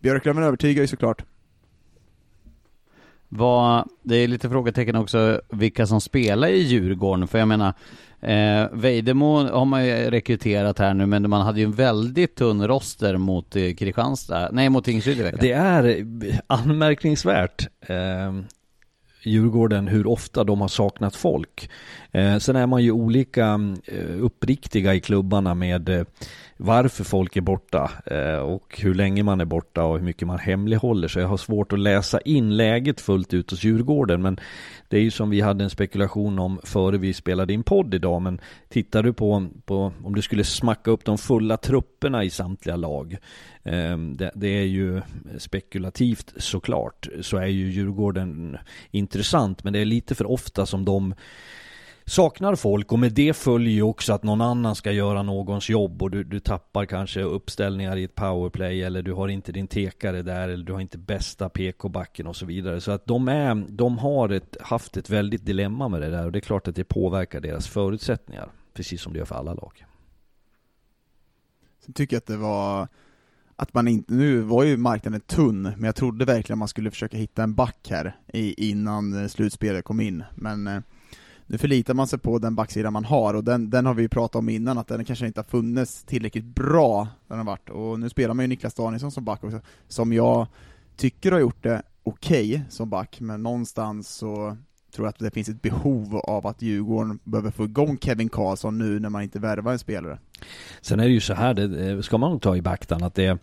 Björklöven 0.00 0.42
övertygar 0.42 0.82
ju 0.82 0.86
såklart. 0.86 1.24
Vad, 3.36 3.88
det 4.02 4.16
är 4.16 4.28
lite 4.28 4.48
frågetecken 4.48 4.96
också 4.96 5.40
vilka 5.50 5.86
som 5.86 6.00
spelar 6.00 6.48
i 6.48 6.58
Djurgården, 6.58 7.28
för 7.28 7.38
jag 7.38 7.48
menar 7.48 7.74
eh, 8.20 8.68
Vejdemo 8.72 9.48
har 9.48 9.64
man 9.64 9.86
ju 9.86 10.10
rekryterat 10.10 10.78
här 10.78 10.94
nu, 10.94 11.06
men 11.06 11.30
man 11.30 11.40
hade 11.40 11.60
ju 11.60 11.64
en 11.64 11.72
väldigt 11.72 12.36
tunn 12.36 12.66
roster 12.68 13.16
mot 13.16 13.56
eh, 13.56 13.74
Kristianstad, 13.74 14.48
nej 14.52 14.68
mot 14.68 14.84
Tingsryd 14.84 15.18
i 15.18 15.22
veckan. 15.22 15.38
Det 15.42 15.52
är 15.52 15.84
eh, 15.84 16.38
anmärkningsvärt. 16.46 17.68
Eh, 17.80 18.32
Djurgården, 19.22 19.88
hur 19.88 20.06
ofta 20.06 20.44
de 20.44 20.60
har 20.60 20.68
saknat 20.68 21.16
folk. 21.16 21.70
Eh, 22.12 22.38
sen 22.38 22.56
är 22.56 22.66
man 22.66 22.82
ju 22.82 22.90
olika 22.90 23.46
mm, 23.46 23.76
eh, 23.84 24.24
uppriktiga 24.24 24.94
i 24.94 25.00
klubbarna 25.00 25.54
med 25.54 25.88
eh, 25.88 26.04
varför 26.56 27.04
folk 27.04 27.36
är 27.36 27.40
borta 27.40 27.90
eh, 28.06 28.38
och 28.38 28.80
hur 28.80 28.94
länge 28.94 29.22
man 29.22 29.40
är 29.40 29.44
borta 29.44 29.84
och 29.84 29.98
hur 29.98 30.04
mycket 30.04 30.28
man 30.28 30.38
hemlighåller. 30.38 31.08
Så 31.08 31.18
jag 31.18 31.28
har 31.28 31.36
svårt 31.36 31.72
att 31.72 31.78
läsa 31.78 32.20
in 32.20 32.56
läget 32.56 33.00
fullt 33.00 33.34
ut 33.34 33.50
hos 33.50 33.64
Djurgården. 33.64 34.22
Men 34.22 34.40
det 34.88 34.96
är 34.96 35.00
ju 35.00 35.10
som 35.10 35.30
vi 35.30 35.40
hade 35.40 35.64
en 35.64 35.70
spekulation 35.70 36.38
om 36.38 36.60
före 36.64 36.98
vi 36.98 37.14
spelade 37.14 37.52
in 37.52 37.62
podd 37.62 37.94
idag. 37.94 38.22
Men 38.22 38.40
tittar 38.68 39.02
du 39.02 39.12
på, 39.12 39.48
på 39.64 39.92
om 40.04 40.14
du 40.14 40.22
skulle 40.22 40.44
smacka 40.44 40.90
upp 40.90 41.04
de 41.04 41.18
fulla 41.18 41.56
trupperna 41.56 42.24
i 42.24 42.30
samtliga 42.30 42.76
lag. 42.76 43.16
Eh, 43.62 43.98
det, 43.98 44.30
det 44.34 44.48
är 44.48 44.66
ju 44.66 45.02
spekulativt 45.38 46.34
såklart. 46.36 47.08
Så 47.20 47.36
är 47.36 47.46
ju 47.46 47.70
Djurgården 47.70 48.58
intressant. 48.90 49.64
Men 49.64 49.72
det 49.72 49.78
är 49.78 49.84
lite 49.84 50.14
för 50.14 50.30
ofta 50.30 50.66
som 50.66 50.84
de 50.84 51.14
saknar 52.06 52.54
folk 52.54 52.92
och 52.92 52.98
med 52.98 53.12
det 53.12 53.36
följer 53.36 53.74
ju 53.74 53.82
också 53.82 54.12
att 54.12 54.22
någon 54.22 54.40
annan 54.40 54.74
ska 54.74 54.92
göra 54.92 55.22
någons 55.22 55.68
jobb 55.68 56.02
och 56.02 56.10
du, 56.10 56.24
du 56.24 56.40
tappar 56.40 56.86
kanske 56.86 57.22
uppställningar 57.22 57.96
i 57.96 58.04
ett 58.04 58.14
powerplay 58.14 58.82
eller 58.82 59.02
du 59.02 59.12
har 59.12 59.28
inte 59.28 59.52
din 59.52 59.66
tekare 59.66 60.22
där 60.22 60.48
eller 60.48 60.64
du 60.64 60.72
har 60.72 60.80
inte 60.80 60.98
bästa 60.98 61.48
PK-backen 61.48 62.26
och 62.26 62.36
så 62.36 62.46
vidare. 62.46 62.80
Så 62.80 62.90
att 62.92 63.06
de, 63.06 63.28
är, 63.28 63.66
de 63.68 63.98
har 63.98 64.28
ett, 64.28 64.56
haft 64.60 64.96
ett 64.96 65.10
väldigt 65.10 65.46
dilemma 65.46 65.88
med 65.88 66.00
det 66.00 66.10
där 66.10 66.26
och 66.26 66.32
det 66.32 66.38
är 66.38 66.40
klart 66.40 66.68
att 66.68 66.76
det 66.76 66.84
påverkar 66.84 67.40
deras 67.40 67.68
förutsättningar. 67.68 68.48
Precis 68.74 69.02
som 69.02 69.12
det 69.12 69.18
gör 69.18 69.26
för 69.26 69.34
alla 69.34 69.54
lag. 69.54 69.84
Sen 71.84 71.94
tycker 71.94 72.16
jag 72.16 72.18
att 72.18 72.26
det 72.26 72.36
var 72.36 72.88
att 73.56 73.74
man 73.74 73.88
inte, 73.88 74.14
nu 74.14 74.40
var 74.40 74.64
ju 74.64 74.76
marknaden 74.76 75.20
tunn, 75.20 75.62
men 75.62 75.84
jag 75.84 75.96
trodde 75.96 76.24
verkligen 76.24 76.58
man 76.58 76.68
skulle 76.68 76.90
försöka 76.90 77.16
hitta 77.16 77.42
en 77.42 77.54
back 77.54 77.86
här 77.90 78.16
i, 78.32 78.70
innan 78.70 79.28
slutspelet 79.28 79.84
kom 79.84 80.00
in, 80.00 80.24
men 80.34 80.66
eh, 80.66 80.80
nu 81.46 81.58
förlitar 81.58 81.94
man 81.94 82.06
sig 82.06 82.18
på 82.18 82.38
den 82.38 82.54
backsida 82.54 82.90
man 82.90 83.04
har, 83.04 83.34
och 83.34 83.44
den, 83.44 83.70
den 83.70 83.86
har 83.86 83.94
vi 83.94 84.02
ju 84.02 84.08
pratat 84.08 84.36
om 84.36 84.48
innan, 84.48 84.78
att 84.78 84.88
den 84.88 85.04
kanske 85.04 85.26
inte 85.26 85.40
har 85.40 85.44
funnits 85.44 86.04
tillräckligt 86.04 86.44
bra, 86.44 87.08
den 87.28 87.38
har 87.38 87.44
varit, 87.44 87.70
och 87.70 88.00
nu 88.00 88.08
spelar 88.08 88.34
man 88.34 88.44
ju 88.44 88.48
Niklas 88.48 88.74
Danielsson 88.74 89.10
som 89.10 89.24
back 89.24 89.44
också, 89.44 89.60
som 89.88 90.12
jag 90.12 90.46
tycker 90.96 91.32
har 91.32 91.38
gjort 91.40 91.62
det 91.62 91.82
okej 92.02 92.54
okay 92.54 92.62
som 92.68 92.90
back, 92.90 93.20
men 93.20 93.42
någonstans 93.42 94.08
så 94.08 94.56
tror 94.94 95.06
jag 95.06 95.08
att 95.08 95.18
det 95.18 95.30
finns 95.30 95.48
ett 95.48 95.62
behov 95.62 96.16
av 96.16 96.46
att 96.46 96.62
Djurgården 96.62 97.18
behöver 97.24 97.50
få 97.50 97.64
igång 97.64 97.98
Kevin 97.98 98.28
Karlsson 98.28 98.78
nu 98.78 99.00
när 99.00 99.08
man 99.08 99.22
inte 99.22 99.38
värvar 99.38 99.72
en 99.72 99.78
spelare. 99.78 100.18
Sen 100.80 101.00
är 101.00 101.04
det 101.04 101.12
ju 101.12 101.20
så 101.20 101.34
här, 101.34 101.54
det 101.54 101.90
eh, 101.90 102.00
ska 102.00 102.18
man 102.18 102.30
nog 102.30 102.42
ta 102.42 102.56
i 102.56 102.62
beaktan 102.62 103.02
att 103.02 103.14
det 103.14 103.38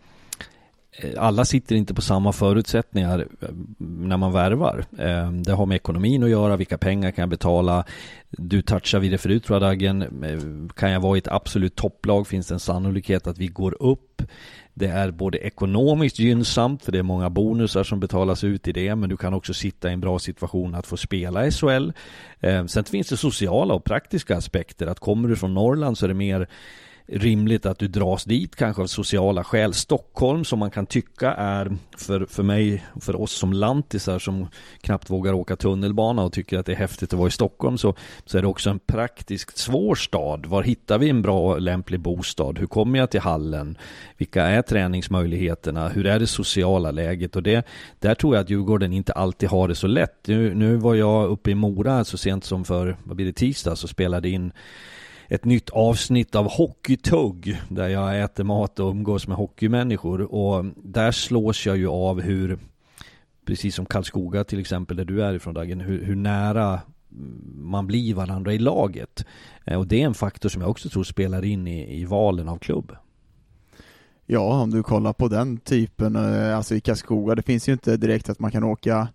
Eh, 0.97 1.23
alla 1.23 1.45
sitter 1.45 1.75
inte 1.75 1.93
på 1.93 2.01
samma 2.01 2.31
förutsättningar 2.31 3.27
eh, 3.41 3.49
när 3.77 4.17
man 4.17 4.33
värvar. 4.33 4.85
Eh, 4.97 5.31
det 5.31 5.51
har 5.51 5.65
med 5.65 5.75
ekonomin 5.75 6.23
att 6.23 6.29
göra, 6.29 6.57
vilka 6.57 6.77
pengar 6.77 7.11
kan 7.11 7.21
jag 7.21 7.29
betala? 7.29 7.85
Du 8.29 8.61
touchade 8.61 9.01
vid 9.01 9.11
det 9.11 9.17
förut 9.17 9.43
tror 9.43 9.55
jag 9.55 9.61
Dagen. 9.61 10.69
Kan 10.75 10.91
jag 10.91 10.99
vara 10.99 11.17
i 11.17 11.19
ett 11.19 11.27
absolut 11.27 11.75
topplag 11.75 12.27
finns 12.27 12.47
det 12.47 12.55
en 12.55 12.59
sannolikhet 12.59 13.27
att 13.27 13.37
vi 13.37 13.47
går 13.47 13.83
upp. 13.83 14.21
Det 14.73 14.87
är 14.87 15.11
både 15.11 15.37
ekonomiskt 15.37 16.19
gynnsamt 16.19 16.83
för 16.83 16.91
det 16.91 16.99
är 16.99 17.03
många 17.03 17.29
bonusar 17.29 17.83
som 17.83 17.99
betalas 17.99 18.43
ut 18.43 18.67
i 18.67 18.71
det 18.71 18.95
men 18.95 19.09
du 19.09 19.17
kan 19.17 19.33
också 19.33 19.53
sitta 19.53 19.89
i 19.89 19.93
en 19.93 20.01
bra 20.01 20.19
situation 20.19 20.75
att 20.75 20.87
få 20.87 20.97
spela 20.97 21.47
i 21.47 21.51
SHL. 21.51 21.91
Sen 22.67 22.83
finns 22.83 23.09
det 23.09 23.17
sociala 23.17 23.73
och 23.73 23.83
praktiska 23.83 24.37
aspekter 24.37 24.87
att 24.87 24.99
kommer 24.99 25.29
du 25.29 25.35
från 25.35 25.53
Norrland 25.53 25.97
så 25.97 26.05
är 26.05 26.07
det 26.07 26.13
mer 26.13 26.47
rimligt 27.07 27.65
att 27.65 27.79
du 27.79 27.87
dras 27.87 28.23
dit 28.23 28.55
kanske 28.55 28.81
av 28.81 28.87
sociala 28.87 29.43
skäl. 29.43 29.73
Stockholm 29.73 30.45
som 30.45 30.59
man 30.59 30.71
kan 30.71 30.85
tycka 30.85 31.33
är 31.33 31.77
för, 31.97 32.25
för 32.25 32.43
mig, 32.43 32.85
för 33.01 33.21
oss 33.21 33.31
som 33.31 33.53
lantisar 33.53 34.19
som 34.19 34.47
knappt 34.81 35.09
vågar 35.09 35.33
åka 35.33 35.55
tunnelbana 35.55 36.23
och 36.23 36.33
tycker 36.33 36.59
att 36.59 36.65
det 36.65 36.71
är 36.71 36.75
häftigt 36.75 37.13
att 37.13 37.19
vara 37.19 37.27
i 37.27 37.31
Stockholm 37.31 37.77
så, 37.77 37.95
så 38.25 38.37
är 38.37 38.41
det 38.41 38.47
också 38.47 38.69
en 38.69 38.79
praktiskt 38.79 39.57
svår 39.57 39.95
stad. 39.95 40.45
Var 40.45 40.63
hittar 40.63 40.97
vi 40.97 41.09
en 41.09 41.21
bra 41.21 41.57
lämplig 41.57 41.99
bostad? 41.99 42.59
Hur 42.59 42.67
kommer 42.67 42.99
jag 42.99 43.09
till 43.11 43.21
hallen? 43.21 43.77
Vilka 44.17 44.43
är 44.43 44.61
träningsmöjligheterna? 44.61 45.89
Hur 45.89 46.05
är 46.05 46.19
det 46.19 46.27
sociala 46.27 46.91
läget? 46.91 47.35
Och 47.35 47.43
det, 47.43 47.67
där 47.99 48.15
tror 48.15 48.35
jag 48.35 48.43
att 48.43 48.49
Djurgården 48.49 48.93
inte 48.93 49.13
alltid 49.13 49.49
har 49.49 49.67
det 49.67 49.75
så 49.75 49.87
lätt. 49.87 50.27
Nu, 50.27 50.55
nu 50.55 50.75
var 50.75 50.95
jag 50.95 51.29
uppe 51.29 51.51
i 51.51 51.55
Mora 51.55 52.03
så 52.03 52.17
sent 52.17 52.45
som 52.45 52.65
för, 52.65 52.97
vad 53.03 53.15
blir 53.15 53.25
det, 53.25 53.33
tisdag 53.33 53.75
så 53.75 53.87
spelade 53.87 54.29
in 54.29 54.51
ett 55.31 55.45
nytt 55.45 55.69
avsnitt 55.69 56.35
av 56.35 56.49
Hockeytugg 56.49 57.61
där 57.69 57.87
jag 57.87 58.21
äter 58.21 58.43
mat 58.43 58.79
och 58.79 58.89
umgås 58.89 59.27
med 59.27 59.37
hockeymänniskor 59.37 60.21
och 60.21 60.65
där 60.83 61.11
slås 61.11 61.65
jag 61.65 61.77
ju 61.77 61.87
av 61.87 62.21
hur 62.21 62.59
precis 63.45 63.75
som 63.75 63.85
Karlskoga 63.85 64.43
till 64.43 64.59
exempel 64.59 64.97
där 64.97 65.05
du 65.05 65.23
är 65.23 65.33
ifrån 65.33 65.53
Dagen 65.53 65.81
hur, 65.81 66.05
hur 66.05 66.15
nära 66.15 66.81
man 67.55 67.87
blir 67.87 68.13
varandra 68.13 68.53
i 68.53 68.59
laget 68.59 69.25
eh, 69.65 69.79
och 69.79 69.87
det 69.87 70.01
är 70.01 70.05
en 70.05 70.13
faktor 70.13 70.49
som 70.49 70.61
jag 70.61 70.71
också 70.71 70.89
tror 70.89 71.03
spelar 71.03 71.45
in 71.45 71.67
i, 71.67 72.01
i 72.01 72.05
valen 72.05 72.49
av 72.49 72.57
klubb. 72.57 72.95
Ja, 74.25 74.61
om 74.61 74.71
du 74.71 74.83
kollar 74.83 75.13
på 75.13 75.27
den 75.27 75.57
typen, 75.57 76.15
eh, 76.15 76.57
alltså 76.57 76.75
i 76.75 76.81
Karlskoga, 76.81 77.35
det 77.35 77.43
finns 77.43 77.69
ju 77.69 77.73
inte 77.73 77.97
direkt 77.97 78.29
att 78.29 78.39
man 78.39 78.51
kan 78.51 78.63
åka 78.63 79.07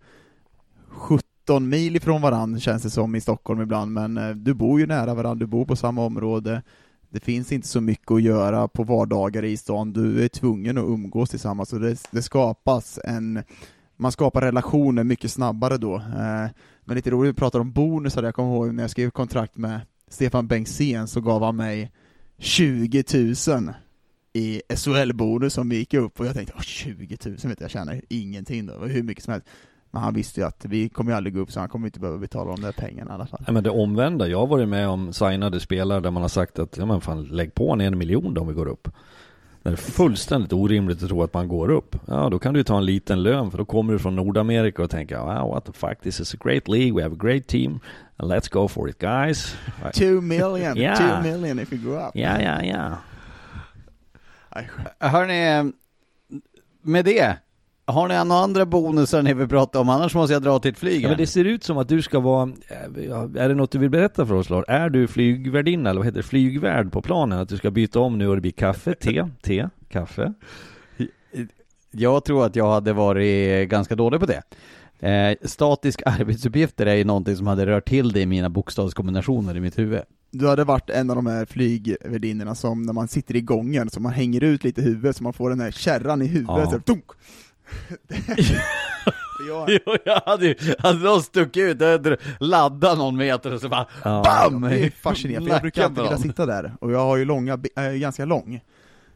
70 0.89 1.26
19 1.47 1.69
mil 1.69 1.97
ifrån 1.97 2.23
varandra 2.23 2.61
känns 2.61 2.83
det 2.83 2.91
som 2.91 3.15
i 3.15 3.21
Stockholm 3.21 3.61
ibland, 3.61 3.93
men 3.93 4.17
eh, 4.17 4.31
du 4.31 4.55
bor 4.55 4.81
ju 4.81 4.87
nära 4.87 5.15
varandra, 5.15 5.35
du 5.35 5.47
bor 5.47 5.65
på 5.65 5.77
samma 5.77 6.05
område. 6.05 6.63
Det 7.11 7.21
finns 7.21 7.53
inte 7.53 7.69
så 7.69 7.81
mycket 7.81 8.11
att 8.11 8.23
göra 8.23 8.69
på 8.69 8.85
vardagar 8.85 9.45
i 9.45 9.57
stan, 9.57 9.93
du 9.93 10.25
är 10.25 10.29
tvungen 10.29 10.79
att 10.79 10.85
umgås 10.85 11.31
tillsammans, 11.31 11.73
och 11.73 11.81
det, 11.81 11.97
det 12.11 12.23
skapas 12.23 12.99
en 13.05 13.43
man 13.97 14.13
skapar 14.13 14.41
relationer 14.41 15.05
mycket 15.05 15.31
snabbare 15.31 15.77
då. 15.77 15.97
Eh, 15.97 16.51
men 16.85 16.97
lite 16.97 17.11
roligt, 17.11 17.31
vi 17.31 17.39
pratar 17.39 17.61
om 17.61 17.73
bonusar, 17.73 18.23
jag 18.23 18.35
kommer 18.35 18.55
ihåg 18.55 18.75
när 18.75 18.83
jag 18.83 18.91
skrev 18.91 19.11
kontrakt 19.11 19.57
med 19.57 19.81
Stefan 20.09 20.47
Bengtzén 20.47 21.09
så 21.09 21.21
gav 21.21 21.43
han 21.43 21.57
mig 21.57 21.93
20 22.39 23.05
000 23.49 23.73
i 24.33 24.63
SHL-bonus 24.69 25.55
som 25.55 25.69
vi 25.69 25.77
gick 25.77 25.95
upp 25.95 26.21
och 26.21 26.27
jag 26.27 26.35
tänkte, 26.35 26.55
20 26.63 27.19
000 27.25 27.35
vet 27.35 27.45
jag, 27.45 27.57
jag 27.59 27.71
tjänar 27.71 28.01
ingenting 28.09 28.67
då, 28.67 28.79
hur 28.79 29.03
mycket 29.03 29.25
som 29.25 29.33
helst. 29.33 29.47
Men 29.97 30.03
han 30.03 30.15
visste 30.15 30.41
ju 30.41 30.47
att 30.47 30.65
vi 30.65 30.89
kommer 30.89 31.11
ju 31.11 31.17
aldrig 31.17 31.35
gå 31.35 31.41
upp 31.41 31.53
så 31.53 31.61
han 31.61 31.69
kommer 31.69 31.87
inte 31.87 32.01
behöva 32.01 32.19
betala 32.19 32.51
de 32.51 32.61
där 32.61 32.73
pengarna 32.73 33.11
i 33.11 33.15
alla 33.15 33.27
fall. 33.27 33.41
Nej 33.47 33.55
men 33.55 33.65
det 33.65 33.71
omvända, 33.71 34.29
jag 34.29 34.39
har 34.39 34.47
varit 34.47 34.69
med 34.69 34.89
om 34.89 35.13
signade 35.13 35.61
spelare 35.61 36.01
där 36.01 36.11
man 36.11 36.23
har 36.23 36.29
sagt 36.29 36.59
att, 36.59 36.77
ja 36.77 36.87
men 36.87 37.01
fan 37.01 37.25
lägg 37.25 37.55
på 37.55 37.73
en, 37.73 37.81
en 37.81 37.99
miljon 37.99 38.35
då 38.35 38.41
om 38.41 38.49
vi 38.49 38.55
går 38.55 38.69
upp. 38.69 38.89
Det 39.63 39.71
är 39.71 39.77
fullständigt 39.77 40.53
orimligt 40.53 41.03
att 41.03 41.09
tro 41.09 41.23
att 41.23 41.35
man 41.35 41.49
går 41.49 41.71
upp. 41.71 41.97
Ja, 42.07 42.29
då 42.31 42.39
kan 42.39 42.55
du 42.55 42.65
ta 42.65 42.77
en 42.77 42.85
liten 42.85 43.23
lön 43.23 43.51
för 43.51 43.59
då 43.59 43.65
kommer 43.65 43.93
du 43.93 43.99
från 43.99 44.17
Nordamerika 44.17 44.83
och 44.83 44.91
tänker 44.91 45.19
wow, 45.19 45.51
what 45.51 45.65
the 45.65 45.73
fuck, 45.73 46.01
this 46.03 46.21
is 46.21 46.35
a 46.35 46.39
great 46.45 46.69
league, 46.69 46.93
we 46.93 47.03
have 47.03 47.15
a 47.15 47.19
great 47.21 47.47
team, 47.47 47.81
and 48.17 48.33
let's 48.33 48.53
go 48.53 48.69
for 48.69 48.89
it 48.89 48.99
guys. 48.99 49.57
Two 49.93 50.21
million, 50.21 50.77
yeah. 50.79 50.99
two 50.99 51.31
million 51.31 51.59
if 51.59 51.73
we 51.73 51.77
go 51.77 51.91
up. 51.91 52.11
Ja, 52.15 52.41
ja, 52.41 52.63
ja. 52.63 52.97
Hörni, 54.99 55.73
med 56.83 57.05
det 57.05 57.37
har 57.87 58.09
ni 58.09 58.25
några 58.25 58.41
andra 58.43 58.67
bonusar 58.67 59.23
ni 59.23 59.35
vill 59.35 59.49
prata 59.49 59.81
om? 59.81 59.89
Annars 59.89 60.15
måste 60.15 60.33
jag 60.33 60.43
dra 60.43 60.59
till 60.59 60.71
ett 60.71 60.79
flyg. 60.79 61.03
Ja, 61.03 61.09
men 61.09 61.19
det 61.19 61.27
ser 61.27 61.45
ut 61.45 61.65
som 61.65 61.79
att 61.79 61.89
du 61.89 62.03
ska 62.03 62.21
vara, 62.21 62.53
eh, 62.69 63.43
är 63.43 63.49
det 63.49 63.55
något 63.55 63.71
du 63.71 63.79
vill 63.79 63.91
berätta 63.91 64.27
för 64.27 64.35
oss 64.35 64.51
Lars? 64.51 64.65
Är 64.69 64.89
du 64.91 65.07
flygvärdinna 65.09 65.91
eller 65.91 65.99
vad 65.99 66.07
heter 66.07 66.17
det, 66.19 66.23
flygvärd 66.23 66.93
på 66.93 67.03
planen? 67.03 67.39
Att 67.39 67.49
du 67.49 67.57
ska 67.57 67.71
byta 67.71 68.01
om 68.01 68.19
nu 68.19 68.29
och 68.29 68.35
det 68.35 68.41
blir 68.41 68.53
kaffe, 68.53 68.95
te, 68.95 69.29
te, 69.43 69.69
kaffe? 69.89 70.33
Jag 71.91 72.25
tror 72.25 72.47
att 72.47 72.57
jag 72.57 72.73
hade 72.73 72.93
varit 72.93 73.69
ganska 73.69 73.95
dålig 73.95 74.21
på 74.21 74.27
det. 74.27 74.43
Eh, 75.09 75.37
statisk 75.49 76.03
arbetsuppgifter 76.07 76.87
är 76.87 76.95
ju 76.95 77.05
någonting 77.05 77.37
som 77.37 77.47
hade 77.47 77.67
rört 77.67 77.89
till 77.89 78.13
det 78.13 78.21
i 78.21 78.27
mina 78.27 78.51
bokstavskombinationer 78.51 79.57
i 79.57 79.61
mitt 79.61 79.79
huvud. 79.79 80.01
Du 80.31 80.49
hade 80.49 80.65
varit 80.65 80.91
en 80.91 81.11
av 81.11 81.17
de 81.17 81.27
här 81.27 81.45
flygvärdinnorna 81.45 82.55
som 82.55 82.83
när 82.83 82.93
man 82.93 83.09
sitter 83.09 83.37
i 83.37 83.41
gången, 83.41 83.91
så 83.91 84.01
man 84.01 84.13
hänger 84.13 84.45
ut 84.45 84.65
lite 84.65 84.83
huvudet 84.83 85.17
så 85.17 85.23
man 85.23 85.33
får 85.33 85.51
den 85.51 85.61
här 85.61 85.71
kärran 85.71 86.23
i 86.23 86.27
huvudet, 86.27 86.69
Ja. 86.73 86.81
så! 86.87 87.03
Jag, 89.49 89.71
Jo, 89.87 89.97
jag 90.05 90.21
hade 90.27 90.47
ju, 90.47 90.55
hade 90.79 90.99
någon 90.99 91.23
stuckit 91.23 91.63
ut, 91.63 91.81
jag 91.81 91.93
hade 91.93 92.17
laddat 92.41 92.99
någon 92.99 93.17
meter 93.17 93.55
och 93.55 93.61
så 93.61 93.69
bara 93.69 93.87
Ja. 94.05 94.23
BAM! 94.51 94.61
det 94.61 94.79
är 94.87 94.91
fascinerande, 94.91 95.49
för 95.49 95.55
jag 95.55 95.63
brukar 95.63 95.85
alltid 95.85 96.03
vilja 96.03 96.19
sitta 96.19 96.47
där, 96.47 96.77
och 96.81 96.93
jag 96.93 96.99
har 96.99 97.17
ju 97.17 97.25
långa, 97.25 97.57
be- 97.57 97.69
äh, 97.77 97.93
ganska 97.93 98.25
lång. 98.25 98.61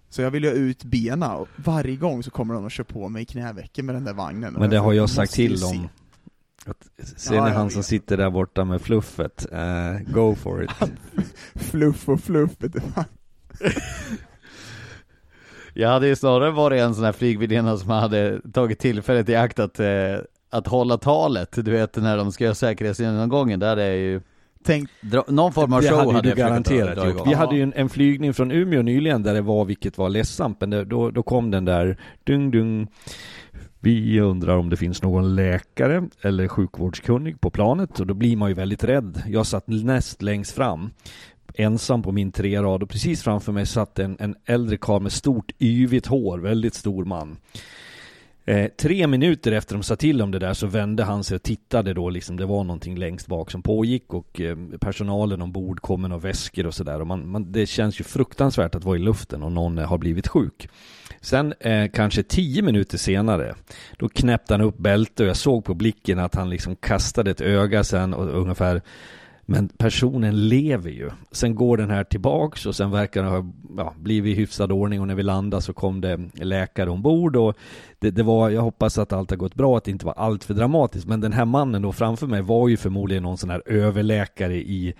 Så 0.08 0.22
jag 0.22 0.30
vill 0.30 0.44
ju 0.44 0.50
ha 0.50 0.56
ut 0.56 0.84
benen, 0.84 1.22
och 1.30 1.48
varje 1.56 1.96
gång 1.96 2.22
så 2.22 2.30
kommer 2.30 2.54
de 2.54 2.64
och 2.64 2.70
kör 2.70 2.84
på 2.84 3.08
mig 3.08 3.22
i 3.22 3.26
knävecken 3.26 3.86
med 3.86 3.94
den 3.94 4.04
där 4.04 4.12
vagnen. 4.14 4.52
Men 4.58 4.70
det 4.70 4.78
har 4.78 4.92
jag 4.92 5.10
sagt 5.10 5.32
till 5.32 5.58
se. 5.58 5.66
om. 5.66 5.88
Att, 6.66 7.08
ser 7.18 7.34
Ja, 7.34 7.44
ni 7.44 7.50
jag 7.50 7.56
han 7.56 7.70
som 7.70 7.82
sitter 7.82 8.16
där 8.16 8.30
borta 8.30 8.64
med 8.64 8.82
fluffet? 8.82 9.46
Eh, 9.52 10.12
go 10.14 10.34
for 10.34 10.64
it. 10.64 10.70
Fluff 11.54 12.08
och 12.08 12.20
fluff. 12.20 12.50
Jag 15.80 15.88
hade 15.88 16.06
ju 16.06 16.16
snarare 16.16 16.50
varit 16.50 16.80
en 16.80 16.94
sån 16.94 17.04
här 17.04 17.12
flygvärdinna 17.12 17.76
som 17.76 17.90
hade 17.90 18.40
tagit 18.52 18.78
tillfället 18.78 19.28
i 19.28 19.36
akt 19.36 19.58
att, 19.58 19.80
eh, 19.80 19.86
att 20.50 20.66
hålla 20.66 20.98
talet, 20.98 21.52
du 21.52 21.70
vet 21.70 21.96
när 21.96 22.16
de 22.16 22.32
ska 22.32 22.44
göra 22.44 22.54
säkerhetsgenomgången, 22.54 23.60
där 23.60 23.76
är 23.76 23.94
ju 23.94 24.20
Tänk, 24.64 24.88
dra, 25.00 25.24
någon 25.28 25.52
form 25.52 25.72
av 25.72 25.82
show 25.82 25.98
hade 25.98 26.12
hade 26.12 26.30
du 26.30 26.36
garanterat 26.36 27.08
gjort. 27.08 27.26
Vi 27.26 27.34
hade 27.34 27.56
ju 27.56 27.62
en, 27.62 27.72
en 27.76 27.88
flygning 27.88 28.34
från 28.34 28.50
Umeå 28.50 28.82
nyligen 28.82 29.22
där 29.22 29.34
det 29.34 29.40
var, 29.40 29.64
vilket 29.64 29.98
var 29.98 30.08
ledsamt, 30.08 30.60
men 30.60 30.70
det, 30.70 30.84
då, 30.84 31.10
då 31.10 31.22
kom 31.22 31.50
den 31.50 31.64
där 31.64 31.96
dung 32.24 32.50
dung. 32.50 32.86
Vi 33.80 34.20
undrar 34.20 34.56
om 34.56 34.68
det 34.68 34.76
finns 34.76 35.02
någon 35.02 35.34
läkare 35.34 36.08
eller 36.22 36.48
sjukvårdskunnig 36.48 37.40
på 37.40 37.50
planet 37.50 38.00
och 38.00 38.06
då 38.06 38.14
blir 38.14 38.36
man 38.36 38.48
ju 38.48 38.54
väldigt 38.54 38.84
rädd. 38.84 39.22
Jag 39.26 39.46
satt 39.46 39.68
näst 39.68 40.22
längst 40.22 40.52
fram 40.52 40.90
ensam 41.60 42.02
på 42.02 42.12
min 42.12 42.32
trerad 42.32 42.82
och 42.82 42.90
precis 42.90 43.22
framför 43.22 43.52
mig 43.52 43.66
satt 43.66 43.98
en, 43.98 44.16
en 44.20 44.34
äldre 44.44 44.76
karl 44.76 45.02
med 45.02 45.12
stort 45.12 45.52
yvigt 45.58 46.06
hår, 46.06 46.38
väldigt 46.38 46.74
stor 46.74 47.04
man. 47.04 47.36
Eh, 48.44 48.70
tre 48.78 49.06
minuter 49.06 49.52
efter 49.52 49.74
de 49.74 49.82
sa 49.82 49.96
till 49.96 50.22
om 50.22 50.30
det 50.30 50.38
där 50.38 50.54
så 50.54 50.66
vände 50.66 51.04
han 51.04 51.24
sig 51.24 51.34
och 51.34 51.42
tittade 51.42 51.94
då 51.94 52.10
liksom, 52.10 52.36
det 52.36 52.46
var 52.46 52.64
någonting 52.64 52.96
längst 52.96 53.26
bak 53.26 53.50
som 53.50 53.62
pågick 53.62 54.14
och 54.14 54.40
eh, 54.40 54.56
personalen 54.80 55.42
ombord 55.42 55.80
kom 55.80 56.00
med 56.00 56.10
några 56.10 56.20
väskor 56.20 56.66
och 56.66 56.74
sådär 56.74 57.00
och 57.00 57.06
man, 57.06 57.28
man, 57.28 57.52
det 57.52 57.66
känns 57.66 58.00
ju 58.00 58.04
fruktansvärt 58.04 58.74
att 58.74 58.84
vara 58.84 58.96
i 58.96 58.98
luften 58.98 59.42
och 59.42 59.52
någon 59.52 59.78
eh, 59.78 59.88
har 59.88 59.98
blivit 59.98 60.28
sjuk. 60.28 60.68
Sen 61.20 61.54
eh, 61.60 61.90
kanske 61.90 62.22
tio 62.22 62.62
minuter 62.62 62.98
senare, 62.98 63.54
då 63.98 64.08
knäppte 64.08 64.54
han 64.54 64.60
upp 64.60 64.78
bälte 64.78 65.22
och 65.22 65.28
jag 65.28 65.36
såg 65.36 65.64
på 65.64 65.74
blicken 65.74 66.18
att 66.18 66.34
han 66.34 66.50
liksom 66.50 66.76
kastade 66.76 67.30
ett 67.30 67.40
öga 67.40 67.84
sen 67.84 68.14
och 68.14 68.40
ungefär 68.40 68.82
men 69.50 69.68
personen 69.68 70.48
lever 70.48 70.90
ju. 70.90 71.10
Sen 71.32 71.54
går 71.54 71.76
den 71.76 71.90
här 71.90 72.04
tillbaks 72.04 72.66
och 72.66 72.76
sen 72.76 72.90
verkar 72.90 73.22
det 73.22 73.28
ha 73.28 73.44
ja, 73.76 73.94
blivit 73.98 74.36
i 74.36 74.40
hyfsad 74.40 74.72
ordning 74.72 75.00
och 75.00 75.06
när 75.06 75.14
vi 75.14 75.22
landade 75.22 75.62
så 75.62 75.72
kom 75.72 76.00
det 76.00 76.18
läkare 76.34 76.90
ombord 76.90 77.36
och 77.36 77.56
det, 77.98 78.10
det 78.10 78.22
var, 78.22 78.50
jag 78.50 78.62
hoppas 78.62 78.98
att 78.98 79.12
allt 79.12 79.30
har 79.30 79.36
gått 79.36 79.54
bra, 79.54 79.76
att 79.76 79.84
det 79.84 79.90
inte 79.90 80.06
var 80.06 80.14
allt 80.16 80.44
för 80.44 80.54
dramatiskt. 80.54 81.06
Men 81.06 81.20
den 81.20 81.32
här 81.32 81.44
mannen 81.44 81.82
då 81.82 81.92
framför 81.92 82.26
mig 82.26 82.42
var 82.42 82.68
ju 82.68 82.76
förmodligen 82.76 83.22
någon 83.22 83.38
sån 83.38 83.50
här 83.50 83.62
överläkare 83.66 84.56
i 84.56 84.94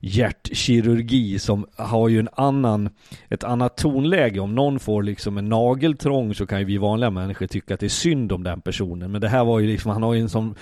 hjärtkirurgi 0.00 1.38
som 1.38 1.66
har 1.76 2.08
ju 2.08 2.18
en 2.18 2.28
annan, 2.32 2.90
ett 3.28 3.44
annat 3.44 3.76
tonläge. 3.76 4.40
Om 4.40 4.54
någon 4.54 4.78
får 4.78 5.02
liksom 5.02 5.38
en 5.38 5.48
nageltrång 5.48 6.34
så 6.34 6.46
kan 6.46 6.58
ju 6.58 6.64
vi 6.64 6.78
vanliga 6.78 7.10
människor 7.10 7.46
tycka 7.46 7.74
att 7.74 7.80
det 7.80 7.86
är 7.86 7.88
synd 7.88 8.32
om 8.32 8.44
den 8.44 8.60
personen. 8.60 9.12
Men 9.12 9.20
det 9.20 9.28
här 9.28 9.44
var 9.44 9.58
ju 9.58 9.66
liksom, 9.66 9.90
han 9.90 10.02
har 10.02 10.14
ju 10.14 10.20
en 10.20 10.28
sån 10.28 10.54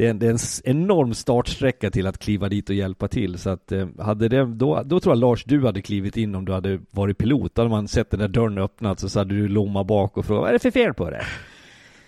det 0.00 0.06
är, 0.06 0.10
en, 0.10 0.18
det 0.18 0.26
är 0.26 0.30
en 0.30 0.38
enorm 0.64 1.14
startsträcka 1.14 1.90
till 1.90 2.06
att 2.06 2.18
kliva 2.18 2.48
dit 2.48 2.68
och 2.68 2.74
hjälpa 2.74 3.08
till. 3.08 3.38
Så 3.38 3.50
att 3.50 3.72
eh, 3.72 3.88
hade 3.98 4.28
det, 4.28 4.44
då, 4.44 4.82
då 4.84 5.00
tror 5.00 5.14
jag 5.14 5.18
Lars 5.20 5.44
du 5.44 5.66
hade 5.66 5.82
klivit 5.82 6.16
in 6.16 6.34
om 6.34 6.44
du 6.44 6.52
hade 6.52 6.80
varit 6.90 7.18
pilot. 7.18 7.54
Då 7.54 7.62
hade 7.62 7.70
man 7.70 7.88
sett 7.88 8.10
den 8.10 8.20
där 8.20 8.28
dörren 8.28 8.58
öppnat 8.58 9.10
så 9.10 9.18
hade 9.18 9.34
du 9.34 9.48
lomma 9.48 9.84
bak 9.84 10.16
och 10.16 10.26
frågat 10.26 10.40
vad 10.40 10.48
är 10.48 10.52
det 10.52 10.58
för 10.58 10.70
fel 10.70 10.94
på 10.94 11.10
det? 11.10 11.24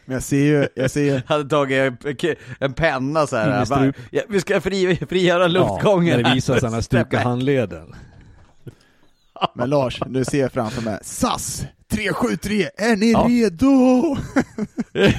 men 0.04 0.14
jag 0.14 0.22
ser 0.22 0.44
ju, 0.44 0.68
jag 0.74 0.90
ser 0.90 1.02
ju, 1.02 1.20
hade 1.26 1.48
tagit 1.48 1.78
en, 1.78 1.96
en 2.58 2.72
penna 2.72 3.26
så 3.26 3.36
här. 3.36 3.66
Bara, 3.66 3.92
ja, 4.10 4.22
vi 4.28 4.40
ska 4.40 4.60
fri, 4.60 4.96
frigöra 5.08 5.46
luftgången. 5.46 6.08
Ja, 6.08 6.16
när 6.16 6.24
det 6.24 6.34
visar 6.34 6.54
sig 6.54 6.58
att 6.58 6.64
han 6.64 6.74
har 6.74 6.80
stukat 6.80 7.22
handleden. 7.22 7.94
men 9.54 9.70
Lars, 9.70 10.00
nu 10.06 10.24
ser 10.24 10.40
jag 10.40 10.52
framför 10.52 10.82
mig, 10.82 10.98
SAS 11.02 11.64
373, 11.88 12.68
är 12.76 12.96
ni 12.96 13.12
Ja. 13.12 13.26
redo? 13.28 14.16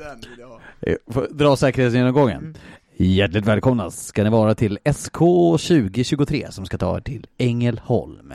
Den 0.00 0.20
vill 0.20 0.38
jag 0.38 0.48
ha. 0.48 0.59
Eh, 0.80 0.94
Dra 1.30 1.56
säkerhetsgenomgången. 1.56 2.56
Hjärtligt 2.96 3.46
välkomna 3.46 3.90
ska 3.90 4.24
ni 4.24 4.30
vara 4.30 4.54
till 4.54 4.78
SK 4.94 5.18
2023 5.18 6.46
som 6.50 6.66
ska 6.66 6.78
ta 6.78 6.96
er 6.96 7.00
till 7.00 7.26
Ängelholm. 7.38 8.32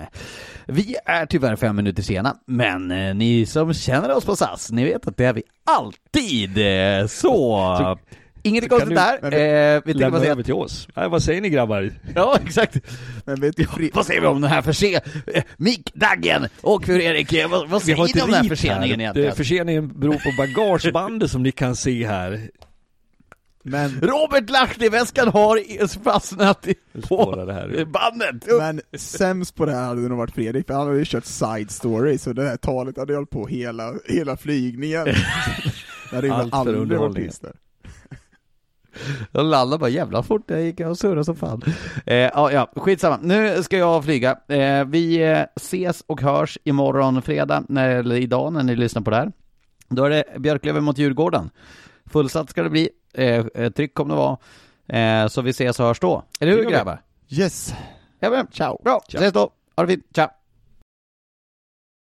Vi 0.66 0.96
är 1.06 1.26
tyvärr 1.26 1.56
fem 1.56 1.76
minuter 1.76 2.04
sena, 2.04 2.36
men 2.46 2.92
eh, 2.92 3.16
ni 3.16 3.46
som 3.46 3.74
känner 3.74 4.16
oss 4.16 4.26
på 4.26 4.36
SAS, 4.36 4.72
ni 4.72 4.86
vet 4.86 5.08
att 5.08 5.18
det 5.18 5.26
är 5.26 5.34
vi 5.34 5.44
alltid. 5.66 6.58
Eh, 6.58 7.08
Så, 7.08 7.98
inget 8.46 8.64
så 8.64 8.70
konstigt 8.70 8.96
där. 8.96 9.32
du- 9.32 9.38
Eh, 9.38 9.82
vi 9.86 9.94
tänker 9.94 10.00
Lämna 10.12 10.26
över 10.26 10.44
till 10.44 10.54
oss. 10.54 10.88
Nej, 10.96 11.10
vad 11.10 11.24
säger 11.24 11.42
ni 11.42 11.50
grabbar? 11.50 11.92
Ja, 12.16 12.40
exakt. 12.46 12.78
Men 13.26 13.42
vet 13.42 13.58
du, 13.58 13.66
fri, 13.68 13.92
Vad 13.94 14.06
säger 14.06 14.22
vi 14.22 14.28
om 14.28 14.42
den 14.42 14.52
här 14.52 14.62
förseningen? 14.62 15.02
Mick 15.58 15.94
Daggen 15.94 16.48
och 16.62 16.86
för 16.86 17.00
Erik, 17.02 17.34
eh, 17.34 17.50
vad, 17.50 17.70
vad 17.70 17.82
Vi 17.82 17.86
säger 17.86 17.98
har 17.98 18.04
ni 18.06 18.10
inte 18.10 18.24
om 18.24 18.32
den 18.32 18.42
här 18.42 18.50
förseningen 18.50 18.82
här. 19.00 19.04
egentligen? 19.04 19.30
Det, 19.30 19.36
förseningen 19.36 20.00
beror 20.00 20.14
på 20.14 20.32
bagagebandet 20.38 21.32
som 21.32 21.44
ni 21.44 21.52
kan 21.52 21.76
se 21.76 22.08
här. 22.08 22.50
men, 23.64 24.00
Robert 24.02 24.50
Lahti-väskan 24.50 25.28
har 25.28 25.88
fastnat 26.04 26.68
i, 26.68 26.76
på 27.08 27.46
det 27.46 27.54
här. 27.54 27.86
bandet. 27.86 28.44
men 28.60 28.82
sämst 28.98 29.56
på 29.56 29.66
det 29.66 29.72
här 29.72 29.84
hade 29.84 30.02
nog 30.02 30.18
varit 30.18 30.32
Fredrik, 30.36 30.68
för 30.68 30.74
han 30.74 30.88
hade 30.88 31.00
ju 31.00 31.06
kört 31.06 31.26
side 31.26 31.72
story, 31.72 32.18
så 32.18 32.34
det 32.34 32.44
här 32.50 32.58
talet 32.58 32.98
hade 32.98 33.16
hållit 33.16 33.30
på 33.30 33.48
hela, 33.48 33.94
hela 34.08 34.38
flygningen. 34.38 35.06
Det 36.10 36.16
hade 36.16 36.28
ju 36.28 36.34
aldrig 36.52 37.00
varit 37.00 37.18
Jag 39.32 39.46
landade 39.46 39.80
bara 39.80 39.90
jävla 39.90 40.24
fort, 40.24 40.44
jag 40.48 40.62
gick 40.62 40.80
och 40.80 40.98
surrade 40.98 41.26
som 41.26 41.36
fan. 41.36 41.62
Eh, 42.06 42.16
ja, 42.16 42.52
ja, 42.52 42.72
skitsamma. 42.76 43.20
Nu 43.22 43.64
ska 43.64 43.78
jag 43.78 44.04
flyga. 44.04 44.38
Eh, 44.48 44.86
vi 44.86 45.32
eh, 45.32 45.44
ses 45.56 46.04
och 46.08 46.22
hörs 46.22 46.58
imorgon 46.64 47.22
fredag, 47.22 47.64
när, 47.70 47.90
eller 47.90 48.16
idag 48.16 48.54
när 48.54 48.64
ni 48.64 48.76
lyssnar 48.76 49.02
på 49.02 49.10
det 49.10 49.18
här. 49.18 49.32
Då 49.90 50.04
är 50.06 50.10
det 50.10 50.24
Björklöven 50.40 50.84
mot 50.84 50.98
Djurgården. 50.98 51.50
Fullsatt 52.06 52.50
ska 52.50 52.64
det 52.64 52.70
bli, 52.70 52.90
eh, 53.14 53.46
eh, 53.56 53.72
tryck 53.72 53.94
kommer 53.94 54.16
det 54.16 54.22
vara. 54.22 54.38
Eh, 54.88 55.28
så 55.28 55.42
vi 55.42 55.50
ses 55.50 55.80
och 55.80 55.86
hörs 55.86 56.00
då. 56.00 56.24
Eller 56.40 56.52
hur 56.52 56.64
grabbar? 56.70 57.02
Yes. 57.30 57.74
Ja, 58.20 58.30
men, 58.30 58.48
Ciao. 58.52 58.82
Bra, 58.84 59.02
Ciao. 59.10 59.20
ses 59.20 59.34
då. 59.34 59.50
Ha 59.76 59.84
det 59.84 59.88
fint, 59.88 60.06
ciao. 60.16 60.28